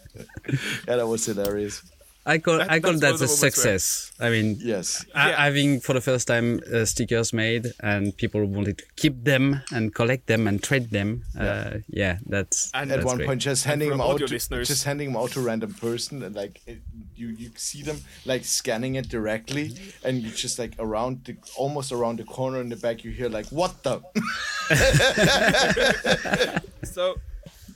yeah, 0.86 0.96
that 0.96 1.06
was 1.06 1.24
hilarious. 1.26 1.82
I 2.26 2.36
call 2.38 2.58
That- 2.58 2.70
I 2.70 2.80
call 2.80 2.92
that 2.92 3.00
one 3.00 3.14
of 3.14 3.18
the 3.20 3.24
a 3.24 3.28
moments 3.28 3.42
where- 3.42 3.50
success. 3.50 4.12
I 4.20 4.28
mean, 4.28 4.58
Yes. 4.60 5.06
ha- 5.14 5.28
Yeah. 5.28 5.44
having 5.44 5.80
for 5.80 5.94
the 5.94 6.00
first 6.02 6.26
time 6.28 6.60
uh, 6.74 6.84
stickers 6.84 7.32
made 7.32 7.72
and 7.80 8.14
people 8.16 8.44
wanted 8.44 8.78
to 8.78 8.84
keep 8.96 9.24
them 9.24 9.62
and 9.72 9.94
collect 9.94 10.26
them 10.26 10.46
and 10.46 10.62
trade 10.62 10.90
them. 10.90 11.22
Uh, 11.38 11.78
yeah, 11.88 12.18
that's 12.26 12.70
And 12.74 12.92
At 12.92 13.04
one 13.04 13.16
great. 13.16 13.28
point, 13.28 13.40
just 13.40 13.64
handing 13.64 13.88
them 13.88 14.02
out, 14.02 14.18
to, 14.18 14.26
listeners- 14.26 14.68
just 14.68 14.84
handing 14.84 15.08
them 15.12 15.16
out 15.16 15.30
to 15.32 15.40
random 15.40 15.72
person, 15.72 16.22
and 16.22 16.34
like 16.36 16.60
it, 16.66 16.80
you, 17.18 17.28
you 17.28 17.50
see 17.56 17.82
them 17.82 17.98
like 18.24 18.44
scanning 18.44 18.94
it 18.94 19.08
directly, 19.08 19.70
mm-hmm. 19.70 20.06
and 20.06 20.22
you 20.22 20.30
just 20.30 20.58
like 20.58 20.74
around 20.78 21.24
the 21.24 21.36
almost 21.56 21.92
around 21.92 22.18
the 22.18 22.24
corner 22.24 22.60
in 22.60 22.68
the 22.68 22.76
back, 22.76 23.04
you 23.04 23.10
hear 23.10 23.28
like, 23.28 23.46
"What 23.48 23.82
the?" 23.82 24.00
So 26.84 27.16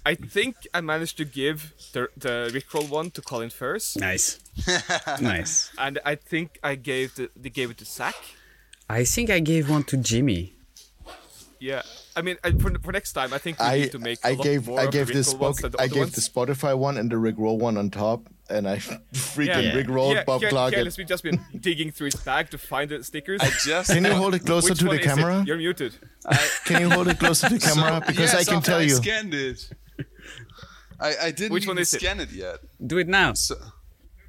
I 0.04 0.14
think 0.14 0.56
I 0.74 0.80
managed 0.80 1.16
to 1.18 1.24
give 1.24 1.74
the 1.92 2.08
the 2.16 2.50
Rickroll 2.52 2.88
one 2.88 3.10
to 3.12 3.22
Colin 3.22 3.50
first, 3.50 3.98
nice, 3.98 4.38
nice. 5.20 5.70
and 5.78 5.98
I 6.04 6.14
think 6.16 6.58
I 6.62 6.74
gave 6.74 7.14
the 7.16 7.30
they 7.36 7.50
gave 7.50 7.70
it 7.70 7.78
to 7.78 7.84
Zach. 7.84 8.16
I 8.88 9.04
think 9.04 9.30
I 9.30 9.38
gave 9.40 9.70
one 9.70 9.84
to 9.84 9.96
Jimmy. 9.96 10.54
Yeah. 11.60 11.82
I 12.16 12.22
mean, 12.22 12.36
for, 12.58 12.76
for 12.80 12.90
next 12.92 13.12
time, 13.12 13.32
I 13.32 13.38
think 13.38 13.60
we 13.60 13.64
I 13.64 13.78
need 13.78 13.92
to 13.92 13.98
make 14.00 14.18
a 14.24 14.28
I 14.28 14.32
lot 14.32 14.42
gave 14.42 14.66
more 14.66 14.80
I 14.80 14.82
of 14.84 14.90
the 14.90 14.98
gave 14.98 15.06
this 15.14 15.32
Rickroll 15.32 15.38
ones 15.38 15.58
Spock- 15.58 15.62
than 15.62 15.70
the 15.72 15.80
I 15.82 15.86
gave 15.86 15.96
ones. 15.98 16.12
the 16.16 16.20
Spotify 16.20 16.76
one 16.76 16.98
and 16.98 17.08
the 17.08 17.16
Rick 17.18 17.36
Roll 17.38 17.56
one 17.56 17.76
on 17.78 17.88
top, 17.90 18.28
and 18.52 18.68
I 18.68 18.76
freaking 19.12 19.74
Rick 19.74 19.88
Rolled 19.88 20.14
yeah, 20.16 20.24
Bob 20.24 20.42
Ke- 20.42 20.48
Clark. 20.50 20.74
Keyless, 20.74 20.96
we've 20.98 21.06
just 21.06 21.22
been 21.22 21.40
digging 21.60 21.90
through 21.90 22.06
his 22.06 22.16
bag 22.16 22.50
to 22.50 22.58
find 22.58 22.90
the 22.90 23.02
stickers. 23.02 23.40
I 23.40 23.50
just 23.64 23.90
Can 23.92 24.04
you 24.04 24.14
hold 24.14 24.34
it 24.34 24.44
closer 24.44 24.70
Which 24.70 24.78
to 24.80 24.84
the 24.84 24.90
is 24.92 24.98
it? 24.98 25.02
camera? 25.04 25.44
You're 25.46 25.56
muted. 25.56 25.94
Can 26.66 26.80
you 26.82 26.90
hold 26.90 27.08
it 27.08 27.18
closer 27.18 27.48
to 27.48 27.54
the 27.58 27.60
camera? 27.60 28.02
Because 28.06 28.34
I 28.34 28.44
can 28.44 28.56
after 28.58 28.70
tell 28.70 28.78
I 28.80 28.82
you. 28.82 28.90
scanned 28.96 29.34
it. 29.34 29.68
I, 31.00 31.14
I 31.26 31.30
didn't 31.32 31.52
Which 31.52 31.64
even 31.64 31.74
one 31.76 31.82
is 31.82 31.92
it? 31.94 32.00
scan 32.00 32.20
it, 32.20 32.30
yet. 32.30 32.58
Do 32.86 32.98
it 32.98 33.08
now. 33.08 33.32
So, 33.34 33.56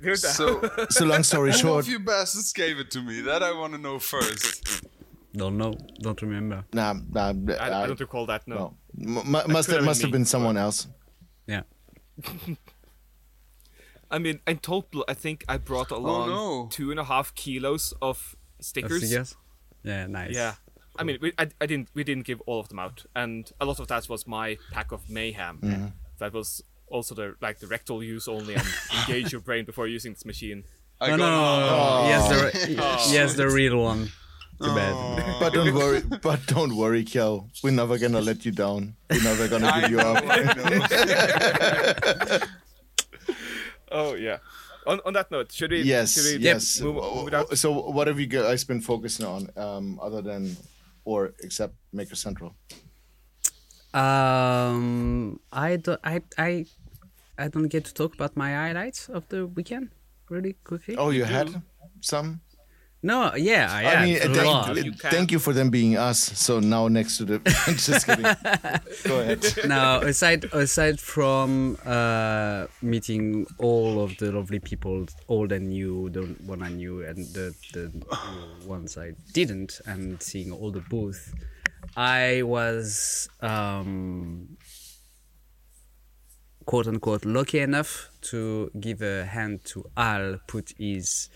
Here's 0.02 0.22
the- 0.24 0.30
so 0.30 0.62
So 0.90 1.06
long 1.06 1.24
story 1.24 1.52
who 1.52 1.58
short, 1.58 1.86
of 1.86 1.92
you 1.92 2.00
bastards 2.00 2.52
gave 2.54 2.80
it 2.80 2.90
to 2.92 3.02
me? 3.02 3.22
That 3.22 3.44
I 3.44 3.52
want 3.58 3.74
to 3.74 3.80
know 3.80 4.00
first. 4.00 4.84
Don't 5.36 5.58
know. 5.58 5.74
Don't 6.02 6.22
remember. 6.22 6.64
nah, 6.74 6.94
nah, 7.12 7.34
I, 7.60 7.84
I 7.84 7.88
don't 7.88 8.00
recall 8.00 8.26
that. 8.28 8.48
No. 8.48 8.76
no. 8.96 9.22
M- 9.22 9.32
must 9.52 9.68
have 9.70 9.78
have 9.78 9.86
must 9.86 10.02
have 10.02 10.12
been 10.12 10.26
someone 10.26 10.58
else. 10.58 10.88
Yeah. 11.48 11.62
I 14.14 14.20
mean, 14.20 14.40
in 14.48 14.60
total, 14.60 15.04
I 15.08 15.16
think 15.16 15.44
I 15.50 15.58
brought 15.58 15.92
along 15.92 16.30
no. 16.30 16.68
two 16.72 16.92
and 16.92 17.00
a 17.00 17.04
half 17.04 17.34
kilos 17.36 17.94
of 18.02 18.36
Of 18.60 18.66
stickers. 18.66 19.08
stickers? 19.08 19.36
Yeah, 19.84 20.06
nice. 20.08 20.34
Yeah. 20.36 20.54
I 21.00 21.04
mean, 21.04 21.18
we, 21.20 21.34
I, 21.40 21.48
I 21.60 21.66
didn't 21.66 21.90
we 21.96 22.04
didn't 22.04 22.26
give 22.26 22.40
all 22.46 22.60
of 22.60 22.70
them 22.70 22.78
out, 22.78 23.06
and 23.16 23.52
a 23.60 23.66
lot 23.66 23.80
of 23.80 23.88
that 23.88 24.08
was 24.08 24.28
my 24.28 24.58
pack 24.72 24.92
of 24.92 25.10
mayhem. 25.10 25.58
Mm-hmm. 25.58 25.86
That 26.20 26.34
was 26.34 26.64
also 26.88 27.16
the 27.16 27.36
like 27.42 27.58
the 27.60 27.66
rectal 27.68 28.04
use 28.04 28.28
only 28.28 28.54
and 28.54 28.64
engage 29.00 29.32
your 29.32 29.42
brain 29.42 29.66
before 29.66 29.88
using 29.88 30.14
this 30.14 30.24
machine. 30.26 30.64
I 31.02 31.10
No, 31.10 31.16
no, 31.18 31.30
no, 31.30 31.60
no, 31.60 32.04
no. 32.04 32.08
Yes, 32.10 32.30
the 32.30 33.12
yes, 33.12 33.34
the 33.34 33.50
real 33.50 33.78
one. 33.82 34.12
Too. 34.62 34.68
But 35.40 35.50
don't 35.54 35.74
worry, 35.74 36.02
but 36.22 36.46
don't 36.46 36.76
worry, 36.78 37.04
Kjell. 37.04 37.50
We're 37.64 37.72
never 37.72 37.98
gonna 37.98 38.22
let 38.22 38.46
you 38.46 38.52
down. 38.52 38.96
We're 39.10 39.24
never 39.24 39.48
gonna 39.48 39.82
give 39.82 39.90
you 39.92 40.00
up. 40.00 40.24
I 43.94 43.98
know. 43.98 44.10
Oh 44.10 44.14
yeah. 44.16 44.38
On, 44.86 45.00
on 45.06 45.14
that 45.14 45.32
note, 45.32 45.52
should 45.52 45.72
we? 45.72 45.82
Yes, 45.82 46.14
Should 46.14 46.40
we 46.40 46.44
yes. 46.44 46.82
Move, 46.82 46.96
move 46.96 47.28
it 47.28 47.34
out? 47.34 47.58
So, 47.58 47.72
what 47.72 48.08
have 48.08 48.20
you 48.20 48.28
guys 48.28 48.66
been 48.66 48.82
focusing 48.82 49.26
on, 49.26 49.50
um, 49.56 49.98
other 50.02 50.22
than, 50.22 50.58
or 51.06 51.34
except 51.42 51.74
Maker 51.94 52.16
Central? 52.16 52.54
Um, 53.94 55.40
I 55.52 55.78
don't. 55.78 56.00
I 56.04 56.22
I 56.38 56.66
I 57.38 57.48
don't 57.48 57.70
get 57.70 57.86
to 57.86 57.94
talk 57.94 58.14
about 58.14 58.36
my 58.36 58.52
highlights 58.52 59.08
of 59.08 59.28
the 59.30 59.48
weekend 59.48 59.90
really 60.30 60.54
quickly. 60.64 60.98
Oh, 60.98 61.12
you 61.12 61.24
had 61.24 61.62
some. 62.02 62.42
No, 63.06 63.36
yeah, 63.36 63.68
I, 63.70 63.80
I 63.80 63.84
had 63.84 64.04
mean, 64.06 64.16
a 64.16 64.20
thank, 64.34 64.46
lot. 64.46 64.86
You 64.86 64.94
thank 64.94 65.32
you 65.34 65.40
for 65.40 65.52
them 65.52 65.70
being 65.70 65.98
us. 65.98 66.20
So 66.20 66.62
now 66.62 66.88
next 66.88 67.18
to 67.18 67.26
the, 67.26 67.40
just 67.76 68.06
kidding. 68.06 68.24
Go 69.04 69.20
ahead. 69.20 69.46
now 69.68 70.00
aside 70.00 70.46
aside 70.54 71.02
from 71.02 71.78
uh, 71.86 72.68
meeting 72.82 73.46
all 73.58 74.02
of 74.02 74.16
the 74.18 74.32
lovely 74.32 74.60
people 74.60 75.06
old 75.28 75.52
and 75.52 75.68
new 75.68 76.10
the 76.12 76.22
one 76.46 76.62
i 76.64 76.70
knew 76.70 77.04
and 77.04 77.18
the, 77.34 77.54
the 77.74 77.92
ones 78.66 78.98
i 78.98 79.12
didn't 79.34 79.82
and 79.86 80.22
seeing 80.22 80.52
all 80.52 80.72
the 80.72 80.80
booths 80.82 81.34
i 81.98 82.42
was 82.44 83.28
um, 83.42 84.48
quote 86.66 86.88
unquote 86.88 87.26
lucky 87.26 87.60
enough 87.60 88.10
to 88.22 88.72
give 88.80 89.02
a 89.02 89.26
hand 89.26 89.64
to 89.66 89.84
al 89.98 90.40
put 90.48 90.74
his 90.78 91.30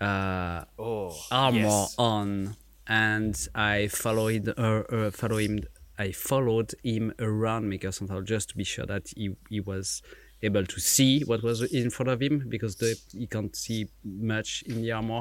uh, 0.00 0.64
Oh, 0.78 1.16
armor 1.30 1.58
yes. 1.58 1.94
on 1.98 2.56
and 2.86 3.48
I 3.54 3.88
followed 3.88 4.48
uh, 4.58 4.82
uh, 4.90 5.10
follow 5.10 5.38
him 5.38 5.60
I 5.98 6.10
followed 6.12 6.74
him 6.82 7.12
around 7.18 7.68
Maker 7.68 7.92
Central 7.92 8.22
just 8.22 8.48
to 8.50 8.56
be 8.56 8.64
sure 8.64 8.84
that 8.86 9.08
he, 9.16 9.36
he 9.48 9.60
was 9.60 10.02
able 10.42 10.64
to 10.66 10.80
see 10.80 11.20
what 11.20 11.42
was 11.42 11.62
in 11.72 11.88
front 11.88 12.10
of 12.10 12.20
him 12.20 12.46
because 12.48 12.76
the, 12.76 12.96
he 13.12 13.26
can't 13.26 13.54
see 13.54 13.86
much 14.04 14.62
in 14.66 14.82
the 14.82 14.90
armor. 14.92 15.20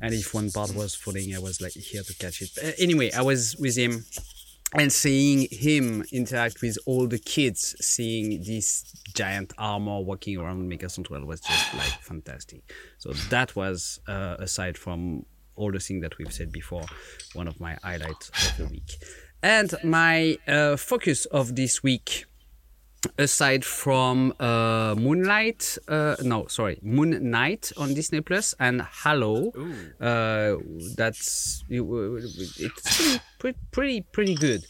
And 0.00 0.14
if 0.14 0.34
one 0.34 0.50
part 0.50 0.74
was 0.74 0.94
falling, 0.94 1.34
I 1.34 1.38
was 1.38 1.60
like 1.60 1.72
here 1.72 2.02
to 2.02 2.14
catch 2.14 2.40
it. 2.42 2.50
Uh, 2.62 2.72
anyway, 2.78 3.12
I 3.12 3.22
was 3.22 3.54
with 3.58 3.76
him 3.76 4.04
and 4.72 4.92
seeing 4.92 5.46
him 5.50 6.04
interact 6.12 6.60
with 6.60 6.76
all 6.86 7.06
the 7.06 7.18
kids, 7.18 7.76
seeing 7.80 8.42
this 8.42 8.82
giant 9.14 9.52
armor 9.56 10.00
walking 10.00 10.38
around 10.38 10.68
Maker 10.68 10.88
Central 10.88 11.24
was 11.24 11.40
just 11.40 11.74
like 11.74 12.00
fantastic. 12.00 12.62
So 12.98 13.12
that 13.30 13.54
was, 13.54 14.00
uh, 14.08 14.36
aside 14.38 14.76
from 14.76 15.26
all 15.56 15.70
the 15.70 15.78
things 15.78 16.02
that 16.02 16.18
we've 16.18 16.32
said 16.32 16.50
before, 16.50 16.84
one 17.34 17.46
of 17.46 17.60
my 17.60 17.76
highlights 17.82 18.30
of 18.30 18.56
the 18.58 18.66
week. 18.66 18.96
And 19.42 19.74
my 19.84 20.38
uh, 20.48 20.76
focus 20.76 21.26
of 21.26 21.54
this 21.54 21.82
week, 21.82 22.24
aside 23.18 23.64
from 23.64 24.32
uh, 24.40 24.94
Moonlight, 24.98 25.78
uh, 25.88 26.16
no, 26.22 26.46
sorry, 26.46 26.78
Moon 26.82 27.30
Knight 27.30 27.72
on 27.76 27.94
Disney 27.94 28.20
Plus 28.20 28.54
and 28.58 28.82
Halo, 28.82 29.52
uh, 30.00 30.56
that's 30.96 31.64
it's 31.68 33.18
pretty, 33.38 33.58
pretty, 33.70 34.00
pretty 34.00 34.34
good. 34.34 34.64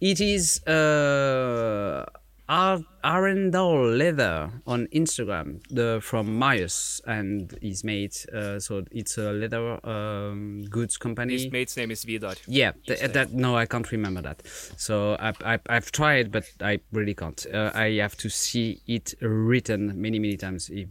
It 0.00 0.20
is 0.20 0.64
uh, 0.66 2.06
Ar- 2.50 2.82
Arendal 3.04 3.96
Leather 3.96 4.50
on 4.66 4.88
Instagram, 4.88 5.62
the 5.70 6.00
from 6.02 6.36
Marius 6.36 7.00
and 7.06 7.56
his 7.62 7.84
mate. 7.84 8.26
Uh, 8.34 8.58
so 8.58 8.82
it's 8.90 9.16
a 9.18 9.32
leather 9.32 9.78
um, 9.88 10.64
goods 10.68 10.96
company. 10.96 11.34
His 11.34 11.52
mate's 11.52 11.76
name 11.76 11.92
is 11.92 12.02
Vidar. 12.02 12.34
Yeah, 12.48 12.72
th- 12.88 13.12
that 13.12 13.32
no, 13.32 13.56
I 13.56 13.66
can't 13.66 13.90
remember 13.92 14.20
that. 14.22 14.42
So 14.76 15.16
I, 15.20 15.32
I, 15.44 15.58
I've 15.68 15.92
tried, 15.92 16.32
but 16.32 16.44
I 16.60 16.80
really 16.90 17.14
can't. 17.14 17.46
Uh, 17.54 17.70
I 17.72 17.92
have 17.92 18.16
to 18.16 18.28
see 18.28 18.80
it 18.88 19.14
written 19.20 20.00
many, 20.00 20.18
many 20.18 20.36
times 20.36 20.70
if, 20.70 20.88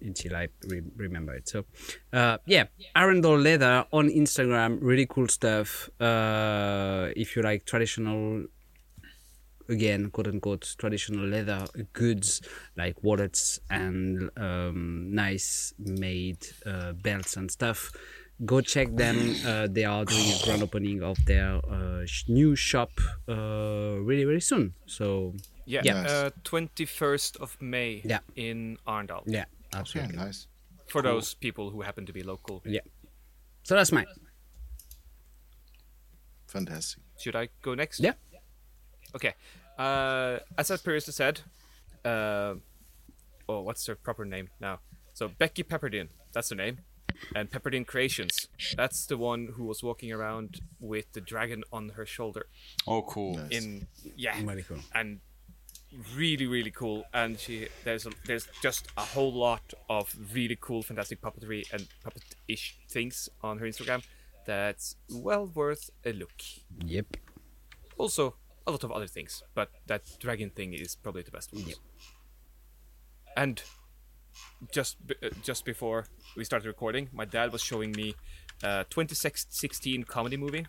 until 0.00 0.36
I 0.36 0.48
re- 0.68 0.82
remember 0.96 1.34
it. 1.34 1.48
So, 1.48 1.64
uh, 2.12 2.38
yeah, 2.46 2.66
Arendal 2.94 3.42
Leather 3.42 3.84
on 3.92 4.08
Instagram, 4.08 4.78
really 4.80 5.06
cool 5.06 5.26
stuff. 5.26 5.90
Uh, 6.00 7.08
if 7.16 7.34
you 7.34 7.42
like 7.42 7.64
traditional 7.64 8.44
again, 9.68 10.10
quote 10.10 10.28
unquote, 10.28 10.74
traditional 10.78 11.26
leather 11.26 11.66
goods 11.92 12.40
like 12.76 13.02
wallets 13.02 13.60
and 13.70 14.30
um, 14.36 15.14
nice 15.14 15.74
made 15.78 16.38
uh, 16.66 16.92
belts 16.92 17.36
and 17.36 17.50
stuff. 17.50 17.92
Go 18.44 18.60
check 18.60 18.88
them. 18.96 19.36
Uh, 19.46 19.68
they 19.70 19.84
are 19.84 20.04
doing 20.04 20.24
a 20.32 20.44
grand 20.44 20.62
opening 20.62 21.02
of 21.02 21.16
their 21.26 21.60
uh, 21.70 22.04
sh- 22.06 22.24
new 22.28 22.56
shop 22.56 22.90
uh, 23.28 23.96
really, 24.02 24.24
really 24.24 24.40
soon. 24.40 24.74
So, 24.86 25.34
Yeah, 25.64 25.82
Yeah. 25.84 26.02
Uh, 26.02 26.30
21st 26.42 27.36
of 27.40 27.56
May 27.60 28.02
Yeah. 28.04 28.18
in 28.34 28.78
Arendal. 28.86 29.22
yeah, 29.26 29.44
Okay, 29.70 29.78
absolutely. 29.78 30.16
nice. 30.16 30.48
For 30.88 31.02
those 31.02 31.34
people 31.34 31.70
who 31.70 31.82
happen 31.82 32.04
to 32.06 32.12
be 32.12 32.22
local. 32.24 32.62
Yeah. 32.66 32.80
So 33.62 33.76
that's 33.76 33.92
mine. 33.92 34.06
Fantastic. 36.48 37.02
Should 37.18 37.36
I 37.36 37.48
go 37.62 37.74
next? 37.74 38.00
Yeah. 38.00 38.14
Okay. 39.14 39.34
Uh, 39.78 40.38
as 40.58 40.70
I 40.70 40.76
previously 40.76 41.12
said, 41.12 41.40
uh, 42.04 42.54
oh, 43.48 43.60
what's 43.60 43.86
her 43.86 43.94
proper 43.94 44.24
name 44.24 44.48
now? 44.60 44.80
So 45.14 45.28
Becky 45.28 45.62
Pepperdine, 45.62 46.08
that's 46.32 46.50
her 46.50 46.56
name, 46.56 46.78
and 47.34 47.50
Pepperdine 47.50 47.86
Creations. 47.86 48.48
That's 48.76 49.06
the 49.06 49.16
one 49.16 49.48
who 49.56 49.64
was 49.64 49.82
walking 49.82 50.12
around 50.12 50.60
with 50.80 51.12
the 51.12 51.20
dragon 51.20 51.64
on 51.72 51.90
her 51.90 52.06
shoulder. 52.06 52.46
Oh, 52.86 53.02
cool. 53.02 53.38
In 53.50 53.86
yeah, 54.16 54.40
Very 54.44 54.62
cool. 54.62 54.78
and 54.94 55.20
really 56.16 56.46
really 56.46 56.70
cool. 56.70 57.04
And 57.12 57.38
she 57.38 57.68
there's 57.84 58.06
a, 58.06 58.10
there's 58.26 58.48
just 58.62 58.88
a 58.96 59.02
whole 59.02 59.32
lot 59.32 59.74
of 59.90 60.14
really 60.32 60.56
cool, 60.60 60.82
fantastic 60.82 61.20
puppetry 61.20 61.70
and 61.72 61.86
puppet-ish 62.02 62.78
things 62.88 63.28
on 63.42 63.58
her 63.58 63.66
Instagram. 63.66 64.02
That's 64.46 64.96
well 65.10 65.46
worth 65.46 65.90
a 66.04 66.12
look 66.12 66.32
Yep. 66.84 67.16
also 67.98 68.34
a 68.66 68.70
lot 68.70 68.84
of 68.84 68.90
other 68.92 69.06
things, 69.06 69.42
but 69.54 69.70
that 69.86 70.02
dragon 70.20 70.50
thing 70.50 70.74
is 70.74 70.96
probably 70.96 71.22
the 71.22 71.30
best 71.30 71.52
one. 71.52 71.64
And 73.36 73.62
just 74.72 74.96
uh, 75.22 75.28
just 75.42 75.64
before 75.64 76.06
we 76.36 76.44
started 76.44 76.66
recording, 76.66 77.08
my 77.12 77.24
dad 77.24 77.52
was 77.52 77.62
showing 77.62 77.92
me 77.92 78.14
a 78.62 78.84
2016 78.90 80.04
comedy 80.04 80.36
movie 80.36 80.66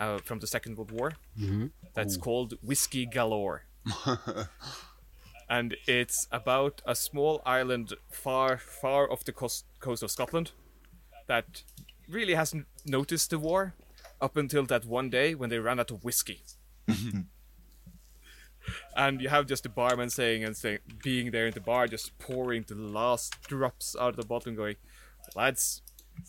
uh, 0.00 0.18
from 0.18 0.38
the 0.40 0.46
Second 0.46 0.76
World 0.76 0.90
War 0.90 1.12
that's 1.94 2.16
called 2.16 2.54
Whiskey 2.62 3.06
Galore. 3.06 3.64
and 5.48 5.76
it's 5.86 6.26
about 6.32 6.82
a 6.86 6.94
small 6.94 7.42
island 7.46 7.94
far, 8.10 8.58
far 8.58 9.10
off 9.10 9.24
the 9.24 9.32
coast, 9.32 9.64
coast 9.80 10.02
of 10.02 10.10
Scotland 10.10 10.52
that 11.26 11.62
really 12.08 12.34
hasn't 12.34 12.66
noticed 12.84 13.30
the 13.30 13.38
war 13.38 13.74
up 14.20 14.36
until 14.36 14.64
that 14.66 14.84
one 14.84 15.10
day 15.10 15.34
when 15.34 15.50
they 15.50 15.58
ran 15.58 15.80
out 15.80 15.90
of 15.90 16.04
whiskey. 16.04 16.42
and 18.96 19.20
you 19.20 19.28
have 19.28 19.46
just 19.46 19.62
the 19.62 19.68
barman 19.68 20.10
saying 20.10 20.44
and 20.44 20.56
saying, 20.56 20.78
being 21.02 21.30
there 21.30 21.46
in 21.46 21.54
the 21.54 21.60
bar, 21.60 21.86
just 21.86 22.18
pouring 22.18 22.64
the 22.66 22.74
last 22.74 23.40
drops 23.42 23.96
out 23.98 24.10
of 24.10 24.16
the 24.16 24.26
bottle 24.26 24.50
and 24.50 24.56
going, 24.56 24.76
lads, 25.34 25.82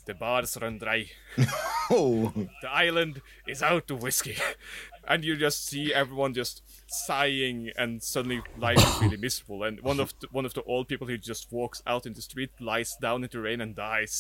the 0.06 0.14
bar's 0.14 0.58
run 0.62 0.78
dry. 0.78 1.06
Oh, 1.92 2.34
The 2.64 2.72
island 2.72 3.22
is 3.48 3.62
out 3.62 3.92
of 3.92 4.02
whiskey. 4.02 4.36
and 5.08 5.24
you 5.24 5.36
just 5.36 5.68
see 5.68 5.94
everyone 5.94 6.34
just 6.34 6.64
sighing 6.88 7.70
and 7.78 8.02
suddenly 8.02 8.42
life 8.58 8.80
is 8.80 9.02
really 9.02 9.18
miserable. 9.18 9.64
And 9.64 9.80
one 9.82 10.00
of 10.00 10.12
the, 10.20 10.28
one 10.32 10.46
of 10.46 10.56
the 10.56 10.64
old 10.64 10.88
people 10.88 11.06
who 11.06 11.20
just 11.20 11.52
walks 11.52 11.84
out 11.86 12.08
in 12.08 12.14
the 12.14 12.24
street, 12.24 12.50
lies 12.60 12.98
down 13.00 13.24
in 13.24 13.30
the 13.32 13.40
rain 13.40 13.62
and 13.62 13.76
dies. 13.76 14.20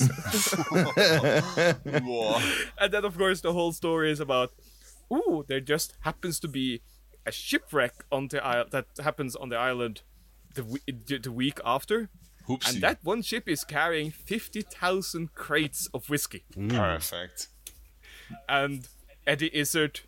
And 2.77 2.93
then 2.93 3.03
of 3.03 3.17
course 3.17 3.41
the 3.41 3.53
whole 3.53 3.71
story 3.71 4.11
is 4.11 4.19
about 4.19 4.53
ooh 5.13 5.43
there 5.47 5.59
just 5.61 5.93
happens 6.01 6.39
to 6.39 6.47
be 6.47 6.81
a 7.25 7.31
shipwreck 7.31 8.05
on 8.11 8.27
the 8.27 8.43
island 8.45 8.71
that 8.71 8.85
happens 9.03 9.35
on 9.35 9.49
the 9.49 9.57
island 9.57 10.01
the, 10.55 10.63
we- 10.63 10.79
the 11.07 11.17
the 11.17 11.31
week 11.31 11.59
after. 11.65 12.09
Hoopsie. 12.47 12.73
and 12.75 12.81
that 12.83 12.99
one 13.03 13.23
ship 13.23 13.49
is 13.49 13.63
carrying 13.63 14.11
50,000 14.11 15.33
crates 15.33 15.89
of 15.95 16.07
whiskey. 16.09 16.43
Mm. 16.55 16.69
Perfect. 16.75 17.47
and 18.47 18.87
Eddie 19.25 19.49
Izzard 19.51 20.01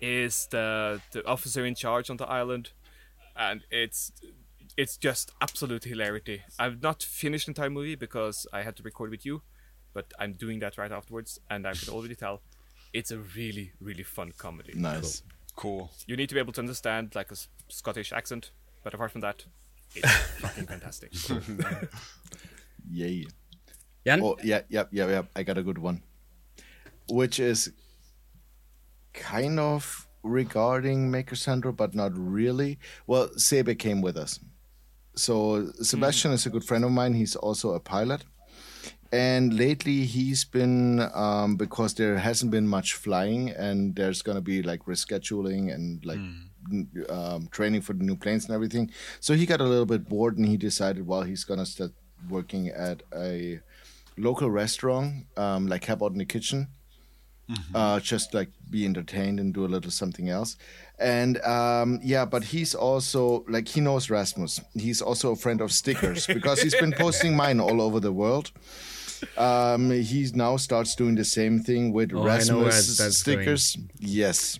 is 0.00 0.48
the 0.50 1.00
the 1.12 1.24
officer 1.24 1.64
in 1.64 1.74
charge 1.76 2.10
on 2.10 2.16
the 2.16 2.26
island. 2.28 2.70
And 3.36 3.62
it's 3.70 4.12
it's 4.76 4.96
just 4.96 5.30
absolute 5.40 5.84
hilarity. 5.84 6.42
I've 6.58 6.82
not 6.82 7.02
finished 7.02 7.46
the 7.46 7.50
entire 7.50 7.70
movie 7.70 7.94
because 7.94 8.46
I 8.52 8.62
had 8.62 8.74
to 8.76 8.82
record 8.82 9.10
with 9.10 9.24
you 9.24 9.42
but 9.94 10.06
I'm 10.18 10.32
doing 10.32 10.58
that 10.60 10.78
right 10.78 10.90
afterwards 10.90 11.38
and 11.50 11.66
I 11.66 11.74
can 11.74 11.92
already 11.92 12.14
tell 12.14 12.40
it's 12.92 13.10
a 13.10 13.18
really 13.18 13.72
really 13.80 14.02
fun 14.02 14.32
comedy 14.36 14.72
nice. 14.76 15.22
Cool. 15.54 15.90
you 16.06 16.16
need 16.16 16.28
to 16.28 16.34
be 16.34 16.40
able 16.40 16.52
to 16.54 16.60
understand 16.60 17.14
like 17.14 17.30
a 17.30 17.32
S- 17.32 17.48
Scottish 17.68 18.12
accent 18.12 18.52
but 18.82 18.94
apart 18.94 19.12
from 19.12 19.20
that 19.20 19.44
it's 19.94 20.10
fucking 20.40 20.66
fantastic 20.66 21.12
Yay. 22.90 23.26
Jan? 24.06 24.20
Oh, 24.22 24.36
yeah, 24.42 24.62
yeah, 24.68 24.84
yeah, 24.90 25.08
yeah. 25.08 25.22
I 25.36 25.42
got 25.42 25.58
a 25.58 25.62
good 25.62 25.78
one. 25.78 26.02
Which 27.08 27.38
is 27.38 27.72
kind 29.12 29.60
of 29.60 30.08
regarding 30.22 31.10
Maker 31.10 31.36
Central, 31.36 31.72
but 31.72 31.94
not 31.94 32.12
really. 32.14 32.78
Well, 33.06 33.28
Sebe 33.36 33.78
came 33.78 34.00
with 34.00 34.16
us. 34.16 34.40
So 35.14 35.70
Sebastian 35.82 36.30
hmm. 36.30 36.36
is 36.36 36.46
a 36.46 36.50
good 36.50 36.64
friend 36.64 36.84
of 36.84 36.90
mine. 36.90 37.14
He's 37.14 37.36
also 37.36 37.74
a 37.74 37.80
pilot. 37.80 38.24
And 39.12 39.52
lately 39.52 40.06
he's 40.06 40.42
been, 40.44 41.00
um, 41.14 41.56
because 41.56 41.92
there 41.94 42.16
hasn't 42.16 42.50
been 42.50 42.66
much 42.66 42.94
flying 42.94 43.50
and 43.50 43.94
there's 43.94 44.22
going 44.22 44.36
to 44.36 44.40
be 44.42 44.62
like 44.62 44.84
rescheduling 44.86 45.72
and 45.74 46.02
like 46.04 46.18
n- 46.72 46.88
um, 47.10 47.48
training 47.50 47.82
for 47.82 47.92
the 47.92 48.02
new 48.04 48.16
planes 48.16 48.46
and 48.46 48.54
everything. 48.54 48.90
So 49.20 49.34
he 49.34 49.44
got 49.44 49.60
a 49.60 49.64
little 49.64 49.84
bit 49.84 50.08
bored 50.08 50.38
and 50.38 50.46
he 50.48 50.56
decided, 50.56 51.06
well, 51.06 51.22
he's 51.22 51.44
going 51.44 51.60
to 51.60 51.66
start 51.66 51.92
working 52.30 52.68
at 52.68 53.02
a 53.14 53.60
local 54.16 54.50
restaurant, 54.50 55.26
um, 55.36 55.66
like 55.66 55.84
help 55.84 56.02
out 56.02 56.12
in 56.12 56.18
the 56.18 56.24
kitchen, 56.24 56.68
uh, 57.74 58.00
just 58.00 58.32
like 58.32 58.48
be 58.70 58.86
entertained 58.86 59.38
and 59.40 59.52
do 59.52 59.66
a 59.66 59.68
little 59.68 59.90
something 59.90 60.30
else. 60.30 60.56
And 60.98 61.38
um, 61.42 62.00
yeah, 62.02 62.24
but 62.24 62.44
he's 62.44 62.74
also 62.74 63.44
like 63.46 63.68
he 63.68 63.80
knows 63.80 64.08
Rasmus. 64.08 64.60
He's 64.74 65.02
also 65.02 65.32
a 65.32 65.36
friend 65.36 65.60
of 65.60 65.70
stickers 65.72 66.26
because 66.26 66.62
he's 66.62 66.74
been 66.76 66.92
posting 66.98 67.36
mine 67.36 67.60
all 67.60 67.82
over 67.82 68.00
the 68.00 68.12
world. 68.12 68.52
Um, 69.36 69.90
he 69.90 70.26
now 70.34 70.56
starts 70.56 70.94
doing 70.94 71.14
the 71.14 71.24
same 71.24 71.60
thing 71.60 71.92
with 71.92 72.12
Oh, 72.12 72.26
I 72.28 72.42
know 72.44 72.58
where 72.58 72.66
Rasmus 72.66 72.98
that's 72.98 73.18
stickers. 73.18 73.76
Yes, 73.98 74.58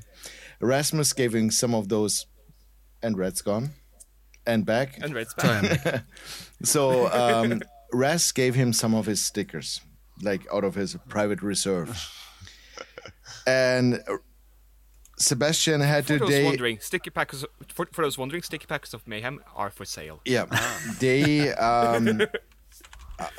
Rasmus 0.61 1.13
giving 1.13 1.51
some 1.51 1.75
of 1.75 1.89
those, 1.89 2.27
and 3.03 3.17
Red's 3.19 3.43
gone, 3.43 3.71
and 4.47 4.65
back. 4.65 4.99
and 5.03 5.15
Red's 5.15 5.35
back 5.35 6.05
So 6.63 7.11
um, 7.13 7.61
Ras 7.93 8.31
gave 8.33 8.55
him 8.55 8.73
some 8.73 8.95
of 8.95 9.07
his 9.07 9.25
stickers, 9.25 9.81
like 10.23 10.47
out 10.53 10.65
of 10.65 10.75
his 10.75 10.97
private 11.09 11.43
reserve. 11.43 11.99
And 13.47 14.01
Sebastian 15.19 15.81
had 15.81 16.07
For 16.07 16.19
those 16.19 16.29
today. 16.29 16.45
wondering, 16.45 16.79
sticky 16.81 17.11
packets. 17.11 17.45
For, 17.69 17.87
for 17.93 18.03
those 18.05 18.17
wondering, 18.19 18.43
sticky 18.43 18.67
packets 18.67 18.95
of 18.95 19.07
mayhem 19.07 19.41
are 19.55 19.71
for 19.71 19.85
sale. 19.85 20.21
Yeah, 20.25 20.47
they. 21.01 21.53
Um, 21.55 22.21
uh, 22.23 22.27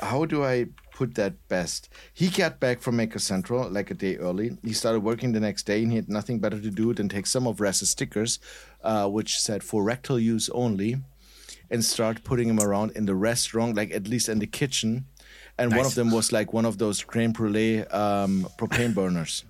how 0.00 0.24
do 0.24 0.44
I 0.44 0.66
put 0.92 1.14
that 1.16 1.48
best? 1.48 1.88
He 2.12 2.28
got 2.28 2.60
back 2.60 2.80
from 2.80 2.96
Maker 2.96 3.18
Central 3.18 3.68
like 3.68 3.90
a 3.90 3.94
day 3.94 4.16
early. 4.16 4.56
He 4.62 4.72
started 4.72 5.00
working 5.00 5.32
the 5.32 5.40
next 5.40 5.64
day, 5.64 5.82
and 5.82 5.90
he 5.90 5.96
had 5.96 6.08
nothing 6.08 6.38
better 6.38 6.60
to 6.60 6.70
do 6.70 6.94
than 6.94 7.08
take 7.08 7.26
some 7.26 7.46
of 7.46 7.60
Raz's 7.60 7.90
stickers, 7.90 8.38
uh, 8.82 9.08
which 9.08 9.38
said 9.38 9.62
for 9.62 9.82
rectal 9.82 10.18
use 10.18 10.48
only, 10.50 10.96
and 11.70 11.84
start 11.84 12.24
putting 12.24 12.48
them 12.48 12.60
around 12.60 12.92
in 12.92 13.06
the 13.06 13.14
restaurant, 13.14 13.76
like 13.76 13.92
at 13.92 14.08
least 14.08 14.28
in 14.28 14.38
the 14.38 14.46
kitchen. 14.46 15.06
And 15.58 15.74
one 15.74 15.86
of 15.86 15.94
them 15.94 16.10
was 16.10 16.32
like 16.32 16.52
one 16.52 16.64
of 16.64 16.78
those 16.78 17.02
creme 17.04 17.32
brulee 17.32 17.86
um, 17.86 18.48
propane 18.58 18.94
burners. 18.94 19.44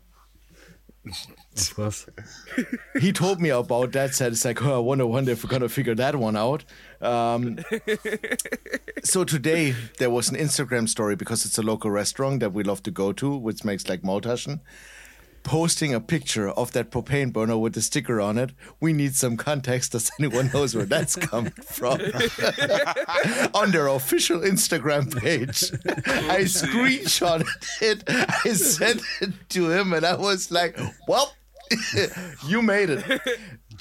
Of 1.06 1.74
course. 1.76 2.06
he 3.00 3.12
told 3.12 3.40
me 3.40 3.50
about 3.50 3.92
that. 3.92 4.14
Said 4.14 4.32
it's 4.32 4.44
like, 4.44 4.62
oh, 4.64 4.76
I 4.76 4.78
wonder, 4.78 5.06
wonder 5.06 5.32
if 5.32 5.44
we're 5.44 5.50
gonna 5.50 5.68
figure 5.68 5.94
that 5.94 6.16
one 6.16 6.36
out. 6.36 6.64
Um, 7.00 7.58
so 9.04 9.24
today 9.24 9.74
there 9.98 10.10
was 10.10 10.30
an 10.30 10.36
Instagram 10.36 10.88
story 10.88 11.14
because 11.14 11.44
it's 11.44 11.58
a 11.58 11.62
local 11.62 11.90
restaurant 11.90 12.40
that 12.40 12.52
we 12.52 12.64
love 12.64 12.82
to 12.84 12.90
go 12.90 13.12
to, 13.12 13.36
which 13.36 13.64
makes 13.64 13.88
like 13.88 14.02
Maultaschen. 14.02 14.60
Posting 15.44 15.94
a 15.94 16.00
picture 16.00 16.48
of 16.48 16.72
that 16.72 16.90
propane 16.90 17.32
burner 17.32 17.58
with 17.58 17.74
the 17.74 17.82
sticker 17.82 18.18
on 18.20 18.38
it. 18.38 18.52
We 18.80 18.92
need 18.94 19.14
some 19.14 19.36
context. 19.36 19.92
Does 19.92 20.10
anyone 20.18 20.50
knows 20.52 20.74
where 20.74 20.86
that's 20.86 21.16
coming 21.16 21.52
from? 21.52 22.00
on 23.54 23.70
their 23.70 23.88
official 23.88 24.40
Instagram 24.40 25.14
page. 25.16 25.70
I 25.86 26.44
screenshotted 26.44 27.46
it. 27.82 28.04
I 28.08 28.52
sent 28.54 29.02
it 29.20 29.32
to 29.50 29.70
him, 29.70 29.92
and 29.92 30.04
I 30.06 30.16
was 30.16 30.50
like, 30.50 30.78
"Well, 31.06 31.34
you 32.46 32.62
made 32.62 32.90
it." 32.90 33.04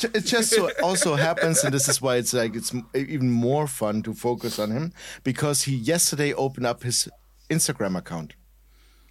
It 0.03 0.25
just 0.25 0.49
so 0.49 0.69
also 0.81 1.15
happens, 1.15 1.63
and 1.63 1.73
this 1.73 1.87
is 1.87 2.01
why 2.01 2.17
it's 2.17 2.33
like 2.33 2.55
it's 2.55 2.73
even 2.93 3.29
more 3.29 3.67
fun 3.67 4.03
to 4.03 4.13
focus 4.13 4.59
on 4.59 4.71
him 4.71 4.91
because 5.23 5.63
he 5.63 5.75
yesterday 5.75 6.33
opened 6.33 6.65
up 6.65 6.83
his 6.83 7.07
Instagram 7.49 7.97
account. 7.97 8.33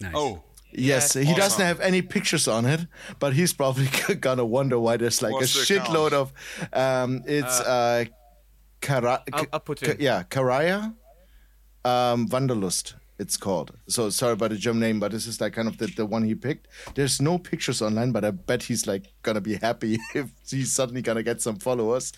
Nice. 0.01 0.13
Oh, 0.15 0.43
Yes, 0.73 1.13
he 1.15 1.35
doesn't 1.35 1.65
have 1.65 1.81
any 1.81 2.03
pictures 2.03 2.49
on 2.49 2.65
it, 2.67 2.81
but 3.19 3.33
he's 3.35 3.53
probably 3.53 3.89
gonna 4.21 4.45
wonder 4.47 4.79
why 4.79 4.97
there's 4.97 5.23
like 5.23 5.33
What's 5.33 5.55
a 5.55 5.75
shitload 5.75 6.13
of. 6.13 6.33
Um, 6.73 7.23
it's 7.27 7.61
uh, 7.61 8.05
Kara- 8.81 9.23
I'll- 9.33 9.47
I'll 9.53 9.61
put 9.61 9.83
in. 9.83 9.97
yeah, 10.01 10.23
Karaya, 10.25 10.95
um, 11.85 12.27
Wanderlust. 12.29 12.95
It's 13.19 13.37
called. 13.37 13.73
So 13.87 14.11
sorry 14.11 14.33
about 14.33 14.51
the 14.51 14.57
German 14.57 14.81
name, 14.81 14.99
but 14.99 15.13
this 15.13 15.27
is 15.29 15.41
like 15.41 15.53
kind 15.53 15.69
of 15.69 15.79
the, 15.79 15.87
the 15.87 16.05
one 16.05 16.25
he 16.25 16.35
picked. 16.35 16.67
There's 16.97 17.21
no 17.21 17.39
pictures 17.39 17.81
online, 17.81 18.11
but 18.11 18.25
I 18.25 18.33
bet 18.33 18.65
he's 18.65 18.87
like 18.89 19.05
gonna 19.23 19.41
be 19.41 19.55
happy 19.57 19.99
if 20.15 20.31
he's 20.49 20.73
suddenly 20.73 21.03
gonna 21.03 21.23
get 21.23 21.41
some 21.41 21.57
followers. 21.57 22.13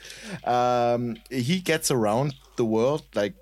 Um, 0.45 1.17
he 1.29 1.61
gets 1.61 1.91
around 1.91 2.35
the 2.57 2.65
world 2.65 3.03
like 3.15 3.35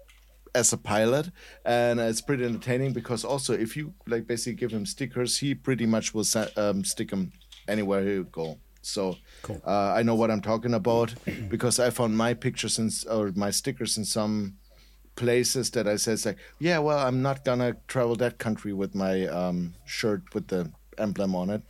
as 0.55 0.73
a 0.73 0.77
pilot 0.77 1.31
and 1.65 1.99
it's 2.01 2.21
pretty 2.21 2.45
entertaining 2.45 2.93
because 2.93 3.25
also 3.25 3.53
if 3.53 3.77
you 3.77 3.95
like 4.07 4.27
basically 4.27 4.55
give 4.55 4.71
him 4.71 4.85
stickers 4.85 5.39
he 5.39 5.55
pretty 5.55 5.87
much 5.87 6.13
will 6.13 6.27
um, 6.57 6.85
stick 6.85 7.11
them 7.11 7.33
anywhere 7.69 8.03
he 8.03 8.23
go. 8.25 8.59
So 8.83 9.17
uh, 9.65 9.93
i 9.97 10.03
know 10.03 10.15
what 10.15 10.31
i'm 10.31 10.41
talking 10.43 10.75
about 10.75 11.15
because 11.49 11.79
i 11.79 11.91
found 11.91 12.17
my 12.17 12.35
pictures 12.35 12.79
and 12.79 12.93
or 13.11 13.33
my 13.35 13.51
stickers 13.51 13.97
in 13.97 14.05
some 14.05 14.57
places 15.15 15.71
that 15.71 15.87
i 15.87 15.97
said 15.97 16.25
like 16.25 16.39
yeah 16.59 16.79
well 16.79 16.99
i'm 16.99 17.23
not 17.23 17.45
gonna 17.45 17.77
travel 17.87 18.17
that 18.17 18.39
country 18.39 18.73
with 18.73 18.95
my 18.95 19.27
um, 19.27 19.75
shirt 19.85 20.23
with 20.35 20.49
the 20.49 20.71
emblem 20.99 21.35
on 21.35 21.51
it. 21.51 21.63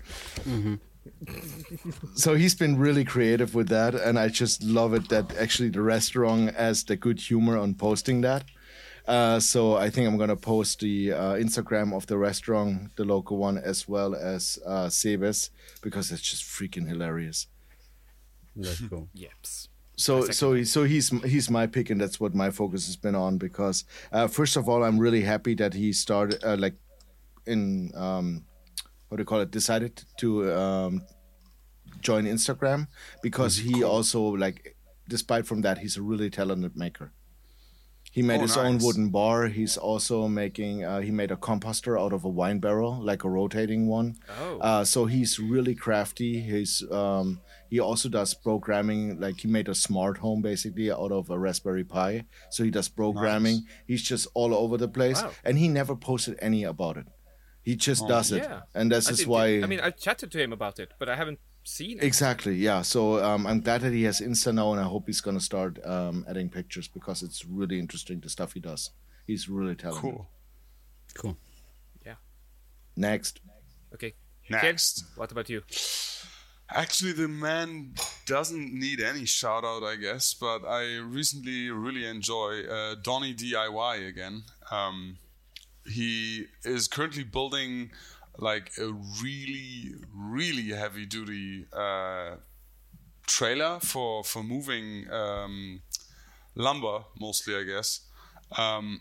So 2.15 2.35
he's 2.35 2.55
been 2.55 2.79
really 2.79 3.05
creative 3.05 3.55
with 3.55 3.69
that 3.69 3.95
and 3.95 4.19
i 4.19 4.29
just 4.29 4.63
love 4.63 4.95
it 4.95 5.09
that 5.09 5.37
actually 5.37 5.69
the 5.69 5.83
restaurant 5.83 6.55
has 6.55 6.85
the 6.85 6.97
good 6.97 7.19
humor 7.21 7.59
on 7.59 7.75
posting 7.75 8.21
that 8.23 8.45
uh, 9.09 9.39
so 9.41 9.77
i 9.77 9.91
think 9.91 10.07
i'm 10.09 10.17
going 10.17 10.29
to 10.29 10.37
post 10.37 10.81
the 10.81 11.13
uh, 11.13 11.35
instagram 11.35 11.95
of 11.95 12.07
the 12.07 12.17
restaurant 12.17 12.95
the 12.97 13.05
local 13.05 13.37
one 13.37 13.59
as 13.59 13.89
well 13.89 14.15
as 14.15 14.59
uh, 14.67 14.87
Sebes, 14.87 15.51
because 15.83 16.11
it's 16.13 16.23
just 16.23 16.45
freaking 16.45 16.89
hilarious 16.89 17.47
That's 18.57 18.81
cool. 18.91 19.09
Yeps. 19.17 19.69
so 19.97 20.23
so 20.31 20.53
he, 20.55 20.65
so 20.65 20.85
he's 20.85 21.09
he's 21.25 21.51
my 21.51 21.67
pick 21.67 21.91
and 21.91 22.01
that's 22.01 22.19
what 22.21 22.35
my 22.35 22.51
focus 22.51 22.87
has 22.87 22.97
been 22.97 23.15
on 23.15 23.39
because 23.39 23.85
uh, 24.13 24.27
first 24.29 24.57
of 24.57 24.69
all 24.69 24.83
i'm 24.85 24.99
really 24.99 25.23
happy 25.23 25.55
that 25.55 25.75
he 25.75 25.93
started 25.93 26.43
uh, 26.45 26.57
like 26.59 26.75
in 27.47 27.91
um 27.97 28.45
what 29.09 29.17
do 29.17 29.21
you 29.23 29.27
call 29.27 29.41
it 29.41 29.51
decided 29.51 30.03
to 30.17 30.51
um 30.53 31.03
join 32.01 32.25
instagram 32.25 32.87
because 33.23 33.57
he 33.57 33.83
also 33.85 34.21
like 34.23 34.77
despite 35.09 35.47
from 35.47 35.61
that 35.63 35.79
he's 35.79 35.97
a 35.97 36.03
really 36.03 36.31
talented 36.31 36.77
maker 36.77 37.13
he 38.17 38.21
made 38.23 38.41
Oh, 38.41 38.43
his 38.47 38.57
own 38.57 38.79
wooden 38.85 39.09
bar 39.09 39.47
he's 39.59 39.77
also 39.91 40.29
making 40.29 40.85
uh, 40.85 41.01
he 41.01 41.11
made 41.11 41.31
a 41.33 41.37
composter 41.49 41.99
out 42.03 42.13
of 42.13 42.25
a 42.25 42.29
wine 42.41 42.61
barrel 42.61 42.95
like 43.11 43.25
a 43.25 43.31
rotating 43.39 43.83
one 43.89 44.09
Oh. 44.41 44.59
uh, 44.69 44.85
so 44.85 45.07
he's 45.15 45.39
really 45.39 45.75
crafty. 45.75 46.33
He's 46.41 46.75
um, 47.01 47.41
he 47.73 47.81
also 47.81 48.09
does 48.19 48.35
programming. 48.35 49.19
Like 49.25 49.41
he 49.41 49.49
made 49.49 49.69
a 49.69 49.75
smart 49.75 50.19
home 50.19 50.43
basically 50.43 50.89
out 50.93 51.11
of 51.19 51.31
a 51.31 51.39
Raspberry 51.39 51.85
Pi. 51.85 52.11
So 52.51 52.65
he 52.65 52.71
does 52.71 52.89
programming. 52.89 53.59
He's 53.87 54.03
just 54.03 54.27
all 54.35 54.53
over 54.55 54.77
the 54.77 54.89
place, 54.99 55.23
Wow. 55.23 55.31
and 55.47 55.55
he 55.59 55.69
never 55.69 55.97
posted 55.97 56.35
any 56.49 56.65
about 56.65 56.97
it. 56.99 57.07
He 57.63 57.75
just 57.77 58.07
does 58.09 58.31
it, 58.33 58.43
Yeah. 58.43 58.61
and 58.75 58.93
this 58.93 59.09
I 59.09 59.13
is 59.13 59.19
did- 59.21 59.29
why. 59.29 59.45
I 59.65 59.67
mean, 59.73 59.81
I 59.81 59.91
chatted 59.91 60.31
to 60.33 60.39
him 60.45 60.53
about 60.53 60.79
it, 60.79 60.91
but 60.99 61.09
I 61.09 61.17
haven't 61.17 61.39
seen 61.65 61.99
it. 61.99 62.05
Exactly, 62.05 62.55
yeah. 62.55 62.83
So 62.83 63.23
um, 63.23 63.47
I'm 63.47 63.61
glad 63.61 63.83
that 63.83 63.93
he 63.93 64.03
has 64.05 64.21
Insta 64.21 64.55
now, 64.55 64.73
and 64.73 64.81
I 64.81 64.85
hope 64.85 65.05
he's 65.07 65.21
gonna 65.21 65.41
start 65.41 65.79
um, 65.85 66.25
adding 66.29 66.49
pictures 66.49 66.89
because 66.89 67.23
it's 67.23 67.45
really 67.45 67.79
interesting 67.79 68.21
the 68.21 68.29
stuff 68.29 68.53
he 68.53 68.61
does. 68.61 68.91
He's 69.27 69.49
really 69.49 69.75
talented. 69.75 70.03
cool. 70.03 70.27
Cool. 71.15 71.37
Yeah. 72.05 72.15
Next, 72.97 73.41
Okay. 73.95 74.15
Next. 74.49 75.01
Ken, 75.01 75.09
what 75.17 75.33
about 75.33 75.49
you? 75.49 75.63
Actually, 76.71 77.13
the 77.13 77.29
man 77.29 77.95
doesn't 78.27 78.73
need 78.73 79.01
any 79.01 79.27
shout 79.27 79.65
out, 79.65 79.83
I 79.83 79.97
guess, 79.97 80.33
but 80.35 80.65
I 80.67 80.97
recently 80.97 81.71
really 81.71 82.07
enjoy 82.07 82.63
uh, 82.65 82.95
Donny 83.03 83.35
DIY 83.35 84.09
again. 84.09 84.45
Um, 84.71 85.19
he 85.87 86.47
is 86.65 86.89
currently 86.89 87.25
building 87.25 87.91
like 88.39 88.73
a 88.79 88.93
really, 89.23 89.95
really 90.15 90.69
heavy 90.69 91.07
duty 91.07 91.67
uh, 91.73 92.37
trailer 93.27 93.79
for, 93.81 94.25
for 94.25 94.43
moving 94.43 95.11
um, 95.11 95.83
lumber, 96.55 97.05
mostly, 97.19 97.57
I 97.57 97.63
guess. 97.65 98.01
Um, 98.57 99.01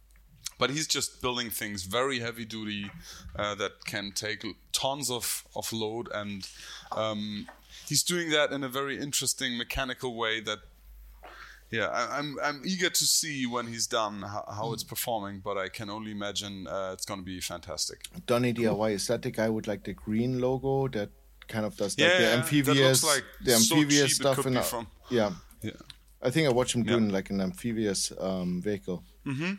but 0.58 0.70
he's 0.70 0.86
just 0.86 1.20
building 1.20 1.50
things 1.50 1.82
very 1.82 2.20
heavy 2.20 2.44
duty 2.44 2.90
uh, 3.36 3.54
that 3.56 3.84
can 3.84 4.12
take 4.14 4.44
tons 4.72 5.10
of, 5.10 5.44
of 5.54 5.72
load 5.72 6.08
and 6.14 6.48
um, 6.92 7.46
he's 7.88 8.02
doing 8.02 8.30
that 8.30 8.52
in 8.52 8.64
a 8.64 8.68
very 8.68 8.98
interesting 8.98 9.58
mechanical 9.58 10.16
way 10.16 10.40
that 10.40 10.60
yeah 11.70 11.86
I, 11.88 12.18
I'm, 12.18 12.36
I'm 12.42 12.62
eager 12.64 12.90
to 12.90 13.04
see 13.04 13.46
when 13.46 13.66
he's 13.66 13.86
done 13.86 14.22
how, 14.22 14.44
how 14.58 14.72
it's 14.72 14.84
performing 14.84 15.40
but 15.40 15.56
i 15.58 15.68
can 15.68 15.90
only 15.90 16.12
imagine 16.12 16.66
uh, 16.66 16.90
it's 16.92 17.04
going 17.04 17.20
to 17.20 17.24
be 17.24 17.40
fantastic 17.40 17.98
Donny 18.26 18.52
DIY 18.52 18.92
is 18.92 19.06
that 19.08 19.22
the 19.22 19.30
guy 19.30 19.48
with 19.48 19.66
like 19.66 19.82
the 19.84 19.92
green 19.94 20.40
logo 20.40 20.88
that 20.88 21.10
kind 21.48 21.64
of 21.66 21.76
does 21.76 21.98
like 21.98 22.08
Yeah, 22.08 22.18
the 22.18 22.32
amphibious, 22.38 23.04
like 23.04 23.24
the 23.44 23.54
amphibious 23.54 24.12
it 24.12 24.14
stuff 24.16 24.46
in 24.46 24.60
from. 24.62 24.86
yeah. 25.10 25.30
yeah 25.62 25.72
I 26.22 26.30
think 26.30 26.48
I 26.48 26.52
watched 26.52 26.74
him 26.74 26.82
Yeah. 26.84 26.92
doing 26.92 27.08
like 27.10 27.30
an 27.30 27.40
amphibious 27.40 28.10
um, 28.18 28.60
vehicle. 28.62 29.04
Mm-hmm. 29.24 29.52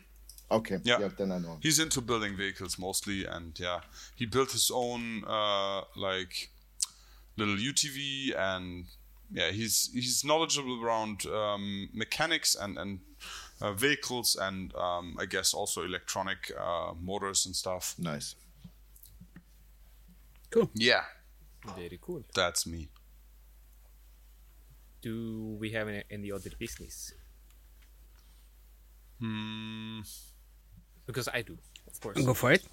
Okay. 0.52 0.78
Yeah. 0.84 1.00
Yeah. 1.00 1.10
Then 1.18 1.32
I 1.32 1.38
know. 1.40 1.58
he's 1.62 1.80
into 1.80 2.02
building 2.02 2.36
vehicles 2.36 2.78
mostly 2.80 3.26
and 3.26 3.58
yeah 3.60 3.80
he 4.16 4.26
built 4.26 4.52
his 4.52 4.70
own 4.74 5.24
uh, 5.26 5.82
like 5.96 6.50
little 7.38 7.56
utv 7.56 8.36
and 8.38 8.86
yeah 9.32 9.52
he's 9.52 9.90
he's 9.94 10.24
knowledgeable 10.24 10.84
around 10.84 11.26
um, 11.28 11.90
mechanics 11.94 12.56
and 12.56 12.78
and 12.78 12.99
uh, 13.62 13.74
vehicles 13.74 14.36
and 14.40 14.74
um, 14.76 15.16
i 15.20 15.26
guess 15.26 15.54
also 15.54 15.84
electronic 15.84 16.52
uh, 16.60 16.94
motors 17.02 17.45
and 17.45 17.56
stuff 17.56 17.95
Nice. 17.98 18.36
Cool. 20.49 20.70
yeah 20.76 21.04
Very 21.76 21.99
cool. 22.02 22.24
that's 22.34 22.66
me 22.66 22.88
Do 25.02 25.58
we 25.60 25.72
have 25.72 25.88
any, 25.88 26.04
any 26.10 26.32
other 26.32 26.49
business? 26.58 27.14
Hmm. 29.20 30.02
Because 31.06 31.28
I 31.34 31.41
do, 31.44 31.58
of 31.88 31.99
course. 32.02 32.26
Go 32.26 32.34
for 32.34 32.52
it. 32.52 32.64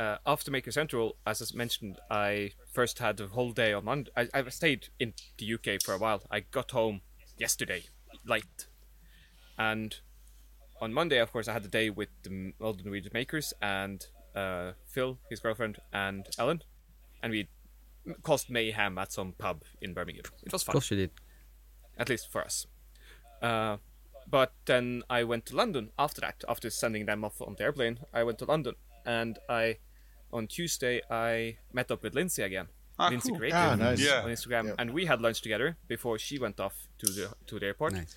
Uh, 0.00 0.16
after 0.24 0.50
Maker 0.50 0.72
Central, 0.72 1.16
as 1.26 1.42
I 1.42 1.56
mentioned, 1.56 1.98
I 2.10 2.52
first 2.72 2.98
had 2.98 3.20
a 3.20 3.26
whole 3.26 3.52
day 3.52 3.74
on 3.74 3.84
Monday. 3.84 4.10
I, 4.16 4.28
I 4.32 4.48
stayed 4.48 4.88
in 4.98 5.12
the 5.36 5.54
UK 5.54 5.82
for 5.82 5.92
a 5.92 5.98
while. 5.98 6.22
I 6.30 6.40
got 6.40 6.70
home 6.70 7.02
yesterday, 7.36 7.82
late. 8.24 8.66
And 9.58 9.94
on 10.80 10.94
Monday, 10.94 11.18
of 11.18 11.30
course, 11.32 11.48
I 11.48 11.52
had 11.52 11.64
the 11.64 11.68
day 11.68 11.90
with 11.90 12.08
the 12.22 12.54
Golden 12.58 12.90
Region 12.90 13.10
makers 13.12 13.52
and 13.60 14.06
uh, 14.34 14.72
Phil, 14.86 15.18
his 15.28 15.40
girlfriend, 15.40 15.76
and 15.92 16.26
Ellen. 16.38 16.62
And 17.22 17.30
we 17.30 17.48
caused 18.22 18.48
mayhem 18.48 18.96
at 18.96 19.12
some 19.12 19.32
pub 19.32 19.64
in 19.82 19.92
Birmingham. 19.92 20.24
It 20.42 20.50
was 20.50 20.62
fun. 20.62 20.72
Of 20.72 20.74
course 20.76 20.90
you 20.90 20.96
did. 20.96 21.10
at 21.98 22.08
least 22.08 22.32
for 22.32 22.40
us. 22.42 22.66
Uh, 23.42 23.76
but 24.26 24.54
then 24.64 25.02
I 25.10 25.24
went 25.24 25.44
to 25.46 25.56
London 25.56 25.90
after 25.98 26.22
that. 26.22 26.42
After 26.48 26.70
sending 26.70 27.04
them 27.04 27.22
off 27.22 27.42
on 27.42 27.56
the 27.58 27.64
airplane, 27.64 27.98
I 28.14 28.22
went 28.22 28.38
to 28.38 28.46
London, 28.46 28.76
and 29.04 29.38
I, 29.46 29.76
on 30.32 30.46
Tuesday, 30.46 31.00
I 31.10 31.58
met 31.72 31.90
up 31.90 32.02
with 32.02 32.14
Lindsay 32.14 32.42
again. 32.42 32.68
Ah, 32.98 33.08
Lindsay 33.08 33.30
cool. 33.30 33.38
Creative 33.38 33.58
Ah, 33.58 33.74
nice. 33.76 34.00
Yeah. 34.00 34.22
on 34.22 34.30
Instagram, 34.30 34.66
Yeah. 34.66 34.74
and 34.78 34.90
we 34.92 35.06
had 35.06 35.20
lunch 35.20 35.40
together 35.42 35.76
before 35.88 36.18
she 36.18 36.38
went 36.38 36.60
off 36.60 36.88
to 36.98 37.06
the 37.12 37.34
to 37.46 37.58
the 37.58 37.66
airport. 37.66 37.92
Nice. 37.94 38.14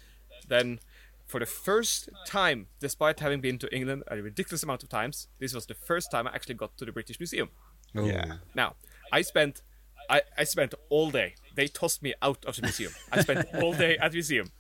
Then, 0.47 0.79
for 1.25 1.39
the 1.39 1.45
first 1.45 2.09
time, 2.27 2.67
despite 2.79 3.19
having 3.21 3.39
been 3.41 3.57
to 3.59 3.67
England 3.73 4.03
a 4.07 4.21
ridiculous 4.21 4.61
amount 4.63 4.83
of 4.83 4.89
times, 4.89 5.27
this 5.39 5.53
was 5.53 5.65
the 5.65 5.73
first 5.75 6.11
time 6.11 6.27
I 6.27 6.33
actually 6.35 6.55
got 6.55 6.77
to 6.77 6.85
the 6.85 6.91
British 6.91 7.19
Museum. 7.19 7.49
Oh. 7.95 8.05
Yeah. 8.05 8.37
Now, 8.53 8.75
I 9.11 9.21
spent 9.21 9.61
I, 10.09 10.21
I 10.37 10.43
spent 10.43 10.73
all 10.89 11.11
day. 11.11 11.35
They 11.55 11.67
tossed 11.67 12.03
me 12.03 12.13
out 12.21 12.43
of 12.45 12.55
the 12.57 12.61
museum. 12.63 12.91
I 13.11 13.21
spent 13.21 13.47
all 13.55 13.73
day 13.73 13.97
at 13.97 14.11
the 14.11 14.15
museum. 14.17 14.51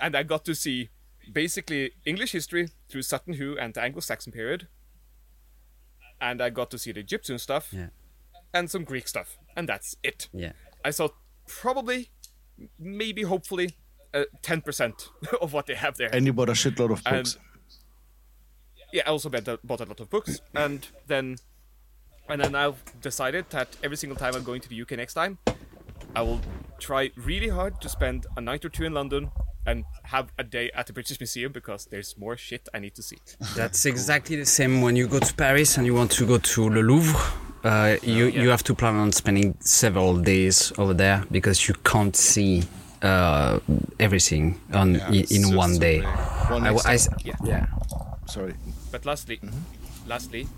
And 0.00 0.16
I 0.16 0.24
got 0.24 0.44
to 0.46 0.54
see 0.56 0.88
basically 1.32 1.92
English 2.04 2.32
history 2.32 2.70
through 2.88 3.02
Sutton 3.02 3.34
Hoo 3.34 3.56
and 3.56 3.74
the 3.74 3.80
Anglo-Saxon 3.80 4.32
period. 4.32 4.66
And 6.22 6.40
I 6.40 6.48
got 6.50 6.70
to 6.70 6.78
see 6.78 6.92
the 6.92 7.00
Egyptian 7.00 7.38
stuff 7.38 7.68
Yeah. 7.72 7.88
and 8.54 8.70
some 8.70 8.84
Greek 8.84 9.08
stuff. 9.08 9.36
And 9.56 9.68
that's 9.68 9.96
it. 10.02 10.28
Yeah. 10.32 10.52
I 10.84 10.90
saw 10.90 11.08
probably, 11.46 12.10
maybe, 12.78 13.22
hopefully, 13.22 13.76
uh, 14.14 14.24
10% 14.42 15.08
of 15.42 15.52
what 15.52 15.66
they 15.66 15.74
have 15.74 15.96
there. 15.96 16.08
And 16.14 16.24
you 16.26 16.32
bought 16.32 16.48
a 16.48 16.52
shitload 16.52 16.92
of 16.92 17.02
And- 17.04 17.24
books. 17.24 17.38
yeah, 18.92 19.02
I 19.06 19.10
also 19.10 19.28
bought 19.30 19.80
a 19.80 19.84
lot 19.84 20.00
of 20.00 20.08
books, 20.10 20.40
and 20.54 20.86
then, 21.06 21.36
and 22.28 22.40
then 22.42 22.54
I've 22.54 22.82
decided 23.00 23.46
that 23.50 23.68
every 23.82 23.96
single 23.96 24.16
time 24.16 24.34
I'm 24.36 24.44
going 24.44 24.60
to 24.60 24.68
the 24.68 24.80
UK 24.82 24.92
next 24.92 25.14
time, 25.14 25.38
I 26.14 26.22
will 26.22 26.40
try 26.78 27.10
really 27.16 27.48
hard 27.48 27.80
to 27.80 27.88
spend 27.88 28.26
a 28.36 28.40
night 28.40 28.64
or 28.64 28.68
two 28.68 28.84
in 28.84 28.92
London 28.94 29.30
and 29.66 29.84
have 30.04 30.32
a 30.38 30.44
day 30.44 30.70
at 30.74 30.86
the 30.86 30.92
British 30.92 31.20
Museum 31.20 31.52
because 31.52 31.86
there's 31.86 32.16
more 32.18 32.36
shit 32.36 32.68
I 32.74 32.78
need 32.80 32.94
to 32.96 33.02
see. 33.02 33.18
That's 33.56 33.84
exactly 33.86 34.36
the 34.36 34.46
same 34.46 34.82
when 34.82 34.96
you 34.96 35.06
go 35.06 35.18
to 35.20 35.34
Paris 35.34 35.76
and 35.76 35.86
you 35.86 35.94
want 35.94 36.10
to 36.12 36.26
go 36.26 36.38
to 36.38 36.68
Le 36.68 36.80
Louvre. 36.80 37.16
Uh, 37.64 37.96
you 38.02 38.26
you 38.26 38.48
have 38.50 38.64
to 38.64 38.74
plan 38.74 38.96
on 38.96 39.12
spending 39.12 39.54
several 39.60 40.16
days 40.16 40.72
over 40.78 40.92
there 40.94 41.24
because 41.30 41.68
you 41.68 41.74
can't 41.84 42.16
see 42.16 42.64
uh, 43.02 43.60
everything 44.00 44.60
on 44.72 44.94
Yeah, 44.94 45.08
i- 45.08 45.14
in 45.36 45.42
just 45.42 45.54
one 45.54 45.74
so 45.74 45.80
day. 45.80 46.00
One 46.50 46.66
I, 46.66 46.70
next 46.72 46.86
I- 46.86 47.16
Yeah. 47.24 47.34
yeah. 47.44 47.66
Sorry. 48.26 48.54
But 48.90 49.04
lastly, 49.06 49.38
lastly, 50.08 50.48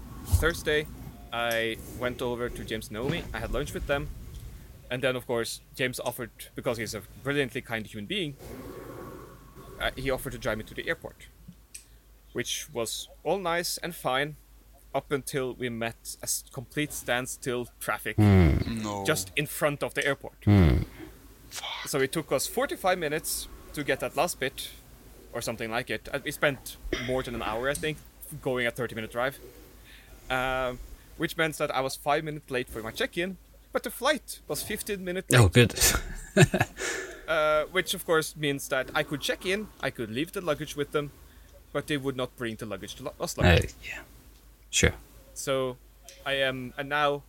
Thursday, 0.40 0.86
I 1.32 1.76
went 2.00 2.22
over 2.22 2.48
to 2.48 2.64
James 2.64 2.88
and 2.88 2.94
Naomi. 2.96 3.22
I 3.34 3.38
had 3.38 3.52
lunch 3.52 3.74
with 3.74 3.86
them, 3.86 4.08
and 4.90 5.02
then 5.02 5.14
of 5.16 5.26
course 5.26 5.60
James 5.76 6.00
offered 6.00 6.30
because 6.54 6.78
he's 6.78 6.94
a 6.94 7.02
brilliantly 7.22 7.60
kind 7.60 7.86
human 7.86 8.06
being. 8.06 8.34
Uh, 9.80 9.90
he 9.96 10.10
offered 10.10 10.32
to 10.32 10.38
drive 10.38 10.58
me 10.58 10.64
to 10.64 10.74
the 10.74 10.88
airport, 10.88 11.26
which 12.32 12.66
was 12.72 13.08
all 13.22 13.38
nice 13.38 13.78
and 13.78 13.94
fine, 13.94 14.36
up 14.94 15.10
until 15.10 15.54
we 15.54 15.68
met 15.68 16.16
a 16.22 16.28
complete 16.52 16.92
standstill 16.92 17.68
traffic 17.80 18.16
No. 18.18 19.04
just 19.04 19.32
in 19.36 19.46
front 19.46 19.82
of 19.82 19.94
the 19.94 20.06
airport. 20.06 20.44
So 21.86 22.00
it 22.00 22.12
took 22.12 22.30
us 22.32 22.46
45 22.46 22.98
minutes 22.98 23.48
to 23.74 23.82
get 23.84 24.00
that 24.00 24.16
last 24.16 24.38
bit, 24.40 24.70
or 25.32 25.40
something 25.42 25.70
like 25.70 25.90
it. 25.90 26.08
Uh, 26.12 26.20
We 26.24 26.30
spent 26.30 26.76
more 27.06 27.22
than 27.24 27.34
an 27.34 27.42
hour, 27.42 27.68
I 27.68 27.74
think, 27.74 27.98
going 28.42 28.66
a 28.66 28.70
30 28.70 28.94
minute 28.94 29.10
drive. 29.12 29.38
Um, 30.30 30.78
which 31.16 31.36
meant 31.36 31.58
that 31.58 31.70
I 31.74 31.80
was 31.80 31.94
five 31.96 32.24
minutes 32.24 32.50
late 32.50 32.68
for 32.68 32.82
my 32.82 32.90
check 32.90 33.18
in, 33.18 33.36
but 33.72 33.82
the 33.82 33.90
flight 33.90 34.40
was 34.48 34.62
15 34.62 35.04
minutes 35.04 35.30
late. 35.30 35.40
Oh, 35.40 35.48
good. 35.48 35.74
Uh, 37.28 37.64
which 37.72 37.94
of 37.94 38.04
course 38.04 38.36
means 38.36 38.68
that 38.68 38.90
I 38.94 39.02
could 39.02 39.20
check 39.20 39.46
in, 39.46 39.68
I 39.80 39.90
could 39.90 40.10
leave 40.10 40.32
the 40.32 40.40
luggage 40.40 40.76
with 40.76 40.92
them, 40.92 41.10
but 41.72 41.86
they 41.86 41.96
would 41.96 42.16
not 42.16 42.36
bring 42.36 42.56
the 42.56 42.66
luggage 42.66 42.94
to 42.96 43.04
Lo- 43.04 43.14
Oslo. 43.20 43.44
Uh, 43.44 43.60
yeah. 43.82 44.00
Sure. 44.70 44.92
So 45.34 45.76
I 46.26 46.34
am, 46.34 46.74
and 46.76 46.88
now 46.88 47.22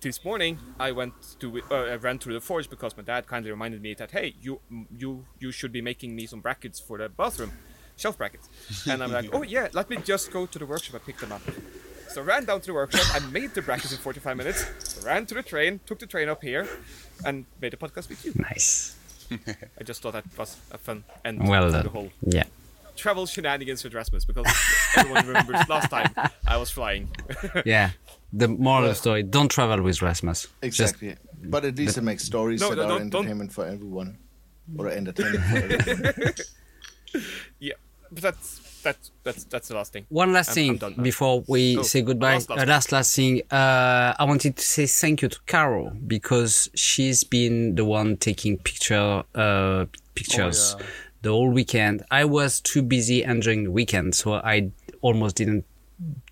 this 0.00 0.24
morning 0.24 0.58
I 0.78 0.92
went 0.92 1.14
to, 1.40 1.62
uh, 1.70 1.74
I 1.74 1.96
ran 1.96 2.18
through 2.18 2.34
the 2.34 2.40
forge 2.40 2.68
because 2.68 2.96
my 2.96 3.02
dad 3.02 3.26
kindly 3.26 3.50
reminded 3.50 3.80
me 3.80 3.94
that 3.94 4.10
hey, 4.10 4.34
you 4.40 4.60
you 4.96 5.24
you 5.38 5.50
should 5.50 5.72
be 5.72 5.80
making 5.80 6.14
me 6.14 6.26
some 6.26 6.40
brackets 6.40 6.78
for 6.78 6.98
the 6.98 7.08
bathroom, 7.08 7.52
shelf 7.96 8.18
brackets, 8.18 8.48
and 8.88 9.02
I'm 9.02 9.12
like, 9.12 9.30
oh 9.34 9.42
yeah, 9.42 9.68
let 9.72 9.88
me 9.88 9.96
just 10.04 10.30
go 10.30 10.46
to 10.46 10.58
the 10.58 10.66
workshop 10.66 10.94
and 10.94 11.06
pick 11.06 11.18
them 11.18 11.32
up. 11.32 11.42
So 12.08 12.20
I 12.22 12.24
ran 12.24 12.44
down 12.44 12.60
to 12.60 12.66
the 12.66 12.74
workshop, 12.74 13.06
I 13.14 13.26
made 13.30 13.54
the 13.54 13.62
brackets 13.62 13.92
in 13.92 13.98
45 13.98 14.36
minutes, 14.36 15.02
ran 15.04 15.26
to 15.26 15.34
the 15.34 15.42
train, 15.42 15.80
took 15.84 15.98
the 15.98 16.06
train 16.06 16.28
up 16.28 16.42
here, 16.42 16.68
and 17.24 17.44
made 17.60 17.74
a 17.74 17.76
podcast 17.76 18.08
with 18.08 18.24
you. 18.24 18.32
Nice. 18.36 18.93
I 19.80 19.84
just 19.84 20.02
thought 20.02 20.12
that 20.12 20.24
was 20.38 20.56
a 20.70 20.78
fun 20.78 21.04
end 21.24 21.48
Well 21.48 21.66
to 21.66 21.70
the 21.72 21.82
done. 21.82 21.92
whole 21.92 22.10
Yeah. 22.26 22.44
travel 22.96 23.26
shenanigans 23.26 23.82
with 23.84 23.94
Rasmus 23.94 24.24
because 24.24 24.46
everyone 24.96 25.26
remembers 25.26 25.68
last 25.68 25.90
time 25.90 26.12
I 26.46 26.56
was 26.56 26.70
flying. 26.70 27.08
Yeah. 27.64 27.90
The 28.32 28.48
moral 28.48 28.84
of 28.84 28.90
the 28.90 28.94
story: 28.96 29.22
Don't 29.22 29.48
travel 29.50 29.80
with 29.82 30.02
Rasmus. 30.02 30.42
Just- 30.42 30.54
Exactly. 30.62 31.14
but 31.44 31.64
at 31.64 31.76
least 31.76 31.98
it 31.98 32.02
makes 32.02 32.24
stories 32.24 32.60
No, 32.60 32.70
that 32.70 32.76
no, 32.76 32.82
are 32.82 32.88
don't- 32.88 33.10
don't- 33.10 33.20
entertainment 33.22 33.52
for 33.52 33.64
everyone. 33.66 34.18
Or 34.78 34.88
entertainment 34.88 35.44
for 35.44 35.56
everyone. 35.56 36.34
yeah, 37.60 37.74
but 38.10 38.22
that's 38.22 38.60
that's 38.84 39.10
that's 39.24 39.44
that's 39.44 39.68
the 39.68 39.74
last 39.74 39.92
thing. 39.92 40.06
One 40.10 40.32
last 40.32 40.48
I'm- 40.50 40.54
thing 40.78 40.94
I'm 40.96 41.02
before 41.02 41.42
we 41.48 41.76
Oh, 41.78 41.82
say 41.82 42.02
goodbye. 42.02 42.34
last, 42.34 42.50
last 42.50 42.60
uh, 42.62 42.66
last 42.66 42.92
last 42.92 43.16
thing. 43.16 43.42
Uh, 43.50 44.14
I 44.18 44.24
wanted 44.24 44.56
to 44.56 44.62
say 44.62 44.86
thank 44.86 45.22
you 45.22 45.28
to 45.28 45.38
Carol 45.46 45.90
because 46.06 46.70
she's 46.74 47.24
been 47.24 47.74
the 47.74 47.84
one 47.84 48.16
taking 48.16 48.58
picture 48.58 49.24
uh, 49.34 49.86
pictures 50.14 50.76
Oh, 50.76 50.80
yeah. 50.80 50.86
the 51.22 51.30
whole 51.30 51.50
weekend. 51.50 52.04
I 52.10 52.24
was 52.26 52.60
too 52.60 52.82
busy 52.82 53.24
enjoying 53.24 53.64
the 53.64 53.70
weekend, 53.72 54.14
so 54.14 54.34
I 54.34 54.70
almost 55.00 55.36
didn't 55.36 55.64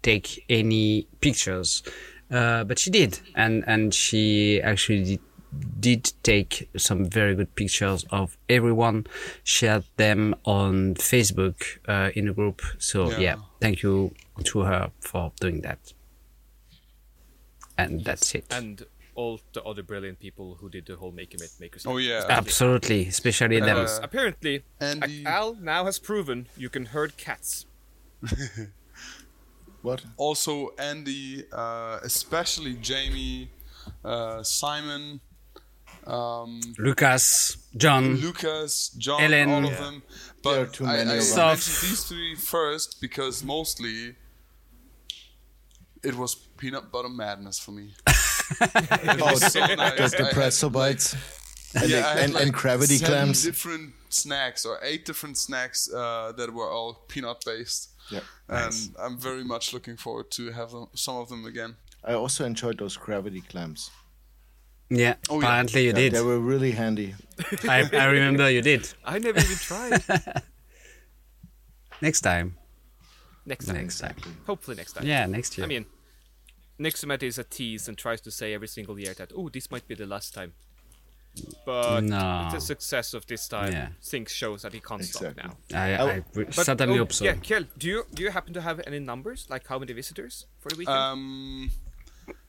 take 0.02 0.44
any 0.48 1.06
pictures. 1.20 1.82
Uh, 2.30 2.64
but 2.64 2.78
she 2.78 2.90
did, 2.90 3.18
and 3.34 3.62
and 3.66 3.92
she 3.92 4.60
actually 4.62 5.04
did, 5.04 5.20
did 5.80 6.12
take 6.22 6.68
some 6.76 7.04
very 7.04 7.34
good 7.34 7.54
pictures 7.54 8.04
of 8.10 8.36
everyone. 8.48 9.06
Shared 9.44 9.84
them 9.96 10.34
on 10.44 10.94
Facebook 10.94 11.78
uh, 11.86 12.10
in 12.14 12.28
a 12.28 12.32
group. 12.32 12.62
So 12.78 13.10
yeah. 13.10 13.18
Yeah. 13.18 13.36
thank 13.60 13.82
you 13.82 14.14
to 14.44 14.60
her 14.60 14.90
for 15.00 15.32
doing 15.40 15.60
that. 15.62 15.92
And 17.78 18.04
that's 18.04 18.34
it. 18.34 18.44
And 18.50 18.84
all 19.14 19.40
the 19.52 19.62
other 19.62 19.82
brilliant 19.82 20.18
people 20.18 20.56
who 20.60 20.68
did 20.70 20.86
the 20.86 20.96
whole 20.96 21.12
Make 21.12 21.34
It 21.34 21.42
Makers. 21.60 21.86
Oh 21.86 21.98
yeah. 21.98 22.24
Absolutely, 22.28 23.08
especially 23.08 23.60
them. 23.60 23.78
Uh, 23.78 23.98
Apparently, 24.02 24.64
Andy- 24.80 25.24
Al 25.26 25.54
now 25.54 25.84
has 25.84 25.98
proven 25.98 26.48
you 26.56 26.68
can 26.68 26.86
herd 26.86 27.16
cats. 27.16 27.66
what? 29.82 30.02
also 30.16 30.70
Andy, 30.78 31.44
uh, 31.52 31.98
especially 32.02 32.74
Jamie, 32.74 33.50
uh, 34.04 34.42
Simon, 34.42 35.20
um, 36.06 36.60
Lucas, 36.78 37.56
John. 37.76 38.16
Lucas, 38.16 38.90
John, 38.98 39.20
Ellen. 39.20 39.50
all 39.50 39.64
of 39.66 39.72
Yeah. 39.72 39.80
them. 39.80 40.02
There 40.42 40.60
are 40.62 40.64
But 40.64 40.72
too 40.74 40.84
I, 40.86 40.96
many 40.96 41.10
I 41.10 41.14
of 41.16 41.28
them. 41.28 41.46
mentioned 41.48 41.76
these 41.90 42.04
three 42.04 42.34
first 42.34 43.00
because 43.00 43.44
mostly 43.44 44.16
it 46.02 46.14
was 46.16 46.34
peanut 46.34 46.90
butter 46.90 47.08
madness 47.08 47.58
for 47.58 47.70
me. 47.72 47.94
it 48.60 49.20
was 49.20 49.52
so 49.52 49.60
nice. 49.66 50.10
The, 50.10 50.24
the 50.24 50.30
pretzel 50.32 50.70
bites. 50.70 51.14
And, 51.74 51.88
yeah, 51.88 52.14
the- 52.14 52.22
and, 52.22 52.34
like 52.34 52.42
and 52.44 52.52
gravity 52.52 52.96
seven 52.96 53.14
clams. 53.14 53.44
different 53.44 53.94
snacks 54.10 54.66
or 54.66 54.78
eight 54.82 55.04
different 55.06 55.38
snacks 55.38 55.90
uh, 55.92 56.32
that 56.36 56.52
were 56.52 56.70
all 56.70 56.94
peanut 57.08 57.42
based. 57.46 57.90
Yeah. 58.10 58.20
And 58.48 58.74
I'm 58.98 59.16
very 59.18 59.44
much 59.44 59.72
looking 59.72 59.96
forward 59.96 60.30
to 60.32 60.50
have 60.50 60.70
some 60.94 61.16
of 61.16 61.28
them 61.28 61.46
again. 61.46 61.76
I 62.04 62.14
also 62.14 62.44
enjoyed 62.44 62.78
those 62.78 62.96
gravity 62.96 63.40
clams. 63.40 63.90
Yeah, 64.94 65.14
Oh, 65.30 65.40
yeah. 65.40 65.46
apparently 65.46 65.82
you 65.82 65.88
Yeah, 65.88 65.94
did. 65.94 66.12
They 66.12 66.20
were 66.22 66.38
really 66.38 66.72
handy. 66.72 67.14
I, 67.68 67.88
I 67.92 68.04
remember 68.06 68.50
you 68.50 68.62
did. 68.62 68.88
I 69.04 69.18
never 69.18 69.38
even 69.38 69.56
tried. 69.56 70.02
Next 72.00 72.20
time. 72.20 72.56
next 73.46 73.66
time. 73.66 73.76
Next 73.76 74.00
time. 74.00 74.16
Hopefully 74.46 74.76
next 74.76 74.92
time. 74.94 75.06
Yeah, 75.06 75.26
next 75.26 75.56
year. 75.56 75.64
I 75.64 75.68
mean, 75.68 75.86
Nixomet 76.80 77.22
is 77.22 77.38
a 77.38 77.44
tease 77.44 77.86
and 77.88 77.96
tries 77.96 78.20
to 78.22 78.30
say 78.30 78.54
every 78.54 78.68
single 78.68 78.98
year 78.98 79.14
that, 79.14 79.30
oh, 79.36 79.48
this 79.48 79.70
might 79.70 79.86
be 79.86 79.94
the 79.94 80.06
last 80.06 80.34
time. 80.34 80.52
But 81.64 82.00
No. 82.02 82.48
the 82.52 82.60
success 82.60 83.14
of 83.14 83.24
this 83.26 83.48
time 83.48 83.72
Yeah. 83.72 83.88
things 84.02 84.30
shows 84.32 84.62
that 84.62 84.72
he 84.74 84.80
can't 84.80 85.00
Exactly. 85.00 85.30
stop 85.32 85.46
now. 85.72 85.78
I, 85.78 85.94
I 85.94 86.14
re- 86.34 86.44
But, 86.44 86.66
certainly 86.66 86.96
oh, 86.96 86.98
hope 86.98 87.12
so. 87.12 87.24
Yeah, 87.24 87.34
Kjell, 87.36 87.66
do 87.78 87.86
you 87.88 88.04
do 88.12 88.22
you 88.24 88.30
happen 88.30 88.52
to 88.54 88.60
have 88.60 88.80
any 88.86 88.98
numbers, 88.98 89.46
like 89.48 89.66
how 89.68 89.78
many 89.78 89.92
visitors 89.94 90.46
for 90.60 90.68
the 90.70 90.76
weekend? 90.76 90.98
Um, 90.98 91.70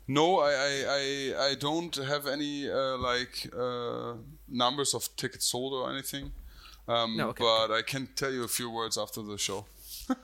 no, 0.08 0.40
I, 0.40 0.52
I, 0.52 0.86
I, 0.90 1.46
I 1.50 1.56
don't 1.56 1.96
have 1.96 2.28
any 2.28 2.70
uh, 2.70 2.98
like 2.98 3.50
uh, 3.58 4.14
numbers 4.48 4.94
of 4.94 5.08
tickets 5.16 5.46
sold 5.46 5.74
or 5.74 5.90
anything. 5.92 6.32
Um, 6.88 7.16
No, 7.16 7.30
okay. 7.30 7.44
But 7.44 7.72
I 7.74 7.82
can 7.82 8.08
tell 8.16 8.32
you 8.32 8.44
a 8.44 8.48
few 8.48 8.70
words 8.70 8.98
after 8.98 9.22
the 9.22 9.38
show. 9.38 9.66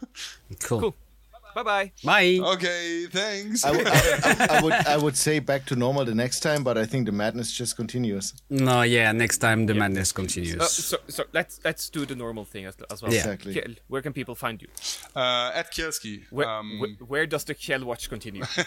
Cool. 0.60 0.80
Cool. 0.82 0.96
Bye 1.64 1.64
bye. 1.64 1.92
Bye. 2.04 2.40
Okay, 2.56 3.06
thanks. 3.08 3.64
I, 3.66 3.72
would- 3.72 3.88
I- 3.88 4.48
I 4.58 4.62
would 4.64 4.74
I 4.74 4.98
would 5.04 5.18
say 5.18 5.40
back 5.40 5.66
to 5.66 5.76
normal 5.76 6.06
the 6.06 6.16
next 6.16 6.40
time, 6.42 6.64
but 6.64 6.78
I 6.78 6.86
think 6.86 7.06
the 7.06 7.12
madness 7.12 7.52
just 7.52 7.76
continues. 7.76 8.34
No, 8.50 8.82
yeah, 8.84 9.12
next 9.12 9.38
time 9.40 9.66
the 9.66 9.74
madness 9.74 10.12
continues. 10.12 10.60
Uh, 10.62 10.66
so, 10.66 10.98
so 11.08 11.24
let's 11.34 11.60
let's 11.66 11.90
do 11.90 12.06
the 12.06 12.16
normal 12.16 12.46
thing 12.46 12.66
as, 12.66 12.76
as 12.92 13.02
well. 13.02 13.12
Yeah. 13.12 13.20
Exactly. 13.20 13.54
Kjell, 13.56 13.78
where 13.88 14.02
can 14.02 14.14
people 14.14 14.36
find 14.36 14.62
you? 14.62 14.68
uh, 15.16 15.52
at 15.54 15.72
Kielski. 15.74 16.24
Where, 16.32 16.48
um, 16.48 16.80
wh- 17.00 17.10
where 17.12 17.26
does 17.28 17.44
the 17.44 17.56
Kjell 17.56 17.84
watch 17.84 18.10
continue? 18.10 18.44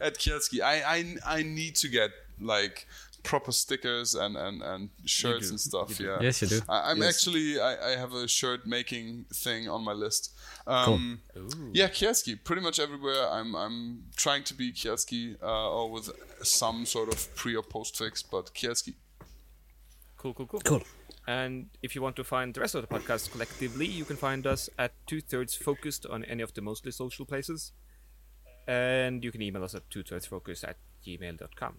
at 0.00 0.14
Kielski. 0.18 0.60
I, 0.60 0.76
I 0.96 1.16
I 1.38 1.42
need 1.42 1.74
to 1.76 1.88
get 1.88 2.10
like 2.40 2.86
proper 3.24 3.52
stickers 3.52 4.14
and 4.14 4.36
and, 4.36 4.62
and 4.62 4.90
shirts 5.04 5.50
and 5.50 5.60
stuff. 5.60 5.98
Yeah. 6.00 6.18
Yes, 6.20 6.40
you 6.42 6.48
do. 6.48 6.60
I, 6.68 6.90
I'm 6.92 7.02
actually 7.02 7.60
I, 7.60 7.92
I 7.92 7.96
have 7.96 8.12
a 8.12 8.28
shirt 8.28 8.66
making 8.66 9.26
thing 9.34 9.68
on 9.68 9.82
my 9.84 9.92
list. 9.92 10.32
Um, 10.68 11.20
Yeah, 11.72 11.88
Kielski. 11.88 12.42
Pretty 12.44 12.62
much 12.62 12.78
everywhere. 12.78 13.28
I'm 13.30 13.54
I'm 13.56 14.04
trying 14.16 14.44
to 14.44 14.54
be 14.54 14.72
Kielski 14.72 15.42
uh, 15.42 15.70
or 15.70 15.90
with 15.90 16.10
some 16.42 16.84
sort 16.84 17.08
of 17.12 17.34
pre 17.34 17.56
or 17.56 17.62
post 17.62 17.96
fix, 17.96 18.22
but 18.22 18.54
Kielski. 18.54 18.94
Cool, 20.18 20.34
cool, 20.34 20.46
cool. 20.46 20.60
Cool. 20.60 20.82
And 21.26 21.68
if 21.82 21.94
you 21.94 22.02
want 22.02 22.16
to 22.16 22.24
find 22.24 22.54
the 22.54 22.60
rest 22.60 22.74
of 22.74 22.82
the 22.82 22.88
podcast 22.88 23.30
collectively, 23.30 23.86
you 23.86 24.04
can 24.04 24.16
find 24.16 24.46
us 24.46 24.68
at 24.78 24.92
two 25.06 25.20
thirds 25.20 25.54
focused 25.54 26.06
on 26.06 26.24
any 26.24 26.42
of 26.42 26.52
the 26.54 26.60
mostly 26.60 26.90
social 26.90 27.24
places. 27.24 27.72
And 28.66 29.24
you 29.24 29.30
can 29.30 29.42
email 29.42 29.64
us 29.64 29.74
at 29.74 29.88
two 29.90 30.02
thirds 30.02 30.26
focused 30.26 30.64
at 30.64 30.76
gmail.com. 31.06 31.76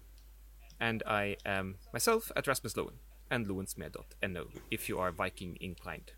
And 0.79 1.03
I 1.05 1.35
am 1.45 1.75
myself 1.93 2.31
at 2.35 2.47
Rasmus 2.47 2.73
Lowen 2.73 2.97
and 3.29 3.47
lewensmed.no 3.47 4.45
if 4.71 4.87
you 4.89 4.97
are 4.97 5.11
Viking 5.11 5.57
inclined. 5.59 6.11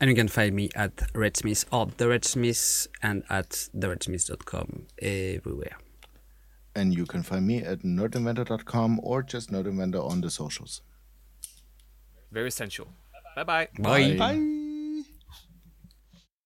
And 0.00 0.10
you 0.10 0.16
can 0.16 0.28
find 0.28 0.54
me 0.54 0.70
at 0.74 0.96
Redsmith, 1.14 1.64
at 1.72 1.98
the 1.98 2.06
Redsmith, 2.06 2.88
and 3.02 3.22
at 3.30 3.50
theredsmith.com 3.74 4.86
everywhere. 5.00 5.78
And 6.74 6.92
you 6.92 7.06
can 7.06 7.22
find 7.22 7.46
me 7.46 7.62
at 7.62 7.80
nerdinventor.com 7.80 9.00
or 9.02 9.22
just 9.22 9.50
nerdinventor 9.52 10.10
on 10.10 10.20
the 10.20 10.30
socials. 10.30 10.82
Very 12.32 12.48
essential. 12.48 12.88
Bye 13.36 13.44
bye. 13.44 13.68
Bye. 13.78 14.16
Bye. 14.16 14.63